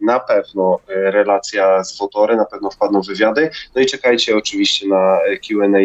na 0.00 0.20
pewno 0.20 0.78
relacja 0.88 1.84
z 1.84 1.98
Wotory, 1.98 2.36
na 2.36 2.44
pewno 2.44 2.70
wpadną 2.70 3.02
wywiady. 3.02 3.50
No 3.74 3.82
i 3.82 3.86
czekajcie 3.86 4.36
oczywiście 4.36 4.88
na 4.88 5.18
Q&A 5.48 5.78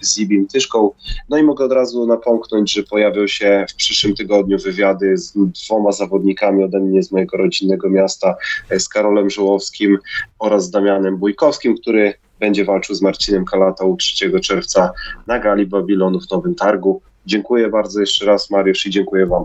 z 0.00 0.14
Zibim 0.14 0.46
Tyszką. 0.46 0.90
No 1.28 1.38
i 1.38 1.42
mogę 1.42 1.64
od 1.64 1.72
razu 1.72 2.06
napomknąć, 2.06 2.72
że 2.72 2.82
pojawią 2.82 3.26
się 3.26 3.66
w 3.70 3.74
przyszłym 3.74 4.14
tygodniu 4.14 4.58
wywiady 4.58 5.18
z 5.18 5.32
dwoma 5.36 5.92
zawodnikami 5.92 6.64
ode 6.64 6.80
mnie 6.80 7.02
z 7.02 7.12
mojego 7.12 7.36
rodzinnego 7.36 7.90
miasta, 7.90 8.36
e, 8.70 8.80
z 8.80 8.88
Karolem 8.88 9.30
Żołowskim 9.30 9.98
oraz 10.38 10.64
z 10.64 10.70
Damianem 10.70 11.16
Bójkowskim, 11.16 11.76
który 11.76 12.14
będzie 12.40 12.64
walczył 12.64 12.94
z 12.94 13.02
Marcinem 13.02 13.44
Kalatą 13.44 13.96
3 13.96 14.40
czerwca 14.40 14.92
na 15.26 15.38
gali 15.38 15.66
Babilonu 15.66 16.20
w 16.20 16.30
Nowym 16.30 16.54
Targu. 16.54 17.00
Dziękuję 17.26 17.68
bardzo 17.68 18.00
jeszcze 18.00 18.26
raz 18.26 18.50
Mariusz 18.50 18.86
i 18.86 18.90
dziękuję 18.90 19.26
Wam. 19.26 19.44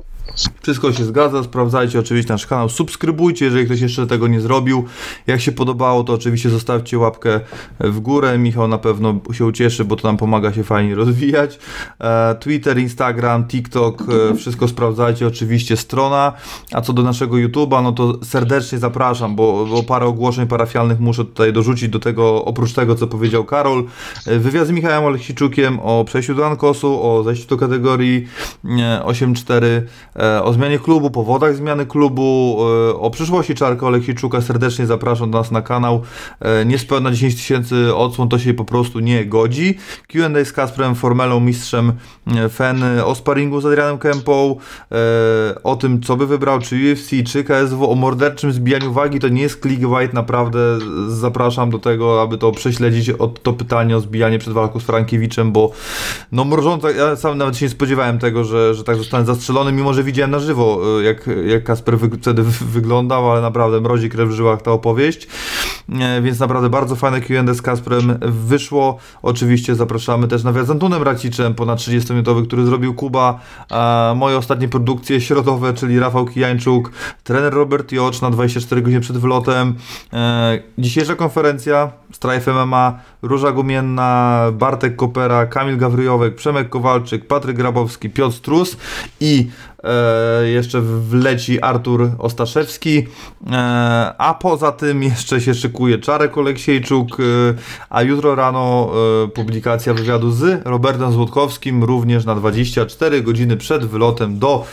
Wszystko 0.61 0.93
się 0.93 1.05
zgadza, 1.05 1.43
sprawdzajcie 1.43 1.99
oczywiście 1.99 2.33
nasz 2.33 2.47
kanał, 2.47 2.69
subskrybujcie, 2.69 3.45
jeżeli 3.45 3.65
ktoś 3.65 3.81
jeszcze 3.81 4.07
tego 4.07 4.27
nie 4.27 4.41
zrobił. 4.41 4.85
Jak 5.27 5.41
się 5.41 5.51
podobało, 5.51 6.03
to 6.03 6.13
oczywiście 6.13 6.49
zostawcie 6.49 6.97
łapkę 6.99 7.39
w 7.79 7.99
górę. 7.99 8.37
Michał 8.37 8.67
na 8.67 8.77
pewno 8.77 9.19
się 9.31 9.45
ucieszy, 9.45 9.85
bo 9.85 9.95
to 9.95 10.07
nam 10.07 10.17
pomaga 10.17 10.53
się 10.53 10.63
fajnie 10.63 10.95
rozwijać. 10.95 11.59
E, 11.99 12.35
Twitter, 12.35 12.77
Instagram, 12.77 13.47
TikTok, 13.47 14.03
e, 14.31 14.35
wszystko 14.35 14.67
sprawdzajcie, 14.67 15.27
oczywiście 15.27 15.77
strona. 15.77 16.33
A 16.71 16.81
co 16.81 16.93
do 16.93 17.03
naszego 17.03 17.35
YouTube'a, 17.35 17.83
no 17.83 17.91
to 17.91 18.19
serdecznie 18.23 18.77
zapraszam, 18.77 19.35
bo, 19.35 19.65
bo 19.65 19.83
parę 19.83 20.05
ogłoszeń 20.05 20.47
parafialnych 20.47 20.99
muszę 20.99 21.25
tutaj 21.25 21.53
dorzucić 21.53 21.89
do 21.89 21.99
tego, 21.99 22.45
oprócz 22.45 22.73
tego, 22.73 22.95
co 22.95 23.07
powiedział 23.07 23.45
Karol. 23.45 23.83
E, 24.27 24.39
Wywiad 24.39 24.67
z 24.67 24.71
Michałem 24.71 25.03
Oleksiczukiem 25.03 25.79
o 25.79 26.03
przejściu 26.05 26.35
do 26.35 26.47
Ankosu, 26.47 27.03
o 27.03 27.23
zejściu 27.23 27.47
do 27.47 27.57
kategorii 27.57 28.27
e, 28.65 29.01
8-4, 29.05 29.65
e, 29.65 29.83
o 30.43 30.53
zmianie 30.53 30.79
klubu, 30.79 31.11
powodach 31.11 31.55
zmiany 31.55 31.85
klubu, 31.85 32.57
e, 32.89 32.95
o 32.95 33.09
przyszłości 33.09 33.55
Czarka 33.55 33.87
Oleksiczuka. 33.87 34.41
Serdecznie 34.41 34.85
zapraszam 34.85 35.31
do 35.31 35.37
nas 35.37 35.51
na 35.51 35.61
kanał. 35.61 36.01
E, 36.39 36.65
Niespełna 36.65 37.11
10 37.11 37.35
tysięcy 37.35 37.95
odsłon 37.95 38.29
to 38.29 38.39
się 38.39 38.53
po 38.53 38.65
prostu 38.65 38.99
nie 38.99 39.25
godzi. 39.25 39.77
Q&A 40.07 40.45
z 40.45 40.51
Kasprem 40.51 40.95
Formelą, 40.95 41.39
mistrzem 41.39 41.93
e, 42.27 42.49
FEN, 42.49 42.83
e, 42.83 43.05
o 43.05 43.15
sparingu 43.15 43.61
z 43.61 43.65
Adrianem 43.65 43.97
Kempą, 43.97 44.55
e, 44.91 45.63
o 45.63 45.75
tym, 45.75 46.01
co 46.01 46.17
by 46.17 46.27
wybrał, 46.27 46.59
czy 46.59 46.75
UFC, 46.75 47.23
czy 47.31 47.43
KSW, 47.43 47.91
o 47.91 47.95
morderczym 47.95 48.51
zbijaniu 48.51 48.93
wagi. 48.93 49.19
To 49.19 49.27
nie 49.27 49.41
jest 49.41 49.61
clickbait, 49.61 50.13
naprawdę 50.13 50.59
zapraszam 51.07 51.69
do 51.69 51.79
tego, 51.79 52.21
aby 52.21 52.37
to 52.37 52.51
prześledzić, 52.51 53.09
o, 53.09 53.27
to 53.27 53.53
pytanie 53.53 53.97
o 53.97 53.99
zbijanie 53.99 54.39
przed 54.39 54.53
walką 54.53 54.79
z 54.79 54.83
Frankiewiczem, 54.83 55.51
bo 55.51 55.71
no 56.31 56.45
mrożąco, 56.45 56.89
ja 56.89 57.15
sam 57.15 57.37
nawet 57.37 57.57
się 57.57 57.65
nie 57.65 57.69
spodziewałem 57.69 58.19
tego, 58.19 58.43
że, 58.43 58.75
że 58.75 58.83
tak 58.83 58.97
zostanę 58.97 59.25
zastrzelony, 59.25 59.71
mimo 59.71 59.93
że 59.93 60.02
widziałem 60.03 60.31
na 60.31 60.39
żywo, 60.39 60.81
e, 60.99 61.03
jak, 61.03 61.29
jak 61.45 61.63
Kasper 61.63 61.97
wy, 61.97 62.17
wtedy 62.17 62.43
wy- 62.43 62.65
wyglądał, 62.65 63.31
ale 63.31 63.41
naprawdę 63.41 63.81
mrozi 63.81 64.09
krew 64.09 64.29
w 64.29 64.31
żyłach 64.31 64.61
ta 64.61 64.71
opowieść, 64.71 65.27
e, 65.99 66.21
więc 66.21 66.39
naprawdę 66.39 66.69
bardzo 66.69 66.95
fajne 66.95 67.21
Q&A 67.21 67.53
z 67.53 67.61
Kasprem 67.61 68.17
wyszło, 68.21 68.97
oczywiście 69.21 69.75
zapraszamy 69.75 70.27
też 70.27 70.43
na 70.43 70.51
wywiad 70.51 70.67
z 70.67 70.71
Antonem 70.71 71.03
Raciczem, 71.03 71.53
ponad 71.55 71.79
30-minutowy, 71.79 72.47
który 72.47 72.65
zrobił 72.65 72.93
Kuba, 72.93 73.39
moje 74.15 74.37
ostatnie 74.37 74.67
produkcje 74.67 75.21
środowe, 75.21 75.73
czyli 75.73 75.99
Rafał 75.99 76.25
Kijańczuk, 76.25 76.91
trener 77.23 77.53
Robert 77.53 77.91
Jocz 77.91 78.21
na 78.21 78.29
24 78.31 78.81
godziny 78.81 79.01
przed 79.01 79.17
wylotem, 79.17 79.75
e, 80.13 80.59
dzisiejsza 80.77 81.15
konferencja, 81.15 81.91
Strife 82.11 82.51
MMA, 82.53 82.99
Róża 83.23 83.51
Gumienna, 83.51 84.41
Bartek 84.53 84.95
Kopera, 84.95 85.45
Kamil 85.45 85.77
Gawryjowek, 85.77 86.35
Przemek 86.35 86.69
Kowalczyk, 86.69 87.27
Patryk 87.27 87.57
Grabowski, 87.57 88.09
Piotr 88.09 88.35
Strus 88.35 88.77
i 89.19 89.49
e, 89.83 90.47
jeszcze 90.49 90.81
wleci 90.81 91.61
Artur 91.61 92.09
Ostaszewski, 92.19 93.07
e, 93.51 94.13
a 94.17 94.33
poza 94.33 94.71
tym 94.71 95.03
jeszcze 95.03 95.41
się 95.41 95.53
szykuje 95.53 95.97
Czarek 95.97 96.37
Oleksiejczuk, 96.37 97.19
e, 97.19 97.23
a 97.89 98.01
jutro 98.01 98.35
rano 98.35 98.91
e, 99.23 99.27
publikacja 99.27 99.93
wywiadu 99.93 100.31
z 100.31 100.61
Robertem 100.65 101.11
Złotkowskim, 101.11 101.83
również 101.83 102.25
na 102.25 102.35
24 102.35 103.21
godziny 103.21 103.57
przed 103.57 103.85
wylotem 103.85 104.39
do 104.39 104.65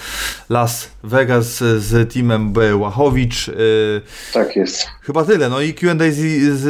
Las 0.48 0.90
Vegas 1.04 1.56
z 1.78 2.12
teamem 2.12 2.52
B. 2.52 2.76
Łachowicz. 2.76 3.48
E, 3.48 3.52
Tak 4.32 4.56
jest. 4.56 4.86
Chyba 5.02 5.24
tyle. 5.24 5.48
No 5.48 5.60
i 5.60 5.74
Q&A 5.74 6.10
z, 6.10 6.16
z, 6.58 6.64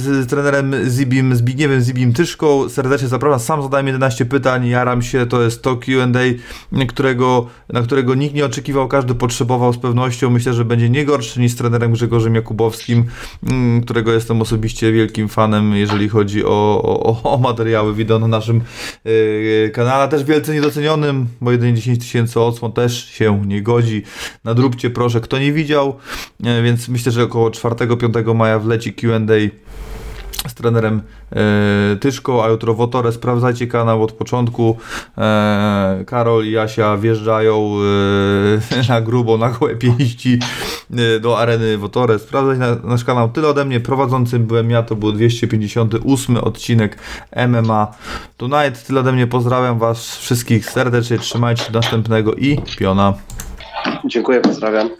z 0.00 0.26
trenerem 0.26 0.74
Zibim, 0.90 1.19
Zbigniewem 1.32 1.80
Zibim 1.80 2.12
Tyszką. 2.12 2.68
Serdecznie 2.68 3.08
zapraszam. 3.08 3.40
Sam 3.40 3.62
zadałem 3.62 3.86
11 3.86 4.26
pytań. 4.26 4.66
Jaram 4.66 5.02
się. 5.02 5.26
To 5.26 5.42
jest 5.42 5.62
to 5.62 5.76
Q&A, 5.76 6.84
którego, 6.86 7.46
na 7.68 7.82
którego 7.82 8.14
nikt 8.14 8.34
nie 8.34 8.44
oczekiwał. 8.44 8.88
Każdy 8.88 9.14
potrzebował 9.14 9.72
z 9.72 9.78
pewnością. 9.78 10.30
Myślę, 10.30 10.54
że 10.54 10.64
będzie 10.64 10.90
nie 10.90 11.04
gorszy 11.04 11.40
niż 11.40 11.52
z 11.52 11.56
trenerem 11.56 11.92
Grzegorzem 11.92 12.34
Jakubowskim, 12.34 13.04
mm, 13.50 13.80
którego 13.80 14.12
jestem 14.12 14.42
osobiście 14.42 14.92
wielkim 14.92 15.28
fanem, 15.28 15.74
jeżeli 15.74 16.08
chodzi 16.08 16.44
o, 16.44 16.82
o, 16.82 17.34
o 17.34 17.38
materiały 17.38 17.94
wideo 17.94 18.18
na 18.18 18.28
naszym 18.28 18.60
yy, 19.04 19.70
kanale. 19.74 20.08
Też 20.08 20.24
wielce 20.24 20.54
niedocenionym, 20.54 21.26
bo 21.40 21.52
jedynie 21.52 21.74
10 21.74 21.98
tysięcy 21.98 22.40
odsłon 22.40 22.72
też 22.72 23.04
się 23.04 23.42
nie 23.46 23.62
godzi. 23.62 24.02
Nadróbcie 24.44 24.90
proszę, 24.90 25.20
kto 25.20 25.38
nie 25.38 25.52
widział. 25.52 25.96
E, 26.44 26.62
więc 26.62 26.88
myślę, 26.88 27.12
że 27.12 27.22
około 27.22 27.50
4-5 27.50 28.34
maja 28.34 28.58
wleci 28.58 28.92
Q&A 28.92 29.70
z 30.48 30.54
trenerem 30.54 31.02
e, 31.32 32.42
a 32.44 32.48
jutro 32.48 32.74
Wotore. 32.74 33.12
Sprawdzajcie 33.12 33.66
kanał 33.66 34.02
od 34.02 34.12
początku. 34.12 34.76
E, 35.18 36.04
Karol 36.06 36.44
i 36.44 36.50
Jasia 36.50 36.96
wjeżdżają 36.96 37.76
e, 38.72 38.88
na 38.92 39.00
grubo, 39.00 39.38
na 39.38 39.50
gołe 39.50 39.76
pięści 39.76 40.38
e, 40.90 41.20
do 41.20 41.38
areny 41.38 41.78
Wotore. 41.78 42.18
Sprawdzać 42.18 42.58
na, 42.58 42.88
nasz 42.88 43.04
kanał. 43.04 43.28
Tyle 43.28 43.48
ode 43.48 43.64
mnie. 43.64 43.80
Prowadzącym 43.80 44.46
byłem 44.46 44.70
ja, 44.70 44.82
to 44.82 44.96
był 44.96 45.12
258 45.12 46.36
odcinek 46.36 46.98
MMA 47.48 47.94
Tonight. 48.36 48.86
Tyle 48.86 49.00
ode 49.00 49.12
mnie. 49.12 49.26
Pozdrawiam 49.26 49.78
Was 49.78 50.16
wszystkich 50.16 50.70
serdecznie. 50.70 51.18
Trzymajcie 51.18 51.64
się 51.64 51.72
do 51.72 51.78
następnego 51.78 52.34
i 52.34 52.58
piona. 52.78 53.14
Dziękuję, 54.04 54.40
pozdrawiam. 54.40 54.90